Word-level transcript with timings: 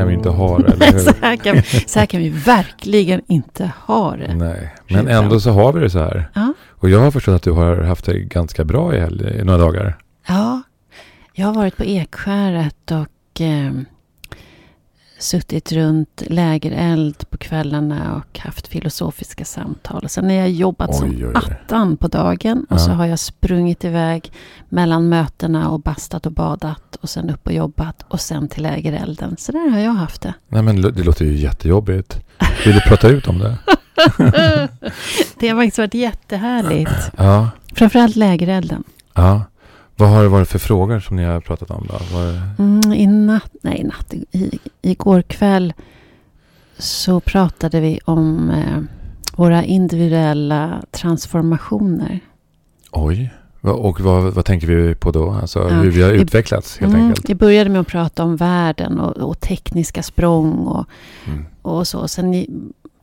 kan 0.00 0.08
vi 0.08 0.14
inte 0.14 0.28
ha 0.28 0.58
det, 0.58 0.72
eller 0.72 0.98
så, 0.98 1.10
hur? 1.10 1.22
här 1.22 1.36
kan, 1.36 1.62
så 1.86 1.98
här 1.98 2.06
kan 2.06 2.20
vi 2.20 2.28
verkligen 2.28 3.20
inte 3.26 3.72
ha 3.86 4.16
det. 4.16 4.34
Nej, 4.34 4.74
men 4.88 5.08
ändå 5.08 5.40
så 5.40 5.50
har 5.50 5.72
vi 5.72 5.80
det 5.80 5.90
så 5.90 5.98
här. 5.98 6.30
Ja. 6.34 6.54
Och 6.68 6.90
jag 6.90 7.00
har 7.00 7.10
förstått 7.10 7.34
att 7.34 7.42
du 7.42 7.50
har 7.50 7.76
haft 7.76 8.04
det 8.04 8.18
ganska 8.18 8.64
bra 8.64 8.94
i, 8.94 9.00
helg, 9.00 9.40
i 9.40 9.44
några 9.44 9.58
dagar. 9.58 9.96
Ja, 10.28 10.62
jag 11.32 11.46
har 11.46 11.54
varit 11.54 11.76
på 11.76 11.84
Ekskäret 11.84 12.90
och 12.90 13.40
eh, 13.40 13.72
suttit 15.20 15.72
runt 15.72 16.22
lägereld 16.26 17.30
på 17.30 17.36
kvällarna 17.38 18.14
och 18.16 18.38
haft 18.38 18.68
filosofiska 18.68 19.44
samtal. 19.44 20.08
Sen 20.08 20.24
har 20.24 20.32
jag 20.32 20.50
jobbat 20.50 20.94
som 20.96 21.10
Oj, 21.10 21.16
oj, 21.26 21.26
oj. 21.26 21.32
attan 21.34 21.96
på 21.96 22.08
dagen 22.08 22.66
och 22.70 22.74
Ja. 22.76 22.78
så 22.78 22.90
har 22.90 23.06
jag 23.06 23.18
sprungit 23.18 23.84
iväg 23.84 24.32
mellan 24.68 25.08
mötena 25.08 25.68
och 25.70 25.80
bastat 25.80 26.26
och 26.26 26.32
badat 26.32 26.96
och 27.00 27.10
sen 27.10 27.30
upp 27.30 27.46
och 27.46 27.52
jobbat 27.52 28.04
och 28.08 28.20
sen 28.20 28.48
till 28.48 28.62
lägerelden. 28.62 29.36
Så 29.38 29.52
där 29.52 29.70
har 29.70 29.78
jag 29.78 29.92
haft 29.92 30.22
det. 30.22 30.34
Nej 30.48 30.62
men 30.62 30.82
det 30.82 31.02
låter 31.02 31.24
ju 31.24 31.36
jättejobbigt. 31.36 32.20
Vill 32.64 32.74
du 32.74 32.80
prata 32.80 33.08
ut 33.08 33.26
om 33.28 33.38
det? 33.38 33.58
det 35.38 35.48
har 35.48 35.56
faktiskt 35.56 35.78
varit 35.78 35.94
jättehärligt. 35.94 36.90
Ja, 37.16 37.48
Framförallt 37.74 38.16
lägerelden. 38.16 38.84
ja. 39.14 39.42
Vad 40.00 40.08
har 40.08 40.22
det 40.22 40.28
varit 40.28 40.48
för 40.48 40.58
frågor 40.58 41.00
som 41.00 41.16
ni 41.16 41.24
har 41.24 41.40
pratat 41.40 41.70
om 41.70 41.86
då? 41.88 41.98
Vad, 42.12 42.40
Mm, 42.58 42.92
I 42.92 43.06
natt, 43.06 43.50
nej 43.62 43.84
natt, 43.84 44.14
i, 44.32 44.58
igår 44.82 45.22
kväll 45.22 45.72
så 46.78 47.20
pratade 47.20 47.80
vi 47.80 47.98
om 48.04 48.50
eh, 48.50 48.78
våra 49.36 49.64
individuella 49.64 50.82
transformationer. 50.90 52.20
oj. 52.92 53.30
Och 53.62 54.00
vad, 54.00 54.34
vad 54.34 54.44
tänker 54.44 54.66
vi 54.66 54.94
på 54.94 55.10
då? 55.10 55.30
Alltså 55.30 55.58
Ja, 55.58 55.68
hur 55.68 55.90
vi 55.90 56.02
har 56.02 56.10
utvecklats 56.10 56.78
helt 56.78 56.94
Mm, 56.94 57.06
enkelt. 57.06 57.30
vi 57.30 57.34
började 57.34 57.70
med 57.70 57.80
att 57.80 57.86
prata 57.86 58.24
om 58.24 58.36
världen 58.36 59.00
och, 59.00 59.16
och 59.16 59.40
tekniska 59.40 60.02
språng 60.02 60.52
och, 60.52 60.84
Mm. 61.26 61.44
och 61.62 61.88
så. 61.88 62.08
Sen 62.08 62.34
i- 62.34 62.50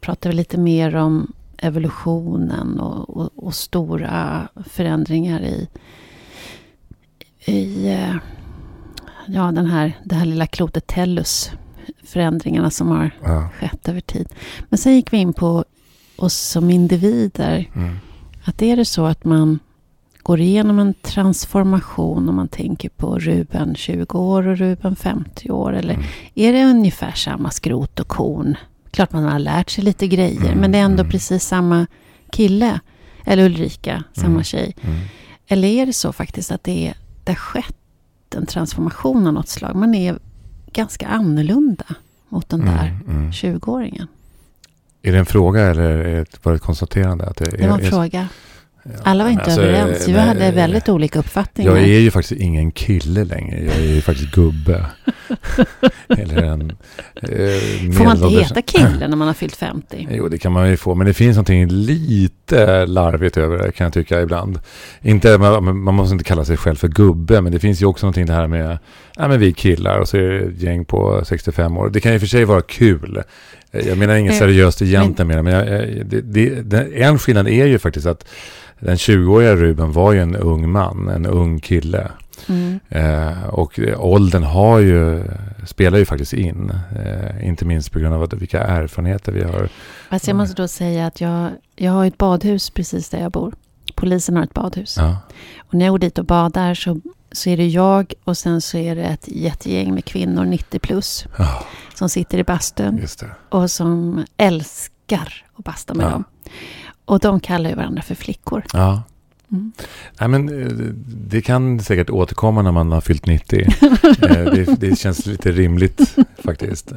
pratade 0.02 0.30
vi 0.30 0.36
lite 0.36 0.58
mer 0.58 0.96
om 0.96 1.32
evolutionen 1.58 2.80
och, 2.80 3.10
och, 3.18 3.30
och 3.36 3.54
stora 3.54 4.48
förändringar 4.70 5.42
i, 5.42 5.68
i 7.48 7.88
eh, 7.92 8.16
ja, 9.28 9.52
den 9.52 9.66
här, 9.66 9.94
det 10.04 10.16
här 10.16 10.26
lilla 10.26 10.48
klotet 10.48 10.88
Tellus. 10.88 11.52
Förändringarna 12.04 12.70
som 12.70 12.88
har 12.88 13.12
Ja. 13.24 13.50
skett 13.60 13.90
över 13.90 14.02
tid. 14.02 14.28
Men 14.70 14.78
sen 14.78 14.96
gick 14.96 15.14
vi 15.14 15.18
in 15.18 15.34
på 15.34 15.66
oss 16.16 16.34
som 16.38 16.70
individer. 16.70 17.70
Mm. 17.76 17.98
Att 18.44 18.62
är 18.62 18.76
det 18.78 18.86
så 18.86 19.06
att 19.06 19.26
man 19.26 19.60
går 20.24 20.40
igenom 20.40 20.80
en 20.80 20.94
transformation 20.94 22.30
om 22.30 22.36
man 22.36 22.48
tänker 22.48 22.90
på 22.90 23.20
Ruben 23.20 23.76
20 23.76 24.18
år 24.20 24.48
och 24.48 24.58
Ruben 24.58 24.96
50 24.96 25.52
år. 25.52 25.74
Eller 25.76 25.94
Mm. 25.94 26.06
är 26.36 26.54
det 26.54 26.66
ungefär 26.66 27.12
samma 27.12 27.52
skrot 27.52 28.00
och 28.00 28.08
korn? 28.08 28.56
Klart 28.92 29.12
man 29.12 29.24
har 29.24 29.40
lärt 29.40 29.70
sig 29.70 29.84
lite 29.84 30.08
grejer. 30.08 30.46
Mm, 30.46 30.60
Men 30.60 30.72
det 30.72 30.78
är 30.78 30.84
ändå 30.84 31.02
mm. 31.02 31.12
precis 31.12 31.44
samma 31.44 31.88
kille. 32.32 32.80
Eller 33.26 33.46
Ulrika, 33.46 34.04
samma 34.14 34.28
Mm. 34.28 34.44
tjej. 34.44 34.76
Mm. 34.82 34.96
Eller 35.48 35.68
är 35.68 35.86
det 35.86 35.94
så 35.94 36.14
faktiskt 36.14 36.52
att 36.52 36.64
det, 36.64 36.88
är, 36.88 36.94
har 37.32 37.36
skett 37.36 37.76
en 38.36 38.46
transformation 38.46 39.28
av 39.28 39.34
något 39.34 39.48
slag? 39.50 39.76
Man 39.76 39.96
är 39.96 40.20
ganska 40.72 41.08
annorlunda 41.08 41.86
mot 42.30 42.50
den 42.50 42.60
där 42.60 42.88
Mm. 42.88 43.18
Mm. 43.18 43.32
20-åringen. 43.32 44.08
Är 45.02 45.12
det 45.12 45.20
en 45.20 45.26
fråga 45.26 45.62
eller 45.62 45.84
är 45.84 46.26
det 46.44 46.52
ett 46.56 46.62
konstaterande? 46.62 47.26
Att 47.26 47.38
det, 47.38 47.46
Det 47.58 47.68
var 47.68 47.80
en 47.80 47.86
är, 47.86 47.90
fråga. 47.90 48.28
Alla 49.04 49.24
var 49.24 49.32
inte 49.32 49.44
alltså, 49.44 49.62
överens. 49.62 50.08
Vi 50.08 50.12
nej, 50.12 50.22
hade 50.22 50.52
väldigt 50.52 50.90
olika 50.90 51.20
uppfattningar. 51.20 51.76
Jag 51.76 51.84
är 51.84 52.00
ju 52.00 52.12
faktiskt 52.12 52.42
ingen 52.42 52.72
kille 52.72 53.24
längre. 53.24 53.64
Jag 53.66 53.76
är 53.76 53.96
ju 53.96 54.02
faktiskt 54.02 54.32
gubbe. 54.32 54.86
Eller 56.08 56.44
en 56.44 56.72
eh, 57.22 57.94
Får 57.98 58.04
man 58.04 58.18
inte 58.18 58.40
heta 58.40 58.62
kille 58.62 59.08
när 59.08 59.16
man 59.16 59.28
har 59.28 59.34
fyllt 59.34 59.56
50? 59.56 60.08
Jo, 60.12 60.28
det 60.30 60.38
kan 60.38 60.52
man 60.52 60.70
ju 60.70 60.78
få. 60.78 60.96
Men 60.96 61.08
det 61.08 61.14
finns 61.14 61.36
någonting 61.36 61.68
lite 61.68 62.86
larvigt 62.86 63.38
över 63.38 63.58
det 63.58 63.72
kan 63.72 63.86
jag 63.86 63.94
tycka 63.94 64.22
ibland. 64.22 64.60
Inte, 65.02 65.38
man, 65.38 65.80
man 65.80 65.94
måste 65.94 66.14
inte 66.14 66.26
kalla 66.26 66.46
sig 66.46 66.58
själv 66.58 66.76
för 66.76 66.88
gubbe. 66.88 67.42
Men 67.42 67.52
det 67.52 67.60
finns 67.60 67.82
ju 67.82 67.86
också 67.86 68.06
någonting 68.06 68.26
det 68.26 68.34
här 68.34 68.48
med, 68.48 68.80
ja 69.18 69.28
men 69.28 69.40
vi 69.40 69.54
killar 69.54 70.00
och 70.00 70.08
så 70.08 70.18
är 70.18 70.22
det 70.22 70.38
ett 70.38 70.62
gäng 70.62 70.86
på 70.86 71.22
65 71.26 71.78
år. 71.78 71.90
Det 71.90 72.00
kan 72.00 72.14
ju 72.14 72.20
för 72.20 72.28
sig 72.28 72.46
vara 72.46 72.62
kul. 72.62 73.24
Jag 73.72 73.98
menar 73.98 74.16
inget 74.16 74.34
Eh, 74.34 74.40
seriöst 74.40 74.82
egentligen. 74.82 75.28
Men, 75.28 75.44
men 75.44 75.54
jag, 75.54 75.66
det, 76.06 76.22
det, 76.22 76.62
det, 76.62 77.04
en 77.04 77.20
skillnad 77.20 77.48
är 77.48 77.66
ju 77.66 77.80
faktiskt 77.80 78.06
att 78.06 78.28
den 78.80 78.96
20-åriga 78.96 79.56
Ruben 79.56 79.92
var 79.92 80.14
ju 80.14 80.20
en 80.20 80.36
ung 80.36 80.72
man, 80.72 81.08
en 81.08 81.26
ung 81.26 81.60
kille. 81.60 82.12
Mm. 82.50 82.80
Eh, 82.90 83.44
och 83.44 83.80
åldern 83.98 84.44
har 84.44 84.80
ju, 84.80 85.24
spelar 85.66 85.98
ju 85.98 86.06
faktiskt 86.06 86.34
in. 86.34 86.72
Eh, 87.06 87.48
inte 87.48 87.66
minst 87.66 87.92
på 87.92 88.00
grund 88.00 88.14
av 88.14 88.24
att, 88.24 88.34
vilka 88.34 88.62
erfarenheter 88.62 89.32
vi 89.32 89.44
har. 89.44 89.70
Fast 90.10 90.28
jag 90.28 90.36
måste 90.36 90.62
då 90.62 90.68
säga 90.68 91.08
att 91.08 91.22
jag, 91.22 91.52
jag 91.76 91.92
har 91.92 92.06
ett 92.06 92.18
badhus 92.18 92.70
precis 92.70 93.10
där 93.10 93.20
jag 93.22 93.32
bor. 93.32 93.54
Polisen 93.96 94.38
har 94.38 94.44
ett 94.44 94.54
badhus. 94.54 94.96
Ja, 94.98 95.18
Och 95.58 95.74
när 95.74 95.86
jag 95.86 95.94
går 95.94 96.00
dit 96.00 96.18
och 96.18 96.26
badar 96.26 96.74
så, 96.74 97.00
så 97.38 97.50
är 97.50 97.58
det 97.58 97.68
jag 97.68 98.14
och 98.24 98.38
sen 98.38 98.62
så 98.62 98.78
är 98.78 98.96
det 98.96 99.04
ett 99.04 99.28
jättegäng 99.28 99.94
med 99.94 100.06
kvinnor 100.06 100.46
90 100.46 100.80
plus. 100.80 101.26
ja 101.38 101.64
Som 101.96 102.10
sitter 102.10 102.38
i 102.38 102.44
bastun 102.44 102.96
och 103.50 103.72
som 103.72 104.26
älskar 104.38 105.46
att 105.58 105.64
basta 105.66 105.94
med 105.94 106.06
Ja. 106.06 106.10
dem. 106.10 106.24
Och 107.06 107.20
de 107.20 107.40
kallar 107.40 107.70
ju 107.70 107.76
varandra 107.76 108.02
för 108.02 108.16
flickor. 108.16 108.64
Ja. 108.74 109.04
Mm. 109.52 109.72
Nej, 110.20 110.30
men 110.30 110.62
eh, 110.62 110.68
det 111.08 111.42
kan 111.42 111.80
säkert 111.80 112.10
återkomma 112.10 112.62
när 112.62 112.72
man 112.72 112.92
har 112.92 113.02
fyllt 113.02 113.26
90. 113.26 113.68
Eh, 114.22 114.46
det, 114.54 114.80
det 114.80 115.00
känns 115.00 115.26
lite 115.26 115.52
rimligt 115.52 116.16
faktiskt. 116.38 116.92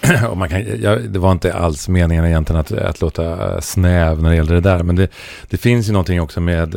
Eh, 0.00 0.24
Och 0.30 0.36
man 0.36 0.48
kan, 0.48 0.64
ja, 0.80 0.96
det 0.96 1.18
var 1.18 1.32
inte 1.32 1.54
alls 1.54 1.88
meningen 1.88 2.24
egentligen 2.24 2.60
att, 2.60 2.72
att 2.72 3.00
låta 3.00 3.60
snäv 3.60 4.22
när 4.22 4.30
det 4.30 4.36
gäller 4.36 4.54
det 4.54 4.60
där. 4.60 4.82
Men 4.82 4.96
det, 4.96 5.08
det 5.48 5.56
finns 5.56 5.88
ju 5.88 5.92
någonting 5.92 6.20
också 6.20 6.40
med 6.40 6.76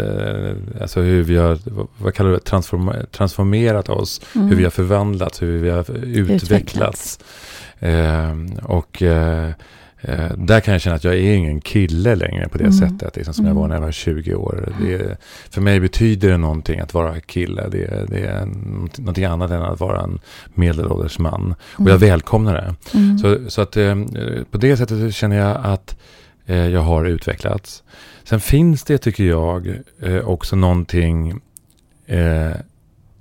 alltså 0.81 1.01
hur 1.01 1.23
vi 1.23 1.37
har, 1.37 1.59
vad, 1.97 2.13
kallar 2.13 2.31
det, 2.31 2.39
transform, 2.39 2.91
transformerat 3.11 3.89
oss. 3.89 4.21
Mm. 4.35 4.47
Hur 4.47 4.55
vi 4.55 4.63
har 4.63 4.71
förvandlats, 4.71 5.41
hur 5.41 5.59
vi 5.59 5.69
har 5.69 5.91
utvecklats. 6.05 7.19
Eh, 7.79 8.35
och 8.63 9.01
eh, 9.01 9.51
eh, 10.01 10.31
där 10.37 10.59
kan 10.59 10.71
jag 10.71 10.81
känna 10.81 10.95
att 10.95 11.03
jag 11.03 11.15
är 11.15 11.33
ingen 11.33 11.61
kille 11.61 12.15
längre 12.15 12.47
på 12.49 12.57
det 12.57 12.63
Mm. 12.63 12.73
sättet 12.77 13.15
liksom, 13.15 13.33
som 13.33 13.45
jag 13.45 13.53
var 13.53 13.61
Mm. 13.61 13.69
när 13.69 13.75
jag 13.75 13.81
var 13.81 13.91
20 13.91 14.35
år. 14.35 14.73
Det, 14.81 15.17
för 15.49 15.61
mig 15.61 15.79
betyder 15.79 16.29
det 16.29 16.37
någonting 16.37 16.79
att 16.79 16.93
vara 16.93 17.19
kille. 17.19 17.67
Det, 17.71 18.05
det 18.09 18.19
är 18.19 18.45
något- 18.45 18.97
någonting 18.99 19.25
annat 19.25 19.51
än 19.51 19.61
att 19.61 19.79
vara 19.79 20.01
en 20.01 20.19
medelålders 20.53 21.19
man. 21.19 21.55
Och 21.75 21.89
jag 21.89 21.97
välkomnar 21.97 22.53
det. 22.53 22.75
Mm. 22.97 23.17
Så, 23.17 23.37
så 23.49 23.61
att 23.61 23.77
eh, 23.77 23.95
på 24.51 24.57
det 24.57 24.77
sättet 24.77 25.13
känner 25.15 25.37
jag 25.37 25.57
att 25.63 25.95
eh, 26.45 26.67
jag 26.67 26.81
har 26.81 27.05
utvecklats. 27.05 27.83
Sen 28.23 28.39
finns 28.39 28.83
det, 28.83 28.97
tycker 28.97 29.23
jag, 29.23 29.67
eh, 30.01 30.17
också 30.29 30.55
någonting 30.55 31.39
eh, 32.05 32.51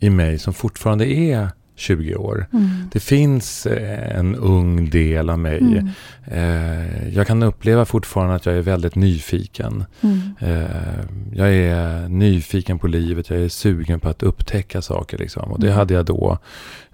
i 0.00 0.10
mig 0.10 0.38
som 0.38 0.54
fortfarande 0.54 1.06
är 1.12 1.48
20 1.78 2.14
år. 2.16 2.46
Mm. 2.52 2.68
Det 2.92 3.00
finns 3.00 3.66
eh, 3.66 4.18
en 4.18 4.34
ung 4.36 4.90
del 4.90 5.30
av 5.30 5.38
mig. 5.38 5.58
Mm. 5.58 5.88
Eh, 6.26 7.08
jag 7.08 7.26
kan 7.26 7.42
uppleva 7.42 7.84
fortfarande 7.84 8.34
att 8.34 8.46
jag 8.46 8.54
är 8.56 8.60
väldigt 8.62 8.94
nyfiken. 8.94 9.84
Mm. 10.00 10.20
Eh, 10.40 11.04
jag 11.32 11.54
är 11.54 12.08
nyfiken 12.08 12.78
på 12.78 12.86
livet, 12.86 13.30
jag 13.30 13.38
är 13.40 13.48
sugen 13.48 14.00
på 14.00 14.08
att 14.08 14.22
upptäcka 14.22 14.82
saker. 14.82 15.18
Liksom. 15.18 15.52
Och 15.52 15.60
det 15.60 15.66
Mm. 15.66 15.78
hade 15.78 15.94
jag 15.94 16.04
då. 16.06 16.38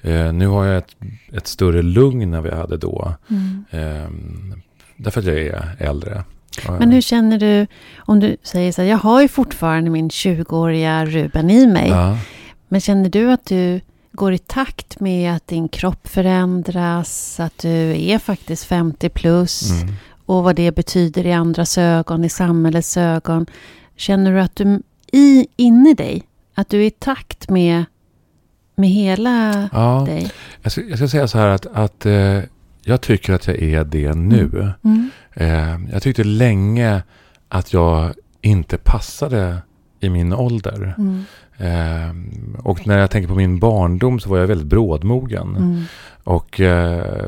Eh, 0.03 0.33
nu 0.33 0.47
har 0.47 0.65
jag 0.65 0.79
ett, 0.79 0.97
ett 1.33 1.47
större 1.47 1.83
lugn 1.83 2.35
än 2.35 2.43
vad 2.43 2.53
jag 2.53 2.57
hade 2.57 2.77
då. 2.77 3.15
Mm. 3.31 3.65
Eh, 3.71 4.09
därför 4.97 5.21
att 5.21 5.27
jag 5.27 5.39
är 5.39 5.77
äldre. 5.79 6.25
Men 6.79 6.91
hur 6.93 7.01
känner 7.01 7.39
du 7.39 7.67
om 7.97 8.21
du 8.21 8.37
säger 8.43 8.73
så 8.73 8.83
här, 8.83 8.89
jag 8.89 8.99
har 8.99 9.23
ju 9.23 9.29
fortfarande 9.29 9.91
min 9.91 10.09
20-åriga 10.09 11.07
Ruben 11.07 11.51
i 11.51 11.67
mig. 11.67 11.89
Ja. 11.89 12.19
Men 12.69 12.81
känner 12.81 13.09
du 13.11 13.31
att 13.33 13.45
du 13.47 13.81
går 14.15 14.33
i 14.33 14.39
takt 14.39 15.01
med 15.01 15.35
att 15.37 15.47
din 15.47 15.69
kropp 15.69 16.09
förändras, 16.09 17.41
att 17.41 17.59
du 17.59 18.03
är 18.03 18.19
faktiskt 18.19 18.65
50 18.65 19.09
plus 19.09 19.71
Mm. 19.71 19.95
och 20.27 20.45
vad 20.45 20.57
det 20.57 20.75
betyder 20.75 21.27
i 21.27 21.33
andras 21.33 21.79
ögon, 21.79 22.25
i 22.25 22.29
samhällets 22.29 22.97
ögon. 22.97 23.47
Känner 23.97 24.33
du 24.33 24.41
att 24.41 24.57
du 24.57 24.83
i, 25.13 25.47
inne 25.57 25.91
i 25.91 25.95
dig, 25.95 26.23
att 26.55 26.69
du 26.69 26.81
är 26.83 26.87
i 26.87 26.91
takt 26.91 27.51
med, 27.51 27.85
med 28.77 28.89
hela 28.91 29.69
Ja, 29.73 30.03
dig? 30.07 30.31
jag, 30.63 30.73
ska, 30.73 30.81
jag 30.81 30.99
ska 30.99 31.09
säga 31.09 31.29
så 31.29 31.39
här 31.39 31.49
att, 31.49 31.67
att 31.67 32.07
eh, 32.07 32.41
jag 32.83 33.01
tycker 33.01 33.33
att 33.33 33.47
jag 33.47 33.63
är 33.63 33.85
det 33.85 34.15
nu. 34.15 34.73
Mm. 34.85 35.11
Eh, 35.35 35.93
jag 35.93 36.03
tyckte 36.03 36.25
länge 36.25 37.03
att 37.49 37.73
jag 37.73 38.15
inte 38.41 38.79
passade 38.79 39.57
i 40.01 40.09
min 40.09 40.33
ålder. 40.33 40.95
Mm. 40.99 41.25
Eh, 41.59 42.15
och 42.63 42.87
när 42.87 42.99
jag 42.99 43.11
tänker 43.11 43.29
på 43.29 43.35
min 43.35 43.59
barndom 43.59 44.21
så 44.21 44.29
var 44.29 44.39
jag 44.39 44.47
väldigt 44.47 44.67
brådmogen. 44.67 45.57
Mm. 45.57 45.83
Och 46.25 46.61
eh, 46.61 47.27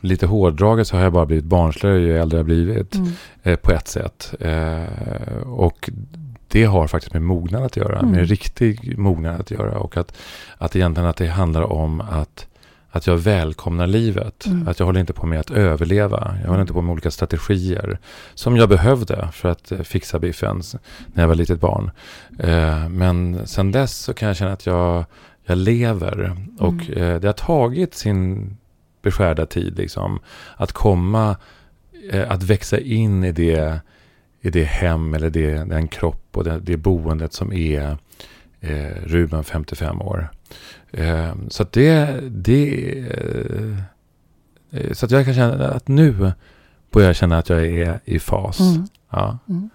lite 0.00 0.26
hårdraget 0.26 0.86
så 0.86 0.96
har 0.96 1.02
jag 1.02 1.12
bara 1.12 1.26
blivit 1.26 1.44
barnsligare 1.44 1.98
ju 1.98 2.18
äldre 2.18 2.38
jag 2.38 2.46
blivit. 2.46 2.94
Mm. 2.94 3.08
Eh, 3.42 3.56
på 3.56 3.72
ett 3.72 3.88
sätt. 3.88 4.34
Eh, 4.40 5.42
och 5.46 5.90
det 6.48 6.64
har 6.64 6.86
faktiskt 6.86 7.12
med 7.12 7.22
mognad 7.22 7.62
att 7.62 7.76
göra. 7.76 7.98
Mm. 7.98 8.10
Med 8.10 8.28
riktig 8.28 8.98
mognad 8.98 9.40
att 9.40 9.50
göra. 9.50 9.78
Och 9.78 9.96
att, 9.96 10.16
att 10.58 10.76
egentligen 10.76 11.08
att 11.08 11.16
det 11.16 11.26
handlar 11.26 11.62
om 11.72 12.00
att, 12.00 12.46
att 12.90 13.06
jag 13.06 13.16
välkomnar 13.16 13.86
livet. 13.86 14.46
Mm. 14.46 14.68
Att 14.68 14.78
jag 14.78 14.86
håller 14.86 15.00
inte 15.00 15.12
på 15.12 15.26
med 15.26 15.40
att 15.40 15.50
överleva. 15.50 16.36
Jag 16.42 16.48
håller 16.48 16.60
inte 16.60 16.72
på 16.72 16.82
med 16.82 16.92
olika 16.92 17.10
strategier. 17.10 17.98
Som 18.34 18.56
jag 18.56 18.68
behövde 18.68 19.28
för 19.32 19.48
att 19.48 19.72
eh, 19.72 19.80
fixa 19.80 20.18
biffen 20.18 20.62
när 21.06 21.22
jag 21.22 21.28
var 21.28 21.34
litet 21.34 21.60
barn. 21.60 21.90
Eh, 22.38 22.88
men 22.88 23.46
sen 23.46 23.72
dess 23.72 23.96
så 23.96 24.14
kan 24.14 24.28
jag 24.28 24.36
känna 24.36 24.52
att 24.52 24.66
jag, 24.66 25.04
jag 25.44 25.58
lever. 25.58 26.36
Och 26.58 26.72
Mm. 26.72 27.02
eh, 27.02 27.20
det 27.20 27.28
har 27.28 27.32
tagit 27.32 27.94
sin 27.94 28.56
beskärda 29.02 29.46
tid 29.46 29.76
liksom. 29.78 30.20
Att 30.56 30.72
komma, 30.72 31.36
eh, 32.12 32.30
att 32.30 32.42
växa 32.42 32.78
in 32.78 33.24
i 33.24 33.32
det, 33.32 33.80
i 34.40 34.50
det 34.50 34.64
hem 34.64 35.14
eller 35.14 35.30
det, 35.30 35.54
den 35.54 35.88
kropp 35.88 36.26
och 36.32 36.44
det, 36.44 36.60
det 36.62 36.76
boendet 36.76 37.32
som 37.32 37.52
är 37.52 37.96
Ruben 39.04 39.44
55 39.44 40.02
år. 40.02 40.28
Eh, 40.92 41.34
så 41.48 41.62
att 41.62 41.72
det, 41.72 42.20
det 42.30 42.98
eh, 44.70 44.92
så 44.92 45.06
att 45.06 45.10
jag 45.10 45.24
kan 45.24 45.34
känna 45.34 45.68
att 45.68 45.88
nu 45.88 46.32
börjar 46.92 47.08
jag 47.08 47.16
känna 47.16 47.38
att 47.38 47.48
jag 47.48 47.66
är 47.66 48.00
i 48.04 48.18
fas. 48.18 48.60
Mm. 48.60 48.86
Ja. 49.10 49.38
Mm. 49.48 49.70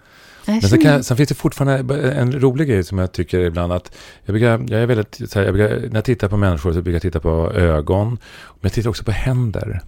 Men 0.46 0.62
sen, 0.62 0.82
kan, 0.82 1.04
sen 1.04 1.18
finns 1.18 1.30
det 1.30 1.36
fortfarande 1.36 1.96
en 2.12 2.40
rolig 2.40 2.68
grej 2.68 2.84
som 2.84 2.98
jag 2.98 3.12
tycker 3.12 3.40
ibland 3.40 3.74
att 3.74 3.96
jag, 4.26 4.34
brukar, 4.34 4.50
jag 4.50 4.82
är 4.82 4.86
väldigt, 4.86 5.34
här, 5.36 5.44
jag 5.44 5.54
brukar, 5.54 5.80
när 5.80 5.96
jag 5.96 6.06
tittar 6.06 6.30
på 6.30 6.38
människor 6.38 6.74
så 6.74 6.82
brukar 6.82 6.96
jag 6.96 7.02
titta 7.02 7.20
på 7.20 7.52
ögon. 7.52 8.08
Men 8.08 8.60
jag 8.62 8.74
tittar 8.74 8.90
också 8.90 9.04
på 9.04 9.12
händer. 9.12 9.82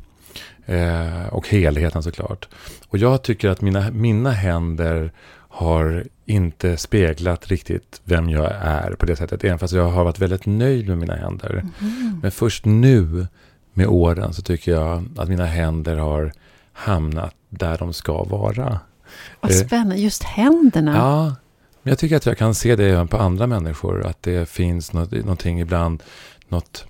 Eh, 0.66 1.28
och 1.31 1.50
helheten 1.50 2.04
såklart. 2.04 2.48
Och 2.88 2.98
jag 2.98 3.24
tycker 3.24 3.50
att 3.50 3.62
mina, 3.62 3.92
mina 3.92 4.31
händer 4.31 5.12
har 5.56 6.04
inte 6.25 6.78
speglat 6.78 7.48
riktigt 7.48 8.02
vem 8.04 8.30
jag 8.30 8.52
är 8.62 8.92
på 8.92 9.06
det 9.06 9.16
sättet. 9.16 9.44
Även 9.44 9.60
fast 9.60 9.74
jag 9.74 9.88
har 9.88 10.04
varit 10.04 10.19
väldigt 10.19 10.46
nöjd 10.46 10.88
med 10.88 10.98
mina 10.98 11.16
händer. 11.16 11.66
Mhm. 11.80 12.19
Men 12.22 12.31
först 12.31 12.66
nu 12.66 13.28
med 13.74 13.88
åren 13.88 14.34
så 14.34 14.42
tycker 14.42 14.72
jag 14.72 15.06
att 15.18 15.30
mina 15.30 15.46
händer 15.46 15.96
har 15.96 16.31
hamnat 16.74 17.36
där 17.50 17.78
de 17.78 17.94
ska 17.94 18.24
vara. 18.24 18.80
Vad 19.40 19.52
eh, 19.52 19.57
spännande. 19.57 19.96
Just 19.96 20.24
händerna. 20.24 20.96
Ja, 20.96 21.25
men 21.84 21.92
jag 21.92 22.00
tycker 22.00 22.16
att 22.16 22.25
jag 22.25 22.38
kan 22.38 22.56
se 22.56 22.75
det 22.75 22.86
även 22.86 23.07
på 23.07 23.18
andra 23.18 23.48
människor. 23.48 24.06
Att 24.06 24.24
det 24.24 24.50
finns 24.50 24.94
något, 24.94 25.12
någonting 25.12 25.62
ibland, 25.62 26.04
något... 26.50 26.86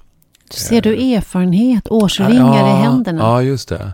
Ser 0.49 0.81
du 0.81 1.13
erfarenhet, 1.13 1.87
årsringar 1.91 2.57
ja, 2.57 2.79
i 2.79 2.81
händerna? 2.81 3.21
Ja, 3.21 3.41
just 3.41 3.69
det. 3.69 3.93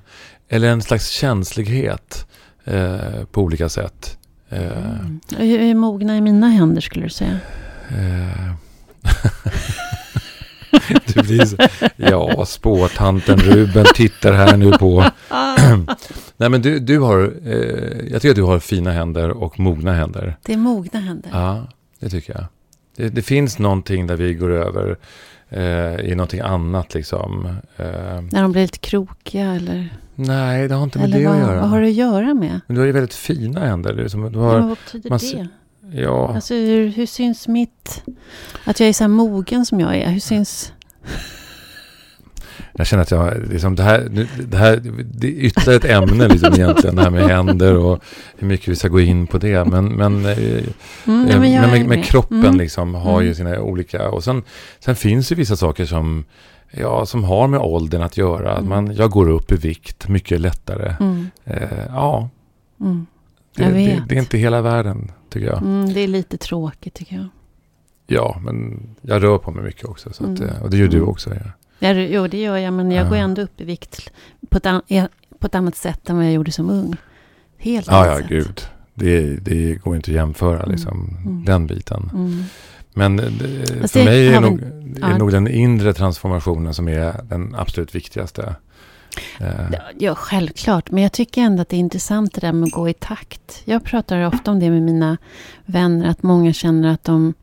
Eller 0.50 0.68
en 0.68 0.81
slags 0.81 1.09
känslighet 1.09 2.27
eh, 2.63 3.25
på 3.31 3.41
olika 3.41 3.69
sätt. 3.69 4.18
Mm. 4.51 5.19
Hur 5.38 5.59
hur 5.59 5.75
mogna 5.75 6.18
i 6.18 6.21
mina 6.21 6.48
händer 6.48 6.81
skulle 6.81 7.06
du 7.06 7.09
säga? 7.09 7.39
eh. 7.89 8.53
du 11.13 11.24
blir 11.24 11.45
så, 11.45 11.57
ja, 11.95 12.45
spåtanten 12.45 13.38
Ruben 13.39 13.86
tittar 13.95 14.33
här 14.33 14.57
nu 14.57 14.71
på. 14.71 15.01
Nej, 16.38 16.50
men 16.50 16.62
du, 16.62 16.80
du 16.80 17.00
har, 17.00 17.33
eh, 17.45 18.09
jag 18.12 18.21
tycker 18.21 18.30
att 18.30 18.36
du 18.36 18.44
har 18.44 18.59
fina 18.59 18.92
händer 18.92 19.30
och 19.30 19.59
mogna 19.59 19.94
händer. 19.94 20.38
Det 20.44 20.54
är 20.54 20.57
mogna 20.57 21.00
händer. 21.00 21.30
Ja, 21.33 21.68
det 22.00 22.09
tycker 22.09 22.33
jag. 22.33 22.45
Det, 22.95 23.09
det 23.09 23.21
finns 23.21 23.59
någonting 23.59 24.07
där 24.07 24.15
vi 24.15 24.33
går 24.33 24.51
över 24.51 24.97
eh, 25.50 26.12
i 26.12 26.15
någonting 26.15 26.39
annat 26.39 26.94
liksom. 26.94 27.45
Eh, 27.77 27.86
När 28.31 28.42
de 28.42 28.51
blir 28.51 28.62
lite 28.62 28.80
krokiga 28.80 29.51
eller? 29.54 29.89
Nej, 30.15 30.67
det 30.67 30.75
har 30.75 30.83
inte 30.83 30.99
med 30.99 31.05
eller 31.05 31.19
det 31.19 31.25
vad, 31.25 31.35
att 31.35 31.41
göra. 31.41 31.59
vad 31.61 31.69
har 31.69 31.81
det 31.81 31.87
att 31.87 31.93
göra 31.93 32.33
med? 32.33 32.59
Men 32.67 32.75
du 32.75 32.81
har 32.81 32.85
ju 32.85 32.91
väldigt 32.91 33.13
fina 33.13 33.59
händer. 33.65 33.93
Du, 33.93 34.01
Ja, 34.03 34.39
har, 34.41 34.59
men 34.59 34.67
vad 34.69 34.77
betyder 34.85 35.09
man 35.09 35.19
det? 35.19 35.47
ja, 36.01 36.31
Alltså 36.35 36.53
hur, 36.53 36.87
hur 36.87 37.05
syns 37.05 37.47
mitt... 37.47 38.03
Att 38.63 38.79
jag 38.79 38.89
är 38.89 38.93
så 38.93 39.03
här 39.03 39.09
mogen 39.09 39.65
som 39.65 39.79
jag 39.79 39.95
är. 39.97 40.09
Hur 40.09 40.19
syns... 40.19 40.73
jag 42.73 42.87
känner 42.87 43.03
att 43.03 43.11
jag, 43.11 43.49
liksom, 43.51 43.75
det, 43.75 43.83
här, 43.83 44.27
det 44.47 44.57
här 44.57 44.81
det 45.13 45.27
är 45.27 45.31
ytterligare 45.31 45.75
ett 45.75 45.85
ämne 46.09 46.27
liksom, 46.27 46.53
egentligen. 46.53 46.95
Det 46.95 47.01
här 47.01 47.09
med 47.09 47.23
händer 47.29 47.75
och 47.77 48.03
hur 48.37 48.47
mycket 48.47 48.67
vi 48.67 48.75
ska 48.75 48.87
gå 48.87 48.99
in 48.99 49.27
på 49.27 49.37
det. 49.37 49.65
Men, 49.65 49.85
men, 49.85 50.25
eh, 50.25 50.37
Mm, 51.05 51.25
Eh, 51.27 51.31
ja, 51.33 51.39
men 51.39 51.51
men 51.61 51.71
med, 51.71 51.85
med 51.87 52.05
kroppen 52.05 52.39
Mm. 52.39 52.57
liksom 52.57 52.95
har 52.95 53.21
ju 53.21 53.27
Mm. 53.27 53.35
sina 53.35 53.59
olika... 53.61 54.09
Och 54.09 54.23
sen, 54.23 54.43
sen 54.79 54.95
finns 54.95 55.31
ju 55.31 55.35
vissa 55.35 55.55
saker 55.55 55.85
som, 55.85 56.25
ja, 56.71 57.06
som 57.06 57.23
har 57.23 57.47
med 57.47 57.59
åldern 57.59 58.01
att 58.01 58.18
göra. 58.18 58.57
Mm. 58.57 58.69
Man, 58.69 58.95
jag 58.95 59.12
går 59.12 59.29
upp 59.29 59.51
i 59.51 59.56
vikt 59.56 60.07
mycket 60.07 60.41
lättare. 60.41 60.95
Mm, 61.00 61.29
Eh, 61.44 61.85
ja, 61.88 62.29
mm, 62.79 63.06
det, 63.56 63.63
det, 63.63 64.03
det 64.09 64.15
är 64.15 64.19
inte 64.19 64.38
hela 64.38 64.62
världen 64.62 65.12
tycker 65.29 65.47
jag. 65.47 65.57
mm, 65.57 65.94
det 65.94 66.00
är 66.00 66.07
lite 66.07 66.38
tråkigt 66.38 66.94
tycker 66.94 67.15
jag. 67.15 67.27
Ja, 68.07 68.39
men 68.44 68.81
jag 69.01 69.23
rör 69.23 69.38
på 69.38 69.51
mig 69.51 69.63
mycket 69.63 69.85
också. 69.85 70.13
Så 70.13 70.23
att, 70.23 70.39
Mm. 70.39 70.50
eh, 70.50 70.62
och 70.62 70.69
det 70.69 70.77
gör 70.77 70.88
du 70.88 70.97
Mm. 70.97 71.09
också. 71.09 71.29
Ja. 71.33 71.51
Ja, 71.79 71.94
det- 71.94 72.07
jo, 72.07 72.27
det 72.27 72.38
gör 72.41 72.57
jag. 72.57 72.73
Men 72.73 72.91
jag 72.91 73.06
Ja. 73.06 73.09
går 73.09 73.15
ändå 73.15 73.41
upp 73.41 73.62
i 73.62 73.63
vikt 73.63 74.12
på 74.50 74.57
ett, 74.57 74.65
an, 74.65 74.81
på 75.39 75.47
ett 75.47 75.56
annat 75.56 75.75
sätt 75.75 76.09
än 76.09 76.15
vad 76.15 76.25
jag 76.25 76.33
gjorde 76.33 76.51
som 76.51 76.69
ung. 76.69 76.95
Helt 77.57 77.88
Ja, 77.88 77.94
annat 77.95 78.07
ja, 78.07 78.18
sätt. 78.18 78.27
gud. 78.29 78.62
Det, 78.94 79.35
det 79.35 79.75
går 79.75 79.95
inte 79.95 80.12
att 80.12 80.15
jämföra 80.15 80.65
liksom, 80.65 81.18
den 81.45 81.68
biten. 81.68 82.09
Men 82.93 83.15
det, 83.15 83.81
Fast 83.81 83.93
för 83.93 84.03
mig 84.03 84.27
är, 84.27 84.41
nog, 84.41 84.61
är 85.01 85.17
nog 85.17 85.31
den 85.31 85.47
inre 85.47 85.93
transformationen 85.93 86.73
som 86.73 86.88
är 86.88 87.21
den 87.23 87.55
absolut 87.55 87.95
viktigaste. 87.95 88.55
Eh, 89.39 89.71
Ja, 89.97 90.15
självklart. 90.15 90.91
Men 90.91 91.03
jag 91.03 91.11
tycker 91.11 91.41
ändå 91.41 91.61
att 91.61 91.69
det 91.69 91.75
är 91.75 91.79
intressant 91.79 92.33
det 92.33 92.41
där 92.41 92.53
med 92.53 92.67
att 92.67 92.73
gå 92.73 92.89
i 92.89 92.93
takt. 92.93 93.61
Jag 93.65 93.83
pratar 93.83 94.27
ofta 94.27 94.51
om 94.51 94.59
det 94.59 94.69
med 94.69 94.81
mina 94.81 95.17
vänner. 95.65 96.09
Att 96.09 96.23
många 96.23 96.53
känner 96.53 96.93
att 96.93 97.03
de 97.03 97.33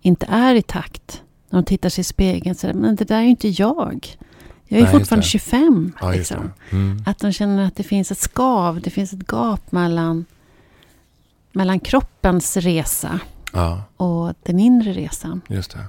inte 0.00 0.26
är 0.30 0.54
i 0.54 0.62
takt. 0.62 1.22
När 1.50 1.58
de 1.58 1.64
tittar 1.64 1.88
sig 1.88 2.00
i 2.00 2.04
spegeln. 2.04 2.54
Så, 2.54 2.70
men 2.74 2.96
det 2.96 3.04
där 3.04 3.16
är 3.16 3.22
ju 3.22 3.28
inte 3.28 3.48
jag. 3.48 4.16
Jag 4.64 4.78
är 4.80 4.82
Nej, 4.82 4.92
fortfarande 4.92 5.24
det. 5.26 5.28
25. 5.28 5.92
ja, 6.00 6.10
liksom. 6.10 6.52
Mm. 6.70 7.02
Att 7.06 7.18
de 7.18 7.32
känner 7.32 7.66
att 7.66 7.76
det 7.76 7.82
finns 7.82 8.10
ett 8.12 8.18
skav. 8.18 8.80
Det 8.80 8.90
finns 8.90 9.12
ett 9.12 9.32
gap 9.32 9.72
mellan, 9.72 10.24
mellan 11.52 11.80
kroppens 11.80 12.56
resa 12.56 13.20
Ja, 13.58 13.82
och 13.96 14.34
den 14.42 14.58
inre 14.60 14.92
resan. 14.92 15.40
just 15.48 15.70
det. 15.70 15.84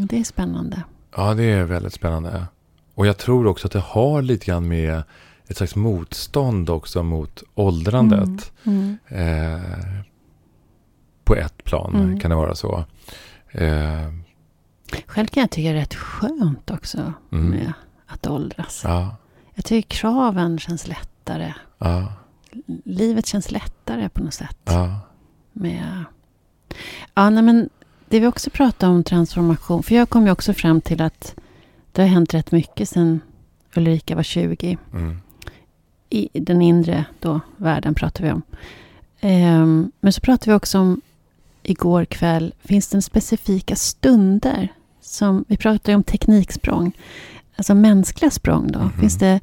Och 0.00 0.06
det 0.06 0.18
är 0.20 0.24
spännande. 0.24 0.82
Ja, 1.16 1.34
det 1.34 1.44
är 1.44 1.64
väldigt 1.64 1.92
spännande. 1.94 2.46
Och 2.94 3.06
jag 3.06 3.18
tror 3.18 3.46
också 3.46 3.66
att 3.66 3.72
det 3.72 3.78
har 3.80 4.22
lite 4.22 4.46
grann 4.46 4.68
med 4.68 5.02
ett 5.46 5.56
slags 5.56 5.76
motstånd 5.76 6.70
också 6.70 7.02
mot 7.02 7.42
åldrandet. 7.54 8.52
Mm. 8.64 8.98
Eh, 9.08 10.02
på 11.24 11.34
ett 11.36 11.64
plan 11.64 11.94
Mm. 11.94 12.20
kan 12.20 12.30
det 12.30 12.36
vara 12.36 12.54
så. 12.54 12.84
Eh, 13.50 14.08
Själv 15.06 15.26
kan 15.26 15.40
jag 15.40 15.50
tycka 15.50 15.68
det 15.72 15.76
är 15.76 15.80
rätt 15.80 15.94
skönt 15.94 16.70
också 16.70 17.12
Mm. 17.32 17.46
med 17.50 17.72
att 18.06 18.26
åldras. 18.26 18.80
ja, 18.84 19.16
Jag 19.54 19.64
tycker 19.64 19.88
kraven 19.96 20.58
känns 20.58 20.86
lättare. 20.88 21.54
ja, 21.78 22.12
Livet 22.84 23.26
känns 23.26 23.50
lättare 23.50 24.08
på 24.08 24.22
något 24.24 24.34
sätt. 24.34 24.58
ja. 24.64 25.00
Med... 25.52 26.04
Ja, 27.14 27.30
nej, 27.30 27.42
men 27.42 27.68
det 28.08 28.20
vi 28.20 28.26
också 28.26 28.50
pratar 28.50 28.88
om 28.88 29.04
transformation. 29.04 29.82
För 29.82 29.94
jag 29.94 30.08
kom 30.08 30.26
ju 30.26 30.32
också 30.32 30.54
fram 30.54 30.80
till 30.80 31.02
att 31.02 31.34
det 31.92 32.02
har 32.02 32.08
hänt 32.08 32.34
rätt 32.34 32.52
mycket 32.52 32.88
sedan 32.88 33.20
Ulrika 33.76 34.16
var 34.16 34.22
20. 34.22 34.78
Mm. 34.92 35.16
I 36.10 36.28
den 36.32 36.62
inre 36.62 37.04
då, 37.20 37.40
världen 37.56 37.94
pratar 37.94 38.24
vi 38.24 38.30
om. 38.32 38.42
Ehm, 39.20 39.92
men 40.00 40.12
så 40.12 40.20
pratar 40.20 40.46
vi 40.46 40.56
också 40.56 40.78
om 40.78 41.00
igår 41.62 42.04
kväll. 42.04 42.54
Finns 42.60 42.88
det 42.88 43.02
specifika 43.02 43.76
stunder? 43.76 44.68
Som, 45.00 45.44
vi 45.48 45.56
pratade 45.56 45.92
ju 45.92 45.96
om 45.96 46.02
tekniksprång. 46.02 46.92
Alltså 47.56 47.74
mänskliga 47.74 48.30
språng 48.30 48.72
då. 48.72 48.78
Mhm. 48.78 48.92
Finns, 48.92 49.18
det, 49.18 49.40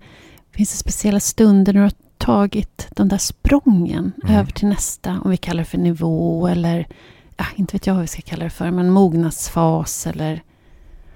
finns 0.52 0.72
det 0.72 0.78
speciella 0.78 1.20
stunder 1.20 1.74
när 1.74 1.80
du 1.80 1.84
har 1.84 1.94
tagit 2.18 2.88
de 2.92 3.08
där 3.08 3.18
sprången 3.18 4.12
Mm. 4.24 4.36
över 4.36 4.52
till 4.52 4.68
nästa? 4.68 5.22
Om 5.24 5.32
vi 5.32 5.38
kallar 5.38 5.64
det 5.64 5.70
för 5.70 5.78
nivå 5.78 6.48
eller 6.48 6.88
inte 7.56 7.76
vet 7.76 7.88
jag 7.88 7.94
vad 7.94 8.02
vi 8.02 8.08
ska 8.08 8.22
kalla 8.22 8.44
det 8.44 8.50
för. 8.50 8.72
Men 8.72 8.90
mognadsfas 8.90 10.08
eller 10.08 10.44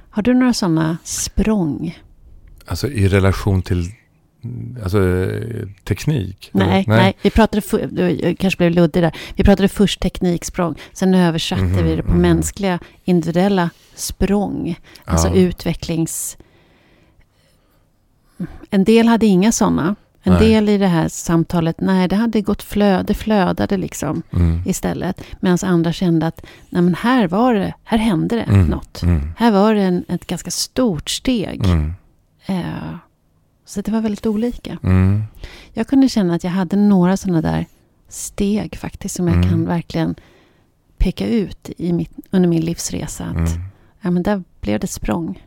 har 0.10 0.24
du 0.24 0.34
några 0.34 0.54
sådana 0.54 0.98
språng? 1.04 2.00
Alltså 2.66 2.88
i 2.88 3.08
relation 3.08 3.62
till 3.62 3.92
mm, 4.44 4.78
alltså, 4.84 5.00
teknik? 5.84 6.50
Nej, 6.54 6.84
Eller? 6.88 6.98
nej. 6.98 7.16
vi 7.22 7.30
pratade 7.30 7.62
det 7.88 8.36
kanske 8.36 8.58
blev 8.58 8.72
luddig 8.72 9.04
där. 9.04 9.18
Vi 9.36 9.44
pratade 9.44 9.68
först 9.70 10.00
tekniksprång. 10.00 10.76
Sen 10.94 11.14
översatte 11.14 11.64
Mhm, 11.64 11.84
vi 11.86 11.96
det 11.96 12.04
på 12.04 12.12
mhm. 12.12 12.22
mänskliga 12.22 12.80
individuella 13.06 13.70
språng. 13.96 14.80
Alltså 15.06 15.28
Ja. 15.28 15.34
utvecklings... 15.36 16.38
En 18.70 18.84
del 18.84 19.08
hade 19.08 19.26
inga 19.26 19.52
sådana. 19.52 19.96
En 20.24 20.34
Nej. 20.34 20.50
del 20.50 20.70
i 20.70 20.78
det 20.78 20.88
här 20.88 21.08
samtalet, 21.08 21.82
nej 21.82 22.08
det 22.08 22.16
hade 22.16 22.42
gått 22.42 22.64
flöde, 22.64 23.04
det 23.04 23.14
flödade 23.14 23.78
liksom 23.78 24.22
Mm. 24.34 24.62
istället. 24.66 25.22
Medan 25.40 25.58
andra 25.64 25.94
kände 25.94 26.28
att, 26.28 26.42
nej 26.70 26.82
men 26.82 26.94
här 26.96 27.28
var 27.28 27.54
det, 27.54 27.74
här 27.84 27.98
hände 27.98 28.36
det 28.36 28.42
Mm. 28.44 28.66
något. 28.68 29.02
Mm. 29.02 29.32
Här 29.38 29.52
var 29.52 29.74
det 29.74 29.82
en, 29.82 30.06
ett 30.08 30.28
ganska 30.28 30.52
stort 30.52 31.10
steg. 31.10 31.66
Mm. 31.66 31.94
Eh, 32.46 32.96
så 33.66 33.82
det 33.82 33.92
var 33.92 34.02
väldigt 34.02 34.26
olika. 34.26 34.78
Mm. 34.84 35.24
Jag 35.74 35.88
kunde 35.88 36.10
känna 36.10 36.36
att 36.36 36.44
jag 36.44 36.52
hade 36.52 36.76
några 36.78 37.18
sådana 37.18 37.42
där 37.42 37.66
steg 38.10 38.76
faktiskt 38.78 39.16
som 39.16 39.28
jag 39.28 39.38
Mm. 39.38 39.50
kan 39.50 39.66
verkligen 39.66 40.16
peka 40.98 41.28
ut 41.28 41.70
i 41.78 41.94
mitt, 41.94 42.12
under 42.32 42.50
min 42.50 42.62
livsresa. 42.66 43.24
Att, 43.26 43.36
Mm. 43.36 43.62
ja, 44.02 44.12
men 44.12 44.24
där 44.24 44.44
blev 44.62 44.80
det 44.80 44.88
språng. 44.88 45.42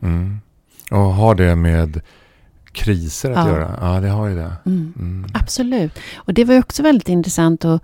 Och 0.91 0.97
har 0.99 1.35
det 1.35 1.55
med 1.55 2.01
kriser 2.73 3.31
att 3.31 3.47
Ja. 3.47 3.53
göra? 3.53 3.77
Ja, 3.81 3.99
det 3.99 4.09
har 4.09 4.27
ju 4.27 4.35
det. 4.35 4.53
Mm. 4.65 4.93
Mm. 4.99 5.25
Absolut. 5.33 5.99
Och 6.15 6.33
det 6.33 6.43
var 6.45 6.53
ju 6.53 6.59
också 6.59 6.83
väldigt 6.83 7.09
intressant 7.09 7.65
att 7.65 7.81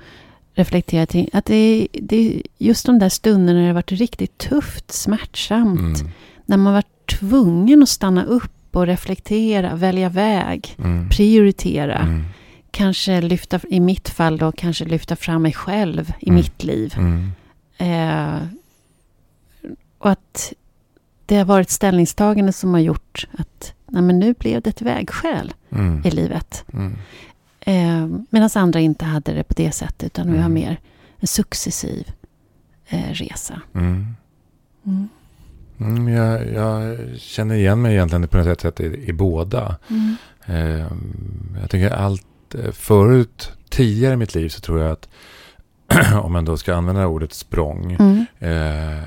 reflektera 0.53 1.05
till. 1.05 1.29
Att 1.33 1.45
det 1.45 1.55
är, 1.55 2.41
just 2.57 2.85
de 2.85 2.99
där 2.99 3.09
stunderna 3.09 3.59
när 3.59 3.67
det 3.67 3.73
varit 3.73 3.91
riktigt 3.91 4.37
tufft, 4.37 4.91
smärtsamt. 4.91 5.79
Mm. 5.99 6.11
När 6.45 6.57
man 6.57 6.73
varit 6.73 7.05
tvungen 7.19 7.83
att 7.83 7.89
stanna 7.89 8.23
upp 8.25 8.51
och 8.75 8.85
reflektera, 8.87 9.75
välja 9.75 10.09
väg, 10.09 10.75
Mm. 10.79 11.09
prioritera. 11.09 11.97
Mm. 11.99 12.23
Kanske 12.71 13.21
lyfta, 13.21 13.59
i 13.69 13.79
mitt 13.79 14.09
fall 14.09 14.37
då, 14.37 14.51
kanske 14.51 14.85
lyfta 14.85 15.15
fram 15.15 15.41
mig 15.41 15.53
själv 15.53 16.13
i 16.19 16.29
Mm. 16.29 16.35
mitt 16.35 16.63
liv. 16.63 16.93
Eh, 17.77 18.37
och 19.97 20.09
att 20.11 20.53
det 21.25 21.35
har 21.37 21.45
varit 21.45 21.69
ställningstagande 21.69 22.53
som 22.53 22.73
har 22.73 22.79
gjort 22.81 23.27
att 23.37 23.73
nej 23.91 24.01
men 24.01 24.19
nu 24.19 24.33
blev 24.39 24.61
det 24.61 24.69
ett 24.69 24.81
vägskäl 24.81 25.53
Mm. 25.71 26.01
i 26.05 26.11
livet. 26.11 26.65
Mm. 26.73 26.95
Eh, 27.59 28.19
Medan 28.29 28.49
andra 28.55 28.79
inte 28.79 29.05
hade 29.05 29.33
det 29.33 29.43
på 29.43 29.53
det 29.57 29.71
sättet, 29.71 30.03
utan 30.03 30.25
vi 30.31 30.37
har 30.37 30.45
Mm. 30.49 30.53
mer 30.53 30.79
en 31.19 31.27
successiv 31.27 32.11
eh, 32.87 33.09
resa. 33.11 33.61
Mm. 33.73 34.15
Mm. 34.85 35.09
Mm, 35.79 36.07
jag, 36.07 36.53
jag 36.53 36.97
känner 37.19 37.55
igen 37.55 37.81
mig 37.81 37.93
egentligen 37.93 38.27
på 38.27 38.37
något 38.37 38.61
sätt 38.61 38.79
i, 38.79 38.85
i 39.09 39.13
båda. 39.13 39.75
Mm. 39.89 40.15
Eh, 40.45 40.87
jag 41.61 41.69
tänker 41.69 41.89
allt 41.91 42.55
eh, 42.55 42.71
förut, 42.71 43.51
tidigare 43.69 44.13
i 44.13 44.17
mitt 44.17 44.35
liv 44.35 44.49
så 44.49 44.61
tror 44.61 44.79
jag 44.81 44.91
att 44.91 45.09
om 46.23 46.33
man 46.33 46.45
då 46.45 46.57
ska 46.57 46.75
använda 46.75 47.07
ordet 47.07 47.33
språng 47.33 47.97
Mm. 47.99 48.25
eh, 48.39 49.03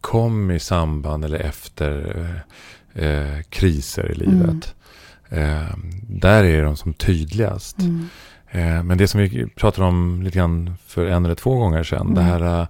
kom 0.00 0.50
i 0.50 0.58
samband 0.58 1.24
eller 1.24 1.38
efter 1.38 2.42
eh, 2.94 3.42
kriser 3.48 4.10
i 4.10 4.14
livet. 4.14 4.74
Eh, 5.28 5.76
där 6.08 6.44
är 6.44 6.62
de 6.64 6.76
som 6.76 6.94
tydligast. 6.94 7.78
Mm. 7.78 8.08
Eh, 8.50 8.82
men 8.82 8.98
det 8.98 9.08
som 9.08 9.20
vi 9.20 9.46
pratade 9.56 9.86
om 9.88 10.22
lite 10.22 10.38
grann 10.38 10.74
för 10.86 11.06
en 11.06 11.24
eller 11.24 11.34
två 11.34 11.56
gånger 11.56 11.82
sedan. 11.82 12.00
Mm. 12.00 12.14
Det 12.14 12.22
här 12.22 12.60
eh, 12.60 12.66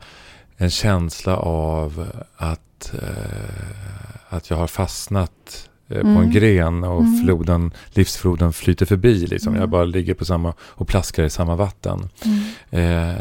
en 0.56 0.70
känsla 0.70 1.36
av 1.36 2.06
att, 2.36 2.94
eh, 3.02 4.28
att 4.28 4.50
jag 4.50 4.56
har 4.56 4.66
fastnat 4.66 5.68
eh, 5.88 6.00
på 6.00 6.08
Mm. 6.08 6.22
en 6.22 6.30
gren 6.30 6.84
och 6.84 7.00
Mm. 7.00 7.24
floden, 7.24 7.72
livsfloden 7.92 8.52
flyter 8.52 8.86
förbi. 8.86 9.26
Liksom. 9.26 9.48
Mm. 9.52 9.60
Jag 9.60 9.68
bara 9.70 9.84
ligger 9.84 10.14
på 10.14 10.24
samma 10.24 10.54
och 10.60 10.88
plaskar 10.88 11.24
i 11.24 11.30
samma 11.30 11.56
vatten. 11.56 12.08
Mm. 12.24 12.40
Eh, 12.70 13.18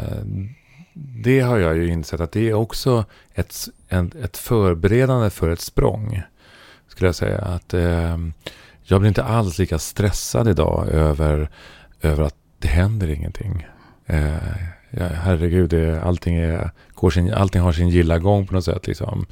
det 1.24 1.40
har 1.40 1.58
jag 1.58 1.76
ju 1.76 1.88
insett 1.88 2.20
att 2.20 2.32
det 2.32 2.48
är 2.50 2.54
också 2.54 3.04
ett, 3.34 3.68
en, 3.88 4.12
ett 4.22 4.36
förberedande 4.36 5.30
för 5.30 5.48
ett 5.50 5.60
språng. 5.60 6.22
Skulle 6.94 7.08
jag 7.08 7.14
säga. 7.14 7.38
Att 7.38 7.74
eh, 7.74 8.18
jag 8.82 9.00
blir 9.00 9.08
inte 9.08 9.24
alls 9.24 9.58
lika 9.58 9.78
stressad 9.78 10.48
idag 10.48 10.88
över, 10.88 11.50
över 12.02 12.22
att 12.22 12.34
det 12.58 12.68
händer 12.68 13.10
ingenting. 13.10 13.66
Eh, 14.06 14.34
ja, 14.90 15.06
herregud, 15.06 15.70
det, 15.70 16.02
allting, 16.02 16.36
är, 16.36 16.70
går 16.94 17.10
sin, 17.10 17.34
allting 17.34 17.60
har 17.62 17.72
sin 17.72 17.88
gilla 17.88 18.18
gång 18.18 18.46
på 18.46 18.54
något 18.54 18.64
sätt. 18.64 18.86
Liksom. 18.86 19.26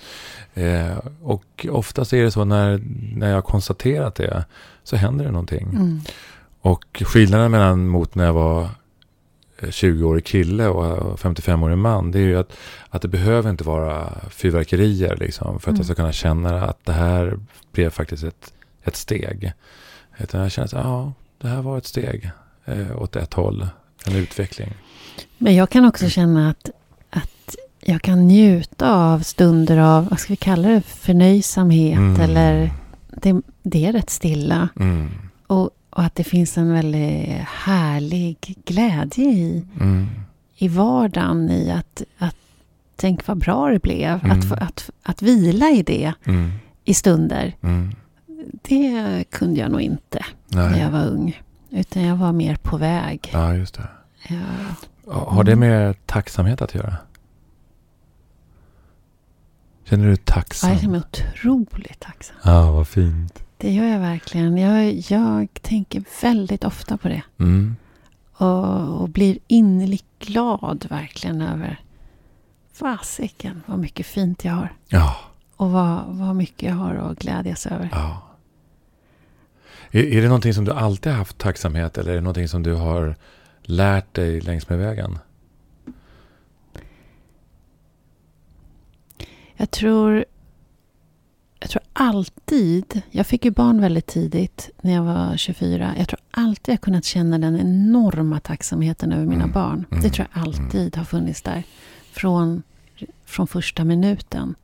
Eh, 0.54 0.99
och 1.23 1.66
oftast 1.71 2.12
är 2.12 2.23
det 2.23 2.31
så 2.31 2.45
när, 2.45 2.83
när 3.16 3.28
jag 3.28 3.35
har 3.35 3.42
konstaterat 3.42 4.14
det 4.14 4.45
så 4.85 4.97
händer 4.97 5.25
det 5.25 5.31
någonting. 5.31 5.69
Mm. 5.69 6.00
Och 6.61 7.02
skillnaden 7.04 7.50
mellan 7.50 7.87
mot 7.87 8.14
när 8.14 8.25
jag 8.25 8.33
var 8.33 8.69
20-årig 9.66 10.25
kille 10.25 10.69
och 10.69 11.19
55-årig 11.19 11.78
man, 11.78 12.11
det 12.11 12.19
är 12.19 12.23
ju 12.23 12.38
att, 12.38 12.52
att 12.88 13.02
det 13.02 13.09
behöver 13.09 13.50
inte 13.50 13.64
vara 13.64 14.12
fyrverkerier 14.31 15.16
liksom, 15.16 15.61
för 15.61 15.71
att 15.71 15.75
Mm. 15.75 15.76
jag 15.76 15.85
ska 15.87 15.95
kunna 15.95 16.12
känna 16.12 16.64
att 16.66 16.85
det 16.85 16.92
här 16.92 17.38
blev 17.73 17.90
faktiskt 17.90 18.25
ett, 18.25 18.52
ett 18.85 18.97
steg. 18.97 19.52
Utan 20.19 20.40
jag 20.40 20.52
känner 20.52 20.66
att 20.66 20.73
ja, 20.73 21.12
det 21.38 21.49
här 21.49 21.62
var 21.62 21.78
ett 21.78 21.87
steg 21.87 22.31
eh, 22.64 23.02
åt 23.02 23.16
ett 23.16 23.35
håll, 23.35 23.66
en 24.07 24.16
utveckling. 24.16 24.75
Men 25.38 25.54
jag 25.54 25.71
kan 25.71 25.85
också 25.85 26.09
känna 26.09 26.50
att, 26.50 26.71
att 27.11 27.57
jag 27.81 28.02
kan 28.02 28.28
njuta 28.28 28.95
av 28.95 29.21
stunder 29.21 29.78
av, 29.78 30.09
vad 30.09 30.19
ska 30.21 30.33
vi 30.33 30.37
kalla 30.37 30.69
det, 30.69 30.83
förnöjsamhet 30.83 31.99
Mm. 31.99 32.21
eller 32.21 32.71
det, 33.11 33.40
det 33.62 33.87
är 33.87 33.92
rätt 33.92 34.11
stilla. 34.11 34.69
Mm. 34.81 35.09
Och, 35.47 35.71
och 35.92 36.02
att 36.02 36.14
det 36.14 36.25
finns 36.25 36.58
en 36.58 36.72
väldigt 36.72 37.28
härlig 37.46 38.37
glädje 38.64 39.25
i, 39.25 39.64
Mm. 39.80 40.08
i 40.56 40.68
vardagen 40.68 41.50
i 41.50 41.70
att, 41.70 42.02
att 42.18 42.37
tänk 42.96 43.26
vad 43.26 43.38
bra 43.38 43.68
det 43.70 43.78
blev. 43.82 44.25
Mm. 44.25 44.38
Att, 44.38 44.52
att, 44.62 44.90
att 45.02 45.22
vila 45.22 45.70
i 45.70 45.82
det 45.82 46.12
Mm. 46.25 46.52
i 46.84 46.94
stunder. 46.94 47.56
Mm. 47.61 47.94
Det 48.62 49.25
kunde 49.30 49.61
jag 49.61 49.70
nog 49.70 49.80
inte 49.80 50.25
när 50.49 50.70
Nej. 50.70 50.80
jag 50.80 50.90
var 50.90 51.06
ung. 51.06 51.42
Utan 51.70 52.02
jag 52.02 52.16
var 52.16 52.32
mer 52.32 52.56
på 52.56 52.76
väg. 52.76 53.30
Ja, 53.32 53.54
just 53.54 53.75
det. 53.75 53.88
Ja. 54.28 55.12
Har 55.12 55.44
det 55.44 55.56
med 55.56 56.06
tacksamhet 56.06 56.62
att 56.62 56.75
göra? 56.75 56.96
Känner 59.84 60.04
du 60.04 60.11
dig 60.11 60.22
Ja, 60.26 60.32
tacksam? 60.34 60.70
jag 60.70 60.80
känner 60.80 60.92
mig 60.92 61.00
otroligt 61.00 62.00
tacksam. 62.00 62.37
Ja, 62.44 62.72
vad 62.72 62.88
fint. 62.88 63.42
Det 63.62 63.71
gör 63.71 63.85
jag 63.85 64.00
verkligen. 64.00 64.59
Jag, 64.59 64.92
jag 64.92 65.49
tänker 65.62 66.04
väldigt 66.23 66.64
ofta 66.64 66.97
på 66.97 67.09
det. 67.09 67.23
Mm. 67.38 67.76
Och, 68.33 69.00
och 69.00 69.09
blir 69.09 69.38
innerligt 69.47 70.04
glad 70.19 70.87
verkligen 70.90 71.42
över 71.42 71.81
fasiken 72.73 73.62
vad 73.66 73.78
mycket 73.78 74.07
fint 74.07 74.45
jag 74.45 74.52
har. 74.52 74.73
Ja. 74.88 75.16
Och 75.57 75.71
vad, 75.71 76.04
vad 76.07 76.37
mycket 76.37 76.69
jag 76.69 76.75
har 76.75 76.95
att 76.95 77.19
glädjas 77.19 77.66
över. 77.66 77.88
Ja. 77.92 78.23
Är, 79.90 80.04
är 80.04 80.23
det 80.23 80.28
någonting 80.28 80.54
som 80.54 80.64
du 80.64 80.73
alltid 80.73 81.12
har 81.12 81.19
haft 81.19 81.38
tacksamhet 81.38 81.99
eller 81.99 82.11
är 82.11 82.14
det 82.14 82.21
någonting 82.21 82.49
som 82.49 82.62
du 82.62 82.75
har 82.75 83.16
lärt 83.62 84.14
dig 84.14 84.40
längs 84.40 84.69
med 84.69 84.78
vägen? 84.78 85.19
Jag 89.57 89.71
tror, 89.71 90.25
jag 91.62 91.71
tror 91.71 91.83
alltid, 91.92 93.02
jag 93.11 93.26
fick 93.26 93.45
ju 93.45 93.50
barn 93.50 93.81
väldigt 93.81 94.07
tidigt 94.07 94.71
när 94.83 94.92
jag 94.95 95.02
var 95.02 95.37
24. 95.37 95.95
Jag 95.99 96.09
tror 96.09 96.21
alltid 96.31 96.73
jag 96.73 96.81
kunnat 96.81 97.04
känna 97.04 97.38
den 97.38 97.61
enorma 97.61 98.40
tacksamheten 98.40 99.12
över 99.12 99.26
mina 99.26 99.42
Mm, 99.45 99.52
barn. 99.52 99.85
mm, 99.90 100.02
Det 100.02 100.11
tror 100.11 100.26
jag 100.35 100.42
alltid 100.42 100.97
har 100.97 101.04
funnits 101.04 101.42
där. 101.42 101.62
Från, 102.12 102.62
från 103.26 103.47
första 103.47 103.85
minuten. 103.85 104.54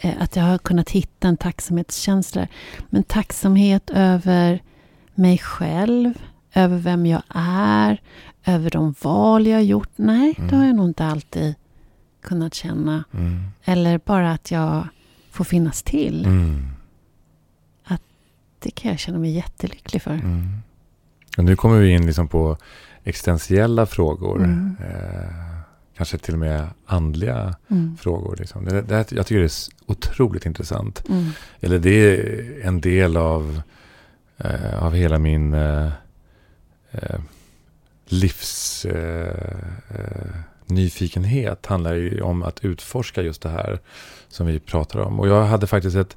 Eh, 0.00 0.14
Att 0.22 0.36
jag 0.36 0.44
har 0.44 0.58
kunnat 0.58 0.90
hitta 0.90 1.28
en 1.28 1.36
tacksamhetskänsla. 1.36 2.46
Men 2.90 3.02
tacksamhet 3.02 3.90
över 3.90 4.62
mig 5.14 5.38
själv, 5.38 6.14
över 6.54 6.78
vem 6.78 7.06
jag 7.06 7.22
är, 7.34 8.00
över 8.44 8.70
de 8.70 8.94
val 9.02 9.46
jag 9.46 9.56
har 9.56 9.62
gjort. 9.62 9.90
Nej, 9.96 10.34
det 10.36 10.42
Mm. 10.42 10.58
har 10.58 10.66
jag 10.66 10.76
nog 10.76 10.88
inte 10.88 11.04
alltid 11.06 11.54
kunnat 12.22 12.54
känna. 12.54 13.04
Mm. 13.14 13.42
Eller 13.64 13.98
bara 14.04 14.32
att 14.32 14.50
jag 14.50 14.88
får 15.32 15.44
finnas 15.44 15.82
till. 15.82 16.24
Mm. 16.24 16.68
Det 18.64 18.70
kan 18.70 18.90
jag 18.90 19.00
känna 19.00 19.18
mig 19.18 19.30
jättelycklig 19.30 20.02
för. 20.02 20.10
Mm. 20.14 20.48
Och 21.38 21.44
nu 21.44 21.56
kommer 21.56 21.78
vi 21.80 21.90
in 21.90 22.06
liksom 22.06 22.28
på 22.28 22.56
existentiella 23.04 23.86
frågor. 23.86 24.36
Mm. 24.44 24.76
Eh, 24.80 25.58
kanske 25.96 26.18
till 26.18 26.34
och 26.34 26.40
med 26.40 26.66
andliga 26.86 27.56
Mm. 27.70 27.96
frågor. 27.96 28.36
Liksom. 28.36 28.64
Det, 28.64 28.82
det, 28.82 29.12
jag 29.12 29.26
tycker 29.26 29.40
det 29.40 29.44
är 29.44 29.52
otroligt 29.86 30.46
intressant. 30.46 31.08
Mm. 31.08 31.30
Eller 31.60 31.78
det 31.78 31.90
är 31.90 32.66
en 32.66 32.80
del 32.80 33.16
av, 33.16 33.62
eh, 34.38 34.82
av 34.84 34.94
hela 34.94 35.18
min 35.18 35.54
eh, 35.54 35.90
eh, 36.90 37.20
livs 38.06 38.84
eh, 38.84 39.56
eh, 39.88 40.36
nyfikenhet. 40.68 41.66
Handlar 41.66 41.94
ju 41.94 42.20
om 42.20 42.42
att 42.42 42.64
utforska 42.64 43.22
just 43.22 43.42
det 43.42 43.48
här 43.48 43.80
som 44.28 44.46
vi 44.46 44.60
pratar 44.60 44.98
om. 45.00 45.20
Och 45.20 45.28
jag 45.28 45.44
hade 45.44 45.66
faktiskt 45.66 45.96
ett 45.96 46.16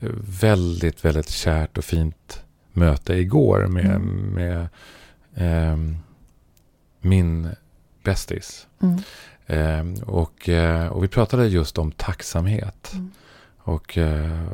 eh, 0.00 0.08
väldigt, 0.40 1.04
väldigt 1.04 1.28
kärt 1.30 1.78
och 1.78 1.84
fint 1.84 2.42
möte 2.72 3.14
igår 3.14 3.66
med, 3.66 3.84
Mm. 3.86 4.34
med 4.34 4.68
ehm, 5.34 5.96
min 7.00 7.48
bästis. 8.04 8.66
Mm. 8.82 8.98
Ehm, 9.46 9.94
och, 9.94 10.48
eh, 10.48 10.86
och 10.86 11.04
vi 11.04 11.08
pratade 11.08 11.46
just 11.48 11.78
om 11.78 11.92
tacksamhet. 11.92 12.90
Mm. 12.94 13.10
Och 13.58 13.98
eh, 13.98 14.46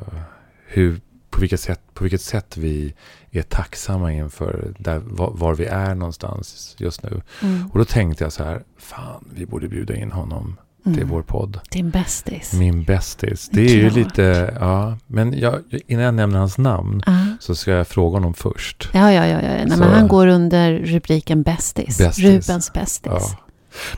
hur, 0.67 1.01
på, 1.37 1.41
vilket 1.41 1.61
sätt, 1.61 1.81
på 1.95 2.05
vilket 2.05 2.21
sätt 2.21 2.57
vi 2.57 2.95
är 3.31 3.43
tacksamma 3.43 4.13
inför 4.13 4.75
där, 4.79 4.99
var, 4.99 5.31
var 5.35 5.55
vi 5.55 5.65
är 5.65 5.95
någonstans 5.95 6.75
just 6.79 7.03
nu. 7.03 7.23
Mm. 7.43 7.71
Och 7.73 7.79
då 7.79 7.85
tänkte 7.85 8.25
jag 8.25 8.33
så 8.33 8.45
här, 8.45 8.63
fan 8.79 9.25
vi 9.35 9.47
borde 9.47 9.69
bjuda 9.69 9.97
in 9.97 10.13
honom 10.13 10.57
till 10.85 10.93
Mm. 10.97 11.09
vår 11.09 11.23
podd. 11.23 11.61
Din 11.71 11.91
bästis. 11.91 12.53
Min 12.53 12.85
bästis. 12.85 13.49
Det 13.53 13.61
är 13.61 13.65
är 13.65 13.75
ju 13.75 13.81
klart. 13.91 13.95
lite, 13.95 14.55
ja, 14.61 14.99
men 15.07 15.39
jag, 15.39 15.61
innan 15.87 16.05
jag 16.05 16.15
nämner 16.15 16.39
hans 16.39 16.59
namn 16.59 17.03
Ja. 17.07 17.13
så 17.41 17.55
ska 17.55 17.71
jag 17.71 17.89
fråga 17.89 18.17
honom 18.17 18.35
först. 18.35 18.89
Ja, 18.93 19.13
ja, 19.13 19.27
ja. 19.27 19.43
ja. 19.43 19.49
Nej, 19.67 19.79
men 19.79 19.83
han 19.83 20.09
går 20.09 20.27
under 20.27 20.73
rubriken. 20.79 21.43
Bästis. 21.43 22.19
Rubens 22.19 22.73
bästis. 22.73 23.13
Ja. 23.13 23.37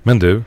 Men 0.03 0.19
du, 0.19 0.43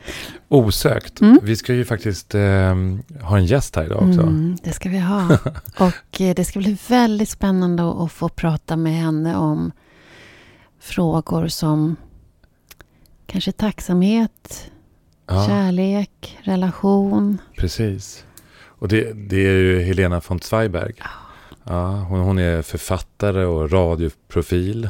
Osökt. 0.47 1.21
Mm. 1.21 1.39
Vi 1.43 1.55
ska 1.55 1.73
ju 1.73 1.85
faktiskt 1.85 2.35
eh, 2.35 2.75
ha 3.21 3.37
en 3.37 3.45
gäst 3.45 3.75
här 3.75 3.83
idag 3.85 3.97
också. 3.97 4.21
Mm, 4.21 4.57
det 4.63 4.71
ska 4.71 4.89
vi 4.89 4.99
ha. 4.99 5.37
Och 5.79 6.21
eh, 6.21 6.35
det 6.35 6.45
ska 6.45 6.59
bli 6.59 6.77
väldigt 6.87 7.29
spännande 7.29 8.03
att- 8.03 8.11
få 8.11 8.29
prata 8.29 8.75
med 8.77 8.93
henne 8.93 9.35
om 9.37 9.71
frågor 10.79 11.47
som 11.47 11.95
kanske 13.25 13.51
tacksamhet, 13.51 14.71
Ja, 15.27 15.47
kärlek, 15.47 16.37
relation. 16.43 17.37
precis. 17.57 18.25
Och 18.63 18.87
det, 18.87 19.13
det 19.29 19.37
är 19.47 19.57
ju 19.57 19.81
Helena 19.81 20.21
von 20.27 20.39
Zweiberg. 20.39 20.93
Ja, 21.63 21.87
hon, 22.09 22.19
hon 22.19 22.39
är 22.39 22.61
författare 22.61 23.45
och 23.45 23.71
radioprofil. 23.71 24.89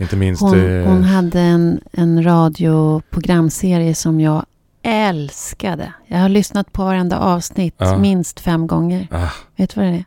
Inte 0.00 0.16
minst... 0.16 0.42
Hon, 0.42 0.58
eh, 0.80 0.86
hon 0.88 1.04
hade 1.04 1.40
en, 1.40 1.80
en 1.92 2.22
radioprogramserie 2.24 3.94
som 3.94 4.20
jag 4.20 4.44
älskade. 4.82 5.92
Jag 6.06 6.18
har 6.18 6.28
lyssnat 6.28 6.72
på 6.72 6.84
varenda 6.84 7.18
avsnitt 7.18 7.74
Ja. 7.78 7.98
minst 7.98 8.40
fem 8.40 8.66
gånger. 8.66 9.08
ah, 9.10 9.28
Vet 9.56 9.74
du 9.74 9.80
vad 9.80 9.90
det 9.90 10.04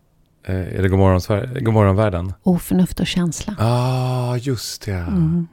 är? 0.47 0.59
eh, 0.71 0.79
är 0.79 0.81
det 0.81 0.89
Godmorgon, 0.89 1.21
Sverige? 1.21 1.59
Godmorgon 1.61 1.95
världen? 1.95 2.33
Oförnuft 2.43 2.99
och 2.99 3.07
känsla. 3.07 3.55
ah, 3.59 4.35
just 4.37 4.85
det. 4.85 4.91
Mm. 4.91 5.47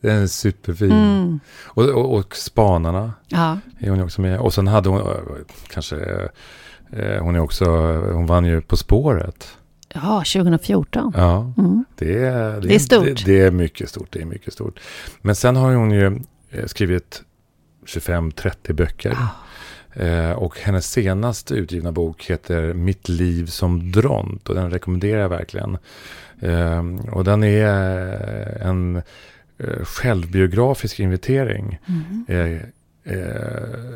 Den 0.00 0.22
är 0.22 0.26
superfin. 0.26 0.92
Mm. 0.92 1.40
Och, 1.64 1.84
och, 1.84 2.14
och 2.14 2.36
Spanarna 2.36 3.12
Ja, 3.28 3.58
är 3.78 3.90
hon 3.90 4.00
också 4.02 4.20
med. 4.20 4.38
Och 4.40 4.54
sen 4.54 4.66
hade 4.66 4.88
hon, 4.88 5.00
eh, 5.00 5.06
kanske, 5.72 5.96
hon 7.20 7.34
är 7.36 7.40
också, 7.40 7.64
hon 8.12 8.26
vann 8.26 8.44
ju 8.44 8.60
På 8.60 8.76
spåret. 8.76 9.48
Ja 10.02 10.18
2014. 10.18 11.12
Ja, 11.16 11.52
Mm. 11.58 11.84
det 11.98 12.18
är, 12.24 12.60
Det 12.60 12.74
är 12.74 12.78
stort. 12.78 13.04
Det, 13.04 13.24
det 13.24 13.40
är 13.40 13.50
mycket 13.50 13.88
stort, 13.88 14.08
det 14.12 14.20
är 14.20 14.24
mycket 14.24 14.52
stort. 14.52 14.80
Men 15.22 15.34
sen 15.34 15.56
har 15.56 15.74
hon 15.74 15.90
ju 15.90 16.20
eh, 16.50 16.64
skrivit 16.66 17.22
25-30 17.86 18.72
böcker. 18.72 19.10
Ja. 19.18 19.28
Eh, 20.02 20.30
och 20.32 20.58
hennes 20.60 20.90
senaste 20.92 21.54
utgivna 21.54 21.92
bok 21.92 22.24
heter 22.24 22.72
Mitt 22.74 23.08
liv 23.08 23.46
som 23.46 23.92
dront. 23.92 24.48
Och 24.48 24.54
den 24.54 24.70
rekommenderar 24.70 25.20
jag 25.20 25.28
verkligen. 25.28 25.78
Eh, 26.40 26.84
och 27.12 27.24
den 27.24 27.44
är 27.44 27.68
en 28.62 28.96
eh, 29.58 29.84
självbiografisk 29.84 31.00
inventering. 31.00 31.78
Mm. 31.86 32.60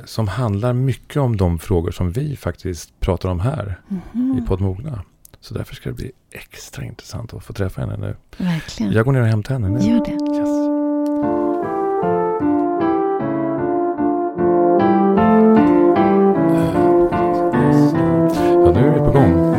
Som 0.05 0.29
handlar 0.29 0.73
mycket 0.73 1.17
om 1.17 1.37
de 1.37 1.59
frågor 1.59 1.91
som 1.91 2.11
vi 2.11 2.37
faktiskt 2.37 3.01
pratar 3.01 3.29
om 3.29 3.41
här 3.41 3.81
Mhm. 4.13 4.39
i 4.39 4.47
Podd 4.49 4.61
Mogna. 4.61 5.03
Så 5.41 5.55
därför 5.55 5.75
ska 5.75 5.89
det 5.89 5.95
bli 5.95 6.13
extra 6.31 6.85
intressant 6.85 7.35
att 7.35 7.45
få 7.45 7.53
träffa 7.53 7.81
henne 7.81 7.97
nu. 7.97 8.17
Verkligen. 8.37 8.93
Jag 8.93 9.05
går 9.05 9.13
ner 9.13 9.21
och 9.21 9.27
hämtar 9.27 9.55
henne 9.55 9.69
nu. 9.69 9.79
Gör 9.79 10.05
det. 10.05 10.11
Yes. 10.11 10.71
Ja, 18.65 18.73
nu 18.73 18.89
är 18.89 18.93
vi 18.93 18.99
på 18.99 19.11
gång. 19.11 19.55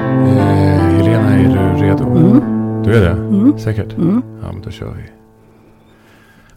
Eh, 0.00 0.96
Helena, 0.96 1.30
är 1.30 1.48
du 1.48 1.82
redo? 1.84 2.04
Mm. 2.04 2.82
Du 2.82 2.96
är 2.96 3.00
det? 3.00 3.10
Mm. 3.10 3.58
Säkert? 3.58 3.92
Mm. 3.92 4.22
Ja, 4.42 4.52
men 4.52 4.62
då 4.62 4.70
kör 4.70 4.94
vi. 4.94 5.02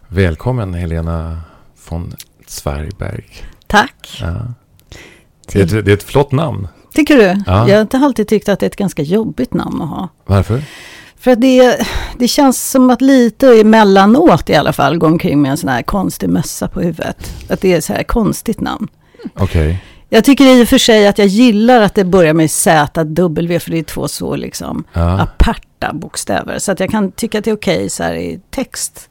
Välkommen 0.08 0.74
Helena 0.74 1.40
von 1.88 2.12
Zweiberg. 2.46 3.24
Tack. 3.66 4.18
Ja. 4.20 4.34
Det, 5.52 5.60
är 5.60 5.64
ett, 5.78 5.84
det 5.84 5.90
är 5.90 5.94
ett 5.96 6.02
flott 6.02 6.32
namn. 6.32 6.68
Tycker 6.94 7.16
du? 7.16 7.42
Ja. 7.46 7.68
Jag 7.68 7.74
har 7.76 7.82
inte 7.82 7.98
alltid 7.98 8.28
tyckt 8.28 8.48
att 8.48 8.60
det 8.60 8.66
är 8.66 8.70
ett 8.70 8.76
ganska 8.76 9.02
jobbigt 9.02 9.54
namn 9.54 9.82
att 9.82 9.88
ha. 9.88 10.08
Varför? 10.26 10.62
För 11.18 11.30
att 11.30 11.40
det, 11.40 11.86
det 12.18 12.28
känns 12.28 12.70
som 12.70 12.90
att 12.90 13.00
lite 13.02 13.60
emellanåt 13.60 14.50
i 14.50 14.54
alla 14.54 14.72
fall 14.72 14.98
gå 14.98 15.06
omkring 15.06 15.42
med 15.42 15.50
en 15.50 15.56
sån 15.56 15.68
här 15.68 15.82
konstig 15.82 16.28
mössa 16.28 16.68
på 16.68 16.80
huvudet. 16.80 17.32
Att 17.50 17.60
det 17.60 17.72
är 17.72 17.80
så 17.80 17.92
här 17.92 18.02
konstigt 18.02 18.60
namn. 18.60 18.88
Okej. 19.34 19.82
Jag 20.08 20.24
tycker 20.24 20.44
i 20.44 20.64
och 20.64 20.68
för 20.68 20.78
sig 20.78 21.06
att 21.06 21.18
jag 21.18 21.26
gillar 21.26 21.80
att 21.80 21.94
det 21.94 22.04
börjar 22.04 22.34
med 22.34 22.50
Z, 22.50 23.04
W, 23.04 23.60
för 23.60 23.70
det 23.70 23.78
är 23.78 23.82
två 23.82 24.08
så 24.08 24.36
liksom 24.36 24.84
Ja. 24.92 25.20
aparta 25.20 25.92
bokstäver. 25.92 26.58
Så 26.58 26.72
att 26.72 26.80
jag 26.80 26.90
kan 26.90 27.12
tycka 27.12 27.38
att 27.38 27.44
det 27.44 27.50
är 27.50 27.56
okej 27.56 27.90
så 27.90 28.02
här 28.02 28.14
i 28.14 28.40
text. 28.50 29.08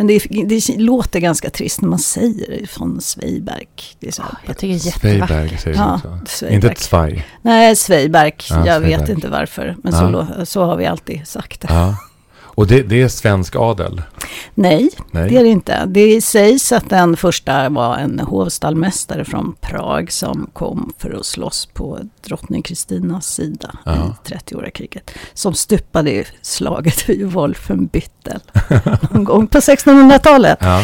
Men 0.00 0.06
det, 0.06 0.18
det 0.44 0.78
låter 0.78 1.20
ganska 1.20 1.50
trist 1.50 1.80
när 1.80 1.88
man 1.88 1.98
säger 1.98 2.60
det 2.60 2.66
från 2.66 3.00
Sveiberg. 3.00 3.66
Det 4.00 4.08
är 4.08 4.12
så 4.12 4.22
här, 4.22 4.30
Jag 4.46 4.58
tycker 4.58 4.74
det 4.74 4.80
är 4.80 4.86
jättevackert. 4.86 5.28
Sveiberg 5.28 5.58
säger 5.58 5.76
Ja. 5.76 6.00
Sveiberg. 6.26 6.54
Inte 6.68 6.80
Zwei. 6.82 7.24
Nej, 7.42 7.76
Sveiberg. 7.76 8.32
Ja, 8.50 8.66
jag 8.66 8.80
vet 8.80 8.88
Sveiberg. 8.90 9.12
inte 9.14 9.28
varför. 9.28 9.76
Men 9.82 9.92
Ja. 9.92 10.26
så, 10.38 10.46
så 10.46 10.64
har 10.64 10.76
vi 10.76 10.86
alltid 10.86 11.26
sagt 11.26 11.60
det. 11.60 11.68
Ja. 11.70 11.96
Och 12.60 12.66
det, 12.66 12.82
det 12.82 13.02
är 13.02 13.08
svensk 13.08 13.56
adel? 13.56 14.02
Nej, 14.54 14.90
Nej. 15.10 15.28
det 15.30 15.36
är 15.36 15.42
det 15.42 15.48
inte. 15.48 15.86
Det 15.86 16.20
sägs 16.20 16.72
att 16.72 16.88
den 16.90 17.16
första 17.16 17.68
var 17.68 17.96
en 17.96 18.20
hovstallmästare 18.20 19.24
från 19.24 19.54
Prag 19.60 20.12
som 20.12 20.50
kom 20.52 20.92
för 20.98 21.10
att 21.20 21.26
slåss 21.26 21.66
på 21.66 21.98
drottning 22.26 22.62
Kristinas 22.62 23.26
sida 23.26 23.70
Ja. 23.84 24.16
i 24.24 24.28
30-åriga 24.28 24.70
kriget. 24.70 25.10
Som 25.34 25.54
stupade 25.54 26.10
i 26.10 26.24
slaget 26.42 27.08
vid 27.08 27.26
Wolfenbüttel 27.26 28.40
någon 29.10 29.24
gång 29.24 29.46
på 29.46 29.58
1600-talet. 29.58 30.58
Ja. 30.60 30.82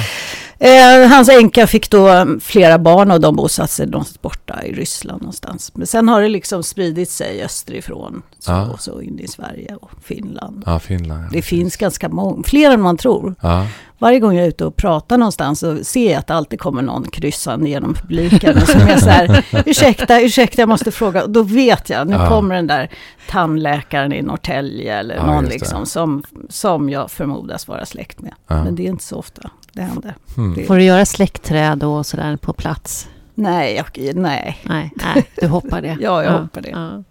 Eh, 0.58 1.08
hans 1.08 1.28
änka 1.28 1.66
fick 1.66 1.90
då 1.90 2.26
flera 2.40 2.78
barn 2.78 3.10
och 3.10 3.20
de 3.20 3.36
bosatte 3.36 3.72
sig 3.72 3.86
någonstans 3.86 4.22
borta 4.22 4.62
i 4.64 4.72
Ryssland 4.72 5.22
någonstans. 5.22 5.72
Men 5.74 5.86
sen 5.86 6.08
har 6.08 6.22
det 6.22 6.28
liksom 6.28 6.62
spridit 6.62 7.10
sig 7.10 7.44
österifrån. 7.44 8.22
Så, 8.38 8.50
Ja. 8.52 8.66
och 8.70 8.80
så 8.80 9.00
in 9.00 9.18
i 9.18 9.28
Sverige 9.28 9.76
och 9.80 9.90
Finland. 10.04 10.62
ja, 10.66 10.78
Finland. 10.78 11.24
Ja. 11.24 11.28
Det 11.32 11.42
finns 11.42 11.76
ganska 11.76 12.08
många, 12.08 12.42
fler 12.42 12.70
än 12.70 12.80
man 12.80 12.96
tror. 12.96 13.34
Ja. 13.42 13.66
Varje 13.98 14.20
gång 14.20 14.34
jag 14.36 14.44
är 14.44 14.48
ute 14.48 14.64
och 14.64 14.76
pratar 14.76 15.18
någonstans 15.18 15.60
så 15.60 15.84
ser 15.84 16.10
jag 16.10 16.18
att 16.18 16.26
det 16.26 16.34
alltid 16.34 16.60
kommer 16.60 16.82
någon 16.82 17.04
kryssande 17.04 17.68
genom 17.68 17.94
publiken. 17.94 18.56
Och 18.56 18.68
som 18.68 18.80
är 18.80 18.96
så 18.96 19.08
här, 19.10 19.44
ursäkta, 19.66 20.20
ursäkta, 20.20 20.62
jag 20.62 20.68
måste 20.68 20.90
fråga. 20.90 21.22
Och 21.24 21.30
då 21.30 21.42
vet 21.42 21.90
jag, 21.90 22.08
nu 22.08 22.16
kommer 22.28 22.54
den 22.54 22.66
där 22.66 22.90
tandläkaren 23.30 24.12
i 24.12 24.22
Norrtälje 24.22 24.98
eller 24.98 25.22
någon 25.26 25.44
liksom 25.44 25.86
som, 25.86 26.22
som 26.48 26.90
jag 26.90 27.10
förmodas 27.10 27.68
vara 27.68 27.86
släkt 27.86 28.20
med. 28.20 28.34
Men 28.46 28.74
det 28.74 28.82
är 28.86 28.88
inte 28.90 29.04
så 29.04 29.16
ofta 29.16 29.50
det 29.76 29.82
händer. 29.82 30.14
Hmm. 30.36 30.54
Det- 30.54 30.64
Får 30.64 30.76
du 30.76 30.82
göra 30.84 31.06
släktträd 31.06 31.82
och 31.82 32.06
sådär 32.06 32.36
på 32.36 32.52
plats? 32.52 33.08
Nej, 33.34 33.74
jag, 33.94 34.14
nej. 34.16 34.58
Nej, 34.62 34.92
nej 34.94 35.26
du 35.40 35.46
hoppar 35.46 35.82
det. 35.82 35.96
Ja, 36.00 36.24
jag 36.24 36.32
hoppar 36.40 36.60
det. 36.60 36.68
ja. 36.68 37.02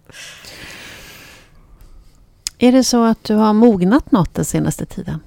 Är 2.58 2.72
det 2.72 2.84
så 2.84 3.04
att 3.04 3.24
du 3.24 3.34
har 3.34 3.52
mognat 3.52 4.12
något 4.12 4.34
den 4.34 4.44
senaste 4.44 4.86
tiden? 4.86 5.20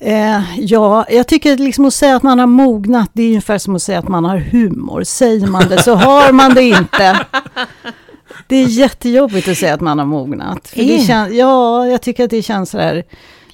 Eh, 0.00 0.60
ja, 0.60 1.06
jag 1.10 1.26
tycker 1.28 1.56
liksom 1.56 1.84
att 1.84 1.94
säga 1.94 2.16
att 2.16 2.22
man 2.22 2.38
har 2.38 2.46
mognat, 2.46 3.10
det 3.12 3.22
är 3.22 3.26
ungefär 3.28 3.58
som 3.58 3.76
att 3.76 3.82
säga 3.82 3.98
att 3.98 4.08
man 4.08 4.24
har 4.24 4.36
humor. 4.38 5.04
Säger 5.04 5.46
man 5.46 5.68
det 5.68 5.82
så 5.82 5.94
har 5.94 6.32
man 6.32 6.54
det 6.54 6.62
inte. 6.62 7.26
Det 8.46 8.56
är 8.56 8.66
jättejobbigt 8.66 9.48
att 9.48 9.56
säga 9.58 9.74
att 9.74 9.80
man 9.80 9.98
har 9.98 10.06
mognat. 10.06 10.68
För 10.68 10.76
det 10.76 10.94
Är? 11.00 11.06
kän, 11.06 11.36
ja, 11.36 11.86
jag 11.86 12.02
tycker 12.02 12.24
att 12.24 12.30
det 12.30 12.42
känns 12.42 12.70
sådär 12.70 13.04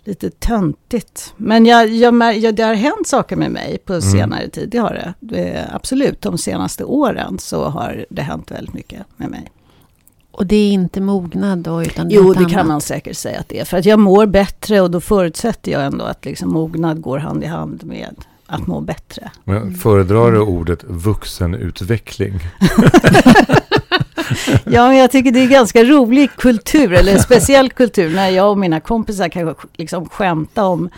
lite 0.05 0.31
töntigt. 0.31 1.35
Men 1.37 1.67
jag, 1.67 1.89
jag, 1.89 2.39
jag, 2.39 2.55
det 2.55 2.63
har 2.63 2.75
hänt 2.75 3.07
saker 3.07 3.37
med 3.37 3.51
mig 3.51 3.79
på 3.79 4.01
senare 4.01 4.49
tid, 4.49 4.69
det 4.69 4.79
har 4.79 4.91
det. 4.91 5.15
det. 5.21 5.71
Absolut, 5.73 6.21
de 6.21 6.39
senaste 6.39 6.85
åren 6.85 7.39
så 7.39 7.65
har 7.65 8.07
det 8.11 8.23
hänt 8.23 8.51
väldigt 8.51 8.75
mycket 8.75 9.03
med 9.17 9.31
mig. 9.31 9.51
Och 10.31 10.47
det 10.47 10.57
är 10.57 10.73
inte 10.73 11.01
mognad 11.01 11.59
då, 11.59 11.83
utan 11.83 12.11
Jo, 12.11 12.35
det 12.35 12.45
kan 12.45 12.69
man 12.69 12.81
säkert 12.81 13.17
säga 13.17 13.41
att 13.41 13.49
det 13.49 13.61
är. 13.61 13.65
För 13.65 13.77
att 13.77 13.85
jag 13.85 13.99
mår 13.99 14.27
bättre 14.27 14.81
och 14.81 14.91
då 14.91 15.01
förutsätter 15.01 15.73
jag 15.73 15.85
ändå 15.85 16.05
att 16.05 16.25
liksom 16.25 16.53
mognad 16.53 17.01
går 17.01 17.19
hand 17.19 17.45
i 17.45 17.47
hand 17.47 17.85
med 17.85 18.15
att 18.47 18.67
må 18.67 18.81
bättre. 18.81 19.31
Men 19.45 19.75
föredrar 19.75 20.33
du 20.33 20.41
ordet 20.41 20.85
vuxenutveckling? 20.85 22.35
Ja, 24.65 24.89
men 24.89 24.97
jag 24.97 25.11
tycker 25.11 25.33
det 25.33 25.41
är 25.41 25.49
ganska 25.49 25.85
rolig 25.85 26.31
kultur, 26.37 26.93
eller 26.93 27.13
en 27.13 27.23
speciell 27.23 27.71
kultur, 27.71 28.15
när 28.15 28.29
jag 28.29 28.51
och 28.51 28.59
mina 28.59 28.81
kompisar 28.81 29.29
kan 29.29 29.55
liksom 29.73 30.09
skämta 30.09 30.65
om 30.65 30.91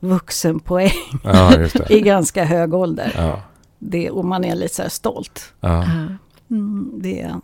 vuxenpoäng 0.00 0.92
Ja, 1.24 1.56
just 1.58 1.76
det. 1.76 1.94
i 1.94 2.00
ganska 2.00 2.44
hög 2.44 2.74
ålder. 2.74 3.12
Ja. 3.16 3.42
Det, 3.78 4.10
och 4.10 4.24
man 4.24 4.44
är 4.44 4.54
lite 4.54 4.74
så 4.74 4.82
här 4.82 4.88
stolt. 4.88 5.52
Ja. 5.60 5.68
Ja. 5.68 5.86
Mm, 6.50 6.90
det. 6.94 7.34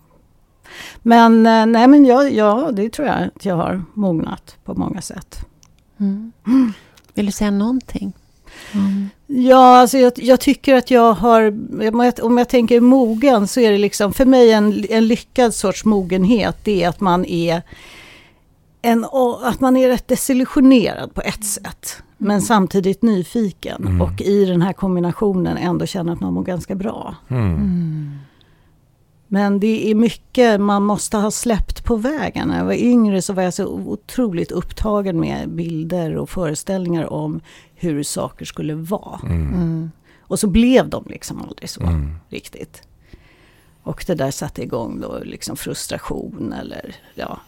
Men 1.02 1.46
eh, 1.46 1.66
nej, 1.66 1.86
men 1.86 2.04
jag, 2.04 2.32
ja, 2.32 2.70
det 2.72 2.92
tror 2.92 3.08
jag 3.08 3.16
att 3.22 3.44
jag 3.44 3.56
har 3.56 3.84
mognat 3.94 4.56
på 4.64 4.74
många 4.74 5.00
sätt. 5.00 5.46
Mm. 6.00 6.32
Vill 7.14 7.26
du 7.26 7.32
säga 7.32 7.50
någonting? 7.50 8.12
Mm. 8.74 9.08
Ja, 9.26 9.76
alltså 9.80 9.98
jag, 9.98 10.12
jag 10.16 10.40
tycker 10.40 10.74
att 10.74 10.90
jag 10.90 11.12
har, 11.12 11.42
om 12.22 12.38
jag, 12.38 12.48
tänker 12.48 12.80
mogen 12.80 13.48
så 13.48 13.60
är 13.60 13.70
det 13.70 13.78
liksom, 13.78 14.12
för 14.12 14.24
mig 14.24 14.52
en, 14.52 14.84
en 14.90 15.06
lyckad 15.06 15.54
sorts 15.54 15.84
mogenhet, 15.84 16.56
det 16.64 16.82
är 16.82 16.88
att 16.88 17.00
man 17.00 17.24
är 17.24 17.62
en, 18.82 19.04
att 19.42 19.60
man 19.60 19.76
är 19.76 19.88
rätt 19.88 20.08
desillusionerad 20.08 21.14
på 21.14 21.20
ett 21.20 21.44
sätt. 21.44 22.02
Men 22.18 22.42
samtidigt 22.42 23.02
nyfiken 23.02 23.82
Mm. 23.86 24.02
och 24.02 24.20
i 24.20 24.44
den 24.44 24.62
här 24.62 24.72
kombinationen 24.72 25.56
ändå 25.56 25.86
känner 25.86 26.12
att 26.12 26.20
man 26.20 26.34
mår 26.34 26.42
ganska 26.42 26.74
bra. 26.74 27.14
Hmm. 27.28 27.54
Mm. 27.54 28.18
Men 29.28 29.60
det 29.60 29.90
är 29.90 29.94
mycket 29.94 30.60
man 30.60 30.82
måste 30.82 31.16
ha 31.16 31.30
släppt 31.30 31.84
på 31.84 31.96
vägen. 31.96 32.48
När 32.48 32.58
jag 32.58 32.64
var 32.64 32.72
yngre 32.74 33.22
så 33.22 33.32
var 33.32 33.42
jag 33.42 33.54
så 33.54 33.66
otroligt 33.66 34.52
upptagen 34.52 35.20
med 35.20 35.48
bilder 35.48 36.16
och 36.16 36.30
föreställningar 36.30 37.12
om 37.12 37.40
hur 37.74 38.02
saker 38.02 38.44
skulle 38.44 38.74
vara. 38.74 39.20
Mm. 39.22 39.54
Mm. 39.54 39.90
Och 40.20 40.38
så 40.38 40.46
blev 40.46 40.88
de 40.88 41.04
liksom 41.06 41.42
aldrig 41.42 41.70
så 41.70 41.82
Mm. 41.82 42.14
riktigt. 42.28 42.82
Och 43.82 44.04
det 44.06 44.14
där 44.14 44.30
satte 44.30 44.62
igång 44.62 45.00
då 45.00 45.18
liksom 45.24 45.56
frustration 45.56 46.52
eller 46.60 46.94
ja, 47.14 47.40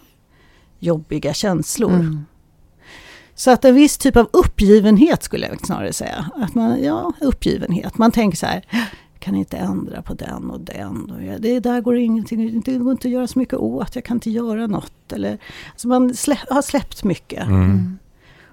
jobbiga 0.78 1.34
känslor. 1.34 1.92
Mm. 1.94 2.24
Så 3.34 3.50
att 3.50 3.64
en 3.64 3.74
viss 3.74 3.98
typ 3.98 4.16
av 4.16 4.28
uppgivenhet 4.32 5.22
skulle 5.22 5.46
jag 5.46 5.66
snarare 5.66 5.92
säga. 5.92 6.30
Att 6.34 6.54
man, 6.54 6.82
ja, 6.82 7.12
uppgivenhet. 7.20 7.98
Man 7.98 8.12
tänker 8.12 8.38
så 8.38 8.46
här, 8.46 8.64
kan 9.18 9.34
inte 9.34 9.56
ändra 9.56 10.02
på 10.02 10.14
den 10.14 10.50
och 10.50 10.60
den. 10.60 11.10
Och 11.10 11.22
jag- 11.24 11.42
det 11.42 11.60
där 11.60 11.80
går 11.80 11.96
ingenting, 11.96 12.60
det 12.60 12.74
går 12.78 12.92
inte 12.92 13.08
att 13.08 13.12
göra 13.12 13.26
så 13.26 13.38
mycket 13.38 13.54
åt, 13.58 13.94
jag 13.94 14.04
kan 14.04 14.16
inte 14.16 14.30
göra 14.30 14.66
något. 14.66 15.12
Eller, 15.12 15.38
alltså 15.70 15.88
man 15.88 16.14
slä, 16.14 16.38
har 16.50 16.62
släppt 16.62 17.04
mycket. 17.04 17.46
Mm. 17.46 17.98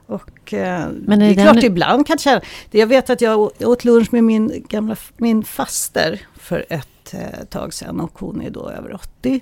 Och 0.08 0.54
eh, 0.54 0.88
Men 1.06 1.20
det 1.20 1.26
är 1.26 1.30
är 1.32 1.36
det 1.36 1.42
klart 1.44 1.56
den- 1.56 1.66
ibland 1.66 2.08
kan 2.08 2.18
känna, 2.18 2.42
det 2.72 2.78
jag 2.80 2.88
vet 2.88 3.10
att 3.10 3.22
jag 3.22 3.40
åt 3.68 3.86
lunch 3.86 4.14
med 4.14 4.24
min 4.24 4.66
gamla 4.70 4.96
min 5.18 5.44
faster 5.44 6.22
för 6.36 6.66
ett 6.70 7.14
eh, 7.14 7.46
tag 7.50 7.74
sedan 7.74 8.00
och 8.00 8.20
hon 8.20 8.42
är 8.42 8.50
då 8.50 8.70
över 8.70 8.94
80. 8.94 9.42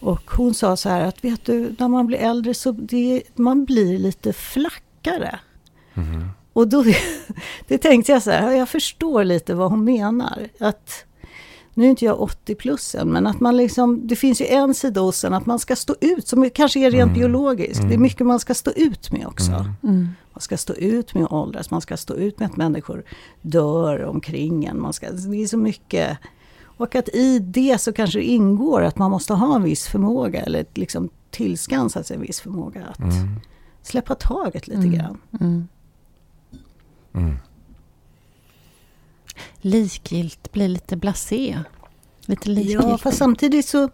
Och 0.00 0.30
hon 0.30 0.54
sa 0.54 0.76
så 0.76 0.88
här 0.88 1.00
att 1.00 1.24
vet 1.24 1.44
du, 1.44 1.74
när 1.78 1.88
man 1.88 2.06
blir 2.06 2.18
äldre 2.18 2.54
så 2.54 2.72
det, 2.72 3.22
man 3.34 3.64
blir 3.64 3.98
lite 3.98 4.32
flackare. 4.32 5.38
Mhm. 5.94 6.28
Och 6.54 6.68
då 6.68 6.84
det 7.68 7.78
tänkte 7.78 8.12
jag 8.12 8.22
så 8.22 8.30
här, 8.30 8.50
jag 8.52 8.68
förstår 8.68 9.24
lite 9.24 9.54
vad 9.54 9.70
hon 9.70 9.84
menar. 9.84 10.48
Att, 10.60 11.04
nu 11.74 11.84
är 11.84 11.88
inte 11.90 12.04
jag 12.04 12.20
80 12.20 12.54
plus 12.54 12.94
än, 12.94 13.08
men 13.12 13.26
att 13.26 13.40
man 13.40 13.56
liksom, 13.56 14.06
det 14.06 14.16
finns 14.16 14.40
ju 14.40 14.46
en 14.46 14.74
sida 14.74 15.00
hos 15.00 15.24
en 15.24 15.34
att 15.34 15.46
man 15.46 15.58
ska 15.58 15.76
stå 15.76 15.94
ut, 16.00 16.28
som 16.28 16.50
kanske 16.50 16.80
är 16.80 16.90
rent 16.90 17.08
Mm. 17.10 17.14
biologiskt. 17.20 17.80
Det 17.80 17.86
är 17.86 17.90
Mm. 17.90 18.02
mycket 18.02 18.26
man 18.26 18.40
ska 18.40 18.54
stå 18.54 18.70
ut 18.70 19.12
med 19.12 19.26
också. 19.26 19.50
Mm. 19.52 19.66
Mm. 19.82 20.08
Man 20.32 20.40
ska 20.40 20.56
stå 20.56 20.72
ut 20.74 21.14
med 21.14 21.24
att 21.24 21.32
åldras, 21.32 21.70
man 21.70 21.80
ska 21.80 21.96
stå 21.96 22.14
ut 22.14 22.38
med 22.38 22.46
att 22.50 22.56
människor 22.56 23.04
dör 23.42 24.04
omkring 24.04 24.64
en. 24.64 24.80
Man 24.80 24.92
ska, 24.92 25.10
det 25.12 25.42
är 25.42 25.46
så 25.46 25.56
mycket. 25.58 26.18
Och 26.76 26.94
att 26.94 27.08
i 27.08 27.38
det 27.38 27.80
så 27.80 27.92
kanske 27.92 28.18
det 28.18 28.24
ingår 28.24 28.82
att 28.82 28.98
man 28.98 29.10
måste 29.10 29.34
ha 29.34 29.56
en 29.56 29.62
viss 29.62 29.86
förmåga 29.86 30.40
eller 30.42 30.64
liksom 30.74 31.08
tillskansa 31.30 32.02
sig 32.02 32.16
en 32.16 32.22
viss 32.22 32.40
förmåga 32.40 32.84
att 32.84 32.98
Mm. 32.98 33.40
släppa 33.82 34.14
taget 34.14 34.66
lite 34.68 34.80
Mm. 34.80 34.92
grann. 34.92 35.18
Mm. 37.14 37.26
Mm. 37.26 37.36
Likgilt, 39.60 40.52
blir 40.52 40.68
lite 40.68 40.96
blasé. 40.96 41.58
Lite 42.26 42.48
likgiltig. 42.48 42.88
Ja, 42.88 42.98
fast 42.98 43.18
samtidigt 43.18 43.66
så, 43.66 43.88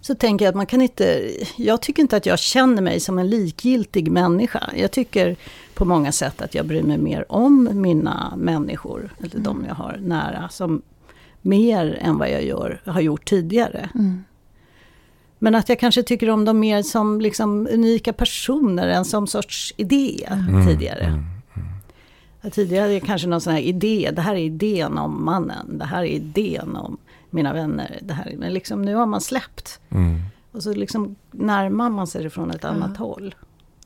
så 0.00 0.14
tänker 0.14 0.44
jag 0.44 0.50
att 0.52 0.56
man 0.56 0.66
kan 0.66 0.82
inte... 0.82 1.32
Jag 1.56 1.82
tycker 1.82 2.02
inte 2.02 2.16
att 2.16 2.26
jag 2.26 2.38
känner 2.38 2.82
mig 2.82 3.00
som 3.00 3.18
en 3.18 3.30
likgiltig 3.30 4.10
människa. 4.10 4.70
Jag 4.76 4.90
tycker 4.90 5.36
på 5.74 5.84
många 5.84 6.12
sätt 6.12 6.42
att 6.42 6.54
jag 6.54 6.66
bryr 6.66 6.82
mig 6.82 6.98
mer 6.98 7.32
om 7.32 7.68
mina 7.72 8.32
människor, 8.36 9.14
eller 9.18 9.38
de 9.40 9.64
jag 9.68 9.74
har 9.74 9.98
nära, 10.02 10.48
som 10.48 10.82
mer 11.42 11.98
än 12.00 12.18
vad 12.18 12.30
jag 12.30 12.44
gör, 12.44 12.80
har 12.84 13.00
gjort 13.00 13.28
tidigare. 13.28 13.90
Mm. 13.94 14.24
Men 15.38 15.54
att 15.54 15.68
jag 15.68 15.78
kanske 15.78 16.02
tycker 16.02 16.30
om 16.30 16.44
dem 16.44 16.60
mer 16.60 16.82
som 16.82 17.20
liksom 17.20 17.68
unika 17.70 18.12
personer 18.12 18.88
än 18.88 19.04
som 19.04 19.26
sorts 19.26 19.74
idé 19.76 20.28
Mm. 20.30 20.66
tidigare. 20.66 21.04
Mm. 21.04 21.35
Ja, 22.46 22.50
Tidigare 22.50 22.82
hade 22.82 22.92
jag 22.94 23.02
kanske 23.02 23.28
någon 23.28 23.40
sån 23.40 23.52
här 23.52 23.60
idé, 23.60 24.10
det 24.16 24.22
här 24.22 24.34
är 24.34 24.38
idén 24.38 24.98
om 24.98 25.24
mannen, 25.24 25.78
det 25.78 25.84
här 25.84 26.02
är 26.02 26.06
idén 26.06 26.76
om 26.76 26.96
mina 27.30 27.52
vänner. 27.52 27.98
Det 28.02 28.14
här, 28.14 28.34
men 28.38 28.52
liksom, 28.54 28.82
nu 28.82 28.94
har 28.94 29.06
man 29.06 29.20
släppt. 29.20 29.80
Mm. 29.90 30.20
Och 30.52 30.62
så 30.62 30.72
liksom 30.74 31.16
närmar 31.30 31.90
man 31.90 32.06
sig 32.06 32.22
det 32.22 32.30
från 32.30 32.50
ett 32.50 32.64
annat 32.64 32.96
håll. 32.96 33.34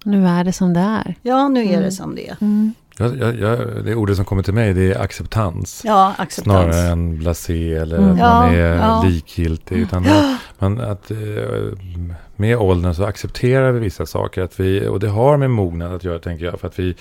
Nu 0.05 0.27
är 0.27 0.45
det 0.45 0.53
som 0.53 0.73
det 0.75 0.81
är. 0.81 1.15
Ja, 1.23 1.49
nu 1.49 1.61
är 1.61 1.69
Mm. 1.69 1.83
det 1.83 1.93
som 1.93 2.15
det 2.15 2.29
är. 2.29 2.37
Mm. 2.41 2.73
Jag, 2.99 3.17
jag, 3.19 3.39
jag, 3.39 3.85
det 3.85 3.95
ordet 3.95 4.17
som 4.17 4.25
kommer 4.25 4.43
till 4.43 4.55
mig 4.55 4.75
det 4.75 4.93
är 4.93 5.01
acceptans. 5.01 5.83
Ja, 5.85 6.15
acceptans. 6.19 6.75
Snarare 6.75 6.89
än 6.93 7.19
blasé 7.19 7.75
eller 7.75 7.99
Mm. 7.99 8.11
att 8.13 8.19
Ja, 8.19 8.41
man 8.41 8.55
är 8.55 8.77
ja. 8.77 9.03
likgiltig. 9.07 9.77
Utan 9.77 10.07
att 10.07 10.41
man, 10.59 10.81
att, 10.81 11.11
eh, 11.11 11.17
med 12.37 12.57
åldern 12.57 12.95
så 12.95 13.05
accepterar 13.05 13.73
vi 13.73 13.81
vissa 13.81 14.07
saker. 14.07 14.43
Att 14.43 14.61
vi, 14.61 14.87
och 14.87 15.01
det 15.01 15.09
har 15.09 15.37
med 15.37 15.51
mognad 15.51 15.93
att 15.95 16.05
göra 16.05 16.19
tänker 16.19 16.45
jag. 16.45 16.61
För 16.61 16.67
att 16.69 16.79
vi, 16.79 16.95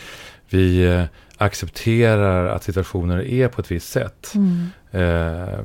vi 0.50 0.86
eh, 0.96 1.04
accepterar 1.40 2.46
att 2.46 2.64
situationer 2.64 3.22
är 3.22 3.48
på 3.48 3.62
ett 3.62 3.72
visst 3.72 3.90
sätt. 3.90 4.34
Mm. 4.36 4.70
Eh, 4.92 5.60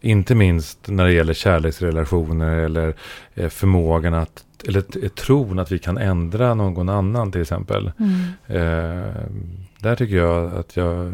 inte 0.00 0.34
minst 0.34 0.78
när 0.88 1.04
det 1.04 1.12
gäller 1.12 1.34
kärleksrelationer 1.34 2.56
eller 2.56 2.94
eh, 3.34 3.48
förmågan 3.48 4.14
att, 4.14 4.44
eller 4.68 5.08
tron 5.08 5.58
att 5.58 5.72
vi 5.72 5.78
kan 5.78 5.98
ändra 5.98 6.54
någon 6.54 6.88
annan 6.88 7.32
till 7.32 7.40
exempel. 7.40 7.92
Mm. 7.98 8.20
Eh, 8.46 9.14
där 9.78 9.96
tycker 9.96 10.16
jag 10.16 10.54
att 10.54 10.76
jag 10.76 11.06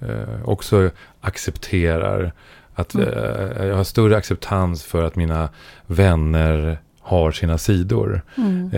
eh, 0.00 0.44
också 0.44 0.90
accepterar 1.20 2.32
att 2.74 2.94
Mm. 2.94 3.08
eh, 3.08 3.66
jag 3.66 3.76
har 3.76 3.84
större 3.84 4.16
acceptans 4.16 4.84
för 4.84 5.02
att 5.04 5.16
mina 5.16 5.48
vänner 5.86 6.78
har 7.00 7.30
sina 7.32 7.58
sidor. 7.58 8.22
Mm. 8.36 8.70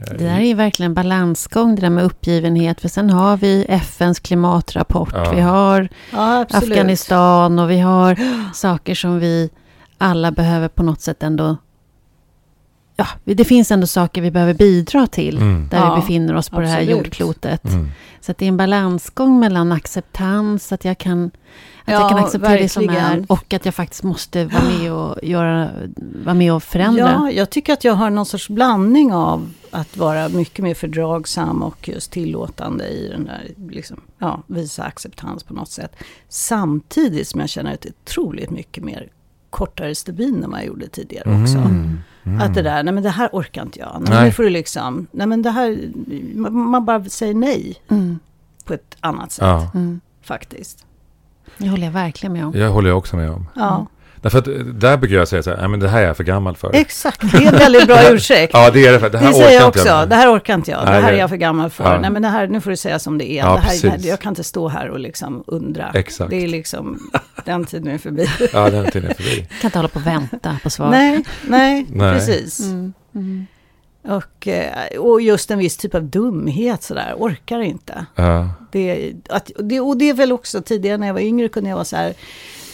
Eh, 0.00 0.12
Det 0.18 0.24
där 0.24 0.34
är 0.36 0.40
ju 0.40 0.54
verkligen 0.54 0.90
en 0.90 0.94
balansgång, 0.94 1.74
det 1.74 1.80
där 1.80 1.90
med 1.90 2.04
uppgivenhet. 2.04 2.80
För 2.80 2.88
sen 2.88 3.10
har 3.10 3.36
vi 3.36 3.66
FNs 3.68 4.20
klimatrapport, 4.20 5.12
Ja. 5.14 5.30
vi 5.34 5.40
har 5.40 5.88
Ja. 6.12 6.46
Afghanistan 6.50 7.58
och 7.58 7.70
vi 7.70 7.78
har 7.80 8.18
saker 8.54 8.94
som 8.94 9.18
vi 9.18 9.50
alla 9.98 10.32
behöver 10.32 10.68
på 10.68 10.82
något 10.82 11.00
sätt 11.00 11.22
ändå... 11.22 11.56
Ja, 13.00 13.34
det 13.34 13.44
finns 13.44 13.70
ändå 13.70 13.86
saker 13.86 14.22
vi 14.22 14.30
behöver 14.30 14.54
bidra 14.54 15.06
till 15.06 15.36
Mm. 15.36 15.68
där 15.70 15.78
Ja, 15.78 15.94
vi 15.94 16.00
befinner 16.00 16.34
oss 16.36 16.48
på 16.48 16.60
det 16.60 16.66
här 16.66 16.76
absolut. 16.80 16.96
jordklotet. 17.04 17.64
Mm. 17.64 17.88
Så 18.20 18.30
att 18.32 18.38
det 18.38 18.44
är 18.44 18.48
en 18.48 18.56
balansgång 18.56 19.40
mellan 19.40 19.72
acceptans, 19.72 20.72
att 20.72 20.84
jag 20.84 20.98
kan, 20.98 21.24
att 21.84 21.92
jag 21.92 22.00
Ja, 22.02 22.08
kan 22.08 22.18
acceptera 22.24 22.52
det 22.60 22.68
som 22.68 22.82
är 22.82 22.86
verkligen. 22.88 23.24
och 23.24 23.54
att 23.54 23.64
jag 23.64 23.74
faktiskt 23.74 24.02
måste 24.02 24.44
vara 24.44 24.62
med 24.78 24.92
och, 24.92 25.16
göra, 25.22 25.68
vara 26.24 26.34
med 26.34 26.52
och 26.52 26.62
förändra. 26.62 27.00
Ja, 27.02 27.30
jag 27.30 27.50
tycker 27.50 27.72
att 27.72 27.84
jag 27.84 27.94
har 27.94 28.10
någon 28.10 28.26
sorts 28.26 28.48
blandning 28.48 29.12
av 29.12 29.50
att 29.70 29.96
vara 29.96 30.28
mycket 30.28 30.62
mer 30.62 30.74
fördragsam 30.74 31.62
och 31.62 31.88
just 31.88 32.12
tillåtande 32.12 32.88
i 32.88 33.08
den 33.08 33.24
där, 33.24 33.48
liksom, 33.70 34.00
ja, 34.18 34.42
visa 34.46 34.82
acceptans 34.84 35.42
på 35.42 35.54
något 35.54 35.70
sätt. 35.70 35.96
Samtidigt 36.28 37.28
som 37.28 37.40
jag 37.40 37.48
känner 37.48 37.72
ett 37.74 37.86
otroligt 37.86 38.50
mycket 38.50 38.84
mer 38.84 39.08
kortare 39.50 39.94
stubin 39.94 40.44
än 40.44 40.50
vad 40.50 40.60
jag 40.60 40.66
gjorde 40.66 40.88
tidigare 40.88 41.42
också. 41.42 41.58
Mm. 42.24 42.36
Mm. 42.38 42.48
Att 42.48 42.54
det 42.54 42.62
där, 42.62 42.82
nej 42.82 42.94
men 42.94 43.02
det 43.02 43.10
här 43.10 43.28
orkar 43.32 43.62
inte 43.62 43.78
jag. 43.78 44.02
Nej, 44.08 44.24
nu 44.24 44.32
får 44.32 44.42
du 44.42 44.50
liksom, 44.50 45.06
nej 45.10 45.26
men 45.26 45.42
det 45.42 45.50
här, 45.50 45.90
man 46.50 46.84
bara 46.84 47.04
säger 47.04 47.34
nej 47.34 47.76
Mm, 47.88 48.18
på 48.64 48.74
ett 48.74 48.96
annat 49.00 49.32
sätt 49.32 49.42
Ja, 49.44 49.70
mm. 49.74 50.00
faktiskt. 50.22 50.86
Det 51.58 51.68
håller 51.68 51.84
jag 51.84 51.92
verkligen 51.92 52.32
med 52.32 52.46
om. 52.46 52.52
jag 52.54 52.70
håller 52.70 52.88
jag 52.88 52.98
också 52.98 53.16
med 53.16 53.30
om. 53.30 53.46
Ja, 53.54 53.86
Därför 54.22 54.38
att 54.38 54.48
eh, 54.48 54.54
där 54.54 54.96
brukar 54.96 55.16
jag 55.16 55.28
säga 55.28 55.42
så 55.42 55.50
här, 55.50 55.68
men 55.68 55.80
det 55.80 55.88
här 55.88 56.02
är 56.02 56.06
jag 56.06 56.16
för 56.16 56.24
gammal 56.24 56.56
för. 56.56 56.70
exakt. 56.74 57.20
Det 57.32 57.38
är 57.38 57.52
en 57.52 57.58
väldigt 57.58 57.86
bra 57.86 57.98
ursäkt. 58.10 58.50
Ja, 58.54 58.70
det 58.70 58.86
är 58.86 58.92
det. 58.92 59.00
För, 59.00 59.10
det 59.10 59.18
här 59.18 59.26
Det 59.28 59.34
säger 59.34 59.60
jag 59.60 59.68
orkar 59.68 59.80
inte 59.80 59.92
också. 59.92 60.06
Det 60.08 60.14
här 60.14 60.36
orkar 60.36 60.54
inte 60.54 60.70
jag. 60.70 60.86
Det 60.86 60.92
här 60.92 61.12
är 61.12 61.18
jag 61.18 61.28
för 61.28 61.36
gammal 61.36 61.70
för. 61.70 61.84
Ja. 61.84 62.00
Nej, 62.00 62.10
men 62.10 62.22
det 62.22 62.28
här, 62.28 62.46
nu 62.46 62.60
får 62.60 62.70
du 62.70 62.76
säga 62.76 62.98
som 62.98 63.18
det 63.18 63.30
är. 63.30 63.36
Ja, 63.36 63.44
det 63.54 63.60
här, 63.60 63.68
precis. 63.68 63.82
det 63.82 63.88
här, 63.90 64.08
jag 64.08 64.20
kan 64.20 64.30
inte 64.30 64.44
stå 64.44 64.68
här 64.68 64.88
och 64.88 65.00
liksom 65.00 65.44
undra. 65.46 65.90
Exakt. 65.94 66.30
Det 66.30 66.44
är 66.44 66.48
liksom, 66.48 67.10
den 67.44 67.64
tiden 67.64 67.94
är 67.94 67.98
förbi. 67.98 68.26
Ja, 68.52 68.70
den 68.70 68.90
tiden 68.90 69.10
är 69.10 69.14
förbi. 69.14 69.46
Jag 69.50 69.60
kan 69.60 69.68
inte 69.68 69.78
hålla 69.78 69.88
på 69.88 69.98
och 69.98 70.06
vänta 70.06 70.56
på 70.62 70.70
svar. 70.70 70.90
nej, 70.90 71.24
nej, 71.46 71.86
Nej. 71.92 72.14
precis. 72.14 72.60
Mm, 72.60 72.92
mm. 73.14 73.46
Och, 74.02 74.48
eh, 74.48 74.98
och 74.98 75.20
just 75.20 75.50
en 75.50 75.58
viss 75.58 75.76
typ 75.76 75.94
av 75.94 76.02
dumhet 76.02 76.82
sådär, 76.82 77.14
orkar 77.16 77.60
inte. 77.60 78.06
Ja. 78.14 78.50
Det, 78.72 79.12
att, 79.28 79.50
det, 79.58 79.80
och 79.80 79.96
det 79.96 80.10
är 80.10 80.14
väl 80.14 80.32
också 80.32 80.62
tidigare 80.62 80.96
när 80.96 81.06
jag 81.06 81.14
var 81.14 81.20
yngre 81.20 81.48
kunde 81.48 81.68
jag 81.70 81.76
vara 81.76 81.84
så 81.84 81.96
här, 81.96 82.14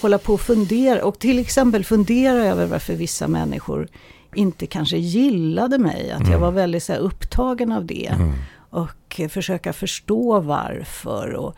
hålla 0.06 0.18
på 0.18 0.34
och 0.34 0.40
fundera. 0.40 1.04
Och 1.04 1.18
till 1.18 1.38
exempel 1.38 1.84
fundera 1.84 2.44
över 2.44 2.66
varför 2.66 2.94
vissa 2.94 3.28
människor 3.28 3.88
inte 4.34 4.66
kanske 4.66 4.96
gillade 4.98 5.78
mig. 5.78 6.10
Att 6.10 6.20
jag 6.20 6.28
Mm. 6.28 6.40
var 6.40 6.50
väldigt 6.50 6.82
så 6.82 6.92
här, 6.92 7.00
upptagen 7.00 7.72
av 7.72 7.84
det. 7.84 8.06
Mm. 8.06 8.32
Och 8.70 9.20
eh, 9.20 9.28
försöka 9.28 9.72
förstå 9.72 10.40
varför. 10.40 11.32
Och, 11.34 11.56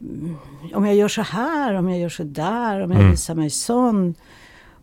mm, 0.00 0.36
om 0.74 0.86
jag 0.86 0.94
gör 0.94 1.08
så 1.08 1.22
här, 1.22 1.74
om 1.74 1.88
jag 1.88 1.98
gör 1.98 2.08
så 2.08 2.22
där, 2.22 2.80
om 2.80 2.90
jag 2.90 3.00
Mm. 3.00 3.10
visar 3.10 3.34
mig 3.34 3.50
sån. 3.50 4.14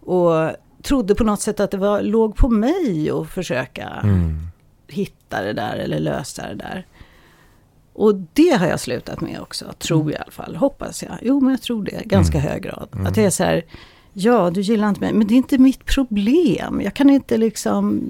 Och 0.06 0.52
trodde 0.84 1.16
på 1.16 1.24
något 1.24 1.42
sätt 1.42 1.60
att 1.60 1.72
det 1.72 1.78
var, 1.78 2.02
låg 2.02 2.36
på 2.36 2.50
mig 2.50 3.10
att 3.12 3.30
försöka 3.30 3.90
Mm. 4.04 4.38
hitta 4.88 5.42
det 5.42 5.54
där 5.54 5.76
eller 5.76 6.00
lösa 6.00 6.48
det 6.48 6.56
där. 6.56 6.86
Och 7.96 8.16
det 8.34 8.50
har 8.60 8.68
jag 8.68 8.80
slutat 8.80 9.22
med 9.22 9.40
också, 9.42 9.66
tror 9.80 10.12
jag 10.12 10.20
i 10.20 10.22
alla 10.24 10.32
fall. 10.32 10.56
Hoppas 10.56 11.04
jag. 11.04 11.12
Jo, 11.22 11.40
men 11.40 11.52
jag 11.52 11.62
tror 11.62 11.84
det 11.84 12.02
ganska 12.06 12.38
Mm. 12.38 12.52
hög 12.52 12.64
grad. 12.64 12.88
Mm. 12.94 13.06
Att 13.08 13.16
det 13.16 13.24
är 13.26 13.30
så 13.30 13.44
här, 13.44 13.66
ja, 14.14 14.50
du 14.50 14.62
gillar 14.62 14.90
inte 14.90 15.02
mig, 15.02 15.14
men 15.14 15.28
det 15.28 15.34
är 15.34 15.38
inte 15.38 15.58
mitt 15.58 15.86
problem. 15.86 16.82
Jag 16.84 16.94
kan 16.94 17.10
inte 17.10 17.38
liksom... 17.38 18.02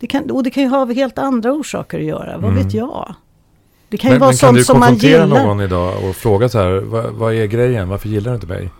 Det 0.00 0.06
kan, 0.06 0.30
och 0.30 0.42
det 0.42 0.50
kan 0.50 0.62
ju 0.62 0.68
ha 0.68 0.92
helt 0.92 1.18
andra 1.18 1.52
orsaker 1.52 1.98
att 1.98 2.04
göra, 2.04 2.38
vad 2.38 2.50
Mm. 2.50 2.64
vet 2.64 2.74
jag? 2.74 3.14
Det 3.88 3.96
kan 3.96 4.08
ju 4.10 4.12
Men, 4.14 4.20
vara 4.20 4.28
men 4.30 4.36
kan 4.36 4.48
sånt 4.48 4.58
du 4.58 4.64
som 4.64 4.78
man 4.80 4.88
konfrontera 4.88 5.22
gillar. 5.24 5.46
någon 5.46 5.60
idag 5.60 5.94
och 6.08 6.16
fråga 6.16 6.48
så 6.48 6.58
här, 6.58 6.80
vad, 6.80 7.12
vad 7.12 7.34
är 7.34 7.46
grejen? 7.46 7.88
Varför 7.88 8.08
gillar 8.08 8.30
du 8.30 8.34
inte 8.34 8.46
mig? 8.46 8.70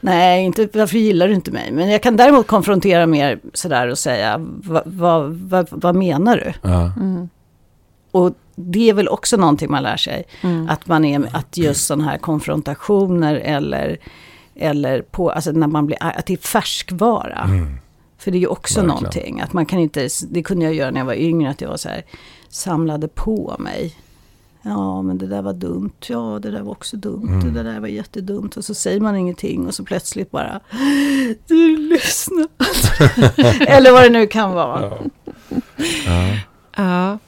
Nej, 0.00 0.44
inte 0.44 0.68
varför 0.72 0.98
gillar 0.98 1.28
du 1.28 1.34
inte 1.34 1.50
mig? 1.50 1.72
Men 1.72 1.90
jag 1.90 2.02
kan 2.02 2.16
däremot 2.16 2.46
konfrontera 2.46 3.06
mer 3.06 3.40
sådär 3.54 3.88
och 3.88 3.98
säga, 3.98 4.34
vad, 4.38 4.82
vad, 4.86 5.34
vad, 5.34 5.68
vad 5.70 5.94
menar 5.94 6.36
du? 6.36 6.52
Ja. 6.70 6.92
Mm. 7.00 7.28
Och 8.10 8.34
det 8.54 8.90
är 8.90 8.94
väl 8.94 9.08
också 9.08 9.36
någonting 9.36 9.70
man 9.70 9.82
lär 9.82 9.96
sig. 9.96 10.24
Mm. 10.40 10.68
Att 10.68 10.86
man 10.86 11.04
är, 11.04 11.28
att 11.32 11.56
just 11.56 11.86
sådana 11.86 12.04
här 12.04 12.18
konfrontationer 12.18 13.34
eller, 13.34 13.98
eller 14.54 15.02
på, 15.02 15.30
alltså 15.30 15.52
när 15.52 15.66
man 15.66 15.86
blir, 15.86 15.98
att 16.00 16.26
det 16.26 16.32
är 16.32 16.36
färskvara. 16.36 17.42
Mm. 17.44 17.76
För 18.18 18.30
det 18.30 18.36
är 18.38 18.40
ju 18.40 18.46
också 18.46 18.80
Verkligen. 18.80 18.96
någonting. 18.96 19.40
Att 19.40 19.52
man 19.52 19.66
kan 19.66 19.78
inte, 19.78 20.08
det 20.30 20.42
kunde 20.42 20.64
jag 20.64 20.74
göra 20.74 20.90
när 20.90 21.00
jag 21.00 21.06
var 21.06 21.14
yngre, 21.14 21.50
att 21.50 21.60
jag 21.60 21.68
var 21.68 21.76
så 21.76 21.88
här, 21.88 22.02
samlade 22.48 23.08
på 23.08 23.56
mig. 23.58 23.96
Ja, 24.62 25.02
men 25.02 25.18
det 25.18 25.26
där 25.26 25.42
var 25.42 25.52
dumt. 25.52 25.92
Ja, 26.06 26.38
det 26.42 26.50
där 26.50 26.62
var 26.62 26.72
också 26.72 26.96
dumt. 26.96 27.28
Mm. 27.28 27.54
Det 27.54 27.62
där 27.62 27.80
var 27.80 27.88
jättedumt. 27.88 28.56
Och 28.56 28.64
så 28.64 28.74
säger 28.74 29.00
man 29.00 29.16
ingenting 29.16 29.66
och 29.66 29.74
så 29.74 29.84
plötsligt 29.84 30.30
bara, 30.30 30.60
du 31.46 31.76
lyssnar. 31.76 32.48
Eller 33.68 33.92
vad 33.92 34.02
det 34.02 34.10
nu 34.10 34.26
kan 34.26 34.52
vara. 34.52 34.92
Ja. 36.06 36.36
Ja. 36.76 37.18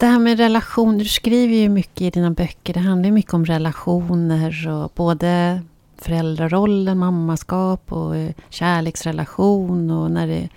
Det 0.00 0.06
här 0.06 0.18
med 0.18 0.38
relationer, 0.38 0.98
du 0.98 1.04
skriver 1.04 1.54
ju 1.54 1.68
mycket 1.68 2.00
i 2.00 2.10
dina 2.10 2.30
böcker. 2.30 2.74
Det 2.74 2.80
handlar 2.80 3.06
ju 3.06 3.12
mycket 3.12 3.34
om 3.34 3.44
relationer 3.44 4.68
och 4.68 4.92
både 4.94 5.62
föräldrarollen, 5.96 6.98
mammaskap 6.98 7.92
och 7.92 8.16
eh, 8.16 8.30
kärleksrelation 8.48 9.90
och 9.90 10.10
när 10.10 10.26
det, 10.26 10.48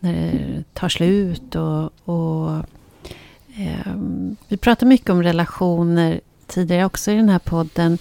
när 0.00 0.12
det 0.12 0.64
tar 0.74 0.88
slut. 0.88 1.54
Och, 1.54 1.90
och, 2.04 2.50
eh, 3.58 3.94
vi 4.48 4.56
pratar 4.56 4.86
mycket 4.86 5.10
om 5.10 5.22
relationer 5.22 6.20
tidigare 6.46 6.84
också 6.84 7.10
i 7.10 7.16
den 7.16 7.28
här 7.28 7.38
podden. 7.38 7.98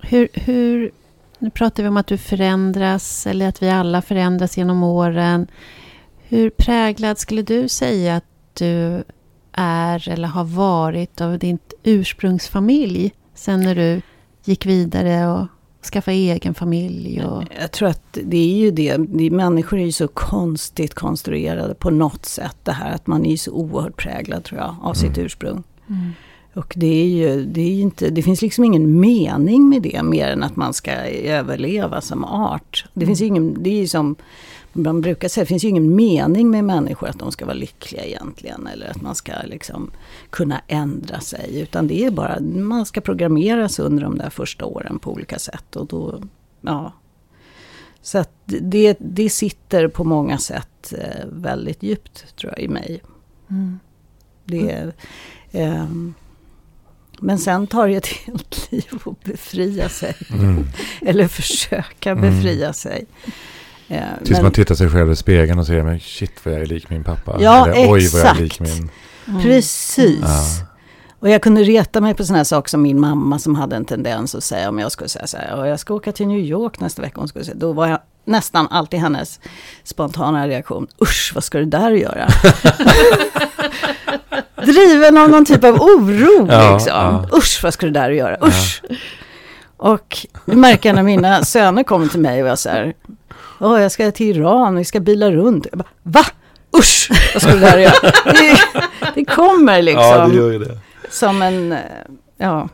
Hur, 0.00 0.28
hur, 0.34 0.90
nu 1.38 1.50
pratar 1.50 1.82
vi 1.82 1.88
om 1.88 1.96
att 1.96 2.06
du 2.06 2.18
förändras 2.18 3.26
eller 3.26 3.48
att 3.48 3.62
vi 3.62 3.70
alla 3.70 4.02
förändras 4.02 4.58
genom 4.58 4.82
åren. 4.82 5.46
Hur 6.18 6.50
präglad 6.50 7.18
skulle 7.18 7.42
du 7.42 7.68
säga 7.68 8.16
att 8.16 8.24
du 8.54 9.02
är 9.52 10.08
eller 10.08 10.28
har 10.28 10.44
varit 10.44 11.20
av 11.20 11.38
din 11.38 11.58
ursprungsfamilj 11.82 13.12
sen 13.34 13.60
när 13.60 13.74
du 13.74 14.02
gick 14.44 14.66
vidare 14.66 15.28
och 15.28 15.46
skaffade 15.92 16.16
egen 16.16 16.54
familj? 16.54 17.24
Och... 17.24 17.44
Jag 17.60 17.72
tror 17.72 17.88
att 17.88 18.18
det 18.24 18.36
är 18.36 18.56
ju 18.56 18.70
det, 18.70 18.98
människor 19.30 19.78
är 19.78 19.84
ju 19.84 19.92
så 19.92 20.08
konstigt 20.08 20.94
konstruerade 20.94 21.74
på 21.74 21.90
något 21.90 22.26
sätt. 22.26 22.56
Det 22.62 22.72
här 22.72 22.94
att 22.94 23.06
man 23.06 23.26
är 23.26 23.36
så 23.36 23.52
oerhört 23.52 23.96
präglad 23.96 24.44
tror 24.44 24.60
jag 24.60 24.76
av 24.82 24.94
sitt 24.94 25.16
Mm. 25.16 25.26
ursprung. 25.26 25.62
Mm. 25.88 26.12
Och 26.54 26.72
det 26.76 27.02
är 27.02 27.06
ju, 27.06 27.44
det 27.44 27.60
är 27.60 27.72
ju 27.74 27.80
inte, 27.80 28.10
det 28.10 28.22
finns 28.22 28.42
liksom 28.42 28.64
ingen 28.64 29.00
mening 29.00 29.68
med 29.68 29.82
det 29.82 30.02
mer 30.02 30.28
än 30.28 30.42
att 30.42 30.56
man 30.56 30.74
ska 30.74 30.90
överleva 31.24 32.00
som 32.00 32.24
art. 32.24 32.84
Det 32.94 33.06
finns 33.06 33.20
ju 33.20 33.26
ingen, 33.26 33.62
det 33.62 33.70
är 33.70 33.80
ju 33.80 33.88
som 33.88 34.16
man 34.72 35.00
brukar 35.00 35.28
säga, 35.28 35.44
det 35.44 35.48
finns 35.48 35.64
ju 35.64 35.68
ingen 35.68 35.96
mening 35.96 36.50
med 36.50 36.64
människor 36.64 37.08
att 37.08 37.18
de 37.18 37.32
ska 37.32 37.44
vara 37.44 37.54
lyckliga 37.54 38.04
egentligen. 38.04 38.66
Eller 38.66 38.90
att 38.90 39.02
man 39.02 39.14
ska 39.14 39.32
liksom 39.44 39.90
kunna 40.30 40.60
ändra 40.66 41.20
sig. 41.20 41.60
Utan 41.60 41.86
det 41.86 42.04
är 42.04 42.10
bara, 42.10 42.40
man 42.40 42.86
ska 42.86 43.00
programmeras 43.00 43.78
under 43.78 44.02
de 44.02 44.18
där 44.18 44.30
första 44.30 44.64
åren 44.64 44.98
på 44.98 45.12
olika 45.12 45.38
sätt. 45.38 45.76
Och 45.76 45.86
då, 45.86 46.22
ja. 46.60 46.92
Så 48.02 48.18
att 48.18 48.32
det, 48.44 48.96
det 49.00 49.30
sitter 49.30 49.88
på 49.88 50.04
många 50.04 50.38
sätt 50.38 50.92
eh, 50.98 51.26
väldigt 51.32 51.82
djupt 51.82 52.36
tror 52.36 52.52
jag 52.56 52.64
i 52.64 52.68
mig. 52.68 53.02
Mm. 53.50 53.78
Det 54.44 54.92
ehm, 55.52 56.14
men 57.22 57.38
sen 57.38 57.66
tar 57.66 57.88
det 57.88 57.96
ett 57.96 58.06
helt 58.06 58.68
liv 58.72 58.84
att 59.04 59.24
befria 59.24 59.88
sig. 59.88 60.14
Mm. 60.32 60.64
Eller 61.02 61.28
försöka 61.28 62.10
Mm. 62.10 62.22
befria 62.22 62.72
sig. 62.72 63.06
Eh, 63.90 64.00
Tills 64.18 64.30
men- 64.30 64.42
man 64.42 64.52
tittar 64.52 64.74
sig 64.74 64.88
själv 64.90 65.12
i 65.12 65.16
spegeln 65.16 65.58
och 65.58 65.66
säger, 65.66 65.82
men 65.82 66.00
shit 66.00 66.32
vad 66.44 66.54
jag 66.54 66.60
är 66.60 66.66
lik 66.66 66.90
min 66.90 67.04
pappa. 67.04 67.36
Ja, 67.40 67.66
Eller, 67.66 67.92
Oj 67.92 68.08
vad 68.08 68.20
jag 68.20 68.26
är 68.26 68.30
exakt. 68.30 68.40
lik 68.40 68.60
min... 68.60 68.90
Mm. 69.28 69.42
Precis. 69.42 70.20
Ja. 70.22 70.66
Och 71.20 71.28
jag 71.30 71.42
kunde 71.42 71.62
reta 71.62 72.00
mig 72.00 72.14
på 72.14 72.24
sådana 72.24 72.36
här 72.38 72.44
saker 72.44 72.68
som 72.70 72.82
min 72.82 73.00
mamma 73.00 73.38
som 73.38 73.54
hade 73.54 73.76
en 73.76 73.84
tendens 73.84 74.34
att 74.34 74.44
säga 74.44 74.68
om 74.68 74.78
jag 74.78 74.92
skulle 74.92 75.08
säga 75.08 75.26
så 75.26 75.36
här, 75.36 75.48
"Ja, 75.50 75.66
jag 75.66 75.80
ska 75.80 75.94
åka 75.94 76.12
till 76.12 76.26
New 76.26 76.38
York 76.38 76.80
nästa 76.80 77.02
vecka. 77.02 77.14
Hon 77.20 77.28
skulle 77.28 77.44
säga, 77.44 77.56
då 77.58 77.72
var 77.72 77.86
jag 77.86 77.98
nästan 78.24 78.68
alltid 78.70 79.00
hennes 79.00 79.40
spontana 79.84 80.48
reaktion, 80.48 80.86
usch 81.02 81.32
vad 81.34 81.44
ska 81.44 81.58
du 81.58 81.64
där 81.64 81.90
göra? 81.90 82.28
Driven 84.64 85.16
av 85.18 85.30
någon 85.30 85.44
typ 85.44 85.64
av 85.64 85.74
oro 85.74 86.46
Ja, 86.50 86.72
liksom. 86.74 86.92
ja. 86.92 87.28
Usch 87.38 87.60
vad 87.62 87.74
ska 87.74 87.86
du 87.86 87.92
där 87.92 88.10
göra, 88.10 88.36
usch. 88.46 88.82
Och 89.76 90.26
det 90.46 90.56
märker 90.56 90.92
när 90.92 91.02
mina 91.02 91.44
söner 91.44 91.82
kommer 91.82 92.06
till 92.06 92.20
mig 92.20 92.42
och 92.42 92.48
jag 92.48 92.58
säger, 92.58 92.94
Åh, 93.60 93.80
jag 93.82 93.92
ska 93.92 94.10
till 94.10 94.36
Iran, 94.36 94.76
vi 94.76 94.84
ska 94.84 95.00
bila 95.00 95.30
runt. 95.30 95.66
Jag 95.70 95.78
bara, 95.78 95.88
Va? 96.02 96.24
Usch, 96.78 97.08
vad 97.34 97.42
ska 97.42 97.52
du 97.52 97.58
där 97.60 97.78
göra? 97.78 97.92
Det, 98.24 98.58
det 99.14 99.24
kommer 99.24 99.82
liksom 99.82 100.04
ja, 100.04 100.26
det 100.28 100.36
gör 100.36 100.50
ju 100.52 100.58
det. 100.58 100.78
som 101.10 101.42
en, 101.42 101.72
eh, 101.72 101.78
ja. 102.36 102.68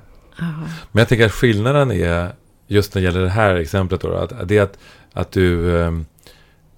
Men 0.92 1.00
jag 1.00 1.08
tänker 1.08 1.26
att 1.26 1.32
skillnaden 1.32 1.90
är, 1.92 2.28
just 2.66 2.94
när 2.94 3.02
det 3.02 3.06
gäller 3.06 3.20
det 3.20 3.28
här 3.30 3.54
exemplet 3.54 4.00
då, 4.00 4.14
att, 4.14 4.48
det 4.48 4.58
är 4.58 4.62
att, 4.62 4.78
att, 5.12 5.32
du, 5.32 5.80
ehm, 5.82 6.06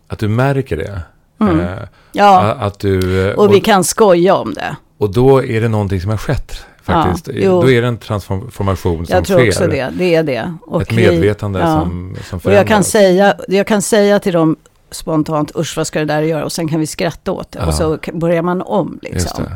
att 0.08 0.18
du 0.18 0.28
märker 0.28 0.76
det. 0.76 1.00
Mm. 1.40 1.60
Eh, 1.60 1.78
Ja, 2.12 2.40
Att 2.60 2.78
du, 2.78 3.28
eh, 3.28 3.34
och 3.34 3.54
vi 3.54 3.60
kan 3.60 3.84
skoja 3.84 4.34
om 4.34 4.54
det. 4.54 4.76
och 4.98 5.12
då 5.12 5.44
är 5.44 5.60
det 5.60 5.68
någonting 5.68 6.00
som 6.00 6.10
har 6.10 6.16
skett 6.18 6.64
faktiskt. 6.92 7.28
Ja, 7.42 7.50
då 7.50 7.70
är 7.70 7.82
det 7.82 7.88
en 7.88 7.96
transformation 7.98 9.06
som 9.06 9.14
Jag 9.14 9.24
tror 9.24 9.38
sker. 9.38 9.48
också 9.48 9.66
det, 9.66 9.90
det 9.98 10.14
är 10.14 10.22
det. 10.22 10.54
Och 10.66 10.82
Ett 10.82 10.92
vi- 10.92 10.96
medvetande 11.10 11.58
ja. 11.60 11.66
som, 11.80 12.16
som 12.24 12.40
Och 12.44 12.52
jag 12.52 12.66
kan, 12.66 12.84
förändras. 12.84 12.88
säga, 12.90 13.34
jag 13.48 13.66
kan 13.66 13.82
säga 13.82 14.18
till 14.18 14.32
dem 14.32 14.56
spontant, 14.90 15.52
usch 15.56 15.76
vad 15.76 15.86
ska 15.86 15.98
det 15.98 16.04
där 16.04 16.22
göra? 16.22 16.44
Och 16.44 16.52
sen 16.52 16.68
kan 16.68 16.80
vi 16.80 16.86
skratta 16.86 17.32
åt 17.32 17.52
det. 17.52 17.58
Ja. 17.58 17.66
Och 17.66 17.74
så 17.74 17.98
börjar 18.12 18.42
man 18.42 18.62
om 18.62 18.98
liksom. 19.02 19.44
det. 19.44 19.50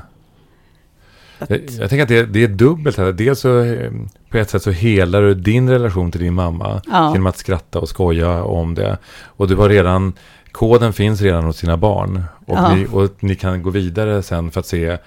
Att- 1.39 1.51
Jag, 1.51 1.61
jag 1.81 1.91
tänker 1.91 2.03
att 2.03 2.09
det, 2.09 2.27
det 2.27 2.45
är 2.45 2.49
dubbelt 2.49 2.97
här. 2.99 3.13
Dels 3.13 3.41
så 3.41 3.61
eh, 3.61 3.91
på 4.31 4.39
ett 4.39 4.51
sätt 4.51 4.63
så 4.63 4.71
helar 4.71 5.23
du 5.23 5.35
din 5.35 5.71
relation 5.71 6.11
till 6.13 6.21
din 6.21 6.35
mamma 6.35 6.81
genom 6.87 7.27
att 7.27 7.37
skratta 7.39 7.79
och 7.79 7.89
skoja 7.89 8.43
om 8.45 8.75
det. 8.75 8.99
Och 9.25 9.49
du 9.49 9.57
har 9.57 9.69
redan, 9.69 10.13
koden 10.53 10.93
finns 10.93 11.21
redan 11.21 11.45
hos 11.45 11.61
dina 11.61 11.77
barn. 11.77 12.25
Och, 12.47 12.57
Ja. 12.59 12.75
ni, 12.75 12.87
och 12.93 13.11
ni 13.21 13.35
kan 13.35 13.63
gå 13.63 13.71
vidare 13.71 14.23
sen 14.23 14.51
för 14.51 14.61
att 14.61 14.67
se 14.67 14.99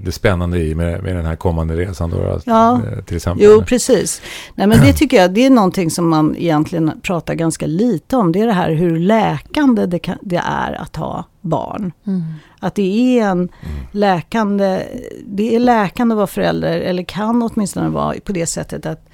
det 0.00 0.12
spännande 0.12 0.58
i 0.58 0.74
med, 0.74 1.02
med 1.02 1.16
den 1.16 1.26
här 1.26 1.36
kommande 1.36 1.76
resan 1.76 2.10
då, 2.10 2.40
Ja. 2.44 2.80
eh, 2.92 3.04
till 3.04 3.16
exempel. 3.16 3.46
Jo, 3.46 3.62
precis. 3.66 4.22
Nej, 4.54 4.66
men 4.66 4.80
det 4.80 4.92
tycker 4.92 5.16
jag, 5.16 5.34
det 5.34 5.46
är 5.46 5.50
någonting 5.50 5.90
som 5.90 6.08
man 6.08 6.36
egentligen 6.38 6.92
pratar 7.02 7.34
ganska 7.34 7.66
lite 7.66 8.16
om. 8.16 8.32
Det 8.32 8.40
är 8.40 8.46
det 8.46 8.52
här 8.52 8.70
hur 8.70 8.98
läkande 8.98 9.86
det, 9.86 9.98
kan, 9.98 10.18
det 10.22 10.42
är 10.46 10.72
att 10.72 10.96
ha 10.96 11.24
barn. 11.40 11.92
Mm. 12.06 12.22
Att 12.60 12.74
det 12.74 13.18
är 13.20 13.24
en 13.26 13.38
Mm. 13.38 13.50
läkande, 13.92 14.82
det 15.26 15.54
är 15.56 15.60
läkande 15.60 16.12
att 16.12 16.16
vara 16.16 16.26
förälder, 16.26 16.80
eller 16.80 17.02
kan 17.02 17.42
åtminstone 17.42 17.88
vara 17.88 18.14
på 18.24 18.32
det 18.32 18.46
sättet 18.46 18.86
att 18.86 19.08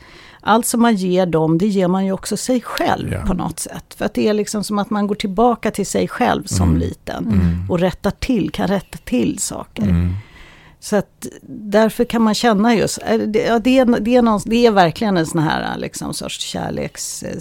allt 0.47 0.67
som 0.67 0.83
man 0.83 0.95
ger 0.97 1.27
dem, 1.27 1.59
det 1.59 1.67
ger 1.67 1.89
man 1.89 2.05
ju 2.05 2.13
också 2.13 2.37
sig 2.37 2.61
själv 2.61 3.13
Ja. 3.13 3.27
på 3.27 3.35
något 3.35 3.59
sätt. 3.61 3.95
För 3.97 4.05
att 4.05 4.15
det 4.15 4.29
är 4.29 4.35
liksom 4.35 4.65
som 4.65 4.79
att 4.79 4.91
man 4.91 5.07
går 5.07 5.15
tillbaka 5.15 5.71
till 5.71 5.87
sig 5.87 6.09
själv 6.09 6.45
som 6.45 6.69
Mm. 6.69 6.81
liten. 6.81 7.27
Mm. 7.27 7.71
Och 7.71 7.79
rättar 7.79 8.11
till, 8.11 8.51
kan 8.51 8.69
rätta 8.69 8.99
till 9.05 9.39
saker. 9.39 9.83
Mm. 9.83 10.15
Så 10.81 10.97
att 10.97 11.27
därför 11.49 12.05
kan 12.05 12.23
man 12.23 12.35
känna 12.35 12.75
just, 12.75 12.99
det, 13.27 13.43
ja, 13.43 13.59
det, 13.59 13.79
är, 13.79 14.01
det, 14.01 14.17
är 14.17 14.23
någon, 14.23 14.41
det 14.47 14.67
är 14.67 14.71
verkligen 14.71 15.17
en 15.17 15.27
sån 15.27 15.43
här 15.43 15.79
liksom, 15.79 16.15
sorts 16.15 16.41
kärleks... 16.41 17.23
eh, 17.23 17.39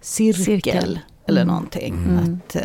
Cirkel. 0.00 0.98
eller 1.28 1.42
Mm. 1.42 1.54
någonting. 1.54 1.94
Mm. 1.94 2.18
Att, 2.48 2.56
eh, 2.56 2.62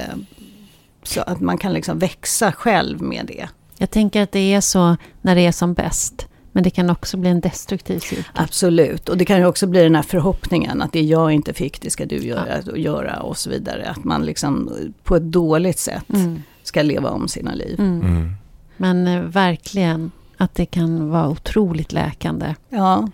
så 1.03 1.21
att 1.21 1.39
man 1.41 1.57
kan 1.57 1.73
liksom 1.73 1.99
växa 1.99 2.51
själv 2.51 3.01
med 3.01 3.25
det. 3.25 3.47
Jag 3.77 3.89
tänker 3.91 4.23
att 4.23 4.31
det 4.31 4.53
är 4.53 4.61
så 4.61 4.97
när 5.21 5.35
det 5.35 5.41
är 5.45 5.51
som 5.51 5.73
bäst. 5.73 6.27
Men 6.51 6.63
det 6.63 6.69
kan 6.69 6.89
också 6.89 7.17
bli 7.17 7.29
en 7.29 7.39
destruktiv 7.39 7.99
cirkel. 7.99 8.25
Absolut, 8.35 9.09
och 9.09 9.17
det 9.17 9.25
kan 9.25 9.37
ju 9.37 9.45
också 9.45 9.67
bli 9.67 9.83
den 9.83 9.95
här 9.95 10.01
förhoppningen 10.03 10.81
att 10.81 10.93
det 10.93 11.01
jag 11.01 11.31
inte 11.31 11.53
fick, 11.53 11.81
det 11.81 11.89
ska 11.89 12.05
du 12.05 12.15
göra, 12.15 12.61
göra 12.75 13.19
och 13.19 13.37
så 13.37 13.49
vidare. 13.49 13.89
Att 13.89 14.03
man 14.03 14.25
liksom 14.25 14.69
på 15.03 15.15
ett 15.15 15.23
dåligt 15.23 15.79
sätt 15.79 16.09
Mm. 16.13 16.41
ska 16.63 16.81
leva 16.81 17.09
om 17.09 17.27
sina 17.27 17.53
liv. 17.53 17.75
Mm. 17.79 18.01
Mm. 18.01 18.33
Men 18.77 19.07
eh, 19.07 19.21
verkligen 19.21 20.11
att 20.37 20.55
det 20.55 20.65
kan 20.65 21.09
vara 21.09 21.29
otroligt 21.29 21.91
läkande. 21.91 22.55
Ja, 22.69 23.07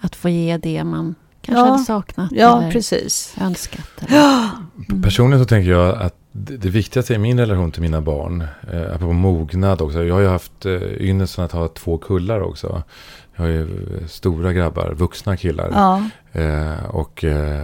Att 0.00 0.16
få 0.16 0.28
ge 0.28 0.56
det 0.56 0.84
man 0.84 1.14
kanske 1.42 1.64
Ja. 1.64 1.70
hade 1.70 1.84
saknat. 1.84 2.30
ja 2.32 2.58
eller 2.60 2.72
precis. 2.72 3.34
önskat. 3.40 3.90
Eller. 3.98 4.48
Mm. 4.88 5.02
Personligen 5.02 5.44
så 5.44 5.48
tänker 5.48 5.70
jag 5.70 6.02
att 6.02 6.14
det, 6.38 6.56
det 6.56 6.68
viktigaste 6.68 7.14
i 7.14 7.18
min 7.18 7.40
relation 7.40 7.70
till 7.70 7.82
mina 7.82 8.00
barn, 8.00 8.44
eh, 8.72 8.94
apropå 8.94 9.12
mognad 9.12 9.80
också. 9.82 10.04
Jag 10.04 10.14
har 10.14 10.20
ju 10.20 10.28
haft 10.28 10.66
eh, 10.66 10.82
ynnesten 11.00 11.44
att 11.44 11.52
ha 11.52 11.68
två 11.68 11.98
kullar 11.98 12.40
också. 12.40 12.82
Jag 13.36 13.42
har 13.44 13.50
ju 13.50 13.62
eh, 13.62 14.06
stora 14.06 14.52
grabbar, 14.52 14.94
vuxna 14.94 15.36
killar. 15.36 15.70
Ja, 15.72 16.02
Eh, 16.32 16.84
och 16.84 17.24
eh, 17.24 17.62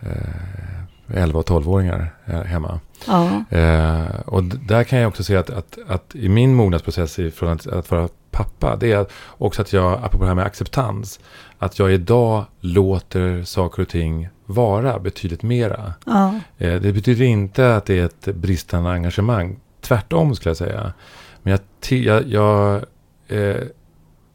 eh, 0.00 1.14
11 1.14 1.38
och 1.38 1.48
12-åringar 1.48 2.14
eh, 2.26 2.42
hemma. 2.42 2.80
ja, 3.06 3.44
Eh, 3.50 4.20
och 4.24 4.44
där 4.44 4.84
kan 4.84 4.98
jag 4.98 5.08
också 5.08 5.24
se 5.24 5.36
att, 5.36 5.50
att, 5.50 5.78
att 5.88 6.14
i 6.14 6.28
min 6.28 6.54
mognadsprocess 6.54 7.18
från 7.34 7.48
att, 7.48 7.66
att 7.66 7.90
vara 7.90 8.08
pappa, 8.30 8.76
det 8.76 8.92
är 8.92 9.06
också 9.28 9.62
att 9.62 9.72
jag, 9.72 9.92
apropå 9.92 10.24
det 10.24 10.28
här 10.28 10.34
med 10.34 10.44
acceptans, 10.44 11.20
att 11.58 11.78
jag 11.78 11.92
idag 11.92 12.44
låter 12.60 13.42
saker 13.44 13.82
och 13.82 13.88
ting 13.88 14.28
vara 14.50 14.98
betydligt 14.98 15.42
mera. 15.42 15.92
ja. 16.06 16.34
Eh, 16.58 16.74
Det 16.80 16.92
betyder 16.92 17.24
inte 17.24 17.76
att 17.76 17.86
det 17.86 17.98
är 17.98 18.04
ett 18.04 18.24
bristande 18.34 18.90
engagemang. 18.90 19.56
Tvärtom 19.80 20.34
skulle 20.34 20.50
jag 20.50 20.56
säga. 20.56 20.92
Men 21.42 21.50
jag, 21.50 21.60
jag, 21.98 22.26
jag 22.28 22.74
eh, 23.28 23.56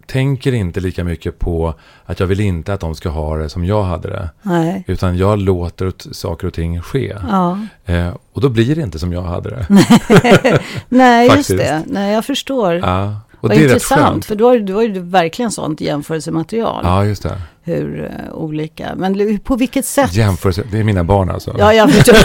tänker 0.08 0.54
inte 0.54 0.80
lika 0.80 1.04
mycket 1.04 1.39
på 1.39 1.73
att 2.06 2.19
jag 2.19 2.28
vill 2.28 2.39
inte 2.39 2.73
att 2.73 2.80
de 2.80 2.95
ska 2.95 3.10
ha 3.10 3.38
det 3.38 3.49
som 3.49 3.65
jag 3.65 3.84
hade 3.84 4.10
det. 4.10 4.30
Nej. 4.41 4.84
Utan 4.88 5.17
jag 5.17 5.39
låter 5.39 5.91
saker 6.13 6.47
och 6.47 6.54
ting 6.54 6.82
ske. 6.82 7.15
Ja. 7.30 7.60
Eh, 7.86 8.15
och 8.34 8.41
då 8.41 8.49
blir 8.49 8.75
det 8.75 8.82
inte 8.82 8.99
som 8.99 9.13
jag 9.13 9.21
hade 9.21 9.49
det. 9.49 9.67
Nej, 10.89 11.30
just 11.36 11.49
det. 11.58 11.84
Nej, 11.88 12.13
jag 12.13 12.25
förstår. 12.25 12.73
Ja, 12.75 13.15
och 13.45 13.49
Vad 13.51 13.58
det 13.58 13.63
är 13.63 13.67
intressant, 13.67 14.25
för 14.25 14.36
då 14.36 14.47
har, 14.49 14.58
du 14.58 14.73
har 14.73 14.81
ju 14.81 14.99
verkligen 14.99 15.51
sånt 15.51 15.81
jämförelsematerial. 15.81 16.81
Ja, 16.84 17.05
just 17.05 17.23
det. 17.23 17.41
Hur 17.63 18.03
eh, 18.03 18.34
olika, 18.34 18.89
men 18.95 19.39
på 19.39 19.55
vilket 19.55 19.86
sätt? 19.86 20.13
Jämförelse, 20.13 20.63
det 20.71 20.79
är 20.79 20.84
mina 20.84 21.03
barn 21.03 21.29
alltså. 21.31 21.55
Ja, 21.60 21.73
jag 21.73 21.91
förstår. 21.91 22.15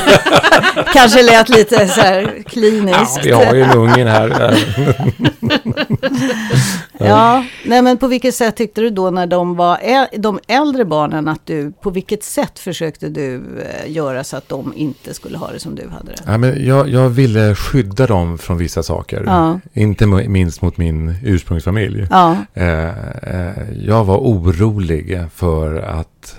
Kanske 0.92 1.22
lät 1.22 1.48
lite 1.48 1.88
så 1.88 2.00
här 2.00 2.22
Ja, 2.36 2.42
kliniskt. 2.50 3.20
vi 3.24 3.30
har 3.30 3.54
ju 3.54 3.62
en 3.62 3.78
ungen 3.78 4.08
här. 4.08 4.58
Ja, 6.98 7.44
nej 7.66 7.82
men 7.82 7.98
på 7.98 8.06
vilket 8.06 8.34
sätt 8.34 8.56
tyckte 8.56 8.80
du 8.80 8.90
då 8.90 9.10
när 9.10 9.26
de 9.26 9.56
var 9.56 9.78
de 10.18 10.38
äldre 10.48 10.84
barnen 10.84 11.28
att 11.28 11.46
du, 11.46 11.72
på 11.82 11.90
vilket 11.90 12.24
sätt 12.24 12.58
försökte 12.58 13.08
du 13.08 13.34
eh, 13.36 13.92
göra 13.92 14.24
så 14.24 14.36
att 14.36 14.48
de 14.48 14.72
inte 14.76 15.14
skulle 15.14 15.38
ha 15.38 15.50
det 15.52 15.60
som 15.60 15.74
du 15.74 15.88
hade 15.88 16.06
det? 16.12 16.22
Ja, 16.26 16.38
men 16.38 16.66
jag, 16.66 16.88
jag 16.88 17.08
ville 17.08 17.54
skydda 17.54 18.06
dem 18.06 18.38
från 18.38 18.58
vissa 18.58 18.82
saker. 18.82 19.22
Ja. 19.26 19.60
Inte 19.72 20.06
minst 20.06 20.62
mot 20.62 20.76
min 20.76 21.14
ursprungsfamilj. 21.22 22.06
Ja, 22.10 22.36
Eh, 22.54 22.88
eh, 22.88 23.50
jag 23.86 24.04
var 24.04 24.16
orolig 24.18 25.20
för 25.34 25.74
att 25.76 26.38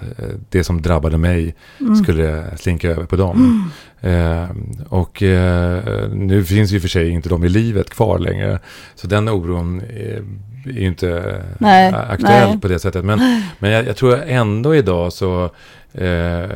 det 0.50 0.64
som 0.64 0.82
drabbade 0.82 1.18
mig 1.18 1.56
Mm. 1.80 1.96
skulle 1.96 2.44
slinka 2.58 2.90
över 2.90 3.06
på 3.06 3.16
dem. 3.16 3.72
Eh, 4.02 4.46
och 4.90 5.24
eh, 5.24 6.10
nu 6.12 6.44
finns 6.44 6.72
ju 6.72 6.80
för 6.80 6.88
sig 6.88 7.10
inte 7.10 7.30
de 7.30 7.44
i 7.44 7.50
livet 7.50 7.90
kvar 7.90 8.20
längre. 8.20 8.60
Så 8.96 9.08
den 9.08 9.30
oron 9.30 9.82
är, 9.82 10.24
är 10.66 10.72
ju 10.80 10.88
inte 10.88 11.42
Nej, 11.60 11.88
eh, 11.90 12.10
aktuell 12.12 12.50
nej. 12.50 12.60
på 12.60 12.68
det 12.68 12.80
sättet. 12.80 13.06
Men, 13.06 13.20
men 13.60 13.72
jag, 13.72 13.88
jag 13.88 13.96
tror 13.96 14.22
ändå 14.28 14.76
idag 14.76 15.14
så 15.14 15.44
eh, 15.94 16.50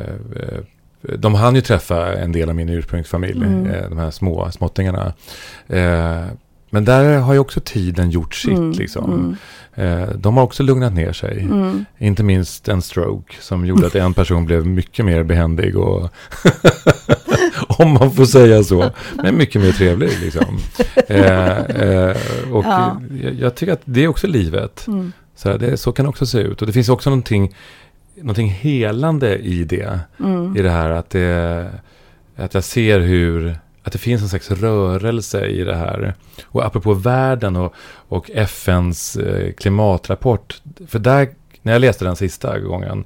de 1.18 1.34
hann 1.34 1.54
ju 1.54 1.60
träffa 1.60 2.14
en 2.14 2.32
del 2.32 2.48
av 2.48 2.54
min 2.54 2.68
ursprungsfamilj, 2.68 3.44
Mm. 3.44 3.68
de 3.90 3.98
här 3.98 4.10
små 4.10 4.50
småttingarna. 4.50 5.12
Men 6.70 6.84
där 6.84 7.18
har 7.18 7.32
ju 7.32 7.38
också 7.38 7.60
tiden 7.64 8.10
gjort 8.10 8.34
sitt. 8.34 8.58
Mm, 8.58 8.70
liksom. 8.72 9.36
mm, 9.74 10.08
de 10.20 10.36
har 10.36 10.44
också 10.44 10.62
lugnat 10.62 10.92
ner 10.92 11.12
sig. 11.12 11.40
mm. 11.42 11.84
Inte 11.98 12.22
minst 12.22 12.68
en 12.68 12.82
stroke 12.82 13.34
som 13.40 13.66
gjorde 13.66 13.86
att 13.86 13.94
en 13.94 14.14
person 14.14 14.44
blev 14.46 14.66
mycket 14.66 15.04
mer 15.04 15.22
behändig 15.22 15.76
och 15.76 16.00
om 17.68 17.92
man 17.92 18.12
får 18.12 18.24
säga 18.24 18.62
så, 18.62 18.90
men 19.14 19.36
mycket 19.36 19.62
mer 19.62 19.72
trevlig 19.72 20.10
liksom. 20.22 20.58
Eh, 21.08 21.58
eh, 21.58 22.16
och 22.52 22.64
Ja. 22.64 23.00
jag, 23.22 23.34
jag 23.34 23.54
tycker 23.54 23.72
att 23.72 23.82
det 23.84 24.04
är 24.04 24.08
också 24.08 24.26
livet. 24.26 24.86
Mm. 24.86 25.12
Så, 25.36 25.50
här, 25.50 25.58
det, 25.58 25.76
så 25.76 25.92
kan 25.92 26.04
det 26.04 26.08
också 26.08 26.26
se 26.26 26.38
ut. 26.38 26.60
Och 26.60 26.66
det 26.66 26.72
finns 26.72 26.88
också 26.88 27.10
någonting, 27.10 27.54
någonting 28.14 28.50
helande 28.50 29.38
i 29.38 29.64
det. 29.64 30.00
Mm. 30.20 30.56
I 30.56 30.62
det 30.62 30.70
här 30.70 30.90
att, 30.90 31.10
det, 31.10 31.70
att 32.36 32.54
jag 32.54 32.64
ser 32.64 33.00
hur 33.00 33.58
att 33.82 33.92
det 33.92 33.98
finns 33.98 34.22
en 34.22 34.28
slags 34.28 34.50
rörelse 34.50 35.46
i 35.46 35.64
det 35.64 35.76
här. 35.76 36.14
Och 36.44 36.64
apropå 36.64 36.94
världen 36.94 37.56
och, 37.56 37.74
och 38.08 38.30
FNs 38.34 39.16
eh, 39.16 39.52
klimatrapport. 39.52 40.62
För 40.88 40.98
där, 40.98 41.28
när 41.62 41.72
jag 41.72 41.80
läste 41.80 42.04
den 42.04 42.16
sista 42.16 42.58
gången, 42.58 43.04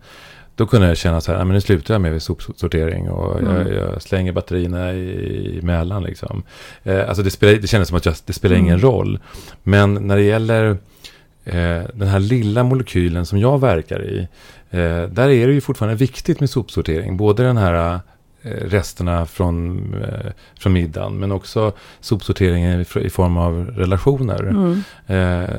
då 0.60 0.66
kunde 0.66 0.88
jag 0.88 0.96
känna 0.96 1.20
så 1.20 1.30
här, 1.32 1.38
"Nej, 1.38 1.46
men 1.46 1.54
nu 1.54 1.60
slutar 1.60 1.94
jag 1.94 2.00
med 2.00 2.22
sopsortering 2.22 3.10
och 3.10 3.42
jag, 3.42 3.60
Mm. 3.60 3.74
jag 3.74 4.02
slänger 4.02 4.32
batterierna 4.32 4.92
i, 4.92 5.60
Mälaren. 5.62 6.02
Liksom. 6.02 6.42
Eh, 6.84 7.08
alltså 7.08 7.22
det, 7.22 7.30
spelar, 7.30 7.52
det 7.54 7.66
kändes 7.66 7.88
som 7.88 7.96
att 7.96 8.06
jag, 8.06 8.14
det 8.26 8.32
spelar 8.32 8.56
ingen 8.56 8.78
Mm. 8.78 8.80
roll. 8.90 9.18
Men 9.62 9.94
när 9.94 10.16
det 10.16 10.22
gäller 10.22 10.70
eh, 11.44 11.82
den 11.94 12.08
här 12.08 12.18
lilla 12.18 12.62
molekylen 12.62 13.26
som 13.26 13.38
jag 13.38 13.60
verkar 13.60 14.02
i, 14.04 14.18
eh, 14.70 15.02
där 15.02 15.28
är 15.28 15.46
det 15.46 15.52
ju 15.52 15.60
fortfarande 15.60 15.96
viktigt 15.96 16.40
med 16.40 16.50
sopsortering. 16.50 17.16
Både 17.16 17.42
den 17.42 17.56
här 17.56 18.00
resterna 18.42 19.26
från, 19.26 19.78
eh, 19.94 20.32
från 20.60 20.72
middagen, 20.72 21.18
men 21.18 21.32
också 21.32 21.72
sopsorteringen 22.00 22.80
i, 22.80 22.84
i 23.06 23.10
form 23.10 23.36
av 23.36 23.66
relationer. 23.76 24.42
Mm. 24.42 24.82
Eh, 25.06 25.50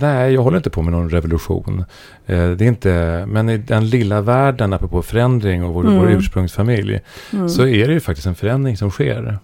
nej, 0.00 0.32
jag 0.34 0.42
håller 0.42 0.56
inte 0.56 0.70
på 0.70 0.82
med 0.82 0.92
någon 0.92 1.10
revolution. 1.10 1.84
Eh, 2.26 2.50
det 2.50 2.64
är 2.64 2.68
inte, 2.68 3.24
men 3.28 3.48
i 3.48 3.58
den 3.58 3.88
lilla 3.88 4.20
världen, 4.20 4.72
apropå 4.72 5.02
förändring 5.02 5.64
och 5.64 5.74
vår, 5.74 5.82
Mm. 5.86 5.98
vår 5.98 6.10
ursprungsfamilj, 6.10 7.00
Mm. 7.32 7.48
så 7.48 7.66
är 7.66 7.86
det 7.88 7.92
ju 7.94 8.00
faktiskt 8.00 8.26
en 8.26 8.34
förändring 8.34 8.76
som 8.76 8.90
sker. 8.90 9.38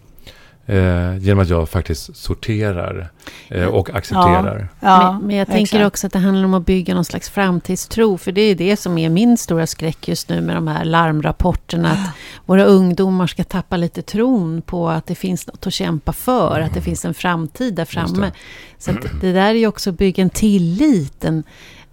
Eh, 0.71 1.19
genom 1.19 1.39
att 1.39 1.49
jag 1.49 1.69
faktiskt 1.69 2.17
sorterar 2.17 3.11
eh, 3.49 3.65
och 3.65 3.91
accepterar. 3.91 4.69
Ja, 4.81 5.13
men, 5.13 5.27
men 5.27 5.37
jag 5.37 5.47
tänker 5.47 5.77
exakt. 5.77 5.87
också 5.87 6.07
att 6.07 6.13
det 6.13 6.19
handlar 6.19 6.45
om 6.45 6.55
att 6.55 6.67
bygga 6.67 6.95
någon 6.95 7.05
slags 7.05 7.31
framtidstro. 7.31 8.19
För 8.19 8.33
det 8.33 8.41
är 8.41 8.55
det 8.55 8.77
som 8.77 8.99
är 8.99 9.09
min 9.09 9.37
stora 9.39 9.67
skräck 9.67 10.09
just 10.09 10.29
nu 10.29 10.41
med 10.41 10.57
de 10.57 10.69
här 10.69 10.85
larmrapporterna. 10.85 11.91
Att 11.93 12.15
våra 12.47 12.65
ungdomar 12.65 13.27
ska 13.27 13.45
tappa 13.45 13.77
lite 13.77 14.03
tron 14.03 14.63
på 14.63 14.89
att 14.89 15.07
det 15.07 15.15
finns 15.15 15.47
något 15.47 15.67
att 15.67 15.73
kämpa 15.73 16.13
för. 16.13 16.61
Att 16.61 16.75
det 16.75 16.81
finns 16.81 17.05
en 17.05 17.15
framtid 17.15 17.75
där 17.75 17.85
framme. 17.85 18.27
det. 18.27 18.33
Så 18.79 18.91
att 18.91 19.21
det 19.21 19.33
där 19.33 19.51
är 19.51 19.55
ju 19.55 19.67
också 19.67 19.91
att 19.91 19.99
bygga 19.99 20.23
en 20.23 20.31
tillit. 20.31 21.25
En, 21.25 21.45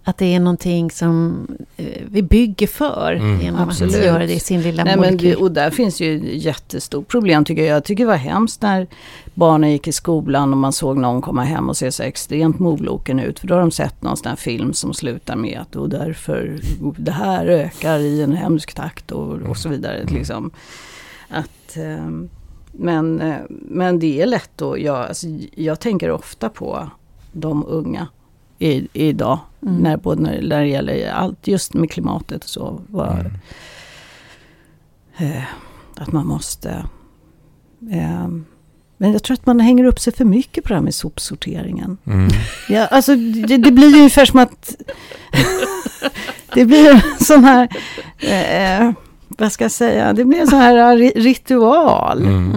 att 0.07 0.17
det 0.17 0.35
är 0.35 0.39
någonting 0.39 0.91
som 0.91 1.47
eh, 1.77 2.01
vi 2.11 2.21
bygger 2.21 2.67
för. 2.67 3.13
Mm. 3.13 3.41
Genom 3.41 3.69
Absolut. 3.69 3.95
att 3.95 4.05
göra 4.05 4.25
det 4.25 4.33
i 4.33 4.39
sin 4.39 4.61
lilla 4.61 4.83
Nej, 4.83 4.97
men 4.97 5.13
molekyl. 5.13 5.29
det, 5.29 5.35
och 5.35 5.51
där 5.51 5.69
finns 5.69 6.01
ju 6.01 6.17
ett 6.17 6.43
jättestort 6.43 7.07
problem 7.07 7.45
tycker 7.45 7.63
jag. 7.63 7.75
Jag 7.75 7.83
tycker 7.83 8.03
det 8.03 8.07
var 8.07 8.15
hemskt 8.15 8.61
när 8.61 8.87
barnen 9.33 9.71
gick 9.71 9.87
i 9.87 9.91
skolan 9.91 10.51
och 10.51 10.57
man 10.57 10.73
såg 10.73 10.97
någon 10.97 11.21
komma 11.21 11.43
hem 11.43 11.69
och 11.69 11.77
se 11.77 11.91
så 11.91 12.03
extremt 12.03 12.59
moloken 12.59 13.19
ut. 13.19 13.39
För 13.39 13.47
då 13.47 13.53
har 13.53 13.61
de 13.61 13.71
sett 13.71 14.01
någon 14.01 14.17
sån 14.17 14.29
här 14.29 14.35
film 14.35 14.73
som 14.73 14.93
slutar 14.93 15.35
med 15.35 15.59
att 15.61 15.75
och 15.75 15.89
därför 15.89 16.59
det 16.97 17.11
här 17.11 17.45
ökar 17.45 17.99
i 17.99 18.21
en 18.21 18.31
hemsk 18.35 18.73
takt 18.73 19.11
och, 19.11 19.33
och 19.33 19.57
så 19.57 19.69
vidare. 19.69 19.97
Mm. 19.97 20.13
Liksom. 20.13 20.51
Att, 21.29 21.77
ehm, 21.77 22.29
men, 22.71 23.21
eh, 23.21 23.37
men 23.49 23.99
det 23.99 24.21
är 24.21 24.25
lätt 24.25 24.61
att 24.61 24.79
jag, 24.79 24.95
alltså, 24.95 25.27
jag 25.55 25.79
tänker 25.79 26.11
ofta 26.11 26.49
på 26.49 26.89
de 27.31 27.65
unga 27.67 28.07
i, 28.59 28.87
idag. 28.93 29.39
Mm. 29.65 29.77
När, 29.77 29.97
både 29.97 30.21
när, 30.21 30.41
när 30.41 30.61
det 30.61 30.67
gäller 30.67 31.11
allt 31.11 31.47
just 31.47 31.73
med 31.73 31.91
klimatet 31.91 32.43
och 32.43 32.49
så. 32.49 32.81
Vad, 32.87 33.19
Mm. 33.19 33.31
Eh, 35.37 35.43
att 35.97 36.11
man 36.11 36.27
måste... 36.27 36.69
Eh, 37.91 38.27
men 38.97 39.11
jag 39.11 39.23
tror 39.23 39.33
att 39.33 39.45
man 39.45 39.59
hänger 39.59 39.83
upp 39.83 39.99
sig 39.99 40.13
för 40.13 40.25
mycket 40.25 40.63
på 40.63 40.67
det 40.67 40.75
här 40.75 40.81
med 40.81 40.93
sopsorteringen. 40.95 41.97
Mm. 42.05 42.29
Ja, 42.69 42.85
alltså, 42.87 43.15
det, 43.15 43.57
det 43.57 43.71
blir 43.71 43.87
ju 43.89 43.95
ungefär 43.97 44.25
som 44.25 44.39
att... 44.39 44.75
det 46.53 46.65
blir 46.65 46.89
en 46.89 47.01
sån 47.25 47.43
här... 47.43 47.67
Eh, 48.19 48.91
vad 49.27 49.51
ska 49.51 49.63
jag 49.63 49.71
säga? 49.71 50.13
Det 50.13 50.25
blir 50.25 50.39
en 50.39 50.47
sån 50.47 50.59
här 50.59 50.97
ri- 50.97 51.13
ritual. 51.15 52.21
Mm. 52.25 52.51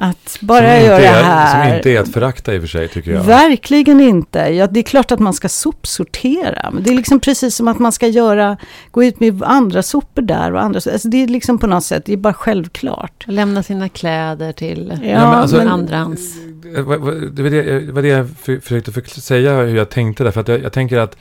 Att 0.00 0.38
bara 0.40 0.58
som, 0.76 0.86
göra 0.86 0.98
det 0.98 1.06
är, 1.06 1.22
här. 1.22 1.64
som 1.68 1.76
inte 1.76 1.90
är 1.90 2.00
att 2.00 2.12
förakta 2.12 2.54
i 2.54 2.58
och 2.58 2.62
för 2.62 2.68
sig 2.68 2.88
tycker 2.88 3.10
jag. 3.12 3.22
Verkligen 3.24 4.00
inte. 4.00 4.38
Ja, 4.38 4.66
det 4.66 4.80
är 4.80 4.84
klart 4.84 5.12
att 5.12 5.18
man 5.18 5.34
ska 5.34 5.48
sopsortera. 5.48 6.70
Men 6.72 6.82
det 6.82 6.90
är 6.90 6.94
liksom 6.94 7.20
precis 7.20 7.54
som 7.54 7.68
att 7.68 7.78
man 7.78 7.92
ska 7.92 8.06
göra, 8.06 8.56
gå 8.90 9.04
ut 9.04 9.20
med 9.20 9.42
andra 9.42 9.82
sopor 9.82 10.22
där 10.22 10.52
och 10.52 10.62
andra. 10.62 10.80
Alltså 10.92 11.08
det 11.08 11.22
är 11.22 11.26
liksom 11.28 11.58
på 11.58 11.66
något 11.66 11.84
sätt, 11.84 12.02
det 12.06 12.12
är 12.12 12.16
bara 12.16 12.34
självklart. 12.34 13.24
Lämna 13.26 13.62
sina 13.62 13.88
kläder 13.88 14.52
till 14.52 14.92
Ja, 14.92 14.98
men 15.08 15.16
alltså- 15.22 15.56
men- 15.56 15.68
andrahands. 15.68 16.20
Det 16.74 16.82
var 16.82 16.98
det, 17.30 17.50
det, 17.50 17.80
det 17.80 17.92
var 17.92 18.02
det 18.02 18.08
jag 18.08 18.28
för- 18.42 18.60
försökte 18.60 18.92
för, 18.92 19.20
säga 19.20 19.56
hur 19.56 19.76
jag 19.76 19.88
tänkte 19.88 20.24
där. 20.24 20.30
För 20.30 20.40
att 20.40 20.48
jag, 20.48 20.62
jag 20.62 20.72
tänker 20.72 20.98
att 20.98 21.16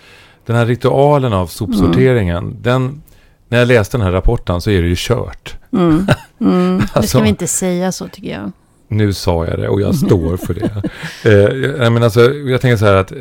den 0.45 0.55
här 0.55 0.65
ritualen 0.65 1.33
av 1.33 1.47
sopsorteringen, 1.47 2.37
Mm. 2.37 2.57
den, 2.61 3.01
när 3.49 3.57
jag 3.59 3.67
läste 3.67 3.97
den 3.97 4.05
här 4.05 4.11
rapporten 4.11 4.61
så 4.61 4.69
är 4.71 4.81
det 4.81 4.87
ju 4.87 4.95
kört. 4.97 5.55
Mm. 5.73 6.07
Mm. 6.41 6.77
Nu 6.77 6.87
ska 6.87 6.99
Alltså, 6.99 7.21
vi 7.21 7.29
inte 7.29 7.47
säga 7.47 7.91
så 7.91 8.07
tycker 8.07 8.29
jag. 8.31 8.51
Nu 8.89 9.13
sa 9.13 9.45
jag 9.45 9.59
det 9.59 9.67
och 9.67 9.81
jag 9.81 9.95
står 9.95 10.37
för 10.37 10.53
det. 10.53 10.81
eh, 11.25 11.81
jag, 11.83 11.91
men 11.93 12.03
alltså, 12.03 12.33
jag 12.33 12.61
tänker 12.61 12.77
så 12.77 12.85
här 12.85 12.93
att, 12.95 13.11
eh, 13.11 13.17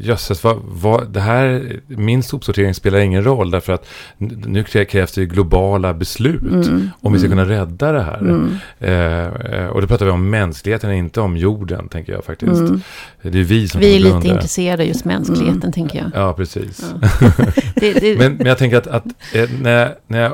jösses, 0.00 0.44
vad, 0.44 0.56
vad, 0.64 1.08
det 1.12 1.20
här, 1.20 1.72
min 1.86 2.22
sopsortering 2.22 2.74
spelar 2.74 2.98
ingen 2.98 3.24
roll 3.24 3.50
därför 3.50 3.72
att 3.72 3.86
nu 4.18 4.62
krä- 4.62 4.84
krävs 4.84 5.12
det 5.12 5.20
ju 5.20 5.26
globala 5.26 5.94
beslut 5.94 6.42
Mm. 6.42 6.90
om 7.00 7.12
vi 7.12 7.18
ska 7.18 7.26
Mm. 7.26 7.38
kunna 7.38 7.58
rädda 7.60 7.92
det 7.92 8.02
här. 8.02 8.18
Mm. 8.18 8.50
Eh, 8.78 9.58
eh, 9.60 9.66
och 9.66 9.80
då 9.80 9.86
pratar 9.86 10.06
vi 10.06 10.12
om 10.12 10.30
mänskligheten, 10.30 10.92
inte 10.92 11.20
om 11.20 11.36
jorden, 11.36 11.88
tänker 11.88 12.12
jag 12.12 12.24
faktiskt. 12.24 12.52
Mm. 12.60 12.80
Det 13.22 13.38
är 13.40 13.44
vi 13.44 13.68
som 13.68 13.80
Vi 13.80 13.96
är 13.96 14.00
lite 14.00 14.14
under. 14.16 14.28
intresserade 14.34 14.84
just 14.84 15.04
mänskligheten 15.04 15.56
Mm. 15.62 15.72
tänker 15.72 15.98
jag. 15.98 16.10
Ja, 16.14 16.32
precis. 16.32 16.94
Ja. 17.02 17.08
Det, 17.74 17.92
det, 17.92 18.18
Men, 18.18 18.34
men 18.34 18.46
jag 18.46 18.58
tänker 18.58 18.76
att, 18.78 18.86
att 18.86 19.04
eh, 19.34 19.48
när, 19.62 19.94
när 20.06 20.20
jag 20.22 20.32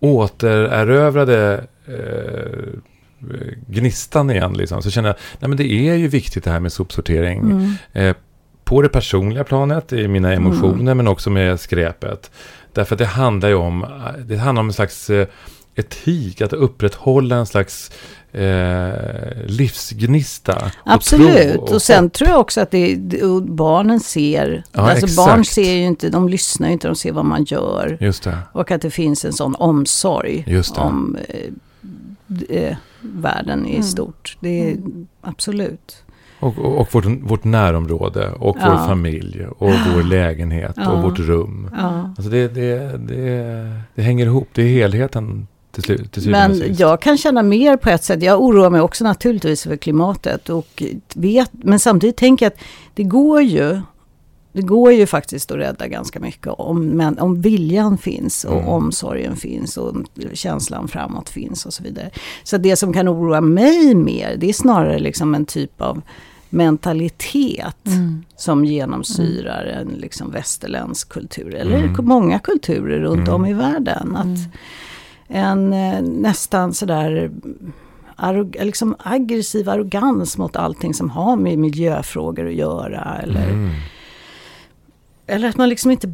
återerövrade 0.00 1.64
eh, 1.86 2.78
gnistan 3.66 4.30
igen, 4.30 4.52
liksom, 4.52 4.82
så 4.82 4.90
känner 4.90 5.08
jag 5.08 5.16
nej, 5.38 5.48
men 5.48 5.56
det 5.58 5.64
är 5.72 5.94
ju 5.94 6.08
viktigt 6.08 6.44
det 6.44 6.50
här 6.50 6.60
med 6.60 6.72
sopsortering. 6.72 7.38
Mm. 7.40 7.72
Eh, 7.92 8.16
på 8.64 8.82
det 8.82 8.88
personliga 8.88 9.44
planet, 9.44 9.92
i 9.92 10.08
mina 10.08 10.32
Mm. 10.32 10.46
emotioner, 10.46 10.94
men 10.94 11.08
också 11.08 11.30
med 11.30 11.60
skräpet. 11.60 12.30
Därför 12.72 12.94
att 12.94 12.98
det 12.98 13.06
handlar 13.06 13.48
ju 13.48 13.54
om, 13.54 13.86
det 14.26 14.36
handlar 14.36 14.60
om 14.60 14.66
en 14.68 14.72
slags 14.72 15.10
eh, 15.10 15.26
etik, 15.74 16.40
att 16.40 16.52
upprätthålla 16.52 17.36
en 17.36 17.46
slags 17.46 17.90
eh, 18.32 18.92
livsgnista. 19.46 20.70
Absolut, 20.84 21.56
och, 21.56 21.62
och, 21.62 21.72
och 21.74 21.82
sen 21.82 22.10
tror 22.10 22.30
jag 22.30 22.40
också 22.40 22.60
att 22.60 22.70
det, 22.70 22.96
barnen 23.42 24.00
ser, 24.00 24.64
Ja, 24.72 24.80
alltså 24.80 25.06
exakt. 25.06 25.16
barn 25.28 25.44
ser 25.44 25.72
ju 25.74 25.84
inte, 25.84 26.08
de 26.10 26.28
lyssnar 26.28 26.66
ju 26.68 26.72
inte, 26.72 26.88
de 26.88 26.96
ser 26.96 27.12
vad 27.12 27.24
man 27.24 27.44
gör. 27.44 27.96
Just 28.00 28.22
det. 28.22 28.38
Och 28.52 28.70
att 28.70 28.82
det 28.82 28.90
finns 28.90 29.24
en 29.24 29.32
sån 29.32 29.54
omsorg 29.54 30.62
om 30.76 31.16
eh, 32.48 32.76
världen 33.00 33.66
i 33.66 33.70
Mm. 33.70 33.82
stort. 33.82 34.36
Det 34.40 34.70
är 34.70 34.76
absolut. 35.20 36.04
Och, 36.40 36.58
och, 36.58 36.80
och 36.80 36.94
vårt, 36.94 37.04
vårt 37.06 37.44
närområde 37.44 38.30
och 38.32 38.56
Ja. 38.60 38.70
vår 38.70 38.86
familj 38.86 39.46
och 39.58 39.70
vår 39.94 40.02
lägenhet 40.02 40.72
Ja. 40.76 40.90
och 40.90 41.02
vårt 41.02 41.18
rum. 41.18 41.70
Ja. 41.76 42.14
Alltså 42.16 42.30
det, 42.30 42.48
det, 42.48 42.98
det, 42.98 43.80
det 43.94 44.02
hänger 44.02 44.26
ihop, 44.26 44.48
det 44.54 44.62
är 44.62 44.68
helheten 44.68 45.46
till, 45.72 45.82
slut, 45.82 46.12
till 46.12 46.30
Men 46.30 46.62
jag 46.78 47.00
kan 47.00 47.18
känna 47.18 47.42
mer 47.42 47.76
på 47.76 47.90
ett 47.90 48.04
sätt. 48.04 48.22
Jag 48.22 48.40
oroar 48.42 48.70
mig 48.70 48.80
också 48.80 49.04
naturligtvis 49.04 49.62
för 49.62 49.76
klimatet. 49.76 50.48
Och 50.48 50.82
vet, 51.14 51.50
men 51.52 51.78
samtidigt 51.78 52.16
tänker 52.16 52.46
jag 52.46 52.52
att 52.52 52.58
det 52.94 53.02
går 53.02 53.42
ju. 53.42 53.80
Det 54.58 54.62
går 54.62 54.92
ju 54.92 55.06
faktiskt 55.06 55.50
att 55.50 55.56
rädda 55.58 55.86
ganska 55.88 56.20
mycket 56.20 56.46
om, 56.46 56.86
men, 56.86 57.18
om 57.18 57.40
viljan 57.40 57.98
finns 57.98 58.44
och 58.44 58.52
Mm. 58.56 58.68
omsorgen 58.68 59.36
finns 59.36 59.76
och 59.76 59.96
känslan 60.32 60.88
framåt 60.88 61.28
finns 61.28 61.66
och 61.66 61.72
så 61.72 61.82
vidare. 61.82 62.10
Så 62.44 62.56
det 62.58 62.76
som 62.76 62.92
kan 62.92 63.08
oroa 63.08 63.40
mig 63.40 63.94
mer 63.94 64.36
det 64.36 64.48
är 64.48 64.52
snarare 64.52 64.98
liksom 64.98 65.34
en 65.34 65.46
typ 65.46 65.80
av 65.80 66.02
mentalitet 66.50 67.86
Mm. 67.86 68.24
som 68.36 68.64
genomsyrar 68.64 69.64
en 69.64 69.88
liksom 69.88 70.30
västerländsk 70.30 71.08
kultur. 71.08 71.54
Eller 71.54 71.76
Mm. 71.84 72.04
många 72.06 72.38
kulturer 72.38 73.00
runt 73.00 73.28
Mm. 73.28 73.34
om 73.34 73.46
i 73.46 73.54
världen. 73.54 74.16
Att, 74.16 74.24
Mm. 74.24 74.40
en 75.28 75.72
eh, 75.72 76.02
nästan 76.02 76.74
sådär 76.74 77.30
arrog- 78.16 78.64
liksom 78.64 78.94
aggressiv 78.98 79.68
arrogans 79.68 80.38
mot 80.38 80.56
allting 80.56 80.94
som 80.94 81.10
har 81.10 81.36
med 81.36 81.58
miljöfrågor 81.58 82.46
att 82.48 82.54
göra. 82.54 83.16
Eller, 83.22 83.48
Mm. 83.50 83.70
Eller 85.28 85.48
att 85.48 85.56
man 85.56 85.68
liksom 85.68 85.90
inte 85.90 86.12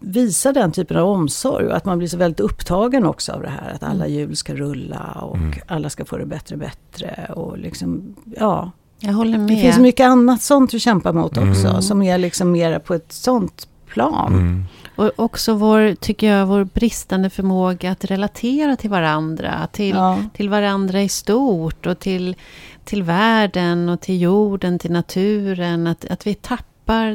visar 0.00 0.52
den 0.52 0.72
typen 0.72 0.96
av 0.96 1.08
omsorg 1.08 1.66
och 1.66 1.76
att 1.76 1.84
man 1.84 1.98
blir 1.98 2.08
så 2.08 2.16
väldigt 2.16 2.40
upptagen 2.40 3.04
också 3.06 3.32
av 3.32 3.42
det 3.42 3.48
här. 3.48 3.72
Att 3.74 3.82
alla 3.82 4.06
hjul 4.06 4.36
ska 4.36 4.54
rulla 4.54 5.12
och 5.22 5.36
Mm. 5.36 5.52
alla 5.66 5.90
ska 5.90 6.04
få 6.04 6.16
det 6.16 6.26
bättre 6.26 6.54
och 6.54 6.60
bättre. 6.60 7.28
Och 7.36 7.58
liksom, 7.58 8.14
ja, 8.38 8.70
Jag 9.00 9.12
håller 9.12 9.38
med. 9.38 9.48
det 9.48 9.60
finns 9.60 9.78
mycket 9.78 10.06
annat 10.06 10.42
sånt 10.42 10.74
att 10.74 10.80
kämpa 10.80 11.12
mot 11.12 11.36
också. 11.38 11.68
Mm. 11.68 11.82
Som 11.82 12.02
är 12.02 12.18
liksom 12.18 12.52
mera 12.52 12.80
på 12.80 12.94
ett 12.94 13.12
sånt 13.12 13.68
plan. 13.86 14.32
Mm. 14.34 14.64
Och 14.96 15.10
också 15.16 15.54
vår, 15.54 15.94
tycker 15.94 16.26
jag, 16.32 16.46
vår 16.46 16.64
bristande 16.64 17.30
förmåga 17.30 17.90
att 17.90 18.04
relatera 18.04 18.76
till 18.76 18.90
varandra. 18.90 19.68
Till, 19.72 19.94
Ja. 19.96 20.18
till 20.34 20.48
varandra 20.48 21.02
i 21.02 21.08
stort 21.08 21.86
och 21.86 21.98
till, 21.98 22.36
till 22.84 23.02
världen 23.02 23.88
och 23.88 24.00
till 24.00 24.20
jorden, 24.20 24.78
till 24.78 24.92
naturen. 24.92 25.86
Att, 25.86 26.04
att 26.04 26.26
vi 26.26 26.34
tappar 26.34 26.64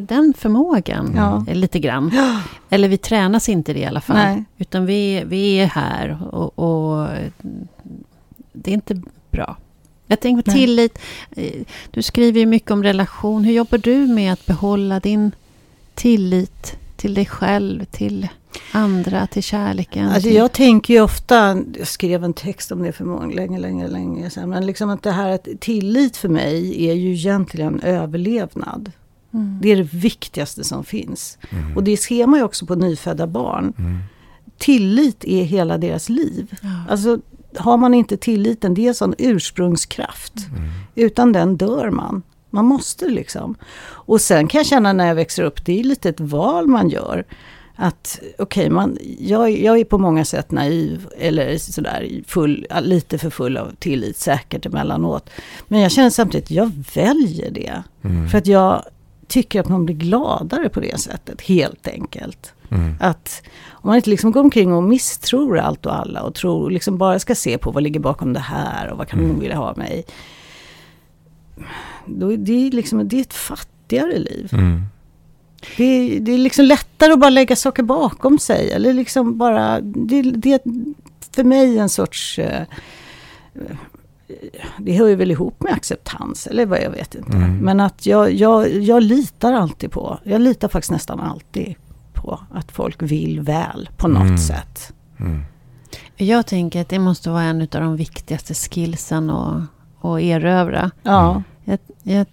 den 0.01 0.33
förmågan 0.37 1.13
Ja. 1.15 1.45
lite 1.53 1.79
grann. 1.79 2.11
Eller 2.69 2.87
vi 2.87 2.97
tränas 2.97 3.49
inte 3.49 3.73
det 3.73 3.79
i 3.79 3.85
alla 3.85 4.01
fall. 4.01 4.17
Nej. 4.17 4.43
Utan 4.57 4.85
vi, 4.85 5.23
vi 5.25 5.55
är 5.59 5.65
här 5.67 6.17
och, 6.31 6.59
och 6.59 7.07
det 8.53 8.71
är 8.71 8.73
inte 8.73 9.01
bra. 9.31 9.57
Jag 10.07 10.19
tänker 10.19 10.43
på 10.43 10.51
Nej. 10.51 10.59
tillit. 10.59 10.99
Eh, 11.35 11.61
Du 11.91 12.01
skriver 12.01 12.39
ju 12.39 12.45
mycket 12.45 12.71
om 12.71 12.83
relation. 12.83 13.43
Hur 13.43 13.53
jobbar 13.53 13.77
du 13.77 13.95
med 14.07 14.33
att 14.33 14.45
behålla 14.45 14.99
din 14.99 15.31
tillit 15.95 16.75
till 16.95 17.13
dig 17.13 17.25
själv, 17.25 17.85
till 17.85 18.27
andra, 18.71 19.27
till 19.27 19.43
kärleken? 19.43 20.05
Alltså 20.05 20.21
till... 20.21 20.35
jag 20.35 20.51
tänker 20.51 20.93
ju 20.93 21.01
ofta, 21.01 21.61
jag 21.77 21.87
skrev 21.87 22.23
en 22.23 22.33
text 22.33 22.71
om 22.71 22.83
det 22.83 22.91
för 22.91 23.05
många, 23.05 23.35
länge, 23.35 23.59
länge, 23.59 23.87
länge 23.87 24.29
sedan. 24.29 24.49
Men 24.49 24.65
liksom 24.65 24.89
att 24.89 25.03
det 25.03 25.11
här 25.11 25.29
att 25.29 25.47
tillit 25.59 26.17
för 26.17 26.29
mig 26.29 26.87
är 26.89 26.93
ju 26.93 27.13
egentligen 27.13 27.79
överlevnad. 27.79 28.91
Mm. 29.33 29.59
Det 29.61 29.71
är 29.71 29.75
det 29.75 29.93
viktigaste 29.93 30.63
som 30.63 30.83
finns. 30.83 31.37
Mm. 31.49 31.77
Och 31.77 31.83
det 31.83 31.97
ser 31.97 32.27
man 32.27 32.39
ju 32.39 32.45
också 32.45 32.65
på 32.65 32.75
nyfödda 32.75 33.27
barn. 33.27 33.73
Mm. 33.77 33.99
Tillit 34.57 35.25
är 35.25 35.43
hela 35.43 35.77
deras 35.77 36.09
liv. 36.09 36.55
Ja. 36.61 36.69
Alltså 36.89 37.19
har 37.57 37.77
man 37.77 37.93
inte 37.93 38.17
tilliten, 38.17 38.73
det 38.73 38.83
är 38.83 38.87
en 38.87 38.95
sån 38.95 39.15
ursprungskraft. 39.17 40.33
Mm. 40.49 40.69
Utan 40.95 41.31
den 41.31 41.57
dör 41.57 41.89
man. 41.89 42.23
Man 42.49 42.65
måste 42.65 43.07
liksom. 43.07 43.55
Och 43.85 44.21
sen 44.21 44.47
kan 44.47 44.59
jag 44.59 44.65
känna 44.65 44.93
när 44.93 45.07
jag 45.07 45.15
växer 45.15 45.43
upp, 45.43 45.65
det 45.65 45.79
är 45.79 45.83
lite 45.83 46.09
ett 46.09 46.19
val 46.19 46.67
man 46.67 46.89
gör. 46.89 47.25
Att 47.75 48.19
okej, 48.37 48.69
man 48.69 48.97
jag, 49.19 49.51
jag 49.51 49.79
är 49.79 49.83
på 49.83 49.97
många 49.97 50.25
sätt 50.25 50.51
naiv 50.51 51.07
eller 51.17 51.57
sådär 51.57 52.21
full, 52.27 52.67
lite 52.81 53.17
för 53.17 53.29
full 53.29 53.57
av 53.57 53.71
tillit 53.79 54.17
säkert 54.17 54.65
emellanåt. 54.65 55.29
Men 55.67 55.79
jag 55.79 55.91
känner 55.91 56.09
samtidigt 56.09 56.45
att 56.45 56.51
jag 56.51 56.71
väljer 56.95 57.51
det. 57.51 57.83
Mm. 58.03 58.29
För 58.29 58.37
att 58.37 58.47
jag 58.47 58.83
tycker 59.29 59.59
att 59.59 59.69
man 59.69 59.85
blir 59.85 59.95
gladare 59.95 60.69
på 60.69 60.79
det 60.79 60.99
sättet, 60.99 61.41
helt 61.41 61.87
enkelt. 61.87 62.53
Mm. 62.71 62.95
Att 62.99 63.41
om 63.69 63.87
man 63.87 63.95
inte 63.95 64.09
liksom 64.09 64.31
går 64.31 64.41
omkring 64.41 64.73
och 64.73 64.83
misstror 64.83 65.59
allt 65.59 65.85
och 65.85 65.99
alla 65.99 66.21
och 66.21 66.35
tror, 66.35 66.71
liksom 66.71 66.97
bara 66.97 67.19
ska 67.19 67.35
se 67.35 67.57
på 67.57 67.71
vad 67.71 67.83
ligger 67.83 67.99
bakom 67.99 68.33
det 68.33 68.39
här 68.39 68.91
och 68.91 68.97
vad 68.97 69.07
kan 69.07 69.19
Mm. 69.19 69.31
hon 69.31 69.39
vilja 69.39 69.57
ha 69.57 69.75
mig. 69.75 70.05
Då 72.05 72.33
är 72.33 72.37
det, 72.37 72.69
liksom, 72.69 73.07
det 73.07 73.17
är 73.17 73.21
ett 73.21 73.33
fattigare 73.33 74.19
liv. 74.19 74.49
Mm. 74.51 74.83
Det 75.77 75.83
är, 75.83 76.19
det 76.19 76.31
är 76.31 76.37
liksom 76.37 76.65
lättare 76.65 77.13
att 77.13 77.19
bara 77.19 77.29
lägga 77.29 77.55
saker 77.55 77.83
bakom 77.83 78.39
sig. 78.39 78.71
Eller 78.71 78.93
liksom 78.93 79.37
bara, 79.37 79.81
det, 79.81 80.21
det 80.21 80.53
är 80.53 80.61
för 81.35 81.43
mig 81.43 81.77
en 81.77 81.89
sorts... 81.89 82.39
Det 84.77 84.97
hör 84.97 85.07
ju 85.07 85.15
väl 85.15 85.31
ihop 85.31 85.63
med 85.63 85.73
acceptans, 85.73 86.47
eller 86.47 86.65
vad 86.65 86.81
jag 86.81 86.89
vet 86.89 87.15
inte. 87.15 87.31
Mm. 87.37 87.57
Men 87.57 87.79
att 87.79 88.05
jag, 88.05 88.33
jag, 88.33 88.69
jag 88.81 89.03
litar 89.03 89.53
alltid 89.53 89.91
på, 89.91 90.19
jag 90.23 90.41
litar 90.41 90.67
faktiskt 90.67 90.91
nästan 90.91 91.19
alltid 91.19 91.75
på 92.13 92.39
att 92.53 92.71
folk 92.71 93.01
vill 93.01 93.39
väl 93.41 93.89
på 93.97 94.07
något 94.07 94.21
Mm. 94.21 94.37
sätt. 94.37 94.93
Mm. 95.19 95.41
Jag 96.15 96.45
tänker 96.47 96.81
att 96.81 96.89
det 96.89 96.99
måste 96.99 97.29
vara 97.29 97.43
en 97.43 97.61
av 97.61 97.67
de 97.67 97.95
viktigaste 97.95 98.53
skillsen 98.53 99.29
att, 99.29 99.63
att 100.01 100.19
erövra. 100.21 100.91
Ja, 101.03 101.43
Jag, 101.63 101.79
jag 102.03 102.27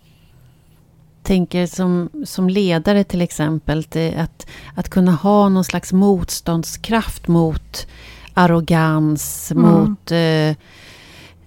tänker 1.22 1.66
som, 1.66 2.08
som 2.24 2.48
ledare 2.50 3.04
till 3.04 3.20
exempel, 3.20 3.84
att, 4.18 4.46
att 4.74 4.88
kunna 4.88 5.12
ha 5.12 5.48
någon 5.48 5.64
slags 5.64 5.92
motståndskraft 5.92 7.28
mot 7.28 7.86
arrogans, 8.34 9.52
Mm. 9.52 9.70
mot 9.70 10.10
eh, 10.12 10.56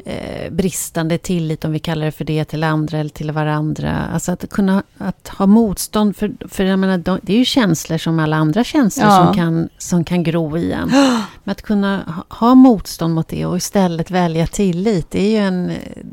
eh, 0.05 0.51
bristande 0.51 1.17
tillit, 1.17 1.65
om 1.65 1.71
vi 1.71 1.79
kallar 1.79 2.05
det 2.05 2.11
för 2.11 2.25
det, 2.25 2.45
till 2.45 2.63
andra 2.63 2.97
eller 2.97 3.09
till 3.09 3.31
varandra. 3.31 4.07
Alltså 4.13 4.31
att 4.31 4.49
kunna 4.49 4.83
att 4.97 5.27
ha 5.27 5.45
motstånd, 5.45 6.15
för, 6.15 6.31
för 6.49 6.63
jag 6.63 6.79
menar, 6.79 6.97
de, 6.97 7.19
det 7.23 7.33
är 7.33 7.37
ju 7.37 7.45
känslor 7.45 7.97
som 7.97 8.19
alla 8.19 8.35
andra 8.35 8.63
känslor 8.63 9.07
Ja. 9.07 9.25
som, 9.25 9.35
kan, 9.35 9.69
som 9.77 10.03
kan 10.03 10.23
gro 10.23 10.57
i 10.57 10.71
en. 10.71 10.89
Men 11.43 11.51
att 11.51 11.61
kunna 11.61 12.03
ha, 12.29 12.35
ha 12.47 12.55
motstånd 12.55 13.13
mot 13.15 13.27
det 13.27 13.45
och 13.45 13.57
istället 13.57 14.11
välja 14.11 14.47
tillit, 14.47 15.11
det 15.11 15.21
är 15.21 15.29
ju 15.29 15.37
en, 15.47 15.71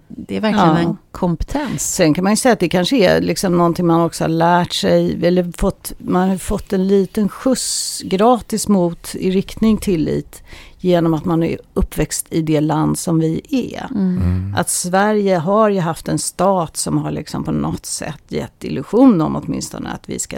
det 0.09 0.37
är 0.37 0.41
verkligen 0.41 0.69
Ja. 0.69 0.79
en 0.79 0.97
kompetens. 1.13 1.95
Sen 1.95 2.15
kan 2.15 2.25
man 2.25 2.33
ju 2.33 2.37
säga 2.37 2.53
att 2.53 2.61
det 2.61 2.69
kanske 2.69 2.97
är 2.97 3.21
liksom 3.21 3.57
någonting 3.57 3.87
man 3.87 4.01
också 4.01 4.25
har 4.25 4.29
lärt 4.29 4.73
sig, 4.73 5.27
eller 5.27 5.53
fått, 5.59 5.93
man 5.99 6.29
har 6.29 6.37
fått 6.39 6.73
en 6.73 6.89
liten 6.89 7.29
skjuts 7.29 8.03
gratis 8.05 8.69
mot 8.69 9.15
i 9.15 9.31
riktning 9.31 9.79
tillit 9.79 10.43
genom 10.87 11.15
att 11.15 11.25
man 11.25 11.43
är 11.43 11.59
uppväxt 11.75 12.27
i 12.31 12.43
det 12.43 12.61
land 12.61 12.99
som 12.99 13.19
vi 13.19 13.41
är. 13.51 13.87
Mm. 13.91 14.19
Mm. 14.19 14.55
Att 14.55 14.71
Sverige 14.71 15.37
har 15.37 15.69
ju 15.69 15.81
haft 15.81 16.09
en 16.09 16.19
stat 16.19 16.77
som 16.77 16.99
har 16.99 17.11
liksom 17.11 17.45
på 17.45 17.53
något 17.53 17.87
sätt 17.87 18.23
gett 18.29 18.65
illusion 18.65 19.21
om 19.21 19.37
åtminstone 19.37 19.91
att 19.91 20.09
vi 20.09 20.19
ska, 20.19 20.37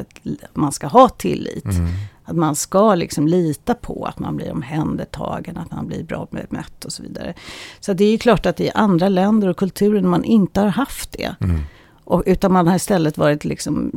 man 0.55 0.73
ska 0.73 0.87
ha 0.87 1.09
tillit. 1.09 1.65
Mm. 1.65 1.87
Att 2.25 2.37
man 2.37 2.57
ska 2.57 2.95
liksom 2.95 3.29
lita 3.29 3.75
på 3.75 4.05
att 4.05 4.19
man 4.19 4.37
blir 4.37 4.53
omhändertagen, 4.53 5.57
att 5.57 5.71
man 5.71 5.87
blir 5.87 6.05
bra 6.05 6.29
bemött 6.31 6.85
och 6.85 6.93
så 6.93 7.03
vidare. 7.03 7.35
Så 7.81 7.93
det 7.93 8.05
är 8.05 8.11
ju 8.11 8.19
klart 8.19 8.47
att 8.47 8.61
i 8.61 8.71
andra 8.75 9.09
länder 9.09 9.49
och 9.49 9.57
kulturer 9.57 10.03
man 10.03 10.25
inte 10.25 10.61
har 10.61 10.69
haft 10.69 11.13
det. 11.13 11.35
Mm. 11.41 11.61
Och, 12.05 12.23
utan 12.27 12.53
man 12.53 12.67
har 12.67 12.77
istället 12.77 13.19
varit 13.19 13.45
liksom 13.45 13.93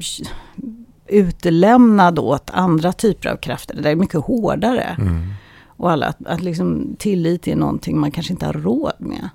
utelämnad 1.07 2.19
åt 2.19 2.49
andra 2.49 2.93
typer 2.93 3.29
av 3.29 3.35
krafter. 3.35 3.81
Det 3.81 3.89
är 3.89 3.95
mycket 3.95 4.19
hårdare. 4.19 4.95
Mm. 4.99 5.33
Och 5.81 5.91
alla, 5.91 6.05
att, 6.05 6.25
att 6.25 6.41
liksom 6.41 6.95
tillit 6.99 7.47
är 7.47 7.55
någonting 7.55 7.99
man 7.99 8.11
kanske 8.11 8.33
inte 8.33 8.45
har 8.45 8.53
råd 8.53 8.93
med. 8.99 9.29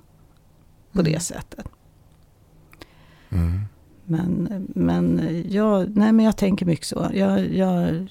På 0.91 1.01
det 1.01 1.09
Mm. 1.09 1.19
sättet. 1.21 1.65
Mm. 3.29 3.61
Men, 4.05 4.47
men, 4.75 5.21
jag, 5.49 5.97
nej, 5.97 6.11
men 6.11 6.25
jag 6.25 6.37
tänker 6.37 6.65
mycket 6.65 6.85
så. 6.85 7.07
Jag, 7.13 7.55
jag, 7.55 8.07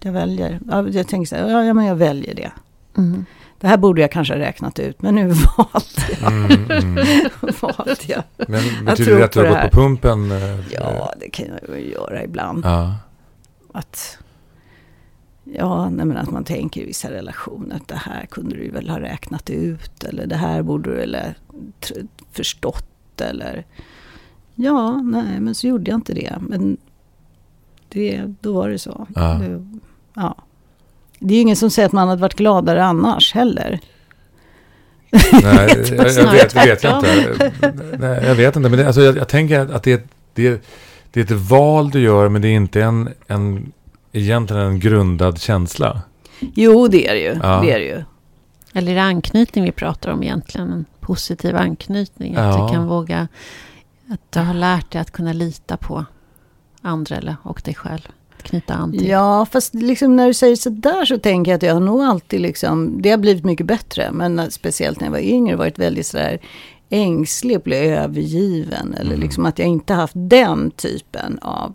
jag 0.00 0.12
väljer. 0.12 0.60
Ja, 0.70 0.88
Jag 0.88 1.08
tänker 1.08 1.26
så 1.26 1.36
här, 1.36 1.64
ja, 1.64 1.74
men 1.74 1.84
jag 1.86 1.96
väljer 1.96 2.34
det. 2.34 2.52
Mm. 2.96 3.24
Det 3.60 3.68
här 3.68 3.76
borde 3.76 4.00
jag 4.00 4.10
kanske 4.12 4.34
ha 4.34 4.38
räknat 4.40 4.78
ut, 4.78 5.02
men 5.02 5.14
nu 5.14 5.26
valde 5.56 6.26
Mm. 6.26 6.70
Mm. 6.70 6.96
jag. 7.40 7.54
valde 7.62 7.96
jag. 8.06 8.22
Men 8.36 8.60
Jag 8.76 8.84
betyder 8.84 9.04
tror 9.04 9.18
det 9.18 9.24
att 9.24 9.32
du 9.32 9.40
på 9.40 9.46
har 9.54 9.62
gått 9.62 9.70
på 9.72 9.76
pumpen? 9.80 10.30
eh, 10.32 10.72
Ja, 10.72 11.12
det 11.20 11.28
kan 11.30 11.46
jag 11.68 11.80
ju 11.80 11.90
göra 11.92 12.24
ibland. 12.24 12.64
ja. 12.64 12.94
Att 13.72 14.18
Ja, 15.44 15.90
nej 15.90 16.06
men 16.06 16.16
att 16.16 16.30
man 16.30 16.44
tänker 16.44 16.80
i 16.80 16.84
vissa 16.84 17.10
relationer 17.10 17.76
att 17.76 17.88
det 17.88 17.94
här 18.04 18.26
kunde 18.26 18.56
du 18.56 18.70
väl 18.70 18.88
ha 18.90 19.00
räknat 19.00 19.50
ut 19.50 20.04
eller 20.04 20.26
det 20.26 20.36
här 20.36 20.62
borde 20.62 20.90
du 20.90 21.12
tr- 21.80 22.08
förstått 22.32 23.20
eller 23.20 23.64
Ja, 24.54 25.02
nej 25.02 25.40
men 25.40 25.54
så 25.54 25.66
gjorde 25.66 25.90
jag 25.90 25.98
inte 25.98 26.14
det. 26.14 26.34
Men 26.40 26.76
det, 27.88 28.22
då 28.40 28.52
var 28.52 28.68
det 28.68 28.78
så. 28.78 29.06
Ja. 29.14 29.22
Det, 29.34 29.66
ja. 30.14 30.36
det 31.18 31.34
är 31.34 31.36
ju 31.36 31.42
ingen 31.42 31.56
som 31.56 31.70
säger 31.70 31.86
att 31.86 31.92
man 31.92 32.08
hade 32.08 32.20
varit 32.22 32.34
gladare 32.34 32.84
annars 32.84 33.34
heller. 33.34 33.80
Nej, 35.10 35.22
jag, 35.42 35.98
jag, 35.98 36.12
Snarare 36.12 36.66
vet, 36.66 36.82
jag 36.84 36.98
inte. 36.98 37.52
Nej, 37.98 38.24
jag 38.24 38.34
vet 38.34 38.56
inte, 38.56 38.68
men 38.68 38.78
det, 38.78 38.86
alltså, 38.86 39.00
jag, 39.02 39.16
jag 39.16 39.28
tänker 39.28 39.60
att 39.74 39.82
det, 39.82 39.92
är- 39.92 40.02
det, 40.34 40.62
det 41.10 41.20
är 41.20 41.24
ett 41.24 41.30
val 41.50 41.90
du 41.90 42.00
gör, 42.00 42.28
men 42.28 42.42
det 42.42 42.48
är 42.48 42.52
inte 42.56 42.82
en, 42.82 43.08
en 43.26 43.72
egentligen 44.14 44.62
en 44.62 44.80
grundad 44.80 45.40
känsla. 45.40 46.02
Jo, 46.40 46.88
det 46.88 47.08
är 47.08 47.14
det 47.14 47.20
ju. 47.20 47.40
Ja. 47.42 47.60
Det 47.62 47.72
är 47.72 47.78
det 47.78 47.84
ju. 47.84 48.02
Eller 48.72 48.92
är 48.92 48.96
det 48.96 49.02
anknytning 49.02 49.64
vi 49.64 49.72
pratar 49.72 50.10
om 50.10 50.22
egentligen? 50.22 50.70
En 50.72 50.84
positiv 51.00 51.56
anknytning. 51.56 52.34
Att 52.36 52.58
Ja. 52.58 52.66
du 52.68 52.74
kan 52.74 52.86
våga... 52.86 53.28
Att 54.10 54.32
du 54.32 54.40
har 54.40 54.54
lärt 54.54 54.90
dig 54.92 55.00
att 55.00 55.10
kunna 55.10 55.32
lita 55.32 55.76
på 55.76 56.04
andra 56.82 57.16
eller, 57.16 57.36
och 57.42 57.62
dig 57.64 57.74
själv. 57.74 58.08
Knyta 58.42 58.74
an 58.74 58.92
till. 58.92 59.06
Ja, 59.08 59.46
fast 59.52 59.74
liksom 59.74 60.16
när 60.16 60.26
du 60.26 60.34
säger 60.34 60.56
sådär 60.56 61.04
så 61.04 61.18
tänker 61.18 61.50
jag 61.52 61.56
att 61.56 61.62
jag 61.62 61.74
har 61.74 61.80
nog 61.80 62.00
alltid 62.02 62.40
liksom, 62.40 63.02
det 63.02 63.10
har 63.10 63.18
blivit 63.18 63.44
mycket 63.44 63.66
bättre. 63.66 64.10
Men 64.12 64.50
speciellt 64.50 65.00
när 65.00 65.06
jag 65.06 65.12
var 65.12 65.18
yngre 65.18 65.56
varit 65.56 65.78
väldigt 65.78 66.06
sådär 66.06 66.38
ängslig 66.90 67.56
och 67.56 67.62
bli 67.62 67.76
övergiven. 67.76 68.94
Eller 68.94 69.10
Mm. 69.10 69.20
liksom 69.20 69.46
att 69.46 69.58
jag 69.58 69.68
inte 69.68 69.94
haft 69.94 70.14
den 70.16 70.70
typen 70.70 71.38
av 71.38 71.74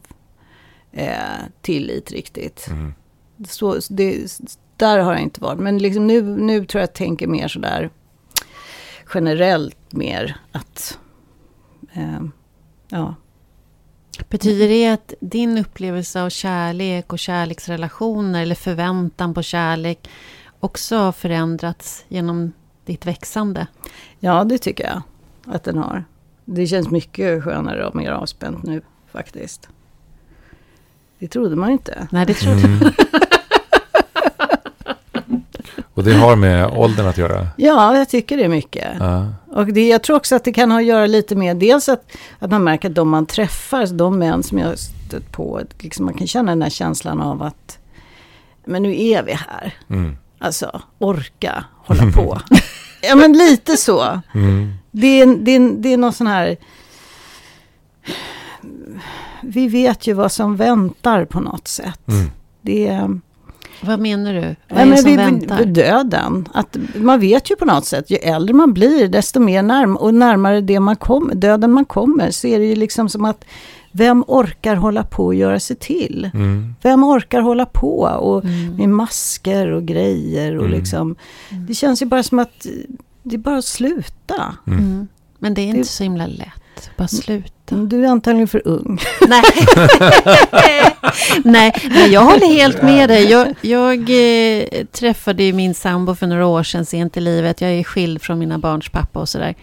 eh, 0.91 1.45
tillit 1.61 2.11
riktigt. 2.11 2.67
Mm. 2.67 2.93
Så, 3.47 3.79
det, 3.89 4.39
där 4.77 4.99
har 4.99 5.13
jag 5.13 5.21
inte 5.21 5.41
varit. 5.41 5.59
Men 5.59 5.77
liksom 5.77 6.07
nu, 6.07 6.21
nu 6.21 6.65
tror 6.65 6.79
jag 6.79 6.83
att 6.83 6.89
jag 6.99 7.07
tänker 7.07 7.27
mer 7.27 7.47
sådär 7.47 7.89
generellt 9.13 9.91
mer 9.91 10.37
att, 10.51 10.99
eh, 11.93 12.21
ja. 12.89 13.15
Betyder 14.29 14.67
det 14.67 14.87
att 14.87 15.13
din 15.19 15.57
upplevelse 15.57 16.21
av 16.21 16.29
kärlek 16.29 17.13
och 17.13 17.19
kärleksrelationer 17.19 18.41
eller 18.41 18.55
förväntan 18.55 19.33
på 19.33 19.41
kärlek 19.41 20.09
också 20.59 20.97
har 20.97 21.11
förändrats 21.11 22.05
genom 22.07 22.51
ditt 22.85 23.05
växande? 23.05 23.67
Ja, 24.19 24.43
det 24.43 24.57
tycker 24.57 24.83
jag 24.83 25.01
att 25.55 25.63
den 25.63 25.77
har. 25.77 26.05
Det 26.45 26.67
känns 26.67 26.89
mycket 26.89 27.43
skönare 27.43 27.85
och 27.85 27.95
mer 27.95 28.11
avspänt 28.11 28.63
nu 28.63 28.81
faktiskt. 29.11 29.69
Det 31.19 31.27
trodde 31.27 31.55
man 31.55 31.69
inte. 31.69 32.07
Nej, 32.11 32.25
det 32.25 32.33
tror 32.33 32.53
jag 32.53 32.63
Mm. 32.63 32.79
Och 35.93 36.03
det 36.05 36.13
har 36.13 36.35
med 36.35 36.65
åldern 36.65 37.07
att 37.07 37.17
göra. 37.17 37.47
Ja, 37.57 37.97
jag 37.97 38.09
tycker 38.09 38.37
det 38.37 38.43
är 38.43 38.49
mycket. 38.49 38.87
Ja. 38.99 39.27
Och 39.47 39.65
det, 39.65 39.87
jag 39.87 40.03
tror 40.03 40.15
också 40.15 40.35
att 40.35 40.43
det 40.43 40.53
kan 40.53 40.71
ha 40.71 40.79
att 40.79 40.85
göra 40.85 41.05
lite 41.05 41.35
med 41.35 41.57
dels 41.57 41.89
att, 41.89 42.11
att 42.39 42.51
man 42.51 42.63
märker 42.63 42.89
att 42.89 42.95
de 42.95 43.09
man 43.09 43.25
träffar, 43.25 43.87
de 43.87 44.19
män 44.19 44.43
som 44.43 44.57
jag 44.57 44.79
stött 44.79 45.31
på, 45.31 45.61
liksom 45.79 46.05
man 46.05 46.13
kan 46.13 46.27
känna 46.27 46.51
den 46.51 46.61
här 46.61 46.69
känslan 46.69 47.21
av 47.21 47.43
att 47.43 47.77
men 48.65 48.83
nu 48.83 49.01
är 49.01 49.23
vi 49.23 49.33
här. 49.33 49.73
Mm. 49.89 50.17
Alltså, 50.39 50.81
orka 50.99 51.65
hålla 51.85 52.11
på. 52.11 52.39
ja, 53.01 53.15
men 53.15 53.33
lite 53.33 53.77
så. 53.77 54.21
Mm. 54.33 54.73
Det 54.91 55.21
är, 55.21 55.25
det, 55.25 55.51
är, 55.51 55.81
det 55.81 55.93
är 55.93 55.97
någon 55.97 56.13
sån 56.13 56.27
här... 56.27 56.57
Vi 59.49 59.67
vet 59.67 60.07
ju 60.07 60.13
vad 60.13 60.31
som 60.31 60.55
väntar 60.55 61.25
på 61.25 61.39
något 61.39 61.67
sätt. 61.67 62.07
Mm. 62.07 62.31
Det 62.61 62.87
är, 62.87 63.19
Vad 63.81 63.99
menar 63.99 64.33
du? 64.33 64.41
Vad 64.41 64.55
nej, 64.69 64.79
är 64.81 64.85
det 64.85 64.89
men 64.89 64.97
som 64.97 65.09
vi, 65.11 65.15
väntar? 65.17 65.65
döden. 65.65 66.47
Att 66.53 66.77
man 66.95 67.19
vet 67.19 67.51
ju 67.51 67.55
på 67.55 67.65
något 67.65 67.85
sätt, 67.85 68.11
ju 68.11 68.15
äldre 68.17 68.53
man 68.53 68.73
blir, 68.73 69.07
desto 69.07 69.39
mer 69.39 69.61
närm 69.61 69.97
och 69.97 70.13
närmare 70.13 70.61
det 70.61 70.79
man 70.79 70.95
kommer, 70.95 71.35
döden 71.35 71.71
man 71.71 71.85
kommer, 71.85 72.31
så 72.31 72.47
är 72.47 72.59
det 72.59 72.65
ju 72.65 72.75
liksom 72.75 73.09
som 73.09 73.25
att 73.25 73.45
vem 73.91 74.23
orkar 74.27 74.75
hålla 74.75 75.03
på 75.03 75.25
och 75.25 75.35
göra 75.35 75.59
sig 75.59 75.75
till? 75.75 76.29
Mm. 76.33 76.75
Vem 76.81 77.03
orkar 77.03 77.41
hålla 77.41 77.65
på 77.65 77.99
och 78.01 78.43
Mm. 78.45 78.75
med 78.75 78.89
masker 78.89 79.67
och 79.71 79.85
grejer 79.85 80.57
och 80.57 80.65
Mm. 80.65 80.79
liksom. 80.79 81.15
Det 81.67 81.73
känns 81.73 82.01
ju 82.01 82.05
bara 82.05 82.23
som 82.23 82.39
att 82.39 82.65
det 83.23 83.35
är 83.35 83.39
bara 83.39 83.57
att 83.57 83.65
sluta. 83.65 84.55
Mm. 84.67 84.79
Mm. 84.79 85.07
Men 85.39 85.53
det 85.53 85.61
är 85.61 85.65
inte 85.67 85.77
Det- 85.79 85.83
så 85.85 86.03
himla 86.03 86.27
lätt. 86.27 86.47
Bara 86.97 87.07
sluta. 87.07 87.75
Du 87.75 88.05
är 88.05 88.09
antagligen 88.09 88.47
för 88.47 88.67
ung. 88.67 88.99
Nej. 89.27 89.43
nej, 91.43 91.73
nej, 91.91 92.11
jag 92.11 92.21
håller 92.21 92.47
helt 92.53 92.81
med 92.81 93.09
dig. 93.09 93.31
Jag, 93.31 93.55
jag 93.61 93.99
eh, 93.99 94.85
träffade 94.91 95.43
ju 95.43 95.53
min 95.53 95.73
sambo 95.73 96.15
för 96.15 96.27
några 96.27 96.45
år 96.45 96.63
sedan 96.63 96.85
sent 96.85 97.17
i 97.17 97.19
livet. 97.19 97.61
Jag 97.61 97.71
är 97.71 97.83
skild 97.83 98.21
från 98.21 98.39
mina 98.39 98.57
barns 98.57 98.89
pappa 98.89 99.19
och 99.19 99.29
sådär. 99.29 99.55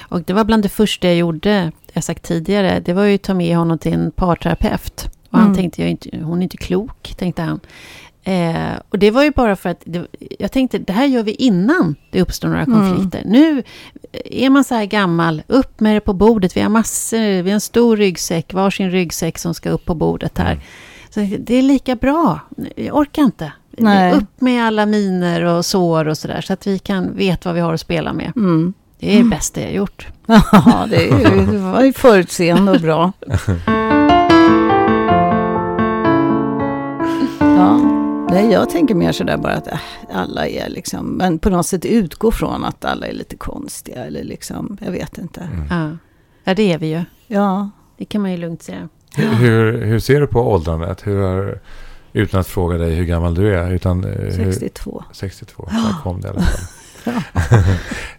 Och 0.00 0.22
det 0.22 0.32
var 0.32 0.44
bland 0.44 0.62
det 0.62 0.68
första 0.68 1.06
jag 1.06 1.16
gjorde, 1.16 1.72
jag 1.92 2.04
sagt 2.04 2.22
tidigare, 2.24 2.80
det 2.80 2.92
var 2.92 3.04
ju 3.04 3.14
att 3.14 3.22
ta 3.22 3.34
med 3.34 3.56
honom 3.56 3.78
till 3.78 3.92
en 3.92 4.10
parterapeut. 4.10 5.04
Och 5.30 5.38
han 5.38 5.46
Mm. 5.46 5.56
tänkte, 5.56 5.80
jag 5.82 5.86
är 5.86 5.90
inte, 5.90 6.08
hon 6.22 6.38
är 6.38 6.42
inte 6.42 6.56
klok, 6.56 7.14
tänkte 7.18 7.42
han. 7.42 7.60
Eh, 8.28 8.80
och 8.88 8.98
det 8.98 9.10
var 9.10 9.22
ju 9.24 9.30
bara 9.30 9.56
för 9.56 9.68
att 9.68 9.82
det, 9.84 10.06
jag 10.38 10.52
tänkte, 10.52 10.78
det 10.78 10.92
här 10.92 11.06
gör 11.06 11.22
vi 11.22 11.32
innan 11.32 11.94
det 12.10 12.20
uppstår 12.22 12.48
några 12.48 12.62
Mm. 12.62 12.78
konflikter. 12.80 13.22
Nu 13.24 13.62
är 14.24 14.50
man 14.50 14.64
så 14.64 14.74
här 14.74 14.84
gammal, 14.84 15.42
upp 15.46 15.80
med 15.80 15.96
det 15.96 16.00
på 16.00 16.12
bordet. 16.12 16.56
Vi 16.56 16.60
har 16.60 16.68
massor, 16.68 17.42
vi 17.42 17.50
har 17.50 17.54
en 17.54 17.60
stor 17.60 17.96
ryggsäck, 17.96 18.52
varsin 18.54 18.90
ryggsäck 18.90 19.38
som 19.38 19.54
ska 19.54 19.70
upp 19.70 19.84
på 19.84 19.94
bordet 19.94 20.38
här. 20.38 20.60
Så 21.10 21.20
det 21.38 21.54
är 21.54 21.62
lika 21.62 21.96
bra. 21.96 22.40
Jag 22.76 22.96
orkar 22.96 23.22
inte. 23.22 23.52
Nej. 23.70 24.12
Upp 24.12 24.40
med 24.40 24.64
alla 24.64 24.86
miner 24.86 25.44
och 25.44 25.64
sår 25.64 26.08
och 26.08 26.18
sådär. 26.18 26.40
Så 26.40 26.52
att 26.52 26.66
vi 26.66 26.78
kan 26.78 27.16
veta 27.16 27.48
vad 27.48 27.54
vi 27.54 27.60
har 27.60 27.74
att 27.74 27.80
spela 27.80 28.12
med. 28.12 28.32
Mm. 28.36 28.72
Det 29.00 29.14
är 29.18 29.22
det 29.22 29.28
bästa 29.28 29.60
jag 29.60 29.72
gjort. 29.72 30.06
Ja, 30.52 30.86
det, 30.90 31.08
är 31.08 31.30
ju, 31.36 31.46
det 31.46 31.58
var 31.58 31.82
ju 31.82 31.92
förutseende 31.92 32.72
och 32.72 32.80
bra. 32.80 33.12
Ja, 37.40 37.80
nej, 38.30 38.52
jag 38.52 38.70
tänker 38.70 38.94
mer 38.94 39.12
sådär 39.12 39.36
bara 39.36 39.54
att 39.54 39.66
äh, 39.66 39.78
alla 40.12 40.48
är 40.48 40.68
liksom, 40.68 41.06
men 41.06 41.38
på 41.38 41.50
något 41.50 41.66
sätt 41.66 41.84
utgå 41.84 42.32
från 42.32 42.64
att 42.64 42.84
alla 42.84 43.06
är 43.06 43.12
lite 43.12 43.36
konstiga 43.36 44.04
eller 44.04 44.24
liksom, 44.24 44.78
jag 44.84 44.92
vet 44.92 45.18
inte. 45.18 45.40
Mm. 45.40 45.66
Ja. 45.70 45.96
ja, 46.44 46.54
det 46.54 46.72
är 46.72 46.78
vi 46.78 46.86
ju. 46.86 47.04
Ja, 47.26 47.70
Det 47.98 48.04
kan 48.04 48.22
man 48.22 48.30
ju 48.30 48.36
lugnt 48.36 48.62
säga. 48.62 48.88
Hur, 49.14 49.34
hur, 49.34 49.84
hur 49.84 49.98
ser 49.98 50.20
du 50.20 50.26
på 50.26 50.52
åldrandet? 50.52 51.06
Hur 51.06 51.20
har, 51.22 51.60
utan 52.12 52.40
att 52.40 52.46
fråga 52.46 52.78
dig 52.78 52.94
hur 52.94 53.04
gammal 53.04 53.34
du 53.34 53.54
är. 53.54 53.72
Utan, 53.72 54.04
eh, 54.04 54.10
hur, 54.10 54.30
62. 54.30 55.04
62. 55.12 55.68
Där 55.70 56.02
kom 56.02 56.20
det 56.20 56.28
i 56.28 56.30
alla 56.30 56.40
fall. 56.40 56.64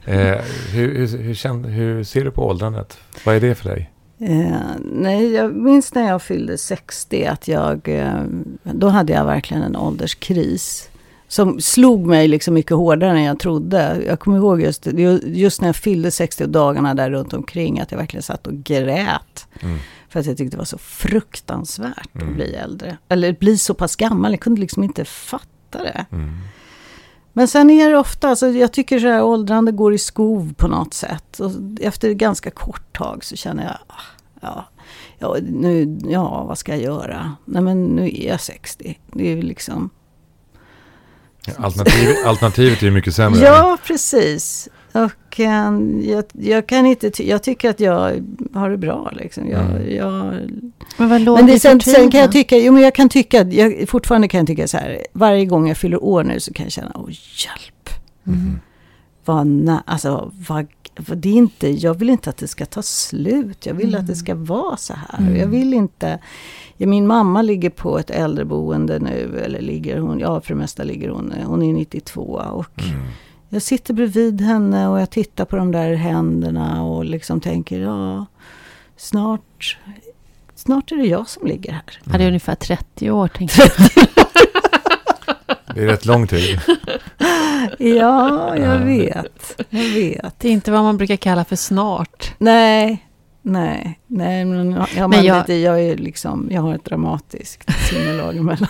eh, 0.05 0.41
hur, 0.71 0.95
hur, 0.95 1.17
hur, 1.17 1.67
hur 1.67 2.03
ser 2.03 2.23
du 2.25 2.31
på 2.31 2.47
åldrandet? 2.47 2.97
Vad 3.25 3.35
är 3.35 3.39
det 3.39 3.55
för 3.55 3.69
dig? 3.69 3.91
Eh, 4.21 4.61
nej, 4.93 5.31
jag 5.31 5.55
minns 5.55 5.93
när 5.93 6.07
jag 6.07 6.21
fyllde 6.21 6.57
60 6.57 7.25
att 7.25 7.47
jag, 7.47 7.87
eh, 7.87 8.23
då 8.63 8.87
hade 8.87 9.13
jag 9.13 9.25
verkligen 9.25 9.63
en 9.63 9.75
ålderskris. 9.75 10.89
Som 11.27 11.59
slog 11.61 12.05
mig 12.07 12.27
liksom 12.27 12.53
mycket 12.53 12.77
hårdare 12.77 13.11
än 13.17 13.23
jag 13.23 13.39
trodde. 13.39 14.03
Jag 14.07 14.19
kommer 14.19 14.37
ihåg 14.37 14.61
just, 14.61 14.87
just 15.23 15.61
när 15.61 15.67
jag 15.67 15.75
fyllde 15.75 16.11
60 16.11 16.43
och 16.43 16.49
dagarna 16.49 16.93
där 16.93 17.09
runt 17.11 17.33
omkring 17.33 17.79
att 17.79 17.91
jag 17.91 17.97
verkligen 17.99 18.23
satt 18.23 18.47
och 18.47 18.53
grät. 18.53 19.47
Mm. 19.59 19.77
För 20.09 20.19
att 20.19 20.25
jag 20.25 20.37
tyckte 20.37 20.55
det 20.55 20.59
var 20.59 20.65
så 20.65 20.77
fruktansvärt 20.77 22.15
Mm. 22.15 22.29
att 22.29 22.35
bli 22.35 22.53
äldre. 22.53 22.97
Eller 23.09 23.33
bli 23.33 23.57
så 23.57 23.73
pass 23.73 23.95
gammal, 23.95 24.31
jag 24.31 24.39
kunde 24.39 24.61
liksom 24.61 24.83
inte 24.83 25.05
fatta 25.05 25.83
det. 25.83 26.05
Mm. 26.11 26.37
Men 27.33 27.47
sen 27.47 27.69
är 27.69 27.89
det 27.89 27.97
ofta, 27.97 28.29
alltså 28.29 28.47
jag 28.47 28.73
tycker 28.73 28.99
så 28.99 29.07
här 29.07 29.23
åldrande 29.23 29.71
går 29.71 29.93
i 29.93 29.97
skov 29.97 30.53
på 30.53 30.67
något 30.67 30.93
sätt. 30.93 31.39
Och 31.39 31.51
efter 31.81 32.09
ett 32.09 32.17
ganska 32.17 32.51
kort 32.51 32.97
tag 32.97 33.23
så 33.23 33.35
känner 33.35 33.63
jag, 33.63 33.77
ah, 33.87 34.01
ja, 34.41 34.65
ja, 35.19 35.37
nu, 35.41 35.99
ja 36.03 36.43
vad 36.43 36.57
ska 36.57 36.71
jag 36.71 36.81
göra? 36.81 37.35
Nej 37.45 37.61
men 37.61 37.85
nu 37.85 38.07
är 38.07 38.27
jag 38.27 38.41
60. 38.41 38.99
Det 39.13 39.31
är 39.31 39.35
ju 39.35 39.41
liksom... 39.41 39.89
Alternativ, 41.57 42.15
alternativet 42.25 42.81
är 42.81 42.85
ju 42.85 42.91
mycket 42.91 43.15
sämre. 43.15 43.41
Ja, 43.41 43.77
precis. 43.83 44.69
Och 44.91 45.39
eh, 45.39 45.73
jag, 46.01 46.23
jag 46.31 46.67
kan 46.67 46.85
inte, 46.85 47.09
ty- 47.11 47.29
jag 47.29 47.43
tycker 47.43 47.69
att 47.69 47.79
jag 47.79 48.25
har 48.53 48.69
det 48.69 48.77
bra 48.77 49.11
liksom. 49.15 49.47
Jag, 49.49 49.61
Mm. 49.61 49.95
jag, 49.95 50.33
Men 50.97 51.09
vad 51.09 51.21
låg 51.21 51.37
men 51.37 51.45
det, 51.45 51.59
sen, 51.59 51.81
sen 51.81 52.11
kan 52.11 52.19
jag 52.21 52.31
tycka, 52.31 52.57
jo 52.57 52.73
men 52.73 52.81
jag 52.83 52.95
kan 52.95 53.09
tycka, 53.09 53.43
jag, 53.43 53.89
fortfarande 53.89 54.27
kan 54.27 54.37
jag 54.37 54.47
tycka 54.47 54.67
så 54.67 54.77
här, 54.77 55.05
varje 55.13 55.45
gång 55.45 55.67
jag 55.67 55.77
fyller 55.77 56.03
år 56.03 56.23
nu 56.23 56.39
så 56.39 56.53
kan 56.53 56.65
jag 56.65 56.71
känna, 56.71 56.91
åh 56.95 57.09
hjälp. 57.09 57.89
Mm. 58.27 58.59
vad, 59.25 59.77
alltså, 59.85 60.31
vad, 60.47 60.67
vad, 61.07 61.17
det 61.17 61.29
är 61.29 61.33
inte, 61.33 61.69
jag 61.69 61.93
vill 61.93 62.09
inte 62.09 62.29
att 62.29 62.37
det 62.37 62.47
ska 62.47 62.65
ta 62.65 62.81
slut. 62.81 63.65
Jag 63.65 63.73
vill 63.73 63.95
att 63.95 64.07
det 64.07 64.15
ska 64.15 64.35
vara 64.35 64.77
så 64.77 64.93
här. 64.93 65.19
Mm. 65.19 65.35
Jag 65.35 65.47
vill 65.47 65.73
inte... 65.73 66.19
Ja, 66.77 66.87
min 66.87 67.07
mamma 67.07 67.41
ligger 67.41 67.69
på 67.69 67.99
ett 67.99 68.09
äldreboende 68.09 68.99
nu. 68.99 69.41
Eller 69.45 69.61
ligger 69.61 69.97
hon, 69.99 70.19
ja 70.19 70.41
för 70.41 70.53
det 70.53 70.59
mesta 70.59 70.83
ligger 70.83 71.09
hon, 71.09 71.33
hon 71.45 71.63
är 71.63 71.73
92. 71.73 72.21
Och 72.51 72.81
Mm. 72.83 73.01
Jag 73.49 73.61
sitter 73.61 73.93
bredvid 73.93 74.41
henne 74.41 74.87
och 74.87 75.01
jag 75.01 75.09
tittar 75.09 75.45
på 75.45 75.55
de 75.55 75.71
där 75.71 75.93
händerna 75.93 76.83
och 76.83 77.05
liksom 77.05 77.41
tänker, 77.41 77.79
ja, 77.79 78.25
snart, 78.97 79.77
snart 80.55 80.91
är 80.91 80.95
det 80.95 81.05
jag 81.07 81.29
som 81.29 81.47
ligger 81.47 81.71
här. 81.71 81.81
Ja, 82.03 82.17
det 82.17 82.23
är 82.23 82.27
ungefär 82.27 82.55
30 82.55 83.11
år, 83.11 83.27
tänkte 83.27 83.61
jag. 83.61 83.71
Det 85.75 85.81
är 85.81 85.85
rätt 85.87 86.05
lång 86.05 86.27
tid. 86.27 86.59
Ja, 87.79 88.55
jag 88.57 88.75
Ja. 88.81 88.85
vet. 88.85 89.61
Jag 89.69 89.83
vet. 89.83 90.39
Det 90.39 90.47
är 90.47 90.51
inte 90.51 90.71
vad 90.71 90.83
man 90.83 90.97
brukar 90.97 91.15
kalla 91.15 91.45
för 91.45 91.55
snart. 91.55 92.33
Nej, 92.37 93.05
nej, 93.41 93.99
nej. 94.07 94.45
Men 94.45 94.71
jag, 94.71 94.87
jag, 94.95 95.09
Men 95.09 95.19
men 95.19 95.23
jag- 95.25 95.37
lite, 95.37 95.53
jag, 95.53 95.81
är 95.81 95.97
liksom, 95.97 96.47
jag 96.51 96.61
har 96.61 96.75
ett 96.75 96.85
dramatiskt 96.85 97.63
sinnelag 97.89 98.37
emellan. 98.37 98.69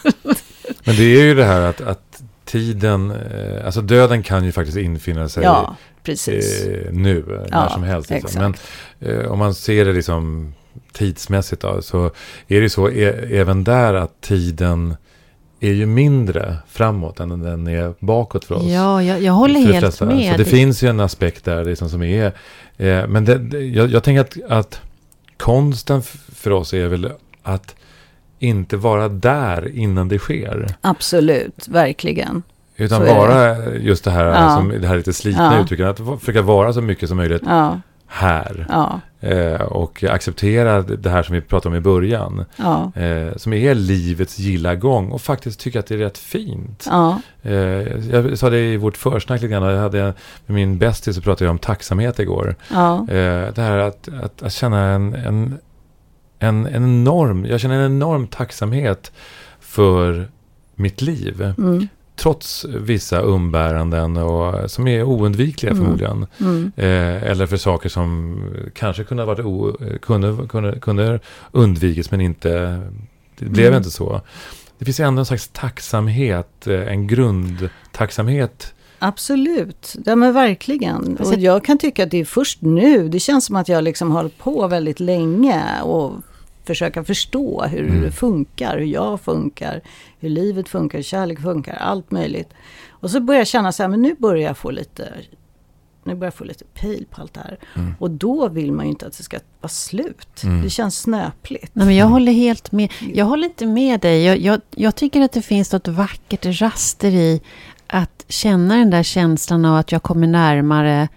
Men 0.86 0.95
det 0.95 1.03
är 1.03 1.23
ju 1.23 1.36
det 1.36 1.45
här 1.45 1.61
att, 1.61 1.82
att 1.82 2.23
tiden, 2.50 3.12
eh, 3.12 3.66
alltså 3.66 3.82
döden 3.82 4.24
kan 4.24 4.45
ju 4.45 4.52
faktiskt 4.52 4.78
infinna 4.78 5.30
sig 5.30 5.43
Ja, 5.43 5.76
eh, 6.08 6.91
nu, 6.91 7.18
eh, 7.20 7.26
när 7.28 7.47
Ja, 7.52 7.70
som 7.70 7.84
helst. 7.84 8.10
Liksom. 8.10 8.41
Men 8.41 8.54
eh, 9.00 9.32
om 9.32 9.39
man 9.39 9.54
ser 9.54 9.86
det 9.86 9.93
liksom 9.93 10.54
tidsmässigt 10.93 11.62
då, 11.62 11.82
så 11.82 12.12
är 12.47 12.62
det 12.62 12.70
så 12.70 12.89
e- 12.89 13.28
även 13.39 13.64
där 13.64 13.93
att 13.93 14.22
tiden 14.22 14.95
är 15.60 15.72
ju 15.72 15.86
mindre 15.86 16.58
framåt 16.68 17.20
än 17.20 17.30
den 17.39 17.68
är 17.68 17.93
bakåt 18.00 18.45
för 18.45 18.56
oss. 18.56 18.64
Ja, 18.64 19.04
jag, 19.04 19.22
jag 19.22 19.34
håller 19.34 19.60
helt 19.60 19.80
flesta. 19.80 20.06
med. 20.06 20.32
Så 20.32 20.38
det 20.38 20.45
finns 20.45 20.84
ju 20.84 20.88
en 20.89 21.00
aspekt 21.00 21.45
där 21.45 21.66
liksom 21.66 21.89
som 21.89 22.04
är... 22.04 22.26
Eh, 22.78 23.08
men 23.08 23.26
det, 23.26 23.38
det, 23.38 23.60
jag, 23.60 23.89
jag 23.89 24.04
tänker 24.04 24.22
att, 24.22 24.52
att 24.52 24.82
konsten 25.38 26.02
för 26.36 26.52
oss 26.52 26.74
är 26.74 26.88
väl 26.88 27.12
att 27.43 27.76
inte 28.40 28.78
vara 28.78 29.10
där 29.10 29.76
innan 29.76 30.08
det 30.08 30.18
sker. 30.20 30.68
Absolut, 30.82 31.68
verkligen. 31.68 32.44
Utan 32.76 33.06
Så 33.08 33.16
vara 33.16 33.66
just 33.76 34.04
det 34.04 34.12
här, 34.12 34.26
Ja. 34.26 34.56
som, 34.56 34.70
det 34.82 34.88
här 34.88 34.98
lite 34.98 35.14
slitna 35.14 35.54
Ja. 35.56 35.62
uttrycket. 35.64 35.86
Att 35.86 36.20
försöka 36.20 36.42
vara 36.42 36.74
så 36.74 36.82
mycket 36.82 37.10
som 37.10 37.18
möjligt 37.18 37.42
Ja, 37.46 37.82
här. 38.08 38.66
ja, 38.70 39.00
Eh, 39.22 39.62
och 39.62 40.04
acceptera 40.04 40.82
det 40.82 41.10
här 41.10 41.24
som 41.24 41.36
vi 41.36 41.42
pratade 41.42 41.74
om 41.74 41.78
i 41.78 41.82
början. 41.82 42.46
ja. 42.56 42.92
Eh, 43.02 43.36
som 43.36 43.54
är 43.54 43.74
livets 43.76 44.40
gilla 44.40 44.76
gång. 44.76 45.12
Och 45.12 45.22
faktiskt 45.22 45.60
tycka 45.60 45.80
att 45.80 45.86
det 45.88 45.94
är 45.96 45.98
rätt 45.98 46.18
fint. 46.18 46.88
Eh, 47.42 47.54
jag 48.12 48.38
sa 48.38 48.50
det 48.50 48.60
i 48.60 48.78
vårt 48.78 48.98
försnack 48.98 49.42
lite 49.42 49.52
grann. 49.52 49.64
Jag 49.64 49.82
hade, 49.82 50.02
med 50.46 50.56
min 50.56 50.78
bästis 50.78 51.16
så 51.16 51.22
pratade 51.22 51.46
jag 51.46 51.52
om 51.52 51.58
tacksamhet 51.60 52.20
igår. 52.20 52.56
Eh, 52.72 53.06
det 53.56 53.58
här 53.58 53.78
att, 53.78 54.10
att, 54.24 54.44
att 54.44 54.54
känna 54.54 54.80
en, 54.86 55.14
en, 55.16 55.58
en, 56.40 56.66
en 56.66 56.84
enorm, 56.84 57.46
jag 57.46 57.60
känner 57.60 57.80
en 57.80 57.92
enorm 57.92 58.28
tacksamhet 58.28 59.12
för 59.60 60.28
mitt 60.76 61.02
liv. 61.02 61.54
mm, 61.58 61.88
Trots 62.16 62.66
vissa 62.66 63.22
umbäranden 63.22 64.18
och, 64.18 64.72
som 64.72 64.88
är 64.88 65.04
oundvikliga 65.04 65.72
Mm. 65.72 65.84
förmodligen. 65.84 66.26
mm, 66.40 66.72
Eh, 66.76 67.24
eller 67.32 67.46
för 67.46 67.58
saker 67.58 67.90
som 67.90 68.38
kanske 68.76 69.04
kunde 69.04 69.24
ha 69.24 69.28
varit 69.28 69.46
o, 69.46 69.78
kunde, 70.02 70.48
kunde, 70.48 70.80
kunde 70.80 71.20
undvikits 71.52 72.12
men 72.12 72.22
inte, 72.22 72.82
det 73.40 73.46
blev 73.46 73.68
Mm. 73.68 73.78
inte 73.78 73.90
så. 73.92 74.22
Det 74.78 74.86
finns 74.86 75.00
ändå 75.00 75.20
en 75.20 75.26
slags 75.26 75.48
tacksamhet, 75.48 76.68
eh, 76.68 76.88
en 76.94 77.08
grundtacksamhet. 77.08 78.74
absolut. 79.02 79.96
Ja, 80.06 80.16
men 80.16 80.34
verkligen. 80.34 81.18
Och 81.18 81.34
jag- 81.34 81.40
jag 81.40 81.66
kan 81.66 81.78
tycka 81.78 82.04
att 82.04 82.12
det 82.12 82.18
är 82.20 82.26
först 82.26 82.62
nu. 82.62 83.10
Det 83.10 83.20
känns 83.20 83.46
som 83.46 83.56
att 83.56 83.70
jag 83.70 83.84
liksom 83.84 84.12
har 84.12 84.18
hållit 84.18 84.38
på 84.38 84.68
väldigt 84.68 85.00
länge 85.00 85.82
och 85.84 86.14
försöka 86.70 87.03
förstå 87.03 87.63
hur 87.63 87.88
Mm. 87.89 88.01
det 88.01 88.11
funkar, 88.11 88.78
hur 88.78 88.86
jag 88.86 89.22
funkar, 89.22 89.82
hur 90.20 90.30
livet 90.30 90.70
funkar, 90.70 90.97
hur 90.97 91.03
kärlek 91.03 91.41
funkar, 91.41 91.74
allt 91.74 92.11
möjligt. 92.11 92.49
Och 92.89 93.11
så 93.11 93.20
börjar 93.20 93.39
jag 93.39 93.47
känna 93.47 93.72
så 93.72 93.84
här, 93.84 93.88
men 93.89 94.01
nu 94.01 94.15
börjar 94.20 94.47
jag 94.47 94.57
få 94.57 94.72
lite 94.72 95.13
nu 96.03 96.15
börjar 96.15 96.28
jag 96.28 96.34
få 96.34 96.43
lite 96.43 96.65
pejl 96.65 97.05
på 97.11 97.22
allt 97.22 97.34
det 97.34 97.39
här. 97.39 97.57
Mm. 97.76 97.95
Och 97.99 98.11
då 98.11 98.49
vill 98.49 98.72
man 98.72 98.86
ju 98.86 98.89
inte 98.91 99.07
att 99.07 99.17
det 99.17 99.24
ska 99.24 99.38
vara 99.61 99.70
slut. 99.70 100.43
Mm. 100.43 100.61
Det 100.61 100.70
känns 100.70 100.99
snöpligt. 100.99 101.72
Nej, 101.76 101.86
men 101.86 101.95
jag 101.95 102.05
håller 102.05 102.32
helt 102.32 102.72
med. 102.72 102.91
Jag 103.13 103.26
håller 103.26 103.47
inte 103.47 103.65
med 103.65 103.99
dig. 103.99 104.24
Jag, 104.24 104.38
jag, 104.38 104.61
jag 104.76 104.95
tycker 104.95 105.22
att 105.22 105.32
det 105.32 105.41
finns 105.41 105.72
något 105.72 105.88
vackert 105.88 106.61
raster 106.61 107.11
i 107.11 107.41
att 107.88 108.26
känna 108.28 108.76
den 108.76 108.89
där 108.89 109.03
känslan 109.03 109.65
av 109.65 109.76
att 109.78 109.91
jag 109.91 110.03
kommer 110.03 110.28
närmare 110.28 111.07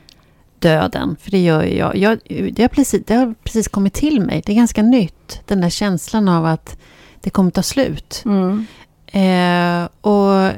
döden. 0.62 1.16
För 1.20 1.30
det 1.30 1.38
gör 1.42 1.62
ju 1.62 1.76
jag. 1.76 1.96
jag 1.96 2.18
det, 2.52 2.62
har 2.62 2.68
precis, 2.68 3.02
det 3.06 3.14
har 3.14 3.34
precis 3.44 3.68
kommit 3.68 3.94
till 3.94 4.20
mig. 4.20 4.42
Det 4.46 4.52
är 4.52 4.56
ganska 4.56 4.82
nytt. 4.82 5.40
Den 5.46 5.60
där 5.60 5.70
känslan 5.70 6.28
av 6.28 6.46
att 6.46 6.76
det 7.20 7.30
kommer 7.30 7.50
ta 7.50 7.62
slut. 7.62 8.22
Mm. 8.24 8.66
Eh, 9.06 9.88
och 10.00 10.50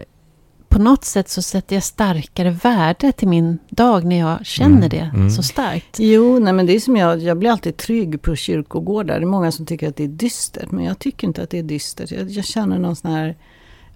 på 0.68 0.82
något 0.82 1.05
sätt 1.05 1.28
så 1.28 1.42
sätter 1.42 1.76
jag 1.76 1.82
starkare 1.82 2.50
värde 2.50 3.12
till 3.12 3.28
min 3.28 3.59
dag 3.70 4.05
när 4.05 4.18
jag 4.18 4.46
känner 4.46 4.76
Mm, 4.76 4.88
det 4.88 5.11
mm. 5.14 5.30
så 5.30 5.42
starkt. 5.42 5.96
Jo, 5.98 6.38
nej 6.38 6.52
men 6.52 6.66
det 6.66 6.72
är 6.76 6.80
som 6.80 6.96
jag, 6.96 7.18
jag 7.22 7.38
blir 7.38 7.50
alltid 7.50 7.76
trygg 7.76 8.22
på 8.22 8.36
kyrkogårdar. 8.36 9.18
Det 9.18 9.24
är 9.24 9.26
många 9.26 9.52
som 9.52 9.66
tycker 9.66 9.88
att 9.88 9.96
det 9.96 10.05
är 10.05 10.09
dystert, 10.09 10.70
men 10.70 10.84
jag 10.84 10.98
tycker 10.98 11.26
inte 11.26 11.42
att 11.42 11.50
det 11.50 11.59
är 11.59 11.62
dystert. 11.62 12.11
Jag, 12.11 12.30
jag 12.30 12.44
känner 12.44 12.78
någon 12.78 12.96
sån 12.96 13.11
här, 13.12 13.36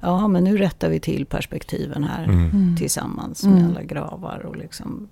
ja 0.01 0.29
men 0.29 0.45
nu 0.45 0.59
rättar 0.59 0.89
vi 0.89 1.01
till 1.01 1.27
perspektiven 1.27 2.05
här 2.05 2.25
Mm. 2.25 2.51
Mm. 2.51 2.77
tillsammans 2.77 3.45
med 3.45 3.59
Mm. 3.59 3.71
alla 3.71 3.83
gravar 3.83 4.47
och 4.47 4.57
liksom. 4.57 5.09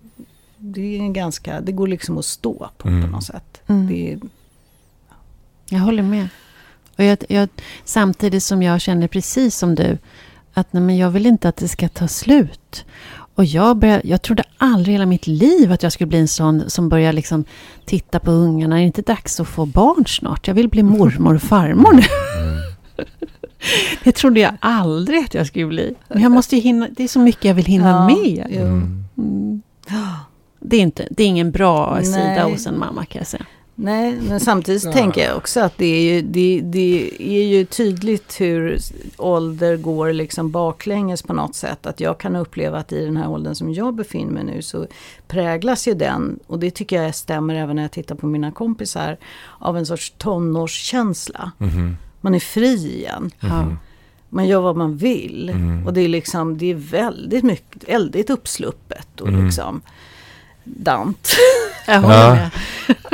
Det 0.72 0.96
är 0.96 1.00
en 1.00 1.12
ganska, 1.12 1.60
det 1.60 1.72
går 1.72 1.86
liksom 1.88 2.18
att 2.18 2.24
stå 2.24 2.68
på 2.78 2.88
Mm. 2.88 3.02
på 3.02 3.06
något 3.08 3.24
sätt. 3.24 3.60
Mm. 3.66 3.86
Det 3.86 4.12
är, 4.12 4.18
Jag 5.68 5.78
håller 5.80 6.02
med. 6.02 6.28
Och 6.98 7.04
jag, 7.04 7.18
jag, 7.28 7.48
samtidigt 7.84 8.42
som 8.42 8.62
jag 8.62 8.80
känner 8.80 9.08
precis 9.08 9.56
som 9.58 9.74
du 9.74 9.98
att 10.54 10.72
nej, 10.72 10.82
men 10.82 10.96
jag 10.96 11.10
vill 11.10 11.26
inte 11.26 11.48
att 11.48 11.56
det 11.56 11.68
ska 11.68 11.88
ta 11.88 12.08
slut. 12.08 12.84
Och 13.34 13.44
jag, 13.44 13.76
börjar, 13.76 14.00
jag 14.04 14.22
trodde 14.22 14.42
aldrig 14.58 14.88
i 14.88 14.92
hela 14.92 15.06
mitt 15.06 15.26
liv 15.26 15.72
att 15.72 15.82
jag 15.82 15.92
skulle 15.92 16.08
bli 16.08 16.18
en 16.18 16.28
sån 16.28 16.70
som 16.70 16.88
börjar 16.88 17.12
liksom 17.12 17.44
titta 17.84 18.18
på 18.20 18.30
ungarna. 18.30 18.76
Är 18.76 18.80
det 18.80 18.86
inte 18.86 19.02
dags 19.02 19.40
att 19.40 19.48
få 19.48 19.66
barn 19.66 20.06
snart? 20.06 20.46
Jag 20.48 20.54
vill 20.54 20.68
bli 20.68 20.82
mormor 20.82 21.34
och 21.34 21.42
farmor 21.42 21.92
nu. 21.92 22.02
Mm. 22.42 22.62
Det 24.04 24.12
trodde 24.12 24.40
jag 24.40 24.56
aldrig 24.60 25.24
att 25.24 25.34
jag 25.34 25.46
skulle 25.46 25.66
bli. 25.66 25.94
Men 26.08 26.22
jag 26.22 26.32
måste 26.32 26.56
ju 26.56 26.62
hinna, 26.62 26.88
det 26.96 27.04
är 27.04 27.08
så 27.08 27.18
mycket 27.18 27.44
jag 27.44 27.54
vill 27.54 27.64
hinna 27.64 27.88
Ja, 27.88 28.06
med. 28.06 28.46
Mm. 28.50 29.04
Mm. 29.18 29.62
Det, 30.60 30.76
är 30.76 30.80
inte, 30.80 31.08
det 31.10 31.22
är 31.22 31.26
ingen 31.26 31.50
bra 31.50 32.02
sida 32.02 32.18
Nej. 32.18 32.52
hos 32.52 32.66
en 32.66 32.78
mamma 32.78 33.04
kan 33.04 33.18
jag 33.20 33.26
säga. 33.26 33.46
Nej, 33.78 34.18
men 34.28 34.40
samtidigt 34.40 34.84
Ja. 34.84 34.92
tänker 34.92 35.24
jag 35.24 35.36
också 35.36 35.60
att 35.60 35.78
det 35.78 35.86
är, 35.86 36.00
ju, 36.14 36.22
det, 36.22 36.60
det 36.64 37.10
är 37.18 37.42
ju 37.42 37.64
tydligt 37.64 38.40
hur 38.40 38.78
ålder 39.16 39.76
går 39.76 40.12
liksom 40.12 40.50
baklänges 40.50 41.22
på 41.22 41.32
något 41.32 41.54
sätt. 41.54 41.86
Att 41.86 42.00
jag 42.00 42.18
kan 42.18 42.36
uppleva 42.36 42.78
att 42.78 42.92
i 42.92 43.04
den 43.04 43.16
här 43.16 43.30
åldern 43.30 43.54
som 43.54 43.72
jag 43.72 43.94
befinner 43.94 44.32
mig 44.32 44.44
nu 44.44 44.62
så 44.62 44.86
präglas 45.28 45.88
ju 45.88 45.94
den, 45.94 46.38
och 46.46 46.58
det 46.58 46.70
tycker 46.70 47.02
jag 47.02 47.14
stämmer 47.14 47.54
även 47.54 47.76
när 47.76 47.82
jag 47.82 47.90
tittar 47.92 48.14
på 48.14 48.26
mina 48.26 48.50
kompisar, 48.52 49.16
av 49.58 49.76
en 49.78 49.86
sorts 49.86 50.14
tonårskänsla. 50.18 51.50
Mhm. 51.58 51.96
Man 52.20 52.34
är 52.34 52.40
fri 52.40 52.96
igen. 52.98 53.30
Mhm. 53.40 53.76
Man 54.28 54.46
gör 54.48 54.60
vad 54.60 54.76
man 54.76 54.96
vill. 54.96 55.48
Mm. 55.48 55.86
Och 55.86 55.92
det 55.92 56.00
är 56.00 56.08
liksom, 56.08 56.58
det 56.58 56.70
är 56.70 56.74
väldigt 56.74 57.44
mycket, 57.44 57.88
väldigt 57.88 58.30
uppsluppet 58.30 59.20
och 59.20 59.28
Mm. 59.28 59.44
liksom 59.46 59.80
dant. 60.66 61.28
Jag 61.86 62.02
Ja. 62.04 62.38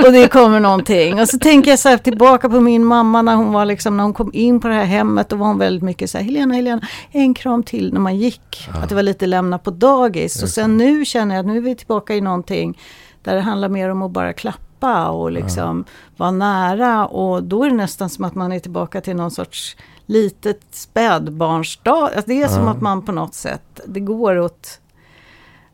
Och 0.07 0.13
det 0.13 0.29
kommer 0.29 0.61
någonting. 0.61 1.21
Och 1.21 1.29
så 1.29 1.39
tänker 1.39 1.71
jag 1.71 1.79
så 1.79 1.89
här 1.89 1.97
tillbaka 1.97 2.49
på 2.49 2.61
min 2.61 2.85
mamma 2.85 3.23
när 3.23 3.35
hon 3.37 3.53
var 3.53 3.65
liksom, 3.65 3.97
när 3.97 4.05
hon 4.05 4.13
kom 4.15 4.31
in 4.33 4.61
på 4.61 4.69
det 4.69 4.75
här 4.75 4.85
hemmet. 4.85 5.29
Då 5.29 5.37
var 5.37 5.47
hon 5.47 5.59
väldigt 5.59 5.83
mycket 5.83 6.11
så 6.11 6.19
här, 6.19 6.25
Helena, 6.25 6.55
Helena, 6.55 6.81
en 7.11 7.35
kram 7.35 7.63
till 7.63 7.93
när 7.93 8.01
man 8.01 8.17
gick. 8.17 8.69
Ja. 8.75 8.81
Att 8.83 8.89
det 8.89 8.95
var 8.95 9.03
lite 9.03 9.27
lämna 9.27 9.59
på 9.59 9.71
dagis. 9.71 10.43
Och 10.43 10.49
sen 10.49 10.77
nu 10.77 11.05
känner 11.05 11.35
jag 11.35 11.41
att 11.41 11.47
nu 11.47 11.57
är 11.57 11.61
vi 11.61 11.75
tillbaka 11.77 12.15
i 12.15 12.21
någonting 12.21 12.79
där 13.23 13.35
det 13.35 13.41
handlar 13.41 13.69
mer 13.69 13.89
om 13.89 14.03
att 14.03 14.11
bara 14.11 14.33
klappa 14.33 15.09
och 15.09 15.33
liksom 15.33 15.85
vara 16.17 16.31
nära. 16.31 17.07
Och 17.07 17.43
då 17.43 17.65
är 17.65 17.71
det 17.71 17.77
nästan 17.77 18.11
som 18.11 18.25
att 18.25 18.35
man 18.35 18.53
är 18.53 18.59
tillbaka 18.61 19.01
till 19.01 19.17
någon 19.17 19.31
sorts 19.31 19.77
litet 20.07 20.61
spädbarnsdag. 20.71 22.03
Alltså 22.05 22.23
det 22.27 22.43
är 22.43 22.49
som 22.49 22.65
Ja. 22.65 22.71
att 22.71 22.81
man 22.81 23.03
på 23.03 23.13
något 23.13 23.35
sätt, 23.35 23.81
det 23.87 24.01
går 24.01 24.39
åt, 24.39 24.81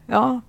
ja, 0.07 0.41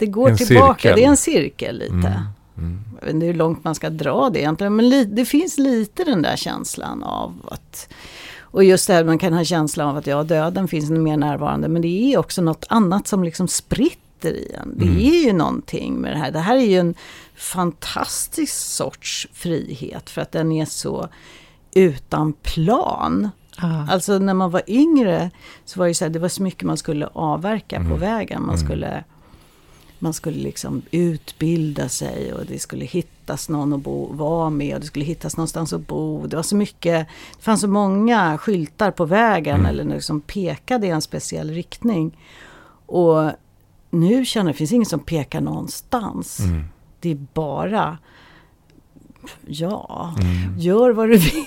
det 0.00 0.06
går 0.06 0.30
En 0.30 0.36
tillbaka. 0.36 0.74
cirkel. 0.82 0.96
Det 0.96 1.04
är 1.04 1.08
en 1.08 1.16
cirkel 1.16 1.78
lite. 1.78 1.92
Mm. 1.94 2.12
Mm. 2.58 2.80
Jag 2.98 3.06
vet 3.06 3.14
inte 3.14 3.26
hur 3.26 3.34
långt 3.34 3.64
man 3.64 3.74
ska 3.74 3.90
dra 3.90 4.30
det 4.30 4.38
egentligen. 4.40 4.76
Men 4.76 4.88
li, 4.88 5.04
det 5.04 5.24
finns 5.24 5.58
lite 5.58 6.04
den 6.04 6.22
där 6.22 6.36
känslan 6.36 7.02
av 7.02 7.34
att... 7.50 7.88
Och 8.52 8.64
just 8.64 8.86
det 8.86 8.94
här 8.94 9.04
man 9.04 9.18
kan 9.18 9.32
ha 9.32 9.44
känslan 9.44 9.88
av 9.88 9.96
att 9.96 10.06
ja, 10.06 10.22
döden 10.22 10.68
finns 10.68 10.90
mer 10.90 11.16
närvarande. 11.16 11.68
Men 11.68 11.82
det 11.82 11.88
är 12.14 12.18
också 12.18 12.42
något 12.42 12.64
annat 12.68 13.06
som 13.08 13.24
liksom 13.24 13.48
spritter 13.48 14.32
i 14.32 14.52
en. 14.62 14.74
Det 14.78 14.84
Mm. 14.84 14.96
är 14.98 15.24
ju 15.24 15.32
någonting 15.32 15.94
med 15.94 16.12
det 16.12 16.18
här. 16.18 16.30
Det 16.30 16.38
här 16.38 16.56
är 16.56 16.64
ju 16.66 16.78
en 16.78 16.94
fantastisk 17.36 18.54
sorts 18.54 19.28
frihet. 19.32 20.10
För 20.10 20.20
att 20.22 20.32
den 20.32 20.52
är 20.52 20.64
så 20.64 21.08
utan 21.74 22.32
plan. 22.32 23.30
Ja. 23.56 23.86
Alltså 23.90 24.18
när 24.18 24.34
man 24.34 24.50
var 24.50 24.62
yngre 24.66 25.30
så 25.64 25.78
var 25.80 25.86
det 25.88 25.94
så 25.94 26.04
här, 26.04 26.10
det 26.10 26.18
var 26.18 26.28
så 26.28 26.42
mycket 26.42 26.62
man 26.62 26.76
skulle 26.76 27.06
avverka 27.06 27.76
på 27.76 27.82
Mm. 27.84 27.98
vägen. 28.00 28.42
Man 28.42 28.54
Mm. 28.54 28.66
skulle, 28.66 29.04
man 30.00 30.12
skulle 30.12 30.38
liksom 30.38 30.82
utbilda 30.90 31.88
sig 31.88 32.32
och 32.32 32.46
det 32.46 32.58
skulle 32.58 32.84
hittas 32.84 33.48
någon 33.48 33.72
att 33.72 33.80
bo, 33.80 34.12
vara 34.12 34.50
med 34.50 34.74
och 34.74 34.80
det 34.80 34.86
skulle 34.86 35.04
hittas 35.04 35.36
någonstans 35.36 35.72
att 35.72 35.86
bo. 35.86 36.26
Det 36.26 36.36
var 36.36 36.42
så 36.42 36.56
mycket, 36.56 37.06
det 37.36 37.42
fanns 37.42 37.60
så 37.60 37.68
många 37.68 38.38
skyltar 38.38 38.90
på 38.90 39.04
vägen 39.04 39.54
Mm. 39.60 39.66
eller 39.66 39.84
liksom 39.84 40.20
pekade 40.20 40.86
i 40.86 40.90
en 40.90 41.02
speciell 41.02 41.50
riktning. 41.50 42.18
Och 42.86 43.30
nu 43.90 44.24
känner 44.24 44.50
jag, 44.50 44.54
det 44.54 44.58
finns 44.58 44.72
ingen 44.72 44.86
som 44.86 45.00
pekar 45.00 45.40
någonstans. 45.40 46.40
Mm. 46.40 46.64
Det 47.00 47.10
är 47.10 47.18
bara, 47.34 47.98
ja, 49.46 50.14
Mm. 50.20 50.58
gör 50.58 50.90
vad 50.90 51.08
du 51.08 51.16
vill 51.16 51.44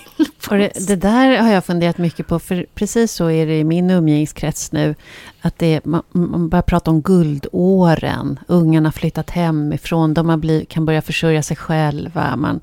det, 0.50 0.88
det, 0.88 0.96
där 0.96 1.38
har 1.38 1.52
jag 1.52 1.66
funderat 1.66 1.98
mycket 1.98 2.28
på, 2.28 2.40
för 2.40 2.66
precis 2.76 3.12
så 3.12 3.30
är 3.30 3.48
det 3.48 3.60
i 3.60 3.64
min 3.64 3.90
umgängeskrets 3.90 4.72
nu. 4.72 4.96
Att 5.42 5.60
det, 5.60 5.86
man, 5.86 6.04
man 6.12 6.50
börjar 6.50 6.62
prata 6.64 6.92
om 6.92 7.02
guldåren. 7.02 8.40
Ungarna 8.48 8.88
har 8.88 8.92
flyttat 8.92 9.30
hemifrån, 9.30 10.14
de 10.14 10.30
har 10.30 10.38
blivit, 10.38 10.70
kan 10.70 10.86
börja 10.86 11.02
försörja 11.02 11.44
sig 11.44 11.58
själva. 11.58 12.36
Man, 12.36 12.60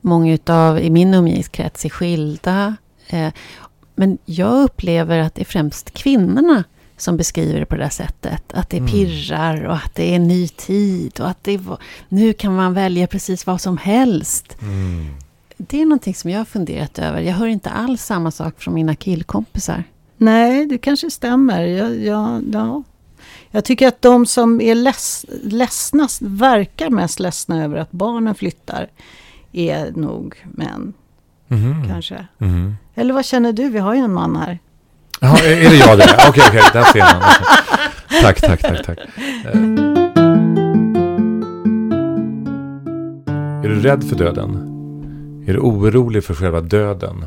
många 0.00 0.32
utav, 0.34 0.78
i 0.78 0.90
min 0.90 1.14
umgängeskrets 1.14 1.84
är 1.84 1.88
skilda. 1.88 2.76
Eh, 3.08 3.28
men 3.94 4.18
jag 4.24 4.62
upplever 4.64 5.18
att 5.18 5.34
det 5.34 5.40
är 5.40 5.46
främst 5.46 5.90
kvinnorna 5.90 6.64
som 7.02 7.16
beskriver 7.16 7.60
det 7.60 7.66
på 7.66 7.74
det 7.74 7.82
där 7.82 7.88
sättet. 7.88 8.52
Att 8.52 8.70
det 8.70 8.76
mm. 8.76 8.90
pirrar 8.90 9.64
och 9.64 9.74
att 9.74 9.94
det 9.94 10.12
är 10.12 10.16
en 10.16 10.28
ny 10.28 10.48
tid 10.48 11.20
och 11.20 11.28
att 11.28 11.44
det 11.44 11.54
är, 11.54 11.60
nu 12.08 12.32
kan 12.32 12.56
man 12.56 12.74
välja 12.74 13.06
precis 13.06 13.46
vad 13.46 13.60
som 13.60 13.76
helst. 13.78 14.56
Mm. 14.62 15.14
Det 15.56 15.80
är 15.82 15.84
någonting 15.84 16.14
som 16.14 16.30
jag 16.30 16.38
har 16.38 16.44
funderat 16.44 16.98
över. 16.98 17.20
Jag 17.20 17.34
hör 17.34 17.46
inte 17.46 17.70
alls 17.70 18.04
samma 18.04 18.30
sak 18.30 18.54
från 18.60 18.74
mina 18.74 18.94
killkompisar. 18.94 19.84
Nej, 20.16 20.66
det 20.66 20.78
kanske 20.78 21.10
stämmer. 21.10 21.64
Jag, 21.64 22.04
jag, 22.04 22.42
ja. 22.52 22.82
jag 23.50 23.64
tycker 23.64 23.88
att 23.88 24.02
de 24.02 24.26
som 24.26 24.60
är 24.60 24.74
leds, 24.74 25.26
ledsna, 25.42 26.08
verkar 26.20 26.90
mest 26.90 27.20
ledsna 27.20 27.64
över 27.64 27.76
att 27.76 27.92
barnen 27.92 28.34
flyttar, 28.34 28.90
är 29.52 29.92
nog 29.92 30.44
män. 30.44 30.92
Mm. 31.48 31.88
Kanske. 31.88 32.26
Mm. 32.38 32.74
Eller 32.94 33.14
vad 33.14 33.24
känner 33.24 33.52
du? 33.52 33.68
Vi 33.68 33.78
har 33.78 33.94
ju 33.94 34.00
en 34.00 34.12
man 34.12 34.36
här. 34.36 34.58
Ja, 35.24 35.38
är 35.38 35.70
det 35.70 35.76
jag 35.76 35.98
det? 35.98 36.14
Okej, 36.28 36.44
okej, 36.48 36.60
okay, 36.60 36.62
där 36.72 36.84
ser 36.84 37.00
man. 37.00 37.22
Tack, 38.22 38.40
tack, 38.40 38.62
tack, 38.62 38.86
tack. 38.86 38.98
Är 43.64 43.68
du 43.68 43.80
rädd 43.80 44.04
för 44.04 44.16
döden? 44.16 44.50
Är 45.46 45.52
du 45.52 45.58
orolig 45.58 46.24
för 46.24 46.34
själva 46.34 46.60
döden? 46.60 47.26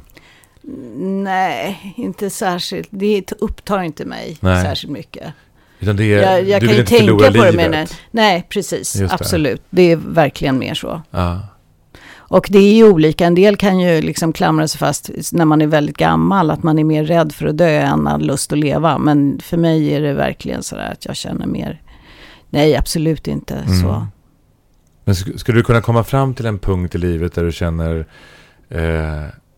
Nej, 1.24 1.94
inte 1.98 2.30
särskilt. 2.30 2.88
Det 2.92 3.32
upptar 3.40 3.84
inte 3.84 4.06
mig 4.06 4.38
nej. 4.40 4.64
särskilt 4.64 4.94
mycket. 4.94 5.34
Utan 5.80 5.96
det 5.96 6.14
är, 6.14 6.22
jag, 6.22 6.48
jag 6.48 6.62
du 6.62 6.68
vill 6.68 6.80
inte 6.80 6.96
förlora 6.96 7.30
livet? 7.30 7.58
Det, 7.58 7.70
nej, 7.70 7.88
nej, 8.12 8.46
precis. 8.50 9.02
Absolut. 9.10 9.62
Det 9.70 9.92
är 9.92 9.96
verkligen 9.96 10.58
mer 10.58 10.74
så. 10.74 11.02
Ja. 11.12 11.42
Och 12.28 12.48
det 12.52 12.60
är 12.60 12.74
ju 12.74 12.90
olika, 12.90 13.26
en 13.26 13.36
del 13.36 13.58
kan 13.58 13.80
ju 13.80 14.02
liksom 14.02 14.34
klamra 14.34 14.68
sig 14.68 14.80
fast 14.80 15.10
när 15.32 15.46
man 15.46 15.62
är 15.62 15.68
väldigt 15.68 15.98
gammal, 15.98 16.52
att 16.52 16.64
man 16.64 16.80
är 16.80 16.84
mer 16.84 17.04
rädd 17.04 17.32
för 17.32 17.46
att 17.46 17.58
dö 17.58 17.80
än 17.80 18.08
att 18.08 18.22
lust 18.22 18.54
att 18.54 18.60
leva. 18.60 18.98
Men 18.98 19.40
för 19.40 19.58
mig 19.58 19.94
är 19.94 20.02
det 20.02 20.14
verkligen 20.14 20.64
så 20.64 20.76
där 20.76 20.92
att 20.92 21.06
jag 21.06 21.16
känner 21.16 21.46
mer, 21.46 21.82
nej 22.50 22.76
absolut 22.76 23.28
inte 23.28 23.56
mm. 23.56 23.82
så. 23.82 24.08
Men 25.04 25.16
skulle 25.16 25.60
du 25.60 25.64
kunna 25.64 25.82
komma 25.82 26.04
fram 26.04 26.34
till 26.34 26.46
en 26.46 26.60
punkt 26.60 26.96
i 26.96 26.98
livet 26.98 27.34
där 27.34 27.44
du 27.44 27.52
känner, 27.52 27.98
eh, 28.70 28.82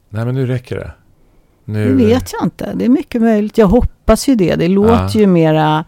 nej 0.09 0.25
men 0.25 0.35
nu 0.35 0.45
räcker 0.45 0.75
det? 0.75 0.91
Nu... 1.65 1.97
Det 1.97 2.05
vet 2.05 2.33
jag 2.33 2.43
inte, 2.43 2.73
det 2.75 2.85
är 2.85 2.89
mycket 2.89 3.21
möjligt. 3.21 3.57
Jag 3.57 3.67
hoppas 3.67 4.27
ju 4.27 4.35
det, 4.35 4.55
det 4.55 4.67
låter 4.67 4.93
ja. 4.93 5.09
ju 5.09 5.27
mera 5.27 5.85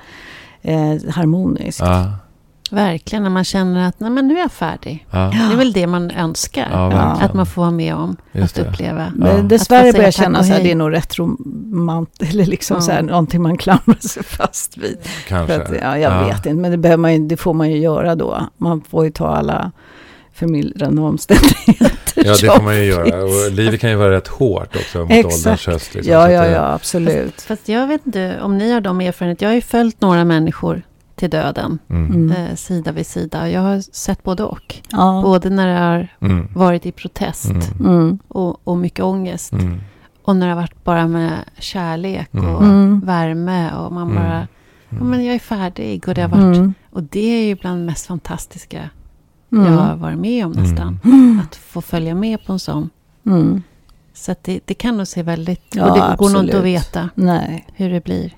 eh, 0.62 0.96
harmoniskt. 1.10 1.80
Ja. 1.80 2.14
Verkligen, 2.70 3.24
när 3.24 3.30
man 3.30 3.44
känner 3.44 3.88
att 3.88 4.00
Nej, 4.00 4.10
men 4.10 4.28
nu 4.28 4.38
är 4.38 4.42
jag 4.42 4.52
färdig. 4.52 5.06
Ja. 5.12 5.18
Det 5.18 5.54
är 5.54 5.58
väl 5.58 5.74
det 5.74 5.88
man 5.88 6.12
önskar. 6.12 6.68
Ja, 6.72 6.92
att 7.22 7.34
man 7.34 7.46
får 7.46 7.62
vara 7.62 7.72
med 7.72 7.96
om 7.96 8.18
Just 8.32 8.60
att 8.60 8.66
det. 8.66 8.72
uppleva. 8.72 9.14
Men 9.16 9.48
dessvärre 9.48 9.92
börjar 9.92 10.06
jag 10.06 10.14
känna 10.14 10.40
att 10.40 10.48
det 10.48 10.72
är 10.72 10.76
nog 10.76 10.94
rätt 10.94 11.20
romant, 11.20 12.22
eller 12.30 12.46
liksom 12.46 12.78
ja. 12.78 12.82
så 12.82 12.92
här, 12.92 13.02
någonting 13.02 13.42
man 13.42 13.58
klamrar 13.58 14.08
sig 14.08 14.24
fast 14.24 14.78
vid. 14.78 14.98
Kanske. 15.28 15.56
Att, 15.56 15.72
ja, 15.82 15.98
jag 15.98 16.26
vet 16.26 16.46
inte, 16.46 16.54
men 16.54 16.72
det, 16.72 16.78
behöver 16.78 17.02
man 17.02 17.14
ju, 17.14 17.28
det 17.28 17.38
får 17.38 17.54
man 17.54 17.72
ju 17.72 17.78
göra 17.78 18.16
då. 18.16 18.48
Man 18.58 18.82
får 18.82 19.06
ju 19.06 19.12
ta 19.12 19.28
alla 19.28 19.72
förmildrande 20.34 21.02
omständigheter. 21.02 22.00
Ja, 22.16 22.36
det 22.42 22.48
får 22.48 22.64
man 22.64 22.76
ju 22.76 22.84
göra. 22.84 23.24
Och 23.24 23.52
livet 23.52 23.82
kan 23.82 23.90
ju 23.90 23.96
vara 23.96 24.12
rätt 24.12 24.28
hårt 24.28 24.76
också 24.76 25.00
mot 25.00 25.12
Exakt. 25.12 25.36
ålderns 25.36 25.68
höst. 25.68 25.94
Liksom. 25.96 26.14
Ja, 26.14 26.32
ja, 26.32 26.46
ja, 26.48 26.74
absolut. 26.74 27.34
Fast, 27.34 27.48
fast, 27.48 27.70
jag 27.70 27.88
vet 27.88 28.06
inte 28.06 28.40
om 28.42 28.58
ni 28.58 28.72
har 28.72 28.82
de 28.82 29.02
erfarenheter. 29.02 29.46
Jag 29.46 29.50
har 29.50 29.56
ju 29.56 29.62
följt 29.62 30.02
några 30.02 30.26
människor 30.26 30.82
till 31.20 31.30
döden. 31.30 31.80
Mm. 31.90 32.06
mm. 32.06 32.32
Eh, 32.32 32.56
sida 32.56 32.92
vid 32.92 33.08
sida. 33.08 33.50
Jag 33.50 33.62
har 33.62 33.82
sett 33.82 34.24
både 34.24 34.44
och. 34.44 34.76
Ja. 34.92 35.22
Både 35.24 35.50
när 35.50 35.68
det 35.68 35.80
har 35.80 36.08
mm. 36.20 36.48
varit 36.54 36.86
i 36.86 36.92
protest 36.92 37.52
mm. 37.80 38.20
och, 38.28 38.68
och 38.68 38.78
mycket 38.78 39.06
ångest. 39.06 39.54
Mm. 39.54 39.80
Och 40.24 40.36
när 40.36 40.48
det 40.48 40.54
har 40.54 40.62
varit 40.62 40.84
bara 40.84 41.08
med 41.08 41.40
kärlek 41.58 42.30
och 42.34 42.64
värme. 43.08 43.72
Och 43.72 43.92
man 43.92 44.16
bara, 44.16 44.48
ja, 44.90 45.04
men 45.04 45.26
jag 45.26 45.36
är 45.36 45.40
färdig. 45.40 46.08
Och 46.08 46.14
det 46.14 46.22
har 46.22 46.30
varit, 46.30 46.74
och 46.90 47.04
det 47.04 47.42
är 47.42 47.48
ju 47.48 47.56
bland 47.56 47.82
det 47.82 47.86
mest 47.86 48.06
fantastiska 48.06 48.90
jag 49.50 49.60
har 49.60 49.96
varit 49.96 50.20
med 50.20 50.46
om 50.46 50.52
nästan. 50.52 51.00
Att 51.44 51.56
få 51.56 51.82
följa 51.82 52.16
med 52.16 52.46
på 52.46 52.54
en 52.54 52.60
sån. 52.60 52.90
Så 54.14 54.36
det, 54.42 54.60
det, 54.66 54.74
kan 54.74 54.98
nog 54.98 55.08
se 55.08 55.24
väldigt... 55.24 55.76
Ja, 55.76 55.90
och 55.90 55.98
det 55.98 56.04
absolut. 56.04 56.20
går 56.20 56.30
nog 56.30 56.44
inte 56.44 56.58
att 56.58 56.64
veta 56.64 57.10
Nej. 57.16 57.68
hur 57.74 57.90
det 57.90 58.04
blir. 58.04 58.36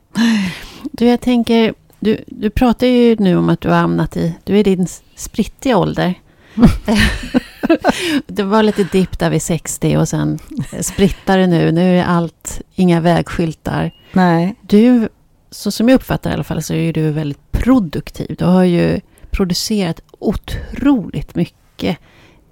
Du, 0.92 1.06
jag 1.06 1.22
tänker, 1.22 1.74
du, 2.02 2.24
du 2.28 2.50
pratar 2.50 2.88
ju 2.88 3.16
nu 3.20 3.36
om 3.38 3.50
att 3.50 3.62
du 3.62 3.70
har 3.70 3.76
hamnat 3.76 4.18
i, 4.18 4.36
du 4.44 4.60
är 4.60 4.64
din 4.64 4.88
sprittiga 5.16 5.78
ålder. 5.78 6.14
det 8.28 8.44
var 8.44 8.64
lite 8.64 8.84
dipp 8.84 9.20
där 9.20 9.30
vid 9.30 9.42
60 9.42 9.98
och 9.98 10.10
sen 10.10 10.40
sprittar 10.82 11.38
det 11.38 11.48
nu. 11.48 11.72
Nu 11.72 12.00
är 12.00 12.04
allt, 12.04 12.62
inga 12.76 13.02
vägskyltar. 13.02 13.92
Nej. 14.14 14.56
Du, 14.62 15.10
så 15.52 15.72
som 15.72 15.90
jag 15.90 15.96
uppfattar 15.96 16.32
i 16.32 16.34
alla 16.34 16.44
fall, 16.44 16.64
så 16.64 16.74
är 16.74 16.94
du 16.94 17.12
väldigt 17.12 17.52
produktiv. 17.52 18.36
Du 18.40 18.46
har 18.46 18.64
ju 18.64 19.00
producerat 19.32 20.02
otroligt 20.20 21.36
mycket 21.36 21.98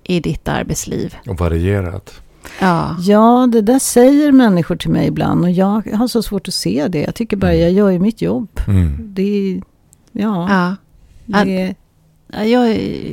i 0.04 0.20
ditt 0.20 0.48
arbetsliv. 0.48 1.16
Och 1.28 1.38
varierat. 1.38 2.22
Ja. 2.60 2.96
ja, 3.00 3.48
det 3.52 3.62
där 3.62 3.80
säger 3.80 4.32
människor 4.32 4.76
till 4.76 4.90
mig 4.90 5.08
ibland 5.08 5.44
och 5.44 5.52
jag 5.52 5.82
har 5.94 6.08
så 6.08 6.24
svårt 6.24 6.48
att 6.48 6.54
se 6.54 6.88
det. 6.88 7.02
Jag 7.02 7.16
tycker 7.16 7.38
bara, 7.38 7.52
mm. 7.52 7.64
jag 7.64 7.72
gör 7.72 7.90
ju 7.90 8.00
mitt 8.00 8.22
jobb. 8.22 8.60
Mm. 8.68 9.14
Det, 9.14 9.62
ja, 10.12 10.50
ja. 11.26 11.46
Det, 11.46 11.76
ja, 12.28 12.44
jag, 12.44 12.68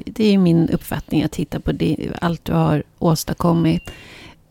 det 0.07 0.35
är 0.35 0.39
min 0.39 0.69
uppfattning 0.69 1.23
att 1.23 1.33
titta 1.33 1.61
på 1.61 1.73
det, 1.73 2.11
allt 2.21 2.45
du 2.45 2.53
har 2.53 2.83
åstadkommit. 2.99 3.91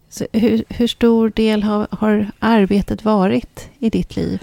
Så 0.10 0.26
hur, 0.34 0.64
hur 0.70 0.88
stor 0.88 1.30
del 1.36 1.64
har, 1.64 1.88
har 1.92 2.32
arbetet 2.40 3.06
varit 3.06 3.70
i 3.80 3.90
ditt 3.90 4.16
liv? 4.16 4.40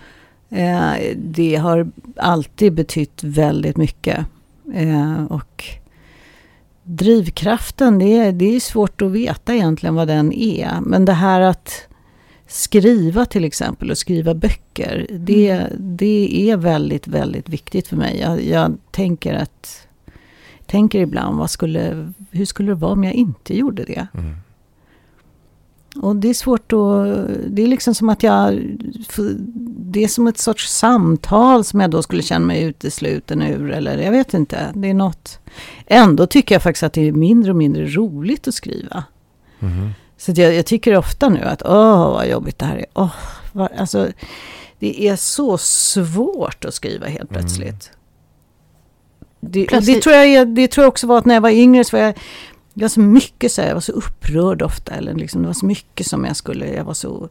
Eh, 0.50 1.16
det 1.16 1.56
har 1.56 1.90
alltid 2.16 2.72
betytt 2.72 3.24
väldigt 3.24 3.76
mycket. 3.76 4.26
Eh, 4.74 5.24
och 5.24 5.64
drivkraften, 6.82 7.98
det 7.98 8.16
är, 8.16 8.32
det 8.32 8.56
är 8.56 8.60
svårt 8.60 9.02
att 9.02 9.10
veta 9.10 9.54
egentligen 9.54 9.94
vad 9.94 10.08
den 10.08 10.32
är. 10.32 10.80
Men 10.80 11.04
det 11.04 11.12
här 11.12 11.40
att 11.40 11.88
skriva 12.46 13.24
till 13.24 13.44
exempel 13.44 13.90
och 13.90 13.98
skriva 13.98 14.34
böcker, 14.34 15.06
det, 15.10 15.50
mm. 15.50 15.72
det 15.78 16.50
är 16.50 16.56
väldigt, 16.56 17.06
väldigt 17.06 17.48
viktigt 17.48 17.88
för 17.88 17.96
mig. 17.96 18.20
Jag, 18.20 18.42
jag, 18.44 18.76
tänker 18.90 19.34
att 19.34 19.88
tänker 20.66 21.00
ibland, 21.00 21.38
vad 21.38 21.50
skulle, 21.50 22.12
hur 22.30 22.44
skulle 22.44 22.70
det 22.70 22.74
vara 22.74 22.92
om 22.92 23.04
jag 23.04 23.14
inte 23.14 23.56
gjorde 23.56 23.84
det? 23.84 24.06
Mm. 24.14 24.34
Och 26.02 26.16
det 26.16 26.28
är 26.28 26.34
svårt 26.34 26.72
att... 26.72 27.28
Det 27.46 27.62
är 27.62 27.66
liksom 27.66 27.94
som 27.94 28.08
att 28.08 28.22
jag... 28.22 28.60
Det 29.92 30.04
är 30.04 30.08
som 30.08 30.26
ett 30.26 30.38
sorts 30.38 30.68
samtal 30.68 31.64
som 31.64 31.80
jag 31.80 31.90
då 31.90 32.02
skulle 32.02 32.22
känna 32.22 32.46
mig 32.46 32.62
utesluten 32.62 33.42
ur. 33.42 33.70
Eller 33.70 33.98
jag 33.98 34.12
vet 34.12 34.34
inte. 34.34 34.72
Det 34.74 34.90
är 34.90 34.94
något... 34.94 35.38
Ändå 35.86 36.26
tycker 36.26 36.54
jag 36.54 36.62
faktiskt 36.62 36.82
att 36.82 36.92
det 36.92 37.08
är 37.08 37.12
mindre 37.12 37.50
och 37.50 37.56
mindre 37.56 37.86
roligt 37.86 38.48
att 38.48 38.54
skriva. 38.54 39.04
Mm. 39.60 39.90
Så 40.16 40.32
jag, 40.36 40.54
jag, 40.54 40.66
tycker 40.66 40.96
ofta 40.96 41.28
nu 41.28 41.42
att 41.42 41.62
åh 41.62 42.12
vad 42.12 42.28
jobbigt 42.28 42.58
det 42.58 42.66
här 42.66 42.76
är. 42.76 42.86
Åh, 42.94 43.14
vad, 43.52 43.72
alltså, 43.72 44.08
det 44.78 45.08
är 45.08 45.16
så 45.16 45.58
svårt 45.58 46.64
att 46.64 46.74
skriva 46.74 47.06
helt 47.06 47.30
mm. 47.30 47.42
plötsligt. 47.42 47.90
Det, 49.40 49.66
det, 49.66 50.02
tror 50.02 50.16
jag, 50.16 50.48
det 50.48 50.68
tror 50.68 50.84
jag 50.84 50.88
också 50.88 51.06
var 51.06 51.18
att 51.18 51.24
när 51.24 51.34
jag 51.34 51.40
var 51.40 51.50
yngre 51.50 51.84
så 51.84 51.96
var 51.96 52.04
jag 52.04 52.14
det 52.74 52.84
var 52.84 52.88
så 52.88 53.00
mycket 53.00 53.52
så 53.52 53.62
här, 53.62 53.68
jag 53.68 53.74
var 53.74 53.80
så 53.80 53.92
upprörd 53.92 54.62
ofta. 54.62 54.94
Eller 54.94 55.14
liksom, 55.14 55.42
det 55.42 55.46
var 55.46 55.54
så 55.54 55.66
mycket 55.66 56.06
som 56.06 56.24
jag 56.24 56.36
skulle, 56.36 56.66
jag 56.66 56.84
var 56.84 56.94
så... 56.94 57.28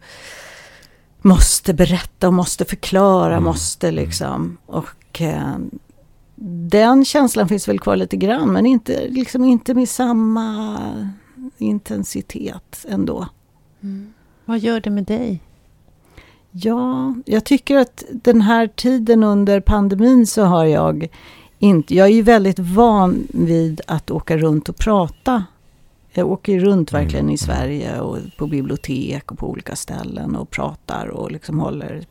Måste 1.22 1.74
berätta 1.74 2.28
och 2.28 2.34
måste 2.34 2.65
förklara, 2.65 3.34
mm. 3.34 3.43
måste 3.43 3.88
mm. 3.88 4.03
liksom. 4.03 4.57
Och 4.65 5.22
eh, 5.22 5.55
den 6.69 7.05
känslan 7.05 7.47
finns 7.47 7.67
väl 7.67 7.80
kvar 7.80 7.95
lite 7.95 8.17
grann. 8.17 8.53
Men 8.53 8.65
inte, 8.65 9.07
liksom, 9.07 9.43
inte 9.43 9.74
med 9.74 9.89
samma 9.89 10.78
intensitet 11.57 12.86
ändå. 12.89 13.28
Mm. 13.84 14.13
Vad 14.45 14.59
gör 14.59 14.80
det 14.80 14.89
med 14.89 15.03
dig? 15.03 15.41
Ja, 16.51 17.15
jag 17.26 17.43
tycker 17.43 17.78
att 17.78 18.03
den 18.11 18.41
här 18.41 18.67
tiden 18.67 19.24
under 19.24 19.59
pandemin 19.59 20.28
så 20.28 20.43
har 20.43 20.65
jag 20.65 21.07
inte, 21.59 21.95
jag 21.95 22.07
är 22.07 22.13
ju 22.13 22.22
väldigt 22.22 22.59
van 22.59 23.28
vid 23.30 23.82
att 23.88 24.11
åka 24.11 24.38
runt 24.38 24.69
och 24.69 24.78
prata. 24.78 25.43
Jag 26.14 26.32
åker 26.32 26.59
runt 26.59 26.91
mm, 26.91 27.03
verkligen 27.03 27.26
mm. 27.26 27.34
i 27.34 27.38
Sverige 27.38 27.99
och 27.99 28.18
på 28.38 28.47
bibliotek 28.47 29.32
och 29.32 29.38
på 29.38 29.49
olika 29.49 29.76
ställen 29.76 30.36
och 30.36 30.49
pratar 30.49 31.07
och 31.07 31.32
liksom 31.32 31.59
håller 31.59 32.05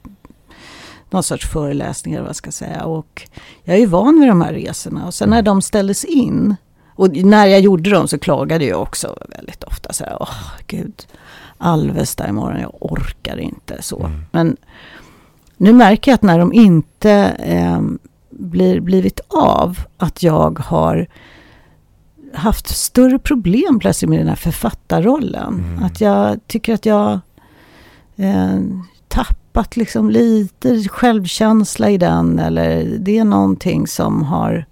någon 1.11 1.23
sorts 1.23 1.47
föreläsningar, 1.47 2.23
vad 2.23 2.37
ska 2.37 2.47
jag 2.47 2.55
säga. 2.55 2.85
Och 2.85 3.29
jag 3.65 3.77
är 3.77 3.81
ju 3.81 3.87
van 3.87 4.21
vid 4.21 4.29
de 4.29 4.41
här 4.41 4.53
resorna. 4.53 5.07
Och 5.07 5.15
sen 5.15 5.31
när 5.31 5.43
de 5.43 5.63
ställdes 5.63 6.05
in, 6.05 6.57
och 6.95 7.17
när 7.17 7.47
jag 7.47 7.61
gjorde 7.61 7.91
dem 7.91 8.09
så 8.09 8.19
klagade 8.19 8.65
jag 8.65 8.83
också 8.83 9.19
väldigt 9.37 9.65
ofta. 9.65 9.93
Så 9.93 10.05
här, 10.05 10.17
åh 10.21 10.35
gud, 10.67 11.07
Alvesta 11.59 12.29
imorgon. 12.29 12.61
Jag 12.61 12.75
orkar 12.81 13.37
inte 13.39 13.83
så. 13.83 13.99
Mm. 13.99 14.23
Men 14.31 14.57
nu 15.57 15.73
märker 15.73 16.11
jag 16.11 16.15
att 16.15 16.23
när 16.23 16.39
de 16.39 16.53
inte 16.53 17.13
eh, 17.39 17.81
blir, 18.31 18.81
blivit 18.81 19.21
av, 19.29 19.79
att 19.97 20.23
jag 20.23 20.59
har 20.59 21.07
haft 22.35 22.69
större 22.69 23.19
problem 23.19 23.79
plötsligt 23.79 24.09
med 24.09 24.19
den 24.19 24.29
här 24.29 24.37
författarrollen. 24.37 25.55
Mm. 25.55 25.83
Att 25.85 26.01
jag 26.01 26.39
tycker 26.47 26.75
att 26.75 26.87
jag 26.87 27.21
eh, 28.17 28.59
tappat 29.09 29.77
liksom 29.77 30.11
lite 30.11 30.89
självkänsla 30.89 31.91
i 31.91 31.99
den. 31.99 32.39
Eller 32.39 32.85
det 32.99 33.19
är 33.19 33.25
någonting 33.25 33.87
som 33.87 34.23
har 34.23 34.65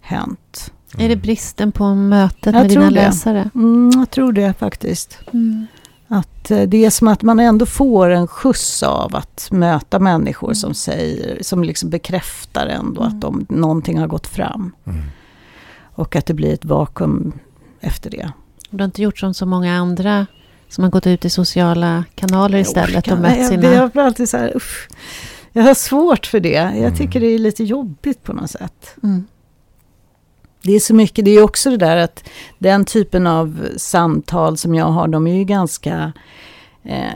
hänt. 0.00 0.72
Är 0.98 1.08
det 1.08 1.16
bristen 1.16 1.72
på 1.72 1.94
mötet 1.94 2.54
Jag 2.54 2.62
med 2.62 2.70
tror 2.72 2.82
dina 2.82 2.84
det. 3.00 3.06
läsare? 3.06 3.50
Mm, 3.54 3.90
jag 3.94 4.10
tror 4.10 4.32
det 4.32 4.54
faktiskt. 4.58 5.18
Mm. 5.32 5.66
Att 6.08 6.50
eh, 6.50 6.62
det 6.62 6.84
är 6.84 6.90
som 6.90 7.08
att 7.08 7.22
man 7.22 7.40
ändå 7.40 7.66
får 7.66 8.10
en 8.10 8.26
skjuts 8.26 8.82
av 8.82 9.16
att 9.16 9.48
möta 9.50 9.98
människor 9.98 10.52
som 10.52 10.74
säger, 10.74 11.38
som 11.42 11.64
liksom 11.64 11.90
bekräftar 11.90 12.66
ändå 12.66 13.00
Mm. 13.02 13.14
att 13.14 13.20
de, 13.20 13.46
någonting 13.48 13.98
har 13.98 14.06
gått 14.06 14.26
fram. 14.26 14.72
Och 16.02 16.16
att 16.16 16.26
det 16.26 16.34
blir 16.34 16.52
ett 16.54 16.64
vakuum 16.64 17.32
efter 17.80 18.10
det. 18.10 18.32
Du 18.70 18.78
har 18.78 18.84
inte 18.84 19.02
gjort 19.02 19.18
som 19.18 19.34
så 19.34 19.46
många 19.46 19.76
andra 19.76 20.26
som 20.68 20.84
har 20.84 20.90
gått 20.90 21.06
ut 21.06 21.24
i 21.24 21.30
sociala 21.30 22.04
kanaler 22.14 22.58
istället 22.58 23.08
och 23.12 23.18
mött 23.18 23.38
jag, 23.38 23.48
sina... 23.48 23.72
jag 23.74 23.90
blir 23.90 24.02
alltid 24.02 24.28
så 24.28 24.36
här, 24.36 24.56
uff. 24.56 24.88
Jag 25.52 25.62
har 25.62 25.74
svårt 25.74 26.26
för 26.26 26.40
det. 26.40 26.48
Jag 26.52 26.76
Mm. 26.76 26.94
tycker 26.96 27.20
det 27.20 27.26
är 27.26 27.38
lite 27.38 27.64
jobbigt 27.64 28.22
på 28.22 28.32
något 28.32 28.50
sätt. 28.50 28.94
Mm. 29.02 29.24
Det 30.62 30.72
är 30.72 30.80
så 30.80 30.94
mycket, 30.94 31.24
det 31.24 31.30
är 31.30 31.42
också 31.42 31.70
det 31.70 31.76
där 31.76 31.96
att 31.96 32.24
den 32.58 32.84
typen 32.84 33.26
av 33.26 33.68
samtal 33.76 34.56
som 34.56 34.74
jag 34.74 34.86
har, 34.86 35.08
de 35.08 35.26
är 35.26 35.34
ju 35.34 35.44
ganska... 35.44 36.12
Eh, 36.82 37.12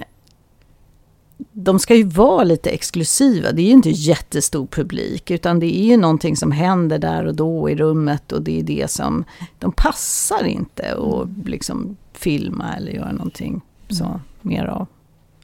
de 1.52 1.78
ska 1.78 1.94
ju 1.94 2.04
vara 2.04 2.44
lite 2.44 2.70
exklusiva. 2.70 3.52
Det 3.52 3.62
är 3.62 3.66
ju 3.66 3.70
inte 3.72 3.90
jättestor 3.90 4.66
publik, 4.66 5.30
utan 5.30 5.60
det 5.60 5.76
är 5.78 5.84
ju 5.84 5.96
någonting 5.96 6.36
som 6.36 6.52
händer 6.52 6.98
där 6.98 7.24
och 7.24 7.34
då 7.34 7.70
i 7.70 7.76
rummet 7.76 8.32
och 8.32 8.42
det 8.42 8.60
är 8.60 8.62
det 8.62 8.90
som... 8.90 9.24
De 9.58 9.72
passar 9.72 10.44
inte 10.44 10.94
att 10.94 11.48
liksom 11.48 11.96
filma 12.12 12.74
eller 12.76 12.92
göra 12.92 13.12
någonting 13.12 13.60
så 13.88 14.20
mer 14.42 14.64
av. 14.64 14.86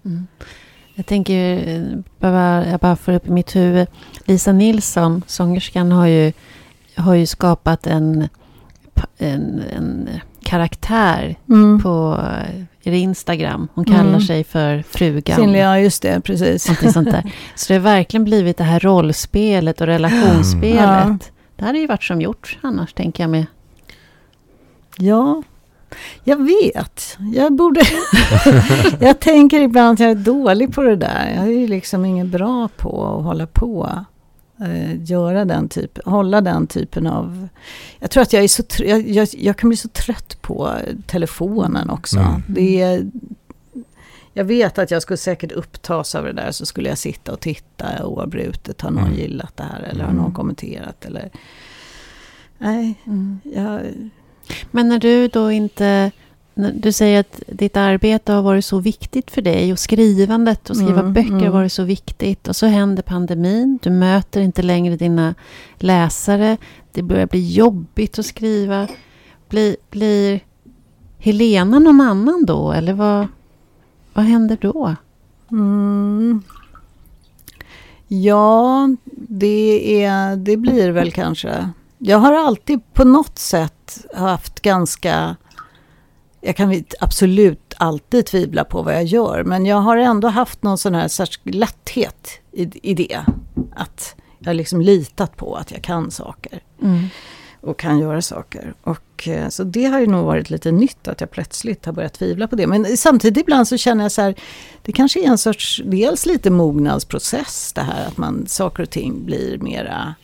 Mm. 0.04 0.26
Jag 0.94 1.06
tänker, 1.06 1.68
eh, 1.68 2.70
jag 2.70 2.80
bara 2.80 2.96
får 2.96 3.12
upp 3.12 3.26
i 3.26 3.30
mitt 3.30 3.56
huvud. 3.56 3.88
Lisa 4.24 4.52
Nilsson, 4.52 5.22
sångerskan, 5.26 5.92
har 5.92 6.06
ju, 6.06 6.32
har 6.96 7.14
ju 7.14 7.26
skapat 7.26 7.86
en, 7.86 8.28
en, 9.18 9.62
en 9.72 10.08
karaktär 10.42 11.36
Mm. 11.48 11.82
på 11.82 12.20
eh, 12.84 13.02
Instagram. 13.02 13.68
Hon 13.74 13.84
kallar 13.84 14.00
Mm. 14.08 14.20
sig 14.20 14.44
för 14.44 14.84
frugan. 14.90 15.36
Sin, 15.36 15.54
ja, 15.54 15.78
just 15.78 16.02
det, 16.02 16.20
precis. 16.20 16.92
Sånt 16.92 17.10
där. 17.10 17.32
Så 17.54 17.72
det 17.72 17.78
har 17.78 17.84
verkligen 17.84 18.24
blivit 18.24 18.56
det 18.56 18.64
här 18.64 18.80
rollspelet 18.80 19.80
och 19.80 19.86
relationsspelet. 19.86 20.78
Ja. 20.78 21.16
Det 21.56 21.64
hade 21.64 21.78
ju 21.78 21.86
varit 21.86 22.02
som 22.04 22.20
gjort 22.20 22.58
annars, 22.62 22.92
tänker 22.92 23.22
jag 23.22 23.30
med. 23.30 23.46
Ja, 24.98 25.42
jag 26.24 26.36
vet. 26.46 27.18
Jag 27.34 27.52
borde... 27.52 27.80
jag 29.00 29.20
tänker 29.20 29.60
ibland 29.60 29.92
att 29.94 30.00
jag 30.00 30.10
är 30.10 30.14
dålig 30.14 30.74
på 30.74 30.82
det 30.82 30.96
där. 30.96 31.32
Jag 31.36 31.44
är 31.46 31.50
ju 31.58 31.66
liksom 31.66 32.04
ingen 32.04 32.30
bra 32.30 32.68
på 32.76 33.16
att 33.18 33.24
hålla 33.24 33.46
på. 33.46 33.90
Eh, 34.62 35.02
göra 35.04 35.44
den 35.44 35.68
typ, 35.68 35.98
hålla 36.04 36.40
den 36.40 36.66
typen 36.66 37.06
av... 37.06 37.48
Jag 37.98 38.10
tror 38.10 38.22
att 38.22 38.32
jag 38.32 38.44
är 38.44 38.48
så... 38.48 38.62
tr- 38.62 38.84
Jag, 38.84 39.08
jag, 39.08 39.28
jag 39.32 39.56
kan 39.56 39.68
bli 39.68 39.76
så 39.76 39.88
trött 39.88 40.42
på 40.42 40.72
telefonen 41.06 41.90
också. 41.90 42.18
Mm. 42.18 42.42
Det 42.48 42.80
är, 42.82 43.10
jag 44.32 44.44
vet 44.44 44.78
att 44.78 44.90
jag 44.90 45.02
skulle 45.02 45.16
säkert 45.16 45.52
upptas 45.52 46.14
av 46.14 46.24
det 46.24 46.32
där. 46.32 46.50
Så 46.50 46.66
skulle 46.66 46.88
jag 46.88 46.98
sitta 46.98 47.32
och 47.32 47.40
titta 47.40 48.06
oavbrutet. 48.06 48.80
Har 48.80 48.90
någon 48.90 49.04
Mm. 49.04 49.18
gillat 49.18 49.56
det 49.56 49.62
här? 49.62 49.80
Eller 49.82 50.04
har 50.04 50.10
Mm. 50.10 50.22
någon 50.22 50.32
kommenterat? 50.34 51.04
Eller... 51.04 51.30
Nej, 52.58 52.94
jag... 53.42 53.80
Men 54.70 54.88
när 54.88 54.98
du 54.98 55.28
då 55.28 55.52
inte... 55.52 56.10
Du 56.54 56.92
säger 56.92 57.20
att 57.20 57.42
ditt 57.46 57.76
arbete 57.76 58.32
har 58.32 58.42
varit 58.42 58.64
så 58.64 58.78
viktigt 58.78 59.30
för 59.30 59.42
dig 59.42 59.72
och 59.72 59.78
skrivandet 59.78 60.70
och 60.70 60.76
skriva 60.76 61.00
Mm, 61.00 61.12
böcker 61.12 61.30
har 61.30 61.40
mm. 61.40 61.52
varit 61.52 61.72
så 61.72 61.82
viktigt. 61.82 62.48
Och 62.48 62.56
så 62.56 62.66
händer 62.66 63.02
pandemin. 63.02 63.78
Du 63.82 63.90
möter 63.90 64.40
inte 64.40 64.62
längre 64.62 64.96
dina 64.96 65.34
läsare. 65.76 66.56
Det 66.92 67.02
börjar 67.02 67.26
bli 67.26 67.52
jobbigt 67.52 68.18
att 68.18 68.26
skriva. 68.26 68.88
Blir, 69.48 69.76
blir 69.90 70.40
Helena 71.18 71.78
någon 71.78 72.00
annan 72.00 72.44
då? 72.46 72.72
Eller 72.72 72.92
vad, 72.92 73.26
vad 74.12 74.24
händer 74.24 74.58
då? 74.60 74.96
Mm. 75.50 76.42
Ja, 78.08 78.88
det, 79.28 80.04
är, 80.04 80.36
det 80.36 80.56
blir 80.56 80.90
väl 80.90 81.12
kanske. 81.12 81.70
Jag 81.98 82.18
har 82.18 82.32
alltid 82.32 82.80
på 82.94 83.04
något 83.04 83.38
sätt 83.38 84.06
haft 84.14 84.60
ganska... 84.60 85.36
Jag 86.44 86.56
kan 86.56 86.68
vi- 86.68 86.84
absolut 87.00 87.74
alltid 87.78 88.26
tvivla 88.26 88.64
på 88.64 88.82
vad 88.82 88.94
jag 88.94 89.04
gör, 89.04 89.44
men 89.44 89.66
jag 89.66 89.76
har 89.76 89.96
ändå 89.96 90.28
haft 90.28 90.62
någon 90.62 90.78
sån 90.78 90.94
här 90.94 91.08
sorts 91.08 91.40
lätthet 91.44 92.28
i, 92.52 92.90
i 92.90 92.94
det. 92.94 93.24
Att 93.76 94.14
jag 94.38 94.46
har 94.46 94.54
liksom 94.54 94.80
litat 94.80 95.36
på 95.36 95.56
att 95.56 95.70
jag 95.70 95.82
kan 95.82 96.10
saker 96.10 96.62
Mm. 96.82 97.06
och 97.60 97.78
kan 97.78 97.98
göra 97.98 98.22
saker. 98.22 98.74
Och, 98.82 99.28
eh, 99.28 99.48
så 99.48 99.64
det 99.64 99.84
har 99.84 100.00
ju 100.00 100.06
nog 100.06 100.24
varit 100.24 100.50
lite 100.50 100.72
nytt 100.72 101.08
att 101.08 101.20
jag 101.20 101.30
plötsligt 101.30 101.86
har 101.86 101.92
börjat 101.92 102.12
tvivla 102.14 102.48
på 102.48 102.56
det. 102.56 102.66
Men 102.66 102.96
samtidigt 102.96 103.38
ibland 103.42 103.68
så 103.68 103.76
känner 103.76 104.04
jag 104.04 104.12
så 104.12 104.22
här, 104.22 104.34
det 104.82 104.92
kanske 104.92 105.20
är 105.24 105.28
en 105.28 105.38
sorts, 105.38 105.82
dels 105.84 106.26
lite 106.26 106.50
mognadsprocess 106.50 107.72
det 107.72 107.80
här 107.82 108.06
att 108.06 108.16
man, 108.16 108.46
saker 108.46 108.82
och 108.82 108.90
ting 108.90 109.24
blir 109.26 109.58
mera, 109.58 110.14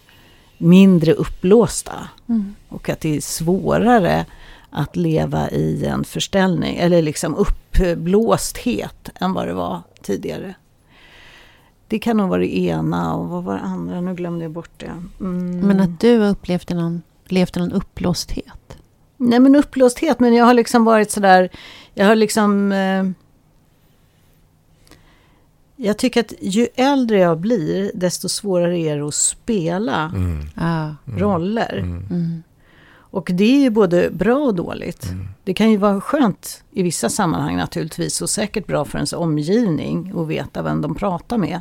mindre 0.58 1.12
uppblåsta. 1.12 2.08
Mm. 2.28 2.54
Och 2.68 2.88
att 2.88 3.00
det 3.00 3.16
är 3.16 3.20
svårare 3.20 4.26
att 4.70 4.96
leva 4.96 5.50
i 5.50 5.86
en 5.86 6.04
förställning, 6.04 6.76
eller 6.76 7.02
liksom 7.02 7.34
uppblåsthet 7.34 9.10
än 9.20 9.32
vad 9.32 9.46
det 9.46 9.54
var 9.54 9.80
tidigare. 10.02 10.54
Det 11.88 11.98
kan 11.98 12.16
nog 12.16 12.28
vara 12.28 12.40
det 12.40 12.56
ena 12.58 13.14
och 13.14 13.28
vad 13.28 13.44
var 13.44 13.54
det 13.54 13.60
andra? 13.60 14.00
Nu 14.00 14.14
glömde 14.14 14.44
jag 14.44 14.52
bort 14.52 14.70
det. 14.76 14.92
Mm. 15.20 15.60
Men 15.60 15.80
att 15.80 16.00
du 16.00 16.18
har 16.18 16.28
upplevt 16.28 16.70
en 16.70 16.76
någon, 16.76 17.02
levt 17.24 17.56
i 17.56 17.60
någon 17.60 17.72
uppblåsthet? 17.72 18.76
Nej 19.16 19.38
men 19.40 19.56
uppblåsthet, 19.56 20.20
men 20.20 20.34
jag 20.34 20.44
har 20.44 20.54
liksom 20.54 20.84
varit 20.84 21.10
sådär, 21.10 21.48
jag 21.94 22.06
har 22.06 22.14
liksom... 22.14 22.72
Eh, 22.72 23.04
jag 25.80 25.98
tycker 25.98 26.20
att 26.20 26.32
ju 26.40 26.68
äldre 26.74 27.18
jag 27.18 27.38
blir, 27.38 27.90
desto 27.94 28.28
svårare 28.28 28.78
är 28.78 28.96
det 28.96 29.06
att 29.06 29.14
spela 29.14 30.12
Mm. 30.14 30.46
Mm. 30.56 31.18
roller. 31.18 31.78
Mm. 31.78 32.42
Och 33.11 33.30
det 33.34 33.44
är 33.44 33.61
ju 33.61 33.70
både 33.70 34.11
bra 34.11 34.36
och 34.36 34.54
dåligt. 34.54 35.04
Mm. 35.04 35.28
Det 35.44 35.54
kan 35.54 35.70
ju 35.70 35.76
vara 35.76 36.00
skönt 36.00 36.62
i 36.72 36.82
vissa 36.82 37.09
sammanhang 37.09 37.56
naturligtvis 37.56 38.22
och 38.22 38.30
säkert 38.30 38.66
bra 38.66 38.84
för 38.84 38.98
ens 38.98 39.12
omgivning 39.12 40.12
att 40.16 40.28
veta 40.28 40.62
vem 40.62 40.80
de 40.82 40.94
pratar 40.94 41.38
med. 41.38 41.61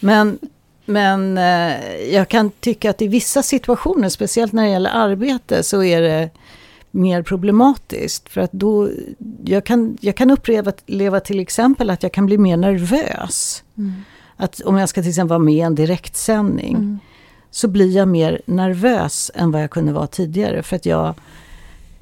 Men, 0.00 0.38
men 0.84 1.38
eh, 1.38 1.74
jag 2.12 2.28
kan 2.28 2.50
tycka 2.50 2.90
att 2.90 3.02
i 3.02 3.08
vissa 3.08 3.42
situationer, 3.42 4.08
speciellt 4.08 4.52
när 4.52 4.62
det 4.62 4.70
gäller 4.70 4.90
arbete, 4.90 5.62
så 5.62 5.82
är 5.82 6.00
det 6.00 6.30
mer 6.90 7.22
problematiskt. 7.22 8.28
För 8.28 8.40
att 8.40 8.52
då, 8.52 8.90
jag 9.44 9.64
kan, 9.64 9.98
jag 10.00 10.16
kan 10.16 10.30
uppleva 10.30 10.72
leva 10.86 11.20
till 11.20 11.40
exempel 11.40 11.90
att 11.90 12.02
jag 12.02 12.12
kan 12.12 12.26
bli 12.26 12.38
mer 12.38 12.56
nervös. 12.56 13.62
Mm. 13.76 13.92
Att 14.36 14.60
om 14.60 14.76
jag 14.76 14.88
ska 14.88 15.02
till 15.02 15.08
exempel 15.08 15.28
vara 15.28 15.38
med 15.38 15.54
i 15.54 15.60
en 15.60 15.74
direktsändning 15.74 16.76
Mm. 16.76 16.98
Så 17.50 17.68
blir 17.68 17.96
jag 17.96 18.08
mer 18.08 18.40
nervös 18.46 19.30
än 19.34 19.50
vad 19.50 19.62
jag 19.62 19.70
kunde 19.70 19.92
vara 19.92 20.06
tidigare. 20.06 20.62
För 20.62 20.76
att 20.76 20.86
jag 20.86 21.14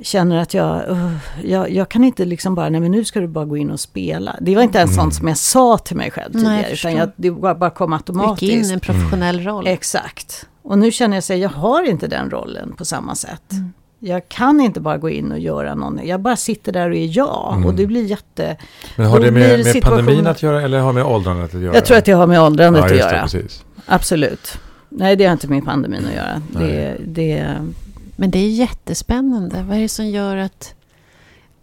känner 0.02 0.36
att 0.36 0.54
jag, 0.54 0.88
uh, 0.90 1.16
jag, 1.44 1.70
jag 1.70 1.88
kan 1.88 2.04
inte 2.04 2.24
liksom 2.24 2.54
bara, 2.54 2.68
nej 2.68 2.80
men 2.80 2.90
nu 2.90 3.04
ska 3.04 3.20
du 3.20 3.26
bara 3.26 3.44
gå 3.44 3.56
in 3.56 3.70
och 3.70 3.80
spela. 3.80 4.36
Det 4.40 4.54
var 4.54 4.62
inte 4.62 4.78
ens 4.78 4.90
Mm. 4.90 5.02
sånt 5.04 5.14
som 5.14 5.28
jag 5.28 5.36
sa 5.36 5.78
till 5.78 5.96
mig 5.96 6.10
själv 6.10 6.34
Nej, 6.34 6.42
jag 6.42 6.50
tidigare, 6.52 6.70
förstår. 6.70 6.90
utan 6.90 7.00
jag, 7.00 7.10
det 7.16 7.30
bara, 7.30 7.54
bara 7.54 7.70
kom 7.70 7.92
Gick 7.92 8.08
in 8.08 8.18
i 8.18 8.20
automatiskt. 8.22 8.72
en 8.72 8.80
professionell 8.80 9.40
roll. 9.40 9.66
Exakt. 9.66 10.46
Och 10.62 10.78
nu 10.78 10.92
känner 10.92 11.16
jag 11.16 11.24
sig, 11.24 11.38
jag 11.38 11.48
har 11.50 11.82
inte 11.88 12.06
den 12.06 12.30
rollen 12.30 12.72
på 12.72 12.84
samma 12.84 13.14
sätt. 13.14 13.52
Mm. 13.52 13.72
Jag 13.98 14.28
kan 14.28 14.60
inte 14.60 14.80
bara 14.80 14.98
gå 14.98 15.10
in 15.10 15.32
och 15.32 15.38
göra 15.38 15.74
någon, 15.74 16.00
jag 16.04 16.20
bara 16.20 16.36
sitter 16.36 16.72
där 16.72 16.90
och 16.90 16.96
är 16.96 17.16
jag. 17.18 17.52
Mm. 17.52 17.66
Och 17.66 17.74
det 17.74 17.86
blir 17.86 18.04
jätte... 18.04 18.56
Men 18.96 19.06
har 19.06 19.20
det 19.20 19.30
med, 19.30 19.64
med 19.64 19.82
pandemin 19.82 20.26
att 20.26 20.42
göra 20.42 20.62
eller 20.62 20.78
har 20.80 20.88
det 20.88 20.94
med 20.94 21.04
åldrandet 21.04 21.54
att 21.54 21.60
göra? 21.60 21.74
Jag 21.74 21.84
tror 21.84 21.96
att 21.96 22.04
det 22.04 22.12
har 22.12 22.26
med 22.26 22.42
åldrandet 22.42 22.80
ja, 22.80 22.90
att 22.90 22.96
göra. 22.96 23.16
Det, 23.16 23.22
precis. 23.22 23.64
Absolut. 23.86 24.58
Nej, 24.98 25.16
det 25.16 25.24
har 25.24 25.32
inte 25.32 25.48
med 25.48 25.64
pandemin 25.64 26.06
att 26.06 26.14
göra. 26.14 26.42
Det, 26.52 26.96
det, 27.06 27.56
Men 28.16 28.30
det 28.30 28.38
är 28.38 28.48
jättespännande. 28.50 29.62
Vad 29.68 29.76
är 29.76 29.80
det 29.80 29.88
som 29.88 30.06
gör 30.06 30.36
att, 30.36 30.74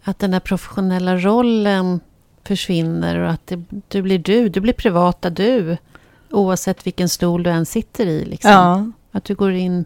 att 0.02 0.18
den 0.18 0.32
här 0.32 0.40
professionella 0.40 1.16
rollen 1.16 2.00
försvinner 2.44 3.18
och 3.18 3.30
att 3.30 3.46
det, 3.46 3.64
du 3.88 4.02
blir 4.02 4.18
du, 4.18 4.48
du 4.48 4.60
blir 4.60 4.72
privata 4.72 5.30
du. 5.30 5.76
Oavsett 6.30 6.86
vilken 6.86 7.08
stol 7.08 7.42
du 7.42 7.50
än 7.50 7.66
sitter 7.66 8.06
i. 8.06 8.24
Liksom. 8.24 8.50
ja. 8.50 8.86
Att 9.10 9.24
du 9.24 9.34
går 9.34 9.52
in... 9.52 9.84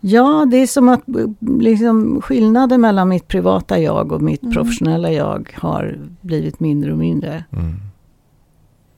Ja, 0.00 0.46
det 0.50 0.56
är 0.56 0.66
som 0.66 0.88
att 0.88 1.02
liksom, 1.40 2.22
skillnaden 2.22 2.80
mellan 2.80 3.08
mitt 3.08 3.28
privata 3.28 3.78
jag 3.78 4.12
och 4.12 4.22
mitt 4.22 4.42
Mm. 4.42 4.54
professionella 4.54 5.12
jag 5.12 5.50
har 5.54 5.98
blivit 6.20 6.60
mindre 6.60 6.92
och 6.92 6.98
mindre. 6.98 7.44
Mm. 7.52 7.74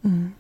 Mm. 0.05 0.33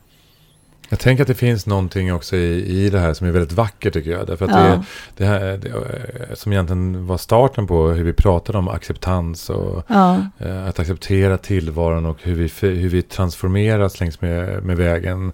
Jag 0.94 1.00
tänker 1.00 1.22
att 1.24 1.28
det 1.28 1.34
finns 1.34 1.66
någonting 1.66 2.12
också 2.14 2.36
i, 2.36 2.84
i 2.84 2.90
det 2.90 2.98
här 2.98 3.14
som 3.14 3.26
är 3.26 3.30
väldigt 3.30 3.52
vackert 3.52 3.92
tycker 3.92 4.10
jag. 4.10 4.26
Därför 4.26 4.44
att 4.44 4.50
Ja. 4.50 4.56
det, 4.66 4.82
det 5.16 5.24
här 5.24 5.40
det, 5.56 5.68
eh, 5.68 6.34
som 6.34 6.52
egentligen 6.52 7.06
var 7.06 7.16
starten 7.18 7.66
på 7.66 7.88
hur 7.88 8.04
vi 8.04 8.12
pratade 8.12 8.58
om 8.58 8.68
acceptans 8.68 9.50
och 9.50 9.84
Ja, 9.88 10.18
eh, 10.38 10.66
att 10.66 10.78
acceptera 10.78 11.38
tillvaron 11.38 12.06
och 12.06 12.18
hur 12.22 12.34
vi, 12.34 12.68
hur 12.68 12.88
vi 12.88 13.02
transformeras 13.02 14.00
längs 14.00 14.20
med, 14.20 14.62
med 14.64 14.76
vägen. 14.76 15.32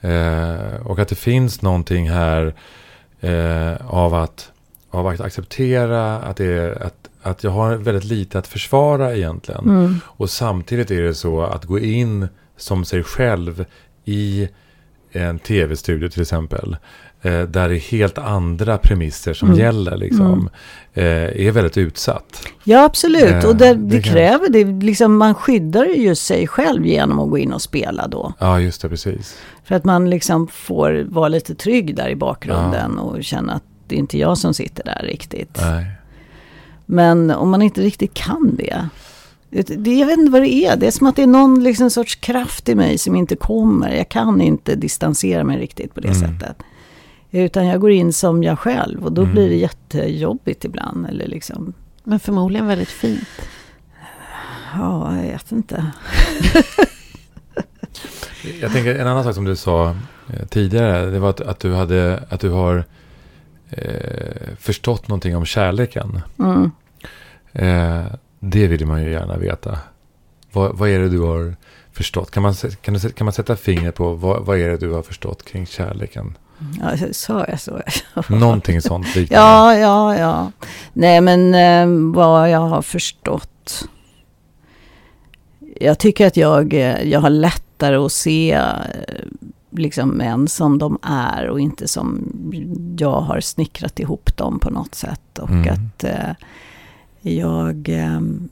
Eh, 0.00 0.76
och 0.86 0.98
att 0.98 1.08
det 1.08 1.14
finns 1.14 1.62
någonting 1.62 2.10
här 2.10 2.54
eh, 3.20 3.74
av, 3.86 4.14
att, 4.14 4.50
av 4.90 5.06
att 5.06 5.20
acceptera 5.20 6.18
att, 6.18 6.36
det 6.36 6.46
är, 6.46 6.82
att, 6.82 7.08
att 7.22 7.44
jag 7.44 7.50
har 7.50 7.74
väldigt 7.76 8.04
lite 8.04 8.38
att 8.38 8.46
försvara 8.46 9.16
egentligen. 9.16 9.64
mm, 9.64 10.00
Och 10.06 10.30
samtidigt 10.30 10.90
är 10.90 11.02
det 11.02 11.14
så 11.14 11.42
att 11.42 11.64
gå 11.64 11.78
in 11.78 12.28
som 12.56 12.84
sig 12.84 13.02
själv 13.02 13.64
i 14.04 14.48
en 15.12 15.38
tv-studio 15.38 16.08
till 16.08 16.22
exempel. 16.22 16.76
Eh, 17.22 17.42
där 17.42 17.68
det 17.68 17.74
är 17.76 17.90
helt 17.90 18.18
andra 18.18 18.78
premisser 18.78 19.32
som 19.34 19.48
Mm. 19.48 19.60
gäller. 19.60 19.96
Liksom, 19.96 20.50
eh, 20.94 21.04
är 21.46 21.50
väldigt 21.50 21.76
utsatt. 21.78 22.42
ja 22.64 22.84
absolut. 22.84 23.44
Eh, 23.44 23.48
Och 23.50 23.56
det, 23.56 23.74
det 23.74 23.74
det 23.74 24.02
kan- 24.02 24.12
kräver 24.12 24.48
det. 24.50 24.64
Liksom, 24.86 25.16
man 25.16 25.34
skyddar 25.34 25.84
ju 25.84 26.14
sig 26.14 26.46
själv 26.46 26.86
genom 26.86 27.18
att 27.20 27.30
gå 27.30 27.38
in 27.38 27.52
och 27.52 27.62
spela 27.62 28.08
då. 28.08 28.32
Ja, 28.38 28.60
just 28.60 28.82
det, 28.82 28.88
precis. 28.88 29.36
För 29.64 29.74
att 29.74 29.84
man 29.84 30.10
liksom 30.10 30.48
får 30.48 31.06
vara 31.08 31.28
lite 31.28 31.54
trygg 31.54 31.96
där 31.96 32.08
i 32.08 32.16
bakgrunden 32.16 32.98
och 32.98 33.24
känna 33.24 33.52
att 33.52 33.62
det 33.86 33.94
är 33.94 33.98
inte 33.98 34.18
jag 34.18 34.38
som 34.38 34.54
sitter 34.54 34.84
där 34.84 35.02
riktigt. 35.06 35.58
Nej. 35.60 35.86
Men 36.86 37.30
om 37.30 37.50
man 37.50 37.62
inte 37.62 37.80
riktigt 37.80 38.14
kan 38.14 38.56
det. 38.58 38.88
Det- 39.50 39.94
jag 39.98 40.06
vet 40.06 40.18
inte 40.18 40.32
vad 40.32 40.42
det 40.42 40.48
är. 40.54 40.76
Det 40.76 40.86
är 40.86 40.90
som 40.90 41.06
att 41.06 41.16
det 41.16 41.22
är 41.22 41.26
någon 41.26 41.62
liksom 41.62 41.90
sorts 41.90 42.14
kraft 42.16 42.68
i 42.68 42.74
mig 42.74 42.98
som 42.98 43.16
inte 43.16 43.36
kommer. 43.36 43.96
Jag 43.96 44.08
kan 44.08 44.40
inte 44.40 44.74
distansera 44.74 45.44
mig 45.44 45.58
riktigt 45.58 45.94
på 45.94 46.00
det 46.00 46.08
Mm. 46.08 46.20
sättet. 46.20 46.56
Utan 47.30 47.66
jag 47.66 47.80
går 47.80 47.90
in 47.90 48.12
som 48.12 48.42
jag 48.42 48.58
själv 48.58 49.04
och 49.04 49.12
då 49.12 49.22
Mm. 49.22 49.32
blir 49.34 49.48
det 49.48 49.56
jättejobbigt 49.56 50.64
ibland. 50.64 51.06
Eller 51.06 51.26
liksom, 51.26 51.72
Men 52.04 52.20
förmodligen 52.20 52.66
väldigt 52.66 52.88
fint. 52.88 53.28
ja, 54.74 55.16
jag 55.16 55.22
vet 55.22 55.52
inte. 55.52 55.86
Jag 58.60 58.72
tänker 58.72 58.94
en 58.94 59.06
annan 59.06 59.24
sak 59.24 59.34
som 59.34 59.44
du 59.44 59.56
sa 59.56 59.88
eh, 60.28 60.46
tidigare. 60.48 61.06
Det 61.10 61.18
var 61.18 61.30
att, 61.30 61.40
att, 61.40 61.60
du, 61.60 61.74
hade, 61.74 62.22
att 62.28 62.40
du 62.40 62.50
har 62.50 62.84
eh, 63.70 64.56
förstått 64.60 65.08
någonting 65.08 65.36
om 65.36 65.44
kärleken. 65.44 66.20
Mm. 66.38 66.70
Eh, 67.52 68.06
det 68.40 68.66
vill 68.66 68.86
man 68.86 69.02
ju 69.04 69.10
gärna 69.10 69.36
veta. 69.36 69.78
Vad, 70.52 70.76
vad 70.78 70.88
är 70.88 70.98
det 70.98 71.08
du 71.08 71.20
har 71.20 71.56
förstått? 71.92 72.30
Kan 72.30 72.42
man, 72.42 72.54
kan, 72.80 72.94
du, 72.94 73.00
kan 73.10 73.24
man 73.24 73.32
sätta 73.32 73.56
fingret 73.56 73.94
på 73.94 74.12
vad, 74.12 74.44
vad 74.46 74.58
är 74.58 74.68
det 74.68 74.76
du 74.76 74.92
har 74.92 75.02
förstått 75.02 75.44
kring 75.44 75.66
kärleken? 75.66 76.36
Ja, 76.80 76.90
sa 77.12 77.44
jag 77.48 77.60
så? 77.60 77.80
Någonting 78.28 78.82
sånt 78.82 79.14
liknande. 79.16 79.46
Ja, 79.46 79.74
ja, 79.78 80.18
ja. 80.18 80.52
Nej, 80.92 81.20
men 81.20 81.54
eh, 81.54 82.14
vad 82.14 82.50
jag 82.50 82.60
har 82.60 82.82
förstått. 82.82 83.84
Jag 85.80 85.98
tycker 85.98 86.26
att 86.26 86.36
jag, 86.36 86.74
eh, 86.74 87.02
jag 87.02 87.20
har 87.20 87.30
lättare 87.30 87.96
att 87.96 88.12
se 88.12 88.52
eh, 88.52 88.64
liksom 89.70 90.08
män 90.08 90.48
som 90.48 90.78
de 90.78 90.98
är 91.02 91.48
och 91.48 91.60
inte 91.60 91.88
som 91.88 92.32
jag 92.98 93.20
har 93.20 93.40
snickrat 93.40 94.00
ihop 94.00 94.36
dem 94.36 94.58
på 94.58 94.70
något 94.70 94.94
sätt. 94.94 95.38
Och 95.38 95.50
Mm. 95.50 95.74
att 95.74 96.04
eh, 96.04 96.30
jag... 97.28 97.88
Ehm, 97.88 98.48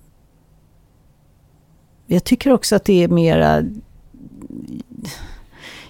jag 2.06 2.24
tycker 2.24 2.52
också 2.52 2.76
att 2.76 2.84
det 2.84 3.02
är 3.02 3.08
mera... 3.08 3.62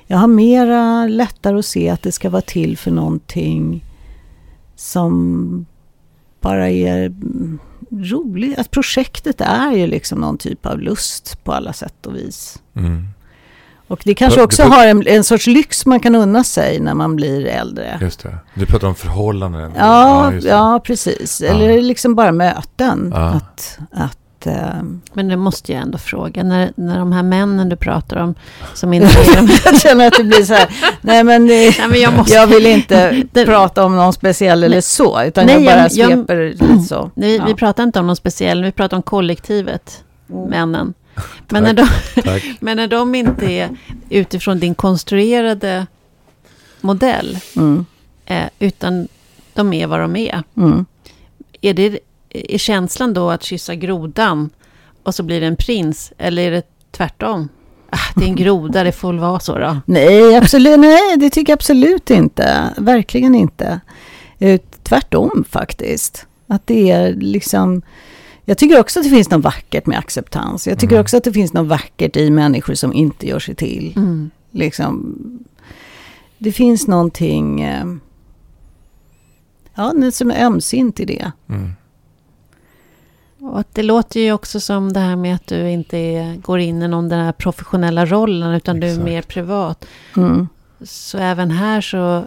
Jag 0.07 0.19
har 0.19 0.29
mera 0.29 1.07
lättare 1.07 1.59
att 1.59 1.67
se 1.67 1.89
att 1.89 2.03
det 2.03 2.13
ska 2.13 2.31
vara 2.31 2.43
till 2.43 2.79
för 2.79 2.91
någonting 2.91 3.85
som 4.77 5.67
bara 6.41 6.71
är 6.71 7.15
roligt. 7.91 8.59
Att 8.59 8.71
projektet 8.71 9.41
är 9.41 9.73
ju 9.73 9.87
liksom 9.87 10.21
någon 10.21 10.39
typ 10.39 10.67
av 10.67 10.81
lust 10.81 11.45
på 11.45 11.53
alla 11.53 11.73
sätt 11.73 12.07
och 12.07 12.17
vis. 12.17 12.63
Mm, 12.75 13.09
och 13.89 14.01
det 14.05 14.15
kanske 14.15 14.43
också 14.43 14.63
du- 14.63 14.69
har 14.69 14.87
en, 14.87 15.07
en 15.07 15.25
sorts 15.25 15.47
lyx 15.47 15.87
man 15.87 16.01
kan 16.01 16.15
unna 16.15 16.45
sig 16.45 16.81
när 16.81 16.95
man 16.95 17.17
blir 17.17 17.47
äldre. 17.47 17.99
just 18.01 18.23
det. 18.23 18.39
Du 18.55 18.67
pratar 18.67 18.89
om 18.89 18.95
förhållanden. 18.95 19.73
Ja, 19.79 20.33
det. 20.43 20.49
ja 20.49 20.81
precis. 20.85 21.41
Ja. 21.45 21.49
Eller 21.49 21.83
liksom 21.83 22.15
bara 22.15 22.33
möten. 22.33 23.13
Ja. 23.15 23.21
Att, 23.29 23.79
att, 23.93 24.47
ehm, 24.47 25.01
Men 25.13 25.29
det 25.29 25.37
måste 25.37 25.73
jag 25.73 25.83
ändå 25.83 25.99
fråga. 25.99 26.43
När, 26.43 26.73
när 26.77 26.99
de 26.99 27.13
här 27.13 27.23
männen 27.23 27.69
du 27.69 27.77
pratar 27.77 28.17
om, 28.17 28.35
som 28.75 28.93
inte 28.93 29.09
jag 29.65 29.81
känner 29.81 30.07
att 30.07 30.15
det 30.17 30.25
blir 30.25 30.43
så 30.45 30.55
här, 30.55 30.69
nej 31.01 31.25
men, 31.25 31.47
det, 31.47 31.55
Nej, 31.79 31.89
men 31.89 32.01
jag 32.01 32.17
måste- 32.17 32.33
jag 32.35 32.47
vill 32.47 32.67
inte 32.67 33.23
Det- 33.33 33.45
prata 33.47 33.85
om 33.85 33.97
någon 33.97 34.13
speciell 34.13 34.65
eller 34.65 34.81
så, 34.81 35.23
utan 35.23 35.47
Nej, 35.47 35.55
jag 35.55 35.65
bara 35.65 35.77
jag- 35.77 36.11
jag- 36.11 36.19
sveper 36.19 36.51
lite 36.51 36.79
så. 36.89 37.11
Nej, 37.15 37.37
Ja. 37.37 37.45
Vi 37.47 37.55
pratar 37.55 37.83
inte 37.83 38.01
om 38.01 38.07
någon 38.07 38.17
speciell, 38.17 38.65
vi 38.65 38.73
pratar 38.73 38.97
om 38.97 39.03
kollektivet, 39.03 40.03
Mm. 40.31 40.51
männen. 40.51 40.95
Men 41.49 41.63
när, 41.63 41.73
de, 41.73 41.89
men 42.61 42.77
när 42.77 42.87
de 42.89 43.15
inte 43.15 43.47
är 43.53 43.77
utifrån 44.11 44.59
din 44.59 44.75
konstruerade 44.75 45.87
modell, 46.81 47.39
Mm, 47.57 47.87
eh, 48.27 48.45
utan 48.59 49.09
de 49.55 49.73
är 49.73 49.87
vad 49.87 50.01
de 50.01 50.17
är. 50.17 50.43
mm. 50.57 50.87
Är, 51.61 51.75
det, 51.75 51.99
är 52.31 52.59
känslan 52.59 53.15
då 53.15 53.31
att 53.31 53.43
kyssa 53.43 53.75
grodan 53.75 54.51
och 55.03 55.15
så 55.15 55.23
blir 55.23 55.41
det 55.41 55.47
en 55.47 55.57
prins? 55.57 56.13
Eller 56.19 56.43
är 56.43 56.51
det 56.51 56.63
tvärtom? 56.91 57.49
Ah, 57.91 57.99
det 58.17 58.25
är 58.25 58.29
en 58.29 58.37
groda, 58.45 58.85
det 58.85 58.93
får 58.93 59.09
väl 59.13 59.21
vara 59.21 59.41
så 59.41 59.59
då. 59.59 59.77
Nej, 59.87 60.37
absolut, 60.37 60.79
nej, 60.81 61.17
det 61.17 61.31
tycker 61.31 61.53
jag 61.53 61.57
absolut 61.57 62.11
inte. 62.11 62.75
Verkligen 62.79 63.35
inte. 63.35 63.81
Eh, 64.39 64.61
Tvärtom 64.83 65.45
faktiskt. 65.51 66.27
Att 66.47 66.67
det 66.67 66.91
är 66.91 67.13
liksom... 67.15 67.83
Jag 68.49 68.59
tycker 68.59 68.81
också 68.81 68.99
att 69.01 69.05
det 69.05 69.11
finns 69.11 69.31
något 69.31 69.43
vackert 69.45 69.87
med 69.87 69.99
acceptans. 69.99 70.67
Jag 70.67 70.79
tycker 70.79 70.95
Mm. 70.95 71.03
också 71.03 71.17
att 71.17 71.25
det 71.25 71.33
finns 71.33 71.53
något 71.53 71.67
vackert 71.67 72.17
i 72.17 72.31
människor 72.31 72.75
som 72.75 72.93
inte 72.93 73.27
gör 73.29 73.39
sig 73.39 73.55
till. 73.55 73.93
Mm. 73.97 74.31
Liksom, 74.51 75.17
det 76.39 76.53
finns 76.53 76.87
någonting... 76.87 77.61
eh, 77.63 77.85
Ja, 79.79 79.93
som 80.13 80.31
är 80.31 80.45
ömsint 80.47 81.01
i 81.01 81.05
det. 81.05 81.33
Mm. 81.49 81.71
Och 83.41 83.61
att 83.61 83.75
det 83.75 83.83
låter 83.83 84.21
ju 84.21 84.33
också 84.33 84.61
som 84.61 84.93
det 84.93 85.01
här 85.01 85.17
med 85.17 85.35
att 85.35 85.47
du 85.47 85.71
inte 85.71 85.97
är, 85.99 86.37
går 86.37 86.59
in 86.59 86.83
i 86.83 86.89
någon 86.89 87.09
den 87.09 87.25
här 87.25 87.33
professionella 87.33 88.07
rollen, 88.07 88.55
utan 88.55 88.81
du 88.81 88.87
är 88.87 88.91
Exakt. 88.91 89.05
mer 89.05 89.23
privat. 89.23 89.85
Mm. 90.17 90.49
Så 90.85 91.19
även 91.19 91.51
här 91.51 91.81
så 91.81 92.27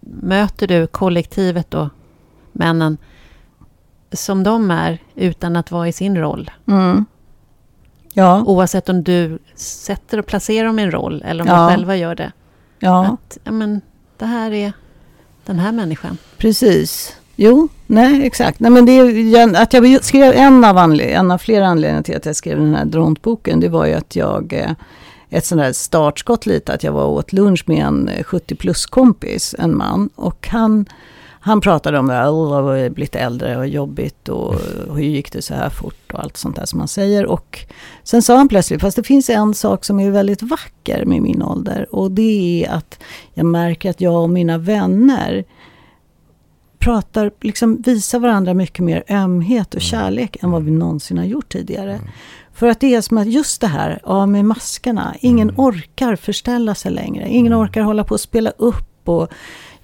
möter 0.00 0.66
du 0.66 0.86
kollektivet 0.86 1.70
då, 1.70 1.90
männen, 2.52 2.98
som 4.12 4.42
de 4.42 4.70
är, 4.70 4.98
utan 5.14 5.56
att 5.56 5.70
vara 5.70 5.88
i 5.88 5.92
sin 5.92 6.16
roll. 6.18 6.50
Mm. 6.68 7.04
Ja, 8.12 8.42
Oavsett 8.46 8.88
om 8.88 9.02
du 9.04 9.38
sätter 9.54 10.18
och 10.18 10.26
placerar 10.26 10.66
dem 10.66 10.78
i 10.78 10.82
en 10.82 10.90
roll, 10.90 11.22
eller 11.26 11.44
om 11.44 11.48
Ja. 11.50 11.56
de 11.56 11.70
själva 11.70 11.96
gör 11.96 12.14
det. 12.14 12.32
ja. 12.78 13.04
Att, 13.06 13.38
ja 13.44 13.52
men, 13.52 13.80
det 14.18 14.26
här 14.26 14.50
är 14.52 14.72
den 15.46 15.58
här 15.58 15.72
människan. 15.72 16.18
Precis. 16.38 17.16
Jo, 17.36 17.68
nej 17.86 18.26
exakt. 18.26 18.60
Nej, 18.60 18.70
men 18.70 18.86
det 18.86 18.92
är, 18.92 19.62
att 19.62 19.72
jag 19.72 20.04
skrev 20.04 20.32
en 20.34 20.64
av, 20.64 20.76
anled- 20.78 21.12
en 21.18 21.30
av 21.30 21.38
flera 21.38 21.66
anledningar 21.66 22.02
till 22.02 22.16
att 22.16 22.26
jag 22.26 22.36
skrev 22.36 22.58
den 22.58 22.74
här 22.74 22.84
drontboken. 22.84 23.60
Det 23.60 23.68
var 23.68 23.86
ju 23.86 23.92
att 23.94 24.16
jag, 24.16 24.52
eh, 24.52 24.70
ett 25.30 25.44
sånt 25.44 25.60
där 25.60 25.72
startskott 25.72 26.46
lite, 26.46 26.72
att 26.72 26.82
jag 26.82 26.92
var 26.92 27.04
åt 27.06 27.32
lunch 27.32 27.62
med 27.66 27.86
en 27.86 28.08
eh, 28.08 28.22
70 28.24 28.54
plus 28.54 28.86
kompis, 28.86 29.54
en 29.58 29.76
man. 29.76 30.10
Och 30.14 30.48
han, 30.50 30.86
han 31.46 31.60
pratade 31.60 31.98
om 31.98 32.06
det 32.06 32.14
här, 32.14 32.30
"Åh, 32.30 32.78
jag 32.78 32.92
blivit 32.92 33.16
äldre 33.16 33.56
och 33.56 33.66
jobbigt 33.68 34.28
och 34.28 34.54
hur 34.94 35.02
gick 35.02 35.32
det 35.32 35.42
så 35.42 35.54
här 35.54 35.70
fort 35.70 36.12
och 36.12 36.20
allt 36.20 36.36
sånt 36.36 36.56
där 36.56 36.64
som 36.64 36.78
man 36.78 36.88
säger. 36.88 37.26
Och 37.26 37.58
sen 38.04 38.22
sa 38.22 38.36
han 38.36 38.48
plötsligt, 38.48 38.80
fast 38.80 38.96
det 38.96 39.02
finns 39.02 39.30
en 39.30 39.54
sak 39.54 39.84
som 39.84 40.00
är 40.00 40.10
väldigt 40.10 40.42
vacker 40.42 41.04
med 41.04 41.22
min 41.22 41.42
ålder. 41.42 41.86
Och 41.94 42.10
det 42.10 42.64
är 42.64 42.70
att 42.72 42.98
jag 43.34 43.46
märker 43.46 43.90
att 43.90 44.00
jag 44.00 44.22
och 44.22 44.30
mina 44.30 44.58
vänner 44.58 45.44
pratar, 46.78 47.30
liksom 47.40 47.82
visar 47.82 48.18
varandra 48.18 48.54
mycket 48.54 48.84
mer 48.84 49.04
ömhet 49.10 49.74
och 49.74 49.80
kärlek 49.80 50.36
än 50.42 50.50
vad 50.50 50.62
vi 50.64 50.70
någonsin 50.70 51.18
har 51.18 51.24
gjort 51.24 51.48
tidigare. 51.48 52.00
För 52.52 52.66
att 52.68 52.80
det 52.80 52.94
är 52.94 53.00
som 53.00 53.18
att 53.18 53.26
just 53.32 53.60
det 53.60 53.66
här, 53.66 54.00
ja 54.04 54.26
med 54.26 54.44
maskerna, 54.44 55.14
ingen 55.20 55.48
Mm. 55.50 55.60
orkar 55.60 56.16
förställa 56.16 56.74
sig 56.74 56.92
längre. 56.92 57.28
Ingen 57.28 57.52
Mm. 57.52 57.64
orkar 57.64 57.80
hålla 57.82 58.04
på 58.04 58.14
och 58.14 58.20
spela 58.20 58.50
upp 58.50 59.08
och 59.08 59.28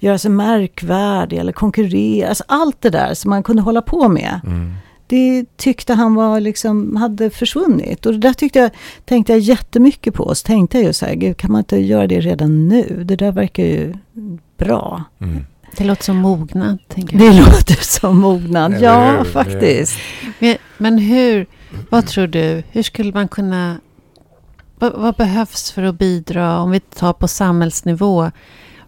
göra 0.03 0.17
sig 0.17 0.31
märkvärdig 0.31 1.37
eller 1.37 1.51
konkurrera. 1.51 2.29
Alltså 2.29 2.43
allt 2.47 2.81
det 2.81 2.89
där 2.89 3.13
som 3.13 3.29
man 3.29 3.43
kunde 3.43 3.61
hålla 3.61 3.81
på 3.81 4.09
med. 4.09 4.39
Mm. 4.45 4.73
Det 5.07 5.45
tyckte 5.57 5.93
han 5.93 6.15
var 6.15 6.39
liksom, 6.39 6.95
hade 6.95 7.29
försvunnit. 7.29 8.05
Och 8.05 8.11
det 8.11 8.17
där 8.17 8.33
tyckte 8.33 8.59
jag, 8.59 8.71
tänkte 9.05 9.33
jag 9.33 9.39
jättemycket 9.39 10.13
på. 10.13 10.35
Så 10.35 10.45
tänkte 10.45 10.77
jag 10.77 10.87
ju 10.87 10.93
så 10.93 11.05
här, 11.05 11.13
gud 11.13 11.37
kan 11.37 11.51
man 11.51 11.59
inte 11.59 11.77
göra 11.77 12.07
det 12.07 12.19
redan 12.19 12.67
nu? 12.67 13.03
Det 13.05 13.15
där 13.15 13.31
verkar 13.31 13.63
ju 13.63 13.93
bra. 14.57 15.03
Mm. 15.19 15.45
Det 15.77 15.83
låter 15.83 16.03
som 16.03 16.17
mognad, 16.17 16.77
tänker 16.87 17.17
Det 17.17 17.25
jag. 17.25 17.35
låter 17.35 17.83
som 17.83 18.19
mognad, 18.19 18.75
ja 18.81 19.11
hur? 19.17 19.23
faktiskt. 19.23 19.97
Men, 20.39 20.55
men 20.77 20.97
hur, 20.97 21.45
vad 21.89 22.07
tror 22.07 22.27
du, 22.27 22.63
hur 22.71 22.83
skulle 22.83 23.11
man 23.13 23.27
kunna, 23.27 23.77
vad, 24.79 24.93
vad 24.93 25.15
behövs 25.15 25.71
för 25.71 25.83
att 25.83 25.99
bidra, 25.99 26.59
om 26.59 26.71
vi 26.71 26.79
tar 26.79 27.13
på 27.13 27.27
samhällsnivå, 27.27 28.31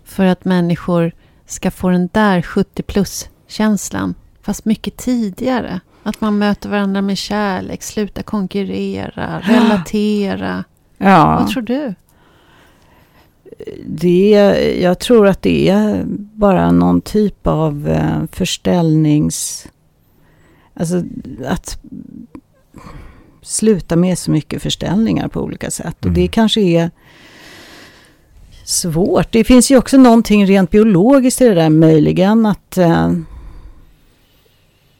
för 0.05 0.25
att 0.25 0.45
människor 0.45 1.11
ska 1.45 1.71
få 1.71 1.89
den 1.89 2.09
där 2.13 2.41
70 2.41 2.83
plus-känslan, 2.83 4.15
fast 4.41 4.65
mycket 4.65 4.97
tidigare? 4.97 5.79
Att 6.03 6.21
man 6.21 6.37
möter 6.37 6.69
varandra 6.69 7.01
med 7.01 7.17
kärlek, 7.17 7.83
sluta 7.83 8.23
konkurrera, 8.23 9.39
relatera. 9.39 10.63
Ja. 10.97 11.37
Vad 11.39 11.49
tror 11.49 11.61
du? 11.63 11.95
Det, 13.85 14.29
jag 14.81 14.99
tror 14.99 15.27
att 15.27 15.41
det 15.41 15.69
är 15.69 16.03
bara 16.33 16.71
någon 16.71 17.01
typ 17.01 17.47
av 17.47 17.87
eh, 17.89 18.23
förställnings... 18.31 19.67
Alltså 20.73 21.03
att 21.47 21.79
sluta 23.41 23.95
med 23.95 24.17
så 24.17 24.31
mycket 24.31 24.61
förställningar 24.61 25.27
på 25.27 25.41
olika 25.41 25.71
sätt. 25.71 25.97
Och 25.99 26.05
Mm. 26.05 26.13
det 26.13 26.27
kanske 26.27 26.61
är 26.61 26.91
svårt. 28.65 29.31
Det 29.31 29.43
finns 29.43 29.71
ju 29.71 29.77
också 29.77 29.97
någonting 29.97 30.45
rent 30.45 30.71
biologiskt 30.71 31.41
i 31.41 31.47
det 31.47 31.55
där 31.55 31.69
möjligen. 31.69 32.45
Att, 32.45 32.77
eh, 32.77 33.11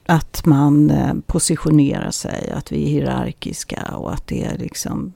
att 0.06 0.46
man 0.46 0.90
eh, 0.90 1.14
positionerar 1.26 2.12
sig, 2.12 2.52
att 2.52 2.72
vi 2.72 2.84
är 2.84 2.88
hierarkiska 2.88 3.82
och 3.96 4.14
att 4.14 4.28
det 4.28 4.52
liksom 4.60 5.14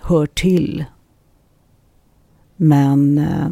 hör 0.00 0.26
till. 0.26 0.84
Men 2.56 3.18
eh, 3.18 3.48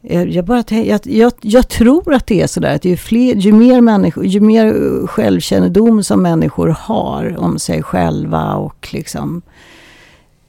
jag, 0.00 0.28
jag, 0.28 0.44
bara 0.44 0.62
tänk, 0.62 0.86
jag, 0.86 1.00
jag, 1.04 1.32
jag 1.40 1.68
tror 1.68 2.14
att 2.14 2.26
det 2.26 2.42
är 2.42 2.46
sådär 2.46 2.74
att 2.74 2.84
ju, 2.84 2.96
fler, 2.96 3.34
ju, 3.34 3.52
mer 3.52 3.80
människor, 3.80 4.24
ju 4.26 4.40
mer 4.40 5.06
självkännedom 5.06 6.02
som 6.02 6.22
människor 6.22 6.68
har 6.68 7.36
om 7.38 7.58
sig 7.58 7.82
själva 7.82 8.54
och 8.54 8.88
liksom 8.92 9.42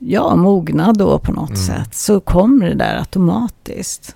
ja, 0.04 0.36
mognad 0.36 0.98
då 0.98 1.20
på 1.20 1.32
något 1.32 1.50
Mm. 1.50 1.62
sätt 1.62 1.96
så 1.96 2.20
kommer 2.20 2.70
det 2.70 2.76
där 2.76 2.98
automatiskt. 2.98 4.16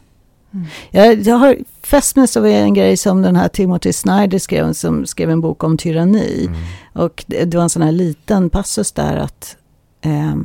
Mm. 0.54 0.66
Jag, 0.92 1.20
jag 1.22 1.36
har 1.36 1.58
fäst 1.84 2.16
mig 2.16 2.28
så 2.28 2.42
vid 2.42 2.56
en 2.56 2.74
grej 2.74 2.98
som 2.98 3.22
den 3.22 3.36
här 3.36 3.48
Timothy 3.48 3.94
Snyder 3.94 4.40
skrev, 4.40 4.74
som 4.74 5.06
skrev 5.06 5.30
en 5.30 5.42
bok 5.42 5.64
om 5.64 5.78
tyranni. 5.78 6.46
Mm. 6.48 6.60
Och 6.94 7.24
det, 7.28 7.46
det 7.46 7.58
var 7.58 7.64
en 7.64 7.70
sån 7.70 7.82
här 7.82 7.92
liten 7.92 8.50
passus 8.50 8.92
där 8.92 9.18
att 9.18 9.58
eh, 10.02 10.36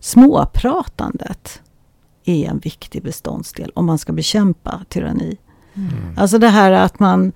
småpratandet 0.00 1.60
är 2.24 2.48
en 2.48 2.58
viktig 2.58 3.02
beståndsdel 3.02 3.70
om 3.74 3.86
man 3.86 3.98
ska 3.98 4.12
bekämpa 4.12 4.80
tyranni. 4.88 5.36
Mm. 5.74 5.92
Alltså 6.16 6.38
det 6.38 6.48
här 6.48 6.72
att 6.72 7.00
man 7.00 7.32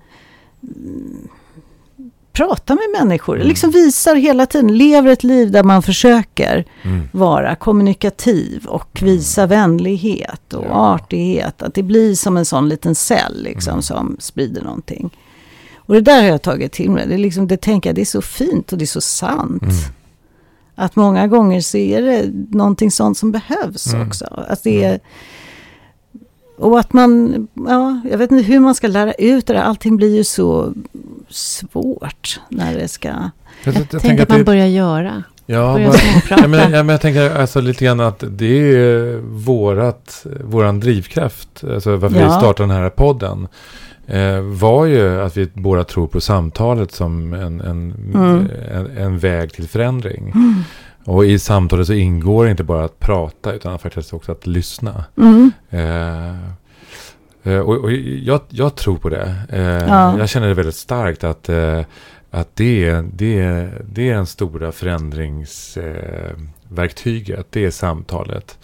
mm, 2.39 2.47
pratar 2.49 2.75
med 2.75 3.01
människor, 3.01 3.35
Mm. 3.35 3.47
liksom 3.47 3.71
visar 3.71 4.15
hela 4.15 4.45
tiden, 4.45 4.77
lever 4.77 5.09
ett 5.11 5.23
liv 5.23 5.51
där 5.51 5.63
man 5.63 5.81
försöker 5.83 6.65
Mm. 6.83 7.09
vara 7.11 7.55
kommunikativ 7.55 8.65
och 8.65 8.99
visa 9.01 9.45
vänlighet 9.45 10.53
och 10.53 10.65
Ja. 10.69 10.93
artighet. 10.93 11.61
Att 11.61 11.73
det 11.73 11.83
blir 11.83 12.15
som 12.15 12.37
en 12.37 12.45
sån 12.45 12.69
liten 12.69 12.95
cell 12.95 13.43
liksom, 13.43 13.71
Mm. 13.71 13.81
som 13.81 14.17
sprider 14.19 14.61
någonting. 14.61 15.09
Och 15.85 15.93
det 15.93 16.01
där 16.01 16.21
har 16.21 16.29
jag 16.29 16.41
tagit 16.41 16.71
till 16.71 16.89
mig. 16.91 17.07
Det, 17.07 17.13
är 17.13 17.17
liksom, 17.17 17.47
det 17.47 17.61
tänker 17.61 17.89
jag, 17.89 17.95
det 17.95 18.01
är 18.01 18.05
så 18.05 18.21
fint 18.21 18.71
och 18.71 18.77
det 18.77 18.83
är 18.85 18.87
så 18.87 19.01
sant. 19.01 19.61
Mm. 19.63 19.75
Att 20.75 20.95
många 20.95 21.27
gånger 21.27 21.61
så 21.61 21.77
är 21.77 22.01
det 22.01 22.23
någonting 22.57 22.91
sånt 22.91 23.17
som 23.17 23.31
behövs 23.31 23.93
Mm. 23.93 24.07
också. 24.07 24.25
Att 24.47 24.63
det 24.63 24.83
är, 24.83 24.99
och 26.57 26.79
att 26.79 26.93
man, 26.93 27.47
ja, 27.67 28.01
jag 28.11 28.17
vet 28.17 28.31
inte 28.31 28.43
hur 28.43 28.59
man 28.59 28.75
ska 28.75 28.87
lära 28.87 29.13
ut 29.13 29.47
det 29.47 29.53
där. 29.53 29.61
Allting 29.61 29.97
blir 29.97 30.15
ju 30.15 30.23
så 30.23 30.73
svårt 31.29 32.39
när 32.49 32.73
det 32.75 32.87
ska... 32.87 33.07
Jag, 33.07 33.15
Jag, 33.63 33.75
jag, 33.75 33.81
jag 33.81 33.89
tänker 33.89 33.99
tänker 33.99 34.23
att 34.23 34.29
man 34.29 34.37
det, 34.37 34.43
börjar 34.43 34.65
göra. 34.67 35.23
ja, 35.45 35.73
Börjar 35.73 35.91
småprata. 35.91 36.41
ja, 36.41 36.47
men, 36.47 36.59
ja, 36.73 36.83
men 36.83 36.89
jag 36.89 37.01
tänker 37.01 37.35
alltså 37.39 37.61
lite 37.61 37.85
grann 37.85 37.99
att 37.99 38.23
det 38.27 38.75
är 38.75 39.17
vårat, 39.21 40.25
våran 40.43 40.79
drivkraft, 40.79 41.63
alltså 41.73 41.95
varför 41.95 42.19
Ja. 42.19 42.25
vi 42.25 42.31
startade 42.31 42.63
den 42.73 42.77
här 42.81 42.89
podden, 42.89 43.47
eh, 44.07 44.39
var 44.41 44.85
ju 44.85 45.21
att 45.21 45.37
vi 45.37 45.49
båda 45.53 45.83
tror 45.83 46.07
på 46.07 46.21
samtalet 46.21 46.91
som 46.91 47.33
en, 47.33 47.61
en, 47.61 47.93
Mm. 48.13 48.47
en, 48.71 48.97
en 48.97 49.19
väg 49.19 49.53
till 49.53 49.67
förändring. 49.67 50.33
Och 51.05 51.25
i 51.25 51.39
samtalet 51.39 51.87
så 51.87 51.93
ingår 51.93 52.49
inte 52.49 52.63
bara 52.63 52.85
att 52.85 52.99
prata 52.99 53.53
utan 53.53 53.79
faktiskt 53.79 54.13
också 54.13 54.31
att 54.31 54.47
lyssna. 54.47 55.03
Mm. 55.17 55.51
Eh, 55.69 56.35
eh, 57.53 57.59
och 57.59 57.77
och 57.83 57.91
jag, 57.91 58.41
jag 58.49 58.75
tror 58.75 58.97
på 58.97 59.09
det. 59.09 59.35
Eh, 59.49 59.61
Ja. 59.87 60.17
Jag 60.19 60.29
känner 60.29 60.47
det 60.47 60.53
väldigt 60.53 60.75
starkt 60.75 61.23
att, 61.23 61.49
eh, 61.49 61.81
att 62.31 62.55
det, 62.55 62.85
är- 62.85 63.05
det, 63.13 63.69
det 63.93 64.09
är 64.09 64.13
den 64.15 64.25
stora 64.25 64.71
förändringsverktyget. 64.71 66.37
Verktyget. 66.69 67.47
det 67.49 67.65
är 67.65 67.71
samtalet. 67.71 68.57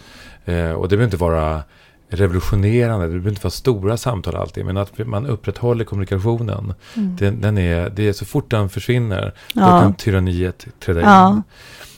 Eh, 0.44 0.70
och 0.72 0.88
det 0.88 0.96
behöver 0.96 1.04
inte 1.04 1.16
vara 1.16 1.62
revolutionerande. 2.10 3.04
Det 3.06 3.10
behöver 3.10 3.30
inte 3.30 3.42
vara 3.42 3.50
stora 3.50 3.96
samtal 3.96 4.36
alltid. 4.36 4.64
Men 4.64 4.76
att 4.76 4.98
man 5.06 5.26
upprätthåller 5.26 5.84
kommunikationen. 5.84 6.74
Mm. 6.96 7.16
Den, 7.16 7.40
den 7.40 7.58
är, 7.58 7.90
det 7.90 8.08
är 8.08 8.12
så 8.12 8.24
fort 8.24 8.50
den 8.50 8.68
försvinner. 8.68 9.34
Då 9.54 9.60
Ja. 9.60 9.80
kan 9.80 9.94
tyranniet 9.94 10.66
träda 10.80 11.00
in. 11.00 11.06
Ja. 11.06 11.30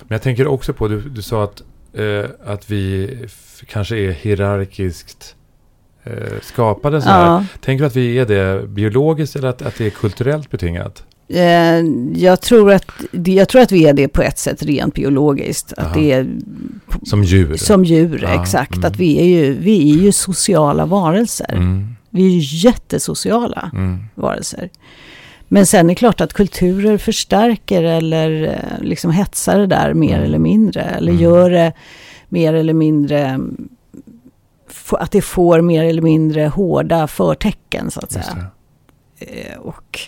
Men 0.00 0.14
jag 0.14 0.22
tänker 0.22 0.46
också 0.46 0.72
på, 0.72 0.88
du, 0.88 1.00
du 1.00 1.22
sa 1.22 1.44
att, 1.44 1.62
eh, 1.92 2.24
att 2.46 2.70
vi 2.70 3.18
kanske 3.66 3.96
är 3.96 4.10
hierarkiskt 4.12 5.36
eh, 6.04 6.12
skapade 6.42 7.02
så 7.02 7.08
här. 7.08 7.26
Ja. 7.26 7.44
Tänker 7.60 7.82
du 7.84 7.86
att 7.86 7.96
vi 7.96 8.18
är 8.18 8.26
det 8.26 8.68
biologiskt 8.68 9.36
eller 9.36 9.48
att, 9.48 9.62
att 9.62 9.74
det 9.78 9.86
är 9.86 9.90
kulturellt 9.90 10.50
betingat? 10.50 11.04
Eh, 11.28 11.78
jag, 12.14 12.40
tror 12.40 12.72
att, 12.72 12.86
jag 13.26 13.48
tror 13.48 13.62
att 13.62 13.72
vi 13.72 13.86
är 13.86 13.92
det 13.92 14.08
på 14.08 14.22
ett 14.22 14.38
sätt 14.38 14.62
rent 14.62 14.94
biologiskt. 14.94 15.72
Att 15.76 15.94
det 15.94 16.12
är 16.12 16.26
Som 17.04 17.24
djur? 17.24 17.56
som 17.56 17.84
djur, 17.84 18.20
Ja, 18.22 18.42
exakt. 18.42 18.74
mm. 18.74 18.86
Att 18.86 18.96
vi 18.96 19.18
är, 19.20 19.24
ju, 19.24 19.52
vi 19.54 19.90
är 19.98 20.02
ju 20.02 20.12
sociala 20.12 20.86
varelser. 20.86 21.52
Mm, 21.52 21.94
Vi 22.10 22.26
är 22.26 22.30
ju 22.30 22.40
jättesociala 22.68 23.70
mm, 23.74 23.98
varelser. 24.14 24.70
Men 25.48 25.66
sen 25.66 25.86
är 25.86 25.88
det 25.88 25.94
klart 25.94 26.20
att 26.20 26.32
kulturer 26.32 26.98
förstärker 26.98 27.82
eller 27.82 28.42
eh, 28.42 28.84
liksom 28.84 29.10
hetsar 29.10 29.58
det 29.58 29.66
där 29.66 29.94
mer 29.94 30.12
Mm. 30.14 30.24
eller 30.24 30.38
mindre. 30.38 30.82
Eller 30.82 31.12
Mm. 31.12 31.22
gör 31.22 31.50
det 31.50 31.72
mer 32.28 32.54
eller 32.54 32.72
mindre, 32.74 33.40
att 34.96 35.10
det 35.10 35.22
får 35.22 35.60
mer 35.60 35.84
eller 35.84 36.02
mindre 36.02 36.46
hårda 36.46 37.06
förtecken 37.06 37.90
så 37.90 38.00
att 38.00 38.12
säga. 38.12 38.46
Eh, 39.18 39.58
Och 39.58 40.00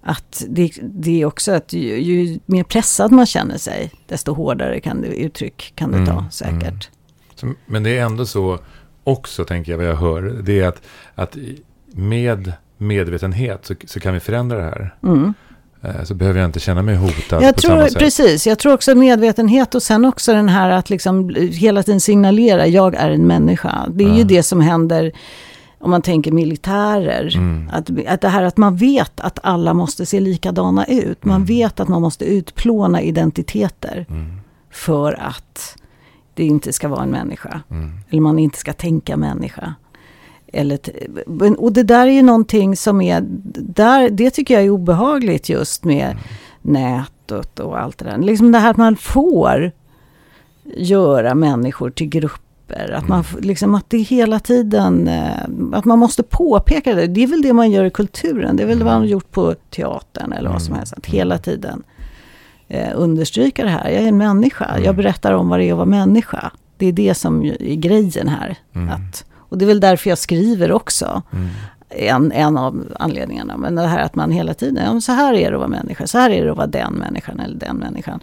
att 0.00 0.44
det, 0.48 0.72
det 0.82 1.20
är 1.22 1.26
också 1.26 1.52
att 1.52 1.72
ju, 1.72 2.00
ju 2.00 2.38
mer 2.46 2.64
pressad 2.64 3.12
man 3.12 3.26
känner 3.26 3.58
sig, 3.58 3.90
desto 4.06 4.32
hårdare 4.34 4.80
kan 4.80 5.00
det, 5.00 5.08
uttryck 5.08 5.72
kan 5.74 5.90
det 5.90 5.96
Mm, 5.98 6.08
ta 6.08 6.24
säkert. 6.30 6.90
Så, 7.34 7.52
men 7.66 7.82
det 7.82 7.98
är 7.98 8.04
ändå 8.04 8.26
så 8.26 8.58
också, 9.04 9.44
tänker 9.44 9.72
jag, 9.72 9.78
vad 9.78 9.86
jag 9.86 9.96
hör. 9.96 10.22
Det 10.22 10.60
är 10.60 10.68
att, 10.68 10.82
att 11.14 11.36
med 11.86 12.52
medvetenhet 12.76 13.66
så, 13.66 13.74
så 13.86 14.00
kan 14.00 14.14
vi 14.14 14.20
förändra 14.20 14.56
det 14.58 14.64
här. 14.64 14.94
Mm. 15.02 15.34
Eh, 15.88 16.04
Så 16.04 16.14
behöver 16.14 16.40
jag 16.40 16.48
inte 16.48 16.60
känna 16.60 16.82
mig 16.82 16.96
hotad 16.96 17.42
Jag 17.42 17.54
på 17.54 17.60
samma 17.60 17.74
tror, 17.80 17.88
sätt. 17.88 17.98
precis, 17.98 18.46
jag 18.46 18.58
tror 18.58 18.72
också 18.74 18.94
medvetenhet 18.94 19.74
och 19.74 19.82
sen 19.82 20.04
också 20.04 20.32
den 20.32 20.48
här 20.48 20.70
att 20.70 20.90
liksom 20.90 21.34
hela 21.52 21.82
tiden 21.82 22.00
signalera, 22.00 22.66
jag 22.66 22.94
är 22.94 23.10
en 23.10 23.26
människa. 23.26 23.86
Det 23.88 24.04
är 24.04 24.08
ju 24.12 24.18
Ja. 24.18 24.24
det 24.24 24.42
som 24.42 24.60
händer 24.60 25.12
om 25.80 25.90
man 25.90 26.02
tänker 26.02 26.32
militärer. 26.32 27.36
Mm. 27.36 27.70
Att, 27.72 27.90
att 28.08 28.20
det 28.20 28.28
här 28.28 28.42
att 28.42 28.56
man 28.56 28.76
vet 28.76 29.20
att 29.20 29.38
alla 29.42 29.74
måste 29.74 30.06
se 30.06 30.20
likadana 30.20 30.84
ut. 30.84 31.24
Man 31.24 31.36
Mm. 31.36 31.46
vet 31.46 31.80
att 31.80 31.88
man 31.88 32.02
måste 32.02 32.24
utplåna 32.24 33.02
identiteter 33.02 34.06
Mm. 34.10 34.40
för 34.70 35.12
att 35.22 35.76
det 36.34 36.44
inte 36.44 36.72
ska 36.72 36.88
vara 36.88 37.02
en 37.02 37.10
människa. 37.10 37.60
Mm. 37.70 37.92
Eller 38.10 38.20
man 38.22 38.38
inte 38.38 38.58
ska 38.58 38.72
tänka 38.72 39.16
människa. 39.16 39.74
Eller 40.52 40.78
och 41.58 41.72
det 41.72 41.82
där 41.82 42.06
är 42.06 42.10
ju 42.10 42.22
någonting 42.22 42.76
som 42.76 43.00
är, 43.00 43.24
där, 43.54 44.10
det 44.10 44.30
tycker 44.30 44.54
jag 44.54 44.64
är 44.64 44.70
obehagligt 44.70 45.48
just 45.48 45.84
med 45.84 46.16
nätet 46.62 47.60
och 47.60 47.80
allt 47.80 47.98
det 47.98 48.04
där. 48.04 48.18
Liksom 48.18 48.52
det 48.52 48.58
här 48.58 48.70
att 48.70 48.76
man 48.76 48.96
får 48.96 49.72
göra 50.76 51.34
människor 51.34 51.90
till 51.90 52.08
grupper. 52.08 52.92
Att, 52.94 53.08
man, 53.08 53.24
liksom, 53.40 53.74
att 53.74 53.90
det 53.90 53.98
hela 53.98 54.38
tiden, 54.40 55.08
eh, 55.08 55.42
att 55.72 55.84
man 55.84 55.98
måste 55.98 56.22
påpeka 56.22 56.94
det. 56.94 57.06
Det 57.06 57.22
är 57.22 57.26
väl 57.26 57.42
det 57.42 57.52
man 57.52 57.70
gör 57.70 57.84
i 57.84 57.90
kulturen. 57.90 58.56
Det 58.56 58.62
är 58.62 58.66
väl 58.66 58.78
det 58.78 58.84
man 58.84 59.00
har 59.00 59.06
gjort 59.06 59.30
på 59.30 59.54
teatern 59.70 60.32
eller 60.32 60.50
vad 60.50 60.62
som 60.62 60.72
Mm. 60.72 60.78
helst. 60.78 60.92
Att 60.92 61.06
hela 61.06 61.38
tiden 61.38 61.82
eh, 62.68 62.88
understryka 62.94 63.64
det 63.64 63.70
här. 63.70 63.90
Jag 63.90 64.02
är 64.02 64.08
en 64.08 64.16
människa. 64.16 64.64
Mm. 64.64 64.84
Jag 64.84 64.96
berättar 64.96 65.32
om 65.32 65.48
vad 65.48 65.58
det 65.58 65.64
är 65.64 65.72
att 65.72 65.76
vara 65.76 65.86
människa. 65.86 66.50
Det 66.76 66.86
är 66.86 66.92
det 66.92 67.14
som 67.14 67.44
är 67.44 67.74
grejen 67.74 68.28
här. 68.28 68.56
Mm. 68.74 68.88
Att, 68.88 69.24
och 69.48 69.58
det 69.58 69.64
är 69.64 69.66
väl 69.66 69.80
därför 69.80 70.10
jag 70.10 70.18
skriver 70.18 70.72
också. 70.72 71.22
Mm. 71.32 71.48
En, 71.90 72.32
en 72.32 72.56
av 72.56 72.92
anledningarna. 72.98 73.56
Men 73.56 73.74
det 73.74 73.86
här 73.86 74.02
att 74.02 74.14
man 74.14 74.32
hela 74.32 74.54
tiden, 74.54 74.94
ja, 74.94 75.00
så 75.00 75.12
här 75.12 75.34
är 75.34 75.50
det 75.50 75.54
att 75.56 75.60
vara 75.60 75.68
människa. 75.68 76.06
Så 76.06 76.18
här 76.18 76.30
är 76.30 76.44
det 76.44 76.50
att 76.50 76.56
vara 76.56 76.66
den 76.66 76.92
människan 76.92 77.40
eller 77.40 77.56
den 77.56 77.76
människan. 77.76 78.20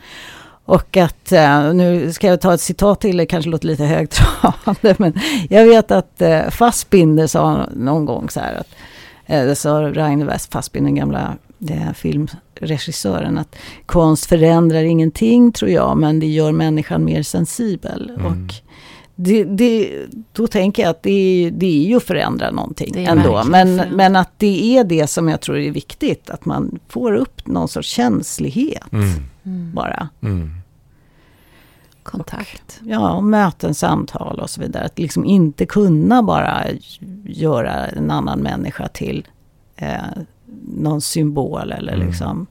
Och 0.65 0.97
att, 0.97 1.31
eh, 1.31 1.73
nu 1.73 2.14
ska 2.14 2.27
jag 2.27 2.41
ta 2.41 2.53
ett 2.53 2.61
citat 2.61 3.02
till, 3.02 3.18
det 3.18 3.26
kanske 3.26 3.49
låter 3.49 3.68
lite 3.68 3.84
högtravande, 3.84 4.95
men 4.97 5.14
jag 5.49 5.65
vet 5.65 5.91
att 5.91 6.22
eh, 6.22 6.49
Fassbinder 6.49 7.27
sa 7.27 7.69
någon 7.76 8.06
gång 8.06 8.30
så 8.30 8.39
här 8.39 8.53
att, 8.53 8.68
eh, 9.26 9.45
det 9.45 9.56
sa 9.56 9.81
Rainer 9.81 10.26
West 10.26 10.53
Fassbinder, 10.53 10.88
den 10.88 10.95
gamla 10.95 11.38
filmregissören, 11.95 13.38
att 13.38 13.56
konst 13.85 14.26
förändrar 14.26 14.84
ingenting 14.84 15.52
tror 15.52 15.72
jag, 15.72 15.97
men 15.97 16.19
det 16.19 16.27
gör 16.27 16.52
människan 16.52 17.06
mer 17.06 17.23
sensibel. 17.23 18.11
Mm. 18.19 18.26
Och 18.26 18.53
det, 19.15 19.43
det, 19.43 20.05
då 20.33 20.47
tänker 20.47 20.83
jag 20.83 20.89
att 20.89 21.03
det 21.03 21.11
är, 21.45 21.51
det 21.51 21.65
är 21.65 21.87
ju 21.87 21.95
att 21.97 22.03
förändra 22.03 22.51
någonting 22.51 23.05
ändå. 23.05 23.43
Men, 23.45 23.75
men 23.75 24.15
att 24.15 24.31
det 24.39 24.77
är 24.77 24.83
det 24.83 25.07
som 25.07 25.29
jag 25.29 25.41
tror 25.41 25.57
är 25.57 25.71
viktigt, 25.71 26.29
att 26.29 26.45
man 26.45 26.79
får 26.87 27.13
upp 27.13 27.47
någon 27.47 27.67
sorts 27.67 27.87
känslighet 27.89 28.91
Mm. 28.93 29.09
Mm. 29.43 29.71
bara. 29.73 30.09
Mm. 30.21 30.49
Kontakt. 32.03 32.81
Ja, 32.83 33.11
och 33.13 33.23
möten, 33.23 33.73
samtal 33.75 34.39
och 34.39 34.49
så 34.49 34.61
vidare. 34.61 34.85
Att 34.85 34.99
liksom 34.99 35.25
inte 35.25 35.65
kunna 35.65 36.23
bara 36.23 36.63
göra 37.25 37.73
en 37.87 38.11
annan 38.11 38.39
människa 38.39 38.87
till 38.87 39.27
eh, 39.75 39.95
någon 40.67 41.01
symbol 41.01 41.71
eller 41.71 41.93
Mm. 41.93 42.07
liksom 42.07 42.47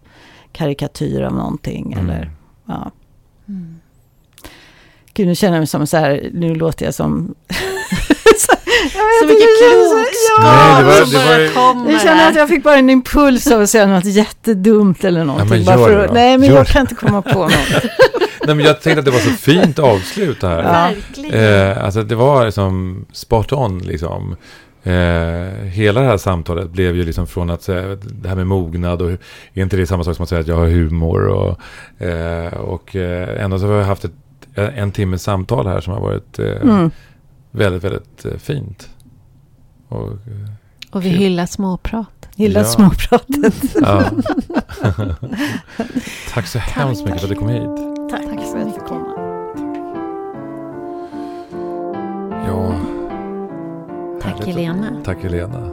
karikatyr 0.52 1.22
av 1.22 1.32
någonting. 1.34 1.92
Mm. 1.92 2.04
Eller, 2.10 2.30
ja. 2.66 2.90
Mm. 3.48 3.76
Gud, 5.14 5.26
nu 5.26 5.34
känner 5.34 5.54
jag 5.54 5.60
mig 5.60 5.66
som 5.66 5.86
så 5.86 5.96
här, 5.96 6.30
nu 6.32 6.54
låter 6.54 6.84
jag 6.84 6.94
som... 6.94 7.34
Så 9.20 9.26
mycket 9.26 9.48
klokskap 9.58 10.42
Nej, 10.42 10.82
det 10.82 10.84
var- 10.84 11.12
det 11.12 11.28
var 11.28 11.38
ju- 11.38 11.48
kommer 11.48 11.92
Jag 11.92 12.00
känner 12.02 12.28
att 12.28 12.36
jag 12.36 12.48
fick 12.48 12.62
bara 12.62 12.76
en 12.76 12.90
impuls 12.90 13.46
av 13.52 13.62
att 13.62 13.70
säga 13.70 13.86
något 13.86 14.04
jättedumt 14.04 15.04
eller 15.04 15.24
någonting. 15.24 15.64
men 15.64 15.78
för 15.78 15.96
det 15.98 16.04
att, 16.04 16.12
nej, 16.14 16.38
men 16.38 16.48
Gör 16.48 16.56
jag 16.56 16.66
kan 16.66 16.80
inte 16.80 16.94
komma 16.94 17.22
på 17.22 17.38
något. 17.42 17.52
Nej, 18.46 18.56
men 18.56 18.60
jag 18.66 18.80
tänkte 18.80 18.98
att 18.98 19.04
det 19.04 19.10
var 19.10 19.18
så 19.18 19.30
fint 19.30 19.78
avslut 19.78 20.40
det 20.40 20.48
här. 20.48 20.94
Ja. 21.16 21.38
Eh, 21.38 21.84
alltså 21.84 22.02
det 22.02 22.14
var 22.14 22.44
liksom 22.44 23.04
spot 23.12 23.52
on 23.52 23.78
liksom. 23.78 24.36
Eh, 24.82 24.92
hela 25.64 26.00
det 26.00 26.06
här 26.06 26.16
samtalet 26.16 26.70
blev 26.70 26.96
ju 26.96 27.04
liksom 27.04 27.26
från 27.26 27.50
att 27.50 27.62
säga 27.62 27.96
det 28.02 28.28
här 28.28 28.36
med 28.36 28.46
mognad 28.46 29.02
och 29.02 29.10
är 29.10 29.18
inte 29.62 29.76
det 29.76 29.86
samma 29.86 30.04
sak 30.04 30.16
som 30.16 30.22
att 30.22 30.28
säga 30.28 30.40
att 30.40 30.48
jag 30.48 30.56
har 30.56 30.66
humor 30.66 31.26
och, 31.28 31.58
eh, 32.06 32.52
och 32.54 32.96
eh, 32.96 33.44
ändå 33.44 33.58
så 33.58 33.66
har 33.66 33.78
vi 33.78 33.84
haft 33.84 34.04
ett, 34.04 34.12
en 34.55 34.93
timmes 34.93 35.22
samtal 35.22 35.66
här 35.66 35.81
som 35.81 35.93
har 35.93 36.01
varit 36.01 36.39
eh, 36.39 36.47
Mm. 36.62 36.90
väldigt, 37.51 37.85
väldigt 37.85 38.24
eh, 38.24 38.32
fint. 38.36 38.89
Och, 39.89 40.09
eh, 40.09 40.51
Och 40.90 41.05
vi 41.05 41.09
hyllar 41.09 41.47
småprat. 41.47 42.28
Gillar 42.36 42.60
Ja. 42.60 42.66
småpratet. 42.66 43.74
ja. 43.81 44.05
Tack 46.35 46.47
så 46.47 46.59
hemskt 46.59 47.05
mycket 47.05 47.20
för 47.20 47.26
att 47.26 47.35
du 47.35 47.36
kom 47.39 47.48
hit. 47.48 48.10
Tack, 48.10 48.22
Tack 48.22 48.40
för 48.51 48.59
att 48.59 48.66
jag 48.66 48.74
fick 48.74 48.85
komma. 48.86 49.14
Ja, 52.47 52.74
Tack 54.22 54.32
Härligt. 54.32 54.47
Helena. 54.47 55.01
tack 55.05 55.22
Helena. 55.22 55.70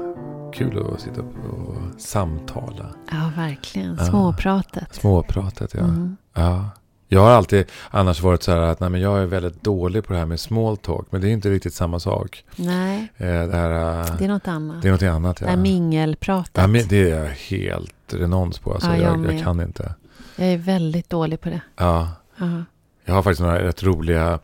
Kul 0.54 0.86
att 0.94 1.02
sitta 1.02 1.22
upp 1.22 1.36
och 1.52 2.02
samtala. 2.02 2.86
Ja, 3.12 3.32
verkligen. 3.38 3.96
Ja. 4.00 4.06
Småpratet. 4.06 4.96
Småpratet, 4.96 5.74
ja. 5.74 5.80
Mm. 5.80 6.18
ja. 6.34 6.66
Jag 7.14 7.22
har 7.22 7.30
alltid 7.32 7.66
annars 7.90 8.22
varit 8.22 8.44
så 8.44 8.52
här 8.52 8.58
att 8.60 8.80
nej, 8.80 8.90
men 8.90 9.02
jag 9.02 9.22
är 9.22 9.26
väldigt 9.26 9.64
dålig 9.64 10.04
på 10.06 10.14
det 10.14 10.20
här 10.20 10.26
med 10.26 10.40
small 10.40 10.78
talk. 10.78 11.08
Men 11.10 11.22
det 11.22 11.28
är 11.30 11.32
inte 11.32 11.50
riktigt 11.50 11.74
samma 11.74 12.00
sak. 12.00 12.44
Nej, 12.56 13.08
Eh, 13.18 13.28
det, 13.48 13.56
här, 13.56 14.00
eh, 14.02 14.16
det 14.18 14.24
är 14.26 14.28
något 14.28 14.48
annat. 14.48 14.82
det 14.82 14.88
är 14.88 14.92
något 14.92 15.02
annat. 15.04 15.38
Det 15.38 15.46
Ja. 15.46 15.50
här 15.50 15.58
mingelpratet. 15.58 16.52
Ja, 16.54 16.68
men 16.68 16.88
det 16.88 17.12
är 17.12 17.20
jag 17.24 17.30
helt 17.30 17.94
renons 18.14 18.60
på. 18.60 18.74
Alltså, 18.74 18.90
Ja, 18.90 18.98
jag 18.98 19.26
jag, 19.26 19.34
jag 19.34 19.44
kan 19.44 19.60
inte. 19.62 19.94
Jag 20.36 20.48
är 20.48 20.58
väldigt 20.58 21.10
dålig 21.10 21.42
på 21.42 21.50
det. 21.50 21.62
Ja. 21.78 22.10
Ja. 22.38 22.64
Jag 23.06 23.14
har 23.14 23.22
faktiskt 23.24 23.42
några 23.42 23.64
rätt 23.64 23.84
roliga... 23.84 24.40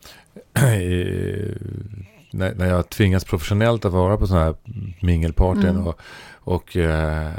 i, 0.81 1.57
när, 2.31 2.56
när 2.56 2.65
jag 2.69 2.89
tvingas 2.89 3.23
professionellt 3.26 3.85
att 3.85 3.91
vara 3.94 4.18
på 4.18 4.27
sådana 4.27 4.45
här 4.45 4.56
mingelpartyn 5.02 5.65
Mm. 5.69 5.88
och, 5.88 5.99
och 6.47 6.77
eh, 6.77 7.29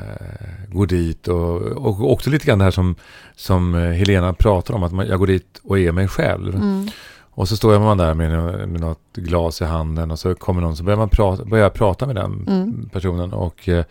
gå 0.68 0.84
dit. 0.86 1.28
Och, 1.28 1.56
och 1.62 2.12
också 2.12 2.30
lite 2.30 2.46
grann 2.46 2.58
det 2.58 2.64
här 2.64 2.70
som, 2.70 2.94
som 3.36 3.74
eh, 3.74 3.90
Helena 3.90 4.32
pratar 4.32 4.74
om, 4.74 4.82
att 4.82 4.92
man, 4.92 5.06
jag 5.06 5.18
går 5.18 5.26
dit 5.26 5.60
och 5.64 5.78
är 5.78 5.92
mig 5.92 6.08
själv. 6.08 6.54
Mm. 6.54 6.88
Och 7.30 7.48
så 7.48 7.56
står 7.56 7.78
man 7.78 7.98
där 7.98 8.14
med, 8.14 8.30
med 8.68 8.80
något 8.80 9.00
glas 9.14 9.60
i 9.60 9.64
handen 9.64 10.10
och 10.10 10.18
så 10.18 10.34
kommer 10.34 10.60
någon 10.60 10.76
så 10.76 10.84
börjar 10.84 10.96
man 10.96 11.08
prata, 11.08 11.44
börjar 11.44 11.70
prata 11.70 12.06
med 12.06 12.16
den 12.16 12.44
Mm. 12.48 12.88
personen 12.92 13.32
och, 13.32 13.68
eh, 13.68 13.84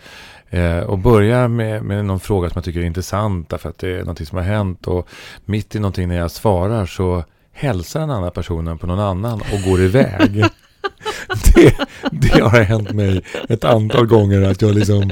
eh, 0.49 0.79
och 0.79 0.97
börjar 0.97 1.47
med, 1.47 1.83
med 1.83 2.05
någon 2.05 2.19
fråga 2.19 2.49
som 2.49 2.57
jag 2.57 2.63
tycker 2.63 2.79
är 2.79 2.85
intressant 2.85 3.49
därför 3.49 3.69
att 3.69 3.77
det 3.77 3.89
är 3.89 3.99
någonting 3.99 4.25
som 4.25 4.37
har 4.37 4.45
hänt 4.45 4.87
och 4.87 5.07
mitt 5.45 5.75
i 5.75 5.79
någonting 5.79 6.07
när 6.07 6.17
jag 6.17 6.31
svarar 6.31 6.85
så 6.85 7.23
hälsar 7.51 7.99
den 7.99 8.11
andra 8.11 8.31
personen 8.31 8.77
på 8.77 8.87
någon 8.87 8.99
annan 8.99 9.41
och 9.53 9.69
går 9.69 9.81
iväg. 9.81 10.45
det, 11.55 11.75
det 12.11 12.41
har 12.41 12.61
hänt 12.63 12.91
mig 12.91 13.21
ett 13.49 13.63
antal 13.63 14.05
gånger 14.05 14.41
att 14.41 14.61
jag 14.61 14.75
liksom, 14.75 15.11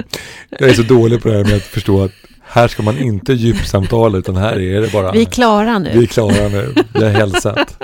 jag 0.50 0.70
är 0.70 0.74
så 0.74 0.82
dålig 0.84 1.22
på 1.22 1.28
det 1.30 1.38
här 1.38 1.44
med 1.44 1.56
att 1.56 1.62
förstå 1.64 2.04
att 2.04 2.12
här 2.44 2.68
ska 2.68 2.84
man 2.84 2.98
inte 2.98 3.34
djupsamtala 3.34 4.18
utan 4.18 4.36
här 4.36 4.60
är 4.60 4.82
det 4.82 4.92
bara 4.94 5.12
Vi 5.12 5.22
är 5.22 5.26
klara 5.26 5.80
nu. 5.80 5.92
vi 5.94 6.04
är 6.04 6.08
klara 6.08 6.48
nu. 6.50 6.74
Vi 6.94 7.04
har 7.04 7.12
hälsat. 7.12 7.84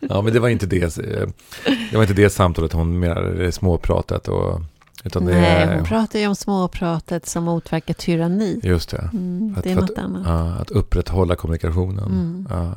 ja, 0.00 0.22
men 0.22 0.32
det 0.32 0.40
var 0.40 0.48
inte 0.48 0.66
det. 0.66 0.96
Det 1.90 1.92
var 1.96 2.02
inte 2.02 2.14
det 2.14 2.30
samtalet 2.30 2.72
hon 2.72 2.98
menade, 3.00 3.52
småpratet. 3.52 4.28
Och, 4.28 4.60
utan 5.04 5.24
det 5.26 5.32
Nej, 5.34 5.44
är, 5.62 5.74
hon 5.76 5.84
pratar 5.84 6.18
ju 6.18 6.26
om 6.26 6.36
småpratet 6.36 7.26
som 7.28 7.44
motverkar 7.44 7.94
tyranni. 7.94 8.60
Just 8.62 8.90
det. 8.90 9.08
Mm, 9.12 9.54
Att- 9.58 9.64
det 9.64 9.70
är 9.70 9.74
något 9.74 9.90
att- 9.90 9.98
annat. 9.98 10.22
Ja, 10.26 10.52
att 10.62 10.70
upprätthålla 10.70 11.34
kommunikationen. 11.34 12.04
Mm. 12.04 12.46
Ja. 12.50 12.74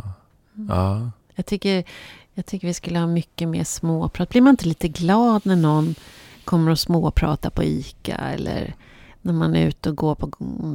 Ja. 0.70 1.10
Jag, 1.36 1.46
tycker, 1.46 1.84
jag 2.36 2.46
tycker 2.46 2.68
vi 2.68 2.74
skulle 2.74 3.00
ha 3.00 3.08
mycket 3.08 3.48
mer 3.48 3.64
småprat. 3.64 4.30
Blir 4.30 4.42
man 4.42 4.52
inte 4.52 4.68
lite 4.68 4.88
glad 4.88 5.42
när 5.46 5.56
någon 5.56 5.96
kommer 6.44 6.72
och 6.72 6.80
småpratar 6.80 7.50
på 7.50 7.64
ICA 7.64 8.16
eller 8.16 8.76
när 9.22 9.34
man 9.34 9.56
är 9.56 9.68
ute 9.68 9.90
och 9.90 9.96
går 9.96 10.16
på, 10.16 10.30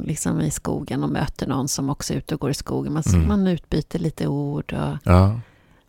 liksom 0.05 0.41
i 0.41 0.51
skogen 0.51 1.03
och 1.03 1.09
möter 1.09 1.47
någon 1.47 1.67
som 1.67 1.89
också 1.89 2.13
är 2.13 2.17
ute 2.17 2.35
och 2.35 2.41
går 2.41 2.49
i 2.51 2.53
skogen. 2.53 2.93
Man, 2.93 3.03
Mm. 3.07 3.27
man 3.27 3.47
utbyter 3.47 3.99
lite 3.99 4.27
ord. 4.27 4.73
Och 4.73 4.97
ja. 5.03 5.39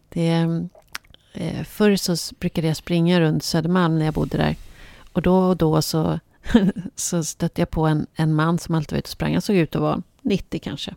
det, 0.09 0.31
eh, 1.33 1.63
förr 1.65 1.97
så 1.97 2.35
brukade 2.35 2.67
jag 2.67 2.77
springa 2.77 3.21
runt 3.21 3.45
Södermalm 3.45 3.99
när 3.99 4.05
jag 4.05 4.15
bodde 4.15 4.37
där. 4.39 4.57
Och 5.13 5.23
då 5.23 5.37
och 5.39 5.57
då 5.57 5.83
så, 5.83 6.19
så 6.97 7.25
stötte 7.25 7.61
jag 7.61 7.71
på 7.71 7.87
en, 7.87 8.07
en 8.15 8.35
man 8.35 8.59
som 8.59 8.75
alltid 8.75 8.93
var 8.93 8.99
ute 8.99 9.07
och 9.07 9.11
sprang. 9.11 9.33
Han 9.33 9.43
såg 9.43 9.57
ut 9.57 9.77
att 9.77 9.83
vara 9.83 10.03
90 10.23 10.61
kanske. 10.63 10.95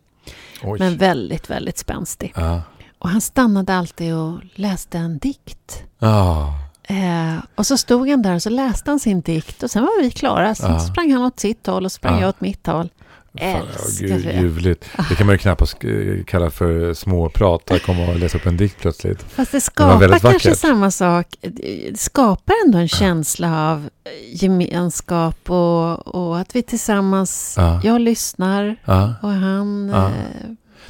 Oj. 0.64 0.80
Men 0.80 0.98
väldigt, 0.98 1.50
väldigt 1.50 1.78
spänstig. 1.78 2.34
Ja. 2.36 2.62
Och 3.06 3.12
han 3.12 3.22
stannade 3.22 3.76
alltid 3.76 4.14
och 4.16 4.40
läste 4.56 4.98
en 4.98 5.18
dikt. 5.18 5.84
Ja. 6.00 6.54
Eh, 6.84 7.36
och 7.56 7.66
så 7.68 7.78
stod 7.78 8.10
han 8.10 8.22
där 8.22 8.36
och 8.36 8.42
så 8.44 8.50
läste 8.50 8.92
han 8.92 9.00
sin 9.00 9.22
dikt 9.22 9.64
och 9.64 9.72
sen 9.72 9.84
var 9.84 10.02
vi 10.02 10.12
klara. 10.12 10.56
Sen 10.56 10.72
Ja. 10.74 10.80
sprang 10.80 11.12
han 11.14 11.22
åt 11.24 11.40
sitt 11.40 11.68
håll 11.68 11.86
och 11.86 11.92
sprang 11.92 12.14
Ja. 12.14 12.22
jag 12.22 12.30
åt 12.30 12.42
mitt 12.42 12.68
håll. 12.68 12.90
Älskar 13.38 14.08
gud, 14.08 14.24
det. 14.26 14.34
ljuvligt. 14.34 14.86
Det 15.10 15.16
kan 15.16 15.28
man 15.28 15.34
ju 15.34 15.38
knappast 15.38 15.78
eh, 15.84 16.24
kalla 16.28 16.50
för 16.50 16.94
småprat. 16.94 17.72
Att 17.72 17.84
komma 17.84 18.08
och 18.10 18.20
läsa 18.20 18.38
upp 18.38 18.46
en 18.46 18.58
dikt 18.58 18.80
plötsligt. 18.82 19.22
Fast 19.24 19.52
det 19.52 19.62
skapar 19.62 20.00
väldigt 20.00 20.22
kanske 20.22 20.56
samma 20.56 20.92
sak. 20.92 21.28
Det 21.42 22.00
skapar 22.00 22.54
ändå 22.66 22.78
en 22.78 22.88
känsla 22.88 23.72
av 23.72 23.90
gemenskap 24.34 25.50
och, 25.50 26.08
och 26.16 26.40
att 26.40 26.56
vi 26.56 26.62
tillsammans, 26.64 27.54
Ja. 27.58 27.82
jag 27.84 28.02
lyssnar 28.02 28.76
och 29.22 29.30
han... 29.30 29.90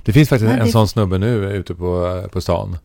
Eh, 0.06 0.08
Det 0.08 0.14
finns 0.14 0.30
faktiskt 0.30 0.52
Ja, 0.52 0.58
en 0.58 0.66
det- 0.66 0.72
sån 0.72 0.88
snubbe 0.88 1.18
nu 1.18 1.52
ute 1.52 1.76
på, 1.76 2.24
på 2.32 2.42
stan. 2.42 2.78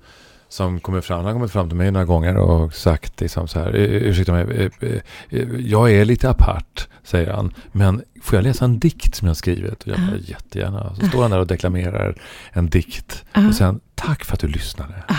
Som 0.48 0.80
kommer 0.80 1.00
fram, 1.00 1.16
han 1.16 1.26
har 1.26 1.32
kommit 1.32 1.50
fram 1.50 1.68
till 1.68 1.76
mig 1.78 1.90
några 1.90 2.06
gånger 2.06 2.36
och 2.36 2.74
sagt 2.74 3.20
liksom 3.20 3.48
så 3.48 3.58
här, 3.58 3.66
"Eh, 3.76 3.82
ursäkta 3.82 4.32
mig, 4.32 4.42
eh, 4.42 4.88
eh, 4.88 4.98
eh, 5.30 5.48
jag 5.60 5.92
är 5.92 6.04
lite 6.04 6.30
apart, 6.30 6.88
säger 7.04 7.32
han. 7.32 7.52
Men 7.72 8.02
får 8.22 8.36
jag 8.36 8.42
läsa 8.42 8.64
en 8.64 8.78
dikt 8.78 9.14
som 9.14 9.28
jag 9.28 9.36
skrivit? 9.36 9.82
Och 9.82 9.88
jag 9.88 9.96
bara, 10.00 10.16
jättegärna. 10.16 10.94
Så 11.00 11.06
står 11.06 11.22
han 11.22 11.30
där 11.30 11.38
och 11.38 11.46
deklamerar 11.46 12.14
en 12.52 12.68
dikt. 12.68 13.24
Och 13.48 13.54
sen, 13.54 13.80
tack 13.94 14.24
för 14.24 14.34
att 14.34 14.40
du 14.40 14.46
lyssnade. 14.48 14.94
Ah. 15.08 15.14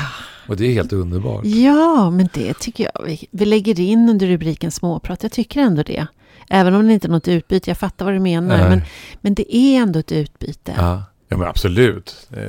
Och 0.47 0.57
det 0.57 0.65
är 0.65 0.73
helt 0.73 0.93
underbart. 0.93 1.45
Ja, 1.45 2.09
men 2.09 2.29
det 2.33 2.53
tycker 2.59 2.83
jag. 2.93 3.05
Vi, 3.05 3.27
vi 3.31 3.45
lägger 3.45 3.79
in 3.79 4.09
under 4.09 4.27
rubriken 4.27 4.71
småprat. 4.71 5.23
Jag 5.23 5.31
tycker 5.31 5.61
ändå 5.61 5.83
det. 5.83 6.07
Även 6.49 6.73
om 6.75 6.87
det 6.87 6.93
inte 6.93 7.07
är 7.07 7.11
något 7.11 7.27
utbyte. 7.27 7.69
Jag 7.69 7.77
fattar 7.77 8.05
vad 8.05 8.13
du 8.13 8.19
menar. 8.19 8.57
Nej. 8.57 8.69
Men, 8.69 8.81
men 9.21 9.33
det 9.33 9.55
är 9.55 9.81
ändå 9.81 9.99
ett 9.99 10.11
utbyte. 10.11 10.73
Ja. 10.77 11.03
Ja 11.31 11.37
men 11.37 11.47
absolut. 11.47 12.27
Eh, 12.33 12.43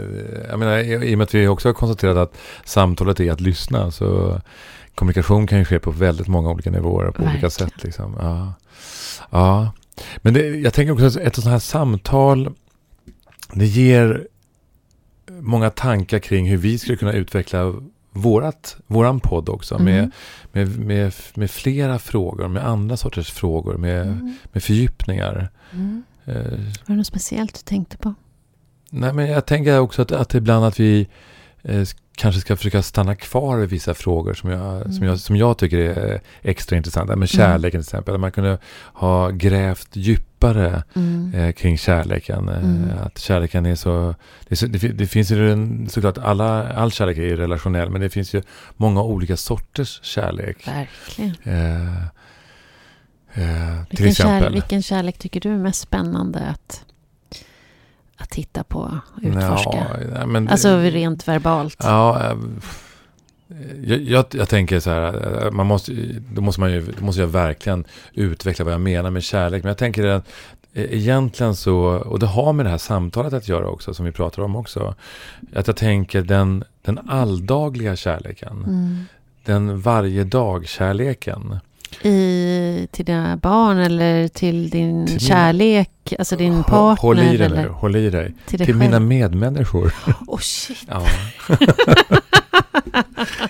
Jag 0.51 0.59
menar, 0.59 0.79
i 0.79 1.15
och 1.15 1.19
med 1.19 1.25
att 1.25 1.35
vi 1.35 1.49
också 1.49 1.69
har 1.69 1.75
konstaterat 1.75 2.17
att 2.17 2.37
samtalet 2.65 3.21
är 3.21 3.33
att 3.33 3.41
lyssna 3.41 3.91
så 3.91 4.41
kommunikation 4.95 5.47
kan 5.47 5.59
ju 5.59 5.65
ske 5.65 5.79
på 5.79 5.91
väldigt 5.91 6.29
många 6.29 6.51
olika 6.51 6.71
nivåer 6.71 7.05
på 7.11 7.23
olika 7.23 7.31
Verkligen. 7.33 7.51
sätt. 7.51 7.83
Liksom. 7.85 8.17
Ja. 8.21 8.53
ja. 9.31 9.73
Men 10.19 10.35
det, 10.35 10.47
jag 10.47 10.75
tänker 10.75 10.93
också 10.93 11.07
att 11.07 11.17
ett 11.17 11.35
sånt 11.35 11.47
här 11.47 11.59
samtal 11.59 12.55
det 13.53 13.67
ger 13.67 14.27
många 15.41 15.71
tankar 15.71 16.19
kring 16.19 16.49
hur 16.49 16.57
vi 16.57 16.79
skulle 16.79 16.97
kunna 16.97 17.13
utveckla 17.13 17.75
vårat, 18.11 18.77
våran 18.87 19.21
podd 19.21 19.49
också. 19.49 19.75
Mm. 19.75 19.85
Med, 19.95 20.11
med, 20.53 20.79
med, 20.79 21.13
med 21.35 21.51
flera 21.51 21.99
frågor, 21.99 22.49
med 22.49 22.67
andra 22.69 22.97
sorters 22.97 23.31
frågor, 23.31 23.77
med, 23.77 24.03
Mm. 24.07 24.35
med 24.53 24.63
fördjupningar. 24.63 25.49
Mm. 25.73 26.03
Eh, 26.25 26.35
Var 26.35 26.87
det 26.87 26.95
något 26.95 27.07
speciellt 27.07 27.55
du 27.55 27.61
tänkte 27.65 27.97
på? 27.97 28.15
Nej, 28.95 29.13
men 29.13 29.31
jag 29.31 29.47
tänker 29.47 29.79
också 29.81 30.03
att, 30.03 30.13
att 30.13 30.35
ibland 30.35 30.65
att 30.65 30.81
vi 30.81 31.09
eh, 31.63 31.83
kanske 32.17 32.41
ska 32.41 32.57
försöka 32.57 32.83
stanna 32.83 33.15
kvar 33.17 33.63
i 33.63 33.67
vissa 33.67 33.95
frågor 33.95 34.35
som 34.35 34.51
jag, 34.51 34.77
Mm. 34.77 34.93
som 34.93 35.07
jag, 35.07 35.19
som 35.19 35.37
jag 35.37 35.59
tycker 35.59 35.79
är 35.79 36.21
extra 36.43 36.77
intressanta. 36.77 37.17
Men 37.17 37.29
kärleken 37.29 37.81
till 37.81 37.87
exempel. 37.89 38.19
Man 38.19 38.33
kunde 38.33 38.59
ha 38.95 39.31
grävt 39.31 39.89
djupare 39.93 40.83
Mm. 40.97 41.35
eh, 41.35 41.53
kring 41.53 41.79
kärleken. 41.79 42.49
Eh, 42.49 42.59
Mm. 42.59 42.91
Att 43.03 43.19
kärleken 43.19 43.67
är 43.67 43.75
så... 43.75 44.15
Det, 44.49 44.57
så, 44.57 44.67
det, 44.67 44.79
det 44.79 45.07
finns 45.07 45.31
ju 45.31 45.53
en, 45.53 45.89
såklart, 45.89 46.19
alla, 46.19 46.73
all 46.73 46.91
kärlek 46.93 47.19
är 47.19 47.23
ju 47.23 47.37
relationell. 47.37 47.91
Men 47.91 48.01
det 48.01 48.11
finns 48.11 48.35
ju 48.35 48.43
många 48.77 49.03
olika 49.03 49.37
sorters 49.37 50.01
kärlek. 50.03 50.69
Verkligen. 50.69 51.35
Eh, 51.43 52.03
eh, 53.35 53.83
Vilken, 53.91 54.09
exempel. 54.09 54.43
kär, 54.43 54.51
vilken 54.51 54.83
kärlek 54.83 55.19
tycker 55.19 55.41
du 55.41 55.49
är 55.53 55.59
mest 55.59 55.81
spännande 55.81 56.41
att, 56.41 56.85
att 58.23 58.31
titta 58.31 58.65
på 58.65 58.79
och 58.79 59.23
utforska? 59.23 59.87
Ja, 60.15 60.27
men, 60.27 60.49
alltså 60.49 60.77
rent 60.77 61.29
verbalt. 61.29 61.77
Ja, 61.79 62.21
eh, 62.31 62.37
jag, 63.85 64.01
jag, 64.01 64.25
jag 64.31 64.49
tänker 64.49 64.81
så 64.81 64.91
här, 64.91 65.45
eh, 65.47 65.51
man 65.51 65.67
måste, 65.67 65.93
då, 66.33 66.41
måste 66.43 66.61
man 66.61 66.73
ju, 66.73 66.93
då 66.99 67.05
måste 67.05 67.21
jag 67.21 67.29
verkligen 67.29 67.85
utveckla 68.15 68.65
vad 68.65 68.75
jag 68.75 68.81
menar 68.81 69.11
med 69.11 69.23
kärlek. 69.23 69.63
Men 69.63 69.69
jag 69.71 69.79
tänker 69.79 70.05
att 70.07 70.29
eh, 70.73 70.85
egentligen 70.95 71.57
så, 71.57 71.77
och 71.85 72.19
det 72.19 72.27
har 72.27 72.53
med 72.53 72.67
det 72.67 72.71
här 72.71 72.79
samtalet 72.79 73.33
att 73.33 73.49
göra 73.49 73.69
också, 73.69 73.95
som 73.95 74.05
vi 74.05 74.13
pratar 74.13 74.43
om 74.43 74.57
också. 74.57 74.95
Att 75.55 75.67
jag 75.67 75.77
tänker 75.77 76.23
den, 76.23 76.65
den 76.83 76.99
alldagliga 77.09 77.97
kärleken, 77.97 78.65
Mm. 78.67 79.05
den 79.45 79.81
varje 79.81 80.25
dag-kärleken. 80.25 81.59
I, 82.03 82.89
till 82.91 83.05
dina 83.05 83.37
barn 83.37 83.79
eller 83.79 84.29
till 84.29 84.71
din 84.71 85.07
Till 85.07 85.15
min- 85.15 85.21
kärlek, 85.21 85.91
alltså 86.19 86.37
din 86.37 86.65
partner? 86.65 87.03
Håll 87.03 87.19
i 87.19 87.37
dig 87.37 87.47
eller 87.47 87.63
nu, 87.63 87.69
håll 87.69 87.97
i 87.97 88.11
dig. 88.11 88.35
Till 88.47 88.59
dig 88.59 88.67
Till 88.67 88.77
mina 88.77 89.01
medmänniskor. 89.01 89.95
Oh 90.27 90.39
shit, 90.39 90.79
Ja. 90.89 91.07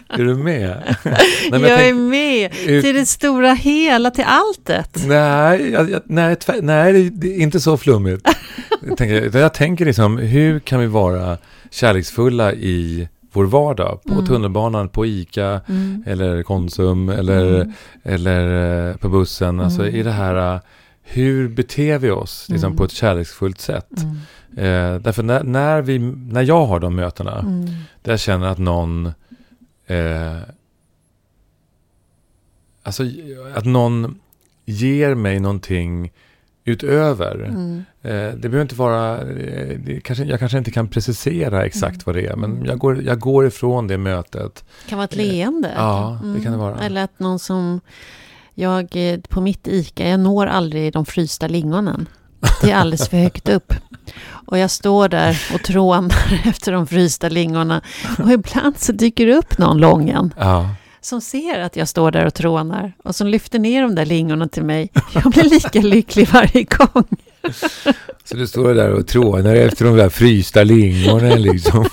är 0.08 0.18
du 0.24 0.34
med? 0.34 0.96
Nej, 1.04 1.20
jag, 1.50 1.62
är 1.64 1.76
tänk- 1.78 1.96
med! 1.96 2.50
ut- 2.66 2.84
Till 2.84 2.94
det 2.94 3.06
stora 3.06 3.52
hela, 3.54 4.10
till 4.10 4.24
alltet. 4.26 5.02
Nej, 5.06 5.70
jag, 5.70 5.90
jag, 5.90 6.02
nej, 6.04 6.36
tvär, 6.36 6.62
nej 6.62 6.92
det, 6.92 7.10
det 7.10 7.36
är 7.36 7.38
inte 7.40 7.60
så 7.60 7.76
flummigt. 7.76 8.28
jag, 8.88 8.96
tänker, 8.98 9.38
jag 9.38 9.54
tänker 9.54 9.84
liksom, 9.84 10.18
hur 10.18 10.60
kan 10.60 10.80
vi 10.80 10.86
vara 10.86 11.38
kärleksfulla 11.70 12.52
i 12.52 13.08
vår 13.32 13.44
vardag? 13.44 14.00
På 14.06 14.12
Mm. 14.12 14.26
tunnelbanan, 14.26 14.88
på 14.88 15.06
ICA, 15.06 15.60
Mm. 15.68 16.04
eller 16.06 16.42
Konsum, 16.42 17.08
eller, 17.08 17.54
Mm. 17.60 17.72
eller 18.02 18.88
eh, 18.90 18.96
på 18.96 19.08
bussen. 19.08 19.60
Alltså 19.60 19.82
Mm. 19.82 19.94
i 19.94 20.02
det 20.02 20.10
här, 20.12 20.54
eh, 20.54 20.60
hur 21.02 21.48
beter 21.48 21.98
vi 21.98 22.10
oss 22.10 22.46
liksom, 22.48 22.66
Mm. 22.66 22.76
på 22.76 22.84
ett 22.84 22.92
kärleksfullt 22.92 23.60
sätt? 23.60 23.90
Mm. 24.02 24.16
Eh, 24.96 25.00
därför 25.02 25.22
när, 25.22 25.42
när, 25.42 25.82
vi, 25.82 25.98
när 25.98 26.42
jag 26.42 26.66
har 26.66 26.80
de 26.80 26.96
mötena, 26.96 27.38
Mm. 27.38 27.66
där 28.02 28.12
jag 28.12 28.20
känner 28.20 28.46
att 28.46 28.58
någon 28.58 29.06
eh, 29.86 30.36
Alltså 32.84 33.02
att 33.54 33.64
någon 33.64 34.18
ger 34.64 35.14
mig 35.14 35.40
någonting 35.40 36.12
utöver. 36.64 37.34
Mm. 37.48 37.84
Eh, 38.02 38.10
det 38.12 38.48
behöver 38.48 38.62
inte 38.62 38.74
vara, 38.74 39.20
eh, 39.20 39.78
kanske, 40.04 40.24
jag 40.24 40.38
kanske 40.38 40.58
inte 40.58 40.70
kan 40.70 40.88
precisera 40.88 41.64
exakt 41.66 41.94
Mm. 41.94 42.02
vad 42.06 42.14
det 42.14 42.26
är. 42.26 42.36
Men 42.36 42.64
jag 42.64 42.78
går, 42.78 43.02
jag 43.02 43.18
går 43.20 43.46
ifrån 43.46 43.86
det 43.88 43.98
mötet. 43.98 44.64
Det 44.84 44.88
kan 44.88 44.98
vara 44.98 45.04
ett 45.04 45.16
leende. 45.16 45.68
Eh, 45.68 45.74
Ja, 45.76 46.18
det 46.36 46.40
kan 46.42 46.52
det 46.52 46.58
vara. 46.58 46.78
Eller 46.80 47.04
att 47.04 47.18
någon 47.18 47.38
som... 47.38 47.80
Jag, 48.54 48.88
eh, 49.12 49.20
på 49.28 49.40
mitt 49.40 49.68
ICA, 49.68 50.08
jag 50.08 50.20
når 50.20 50.46
aldrig 50.46 50.92
de 50.92 51.04
frysta 51.06 51.48
lingonen. 51.48 52.08
Det 52.62 52.70
är 52.70 52.76
alldeles 52.76 53.08
för 53.08 53.16
högt 53.16 53.48
upp. 53.48 53.74
Och 54.46 54.58
jag 54.58 54.70
står 54.70 55.08
där 55.08 55.40
och 55.54 55.62
trånar 55.62 56.42
efter 56.44 56.72
de 56.72 56.86
frysta 56.86 57.28
lingonerna. 57.28 57.80
Och 58.18 58.30
ibland 58.32 58.78
så 58.78 58.92
dyker 58.92 59.26
det 59.26 59.34
upp 59.34 59.58
någon 59.58 59.78
lången 59.78 60.34
Ja, 60.38 60.68
som 61.02 61.20
ser 61.20 61.60
att 61.60 61.76
jag 61.76 61.88
står 61.88 62.10
där 62.10 62.26
och 62.26 62.34
trånar. 62.34 62.92
Och 63.04 63.14
som 63.14 63.26
lyfter 63.26 63.58
ner 63.58 63.82
de 63.82 63.94
där 63.94 64.06
lingonen 64.06 64.48
till 64.48 64.64
mig. 64.64 64.90
Jag 65.14 65.32
blir 65.32 65.44
lika 65.44 65.80
lycklig 65.80 66.28
varje 66.32 66.62
gång. 66.62 67.04
så 68.24 68.36
du 68.36 68.46
står 68.46 68.74
där 68.74 68.90
och 68.90 69.06
trånar 69.06 69.56
efter 69.56 69.84
de 69.84 69.96
där 69.96 70.08
frysta 70.08 70.62
lingonen 70.62 71.42
liksom. 71.42 71.86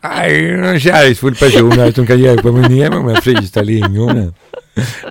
Nej, 0.00 0.50
en 0.50 0.80
kärleksfull 0.80 1.34
person 1.34 1.72
här 1.72 1.92
som 1.92 2.06
kan 2.06 2.18
hjälpa 2.20 2.52
mig 2.52 2.68
ner 2.68 2.90
med 2.90 2.98
de 2.98 3.08
här 3.08 3.20
frysta 3.20 3.62
lingonen. 3.62 4.34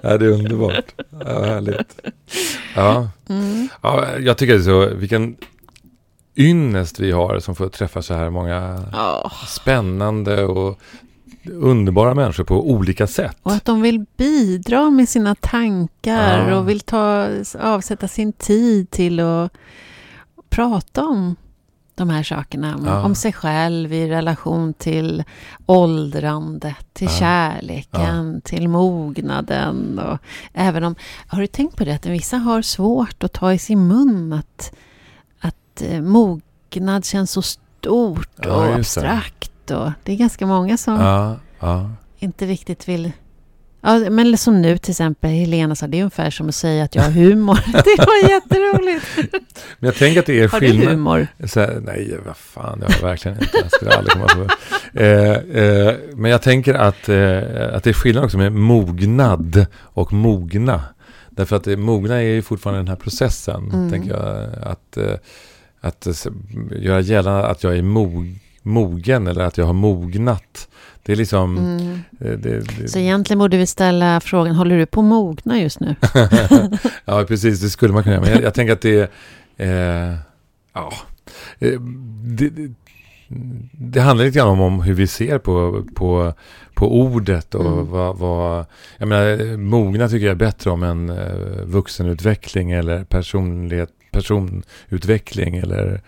Ja, 0.04 0.18
det 0.18 0.26
är 0.26 0.30
underbart. 0.30 0.86
Ja, 1.26 1.44
härligt. 1.44 2.00
Ja. 2.76 3.10
Mm. 3.30 3.70
Ja, 3.82 4.06
jag 4.20 4.38
tycker 4.38 4.54
det 4.54 4.60
är 4.60 4.64
så, 4.64 4.96
vilken 4.96 5.36
ynnest 6.36 7.00
vi 7.00 7.12
har 7.12 7.40
som 7.40 7.56
får 7.56 7.70
träffa 7.70 8.02
så 8.02 8.14
här 8.14 8.30
många 8.30 8.84
Åh. 8.94 9.46
spännande 9.48 10.44
och 10.44 10.80
underbara 11.52 12.14
människor 12.16 12.44
på 12.44 12.70
olika 12.72 13.08
sätt. 13.08 13.38
Och 13.44 13.52
att 13.52 13.66
de 13.66 13.82
vill 13.82 14.06
bidra 14.18 14.90
med 14.90 15.10
sina 15.10 15.36
tankar 15.36 16.50
Ja. 16.50 16.58
och 16.58 16.70
vill 16.70 16.80
ta, 16.80 17.28
avsätta 17.60 18.08
sin 18.08 18.34
tid 18.34 18.92
till 18.92 19.20
att 19.20 19.52
prata 20.50 21.06
om 21.06 21.36
de 21.96 22.10
här 22.10 22.24
sakerna. 22.24 22.76
Om, 22.76 22.86
Ja. 22.86 23.02
om 23.04 23.16
sig 23.16 23.34
själv 23.34 23.94
i 23.94 24.10
relation 24.10 24.74
till 24.74 25.24
åldrandet, 25.66 26.94
till 26.94 27.08
Ja. 27.12 27.18
kärleken, 27.20 28.42
till 28.44 28.68
mognaden. 28.68 30.00
Och 30.00 30.18
även 30.54 30.84
om, 30.84 30.96
har 31.28 31.42
du 31.42 31.48
tänkt 31.48 31.78
på 31.78 31.84
det 31.84 31.96
att 31.96 32.06
vissa 32.06 32.38
har 32.38 32.62
svårt 32.62 33.24
att 33.24 33.34
ta 33.34 33.54
i 33.54 33.60
sin 33.60 33.88
mun 33.88 34.34
att, 34.34 34.74
att 35.40 35.82
eh, 35.82 36.02
mognad 36.02 37.06
känns 37.06 37.32
så 37.32 37.42
stort 37.42 38.46
och 38.46 38.78
just 38.78 38.98
det. 39.68 39.74
abstrakt. 39.76 39.98
Och 39.98 40.04
det 40.04 40.12
är 40.12 40.16
ganska 40.18 40.46
många 40.46 40.78
som 40.78 40.94
Ja, 41.00 41.38
ja. 41.60 41.90
inte 42.20 42.46
riktigt 42.46 42.88
vill... 42.88 43.12
Ja, 43.86 44.00
men 44.10 44.38
som 44.38 44.62
nu 44.62 44.78
till 44.78 44.92
exempel, 44.92 45.30
Helena 45.30 45.76
sa, 45.76 45.88
det 45.88 45.98
är 45.98 46.02
ungefär 46.02 46.30
som 46.30 46.50
att 46.50 46.56
säga 46.56 46.84
att 46.84 46.96
jag 46.96 47.04
har 47.04 47.12
humor. 47.12 47.60
Det 47.72 47.98
var 47.98 48.30
jätteroligt. 48.30 49.06
Men 49.80 49.88
jag 49.88 49.96
tänker 49.96 50.20
att 50.20 50.26
det 50.26 50.40
är 50.42 50.48
Har 50.48 50.60
du 50.60 50.68
skillnad. 50.68 50.88
humor? 50.88 51.28
Här, 51.56 51.80
nej, 51.86 52.18
vad 52.26 52.38
fan, 52.38 52.80
det 52.80 52.86
har 52.86 52.94
jag 52.94 53.08
verkligen 53.08 53.38
inte. 53.38 53.58
Jag 53.62 53.72
skulle 53.72 53.92
aldrig 53.92 54.14
komma 54.14 54.28
på. 54.28 54.48
Eh, 55.00 55.32
eh, 55.64 55.96
men 56.16 56.32
jag 56.32 56.42
tänker 56.42 56.74
att, 56.74 57.10
eh, 57.10 57.76
att 57.76 57.84
det 57.84 57.90
är 57.90 57.94
skillnad 57.94 58.24
också 58.24 58.38
med 58.38 58.52
mognad 58.54 59.66
och 59.80 60.14
mogna. 60.14 60.82
Därför 61.30 61.56
att 61.56 61.64
det, 61.64 61.78
mogna 61.78 62.16
är 62.16 62.22
ju 62.22 62.42
fortfarande 62.42 62.80
den 62.80 62.88
här 62.88 62.96
processen, 62.96 63.70
Mm. 63.74 63.92
tänker 63.92 64.10
jag. 64.10 64.50
Att, 64.72 64.98
eh, 64.98 65.14
att 65.82 66.28
göra 66.72 67.00
gällande 67.02 67.48
att 67.48 67.64
jag 67.64 67.78
är 67.78 67.82
mog, 67.82 68.40
mogen 68.64 69.28
eller 69.28 69.42
att 69.42 69.58
jag 69.58 69.66
har 69.66 69.74
mognat. 69.74 70.68
Det 71.04 71.12
är 71.12 71.16
liksom... 71.16 71.58
Mm. 71.58 71.94
eh, 72.20 72.40
Det, 72.40 72.60
det, 72.60 72.88
Så 72.88 73.00
egentligen 73.00 73.40
borde 73.40 73.58
vi 73.58 73.66
ställa 73.66 74.20
frågan, 74.20 74.56
håller 74.56 74.78
du 74.78 74.86
på 74.86 75.00
att 75.00 75.06
mogna 75.06 75.62
just 75.62 75.80
nu? 75.80 75.96
ja, 77.06 77.26
precis. 77.28 77.62
Det 77.62 77.70
skulle 77.70 77.94
man 77.94 78.04
kunna 78.04 78.16
göra. 78.16 78.26
Men 78.26 78.34
jag, 78.34 78.44
jag 78.44 78.54
tänker 78.54 78.74
att 78.74 78.82
det 78.82 79.12
är... 79.58 80.10
Eh, 80.12 80.16
ja. 80.74 80.94
Eh, 81.60 81.80
det, 82.24 82.52
det, 83.72 84.00
handlar 84.00 84.26
lite 84.26 84.38
grann 84.38 84.48
om, 84.48 84.62
om 84.62 84.82
hur 84.82 84.94
vi 84.94 85.08
ser 85.08 85.38
på, 85.38 85.84
på, 85.96 86.34
på 86.74 87.00
ordet 87.00 87.56
och 87.56 87.66
Mm. 87.66 87.92
vad, 87.92 88.18
vad... 88.18 88.66
Jag 88.98 89.08
menar, 89.08 89.58
mogna 89.58 90.10
tycker 90.10 90.26
jag 90.26 90.32
är 90.32 90.36
bättre 90.36 90.70
om 90.72 90.84
en 90.84 91.10
eh, 91.10 91.66
vuxenutveckling 91.66 92.72
eller 92.72 93.04
personlighet, 93.04 93.90
personutveckling 94.12 95.58
eller... 95.58 96.02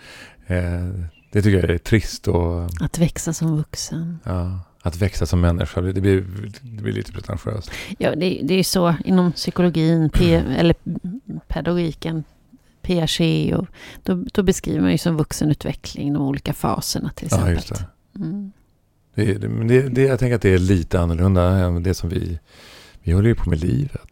Eh, 0.47 1.05
det 1.35 1.41
tycker 1.41 1.59
jag 1.61 1.69
är 1.69 1.77
trist 1.77 2.27
och... 2.27 2.65
Att 2.81 2.97
växa 2.97 3.33
som 3.33 3.57
vuxen. 3.57 4.19
Ja, 4.23 4.59
att 4.81 4.95
växa 4.97 5.25
som 5.25 5.41
människa, 5.41 5.81
det 5.81 6.01
blir, 6.01 6.25
det 6.61 6.83
blir 6.83 6.93
lite 6.93 7.11
pretentiöst. 7.11 7.71
Ja, 7.97 8.09
det, 8.15 8.39
det 8.43 8.53
är 8.53 8.57
ju 8.57 8.63
så 8.63 8.95
inom 9.05 9.31
psykologin, 9.31 10.09
P, 10.09 10.33
eller 10.35 10.75
pedagogiken, 11.47 12.23
Piaget, 12.81 13.55
och 13.55 13.67
då, 14.03 14.25
då 14.33 14.43
beskriver 14.43 14.81
man 14.81 14.91
ju 14.91 14.97
som 14.97 15.17
vuxenutveckling 15.17 16.13
de 16.13 16.21
olika 16.21 16.53
faserna 16.53 17.11
till 17.15 17.27
Ja, 17.31 17.37
exempel. 17.37 17.53
just 17.55 17.69
det. 17.75 17.85
Mm. 18.19 18.51
Det, 19.15 19.33
det, 19.67 19.89
det, 19.89 20.01
jag 20.01 20.19
tänker 20.19 20.35
att 20.35 20.41
det 20.41 20.53
är 20.53 20.57
lite 20.57 20.99
annorlunda 20.99 21.49
än 21.49 21.83
det 21.83 21.93
som 21.93 22.09
vi... 22.09 22.39
Vi 23.03 23.11
håller 23.11 23.27
ju 23.29 23.35
på 23.35 23.49
med 23.49 23.59
livet. 23.59 24.01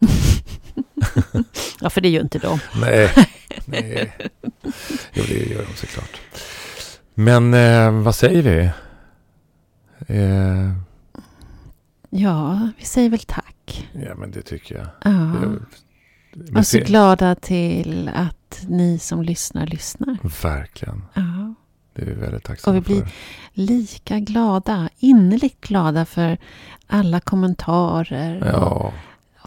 Ja, 1.80 1.90
för 1.90 2.00
det 2.00 2.08
gör 2.08 2.22
inte 2.22 2.38
de. 2.38 2.58
Nej, 2.80 3.10
nej. 3.66 4.12
Jo, 5.12 5.22
det 5.28 5.50
gör 5.50 5.64
de 5.70 5.76
såklart. 5.76 6.20
Men 7.14 7.54
eh, 7.54 7.90
vad 8.02 8.14
säger 8.14 8.42
vi? 8.42 8.70
Eh, 10.16 10.72
Ja, 12.10 12.68
vi 12.78 12.84
säger 12.84 13.10
väl 13.10 13.18
tack. 13.26 13.88
ja, 13.92 14.14
men 14.14 14.30
det 14.30 14.42
tycker 14.42 14.74
jag. 14.74 14.86
Ja. 15.04 15.10
Det- 15.10 15.58
men 16.34 16.56
Och 16.56 16.66
så 16.66 16.78
glada 16.78 17.34
till 17.34 18.10
att 18.14 18.62
ni 18.68 18.98
som 18.98 19.22
lyssnar, 19.22 19.66
lyssnar. 19.66 20.18
Verkligen. 20.42 21.04
Ja. 21.14 21.54
Det 21.94 22.02
är 22.02 22.06
vi 22.06 22.12
väldigt 22.14 22.44
tacksamma 22.44 22.76
Och 22.78 22.84
vi 22.84 22.94
blir- 22.94 23.02
för. 23.02 23.10
Lika 23.52 24.18
glada, 24.18 24.88
innerligt 24.98 25.60
glada 25.60 26.04
för 26.04 26.38
alla 26.86 27.20
kommentarer 27.20 28.42
och, 28.42 28.48
Ja, 28.48 28.92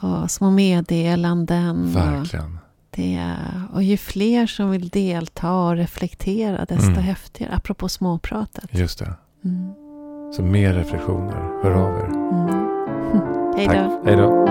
och 0.08 0.32
små 0.32 0.52
meddelanden. 0.52 1.82
Och 1.86 1.96
verkligen. 1.96 2.60
Det, 2.98 3.36
och 3.74 3.84
ju 3.84 3.98
fler 3.98 4.48
som 4.48 4.72
vill 4.72 4.90
delta 4.90 5.54
och 5.54 5.76
reflektera, 5.76 6.66
desto 6.66 6.92
mm. 6.92 7.04
häftigare. 7.04 7.56
Apropå 7.56 7.90
småpratet. 7.90 8.70
Just 8.72 9.00
det. 9.00 9.14
Mm. 9.46 9.74
Så 10.34 10.44
mer 10.44 10.74
reflektioner. 10.74 11.64
Hör 11.64 11.72
av 11.72 11.98
er. 11.98 12.06
Mm. 12.06 12.48
Hej 13.58 13.68
då. 13.68 14.02
Hej 14.06 14.16
då. 14.16 14.48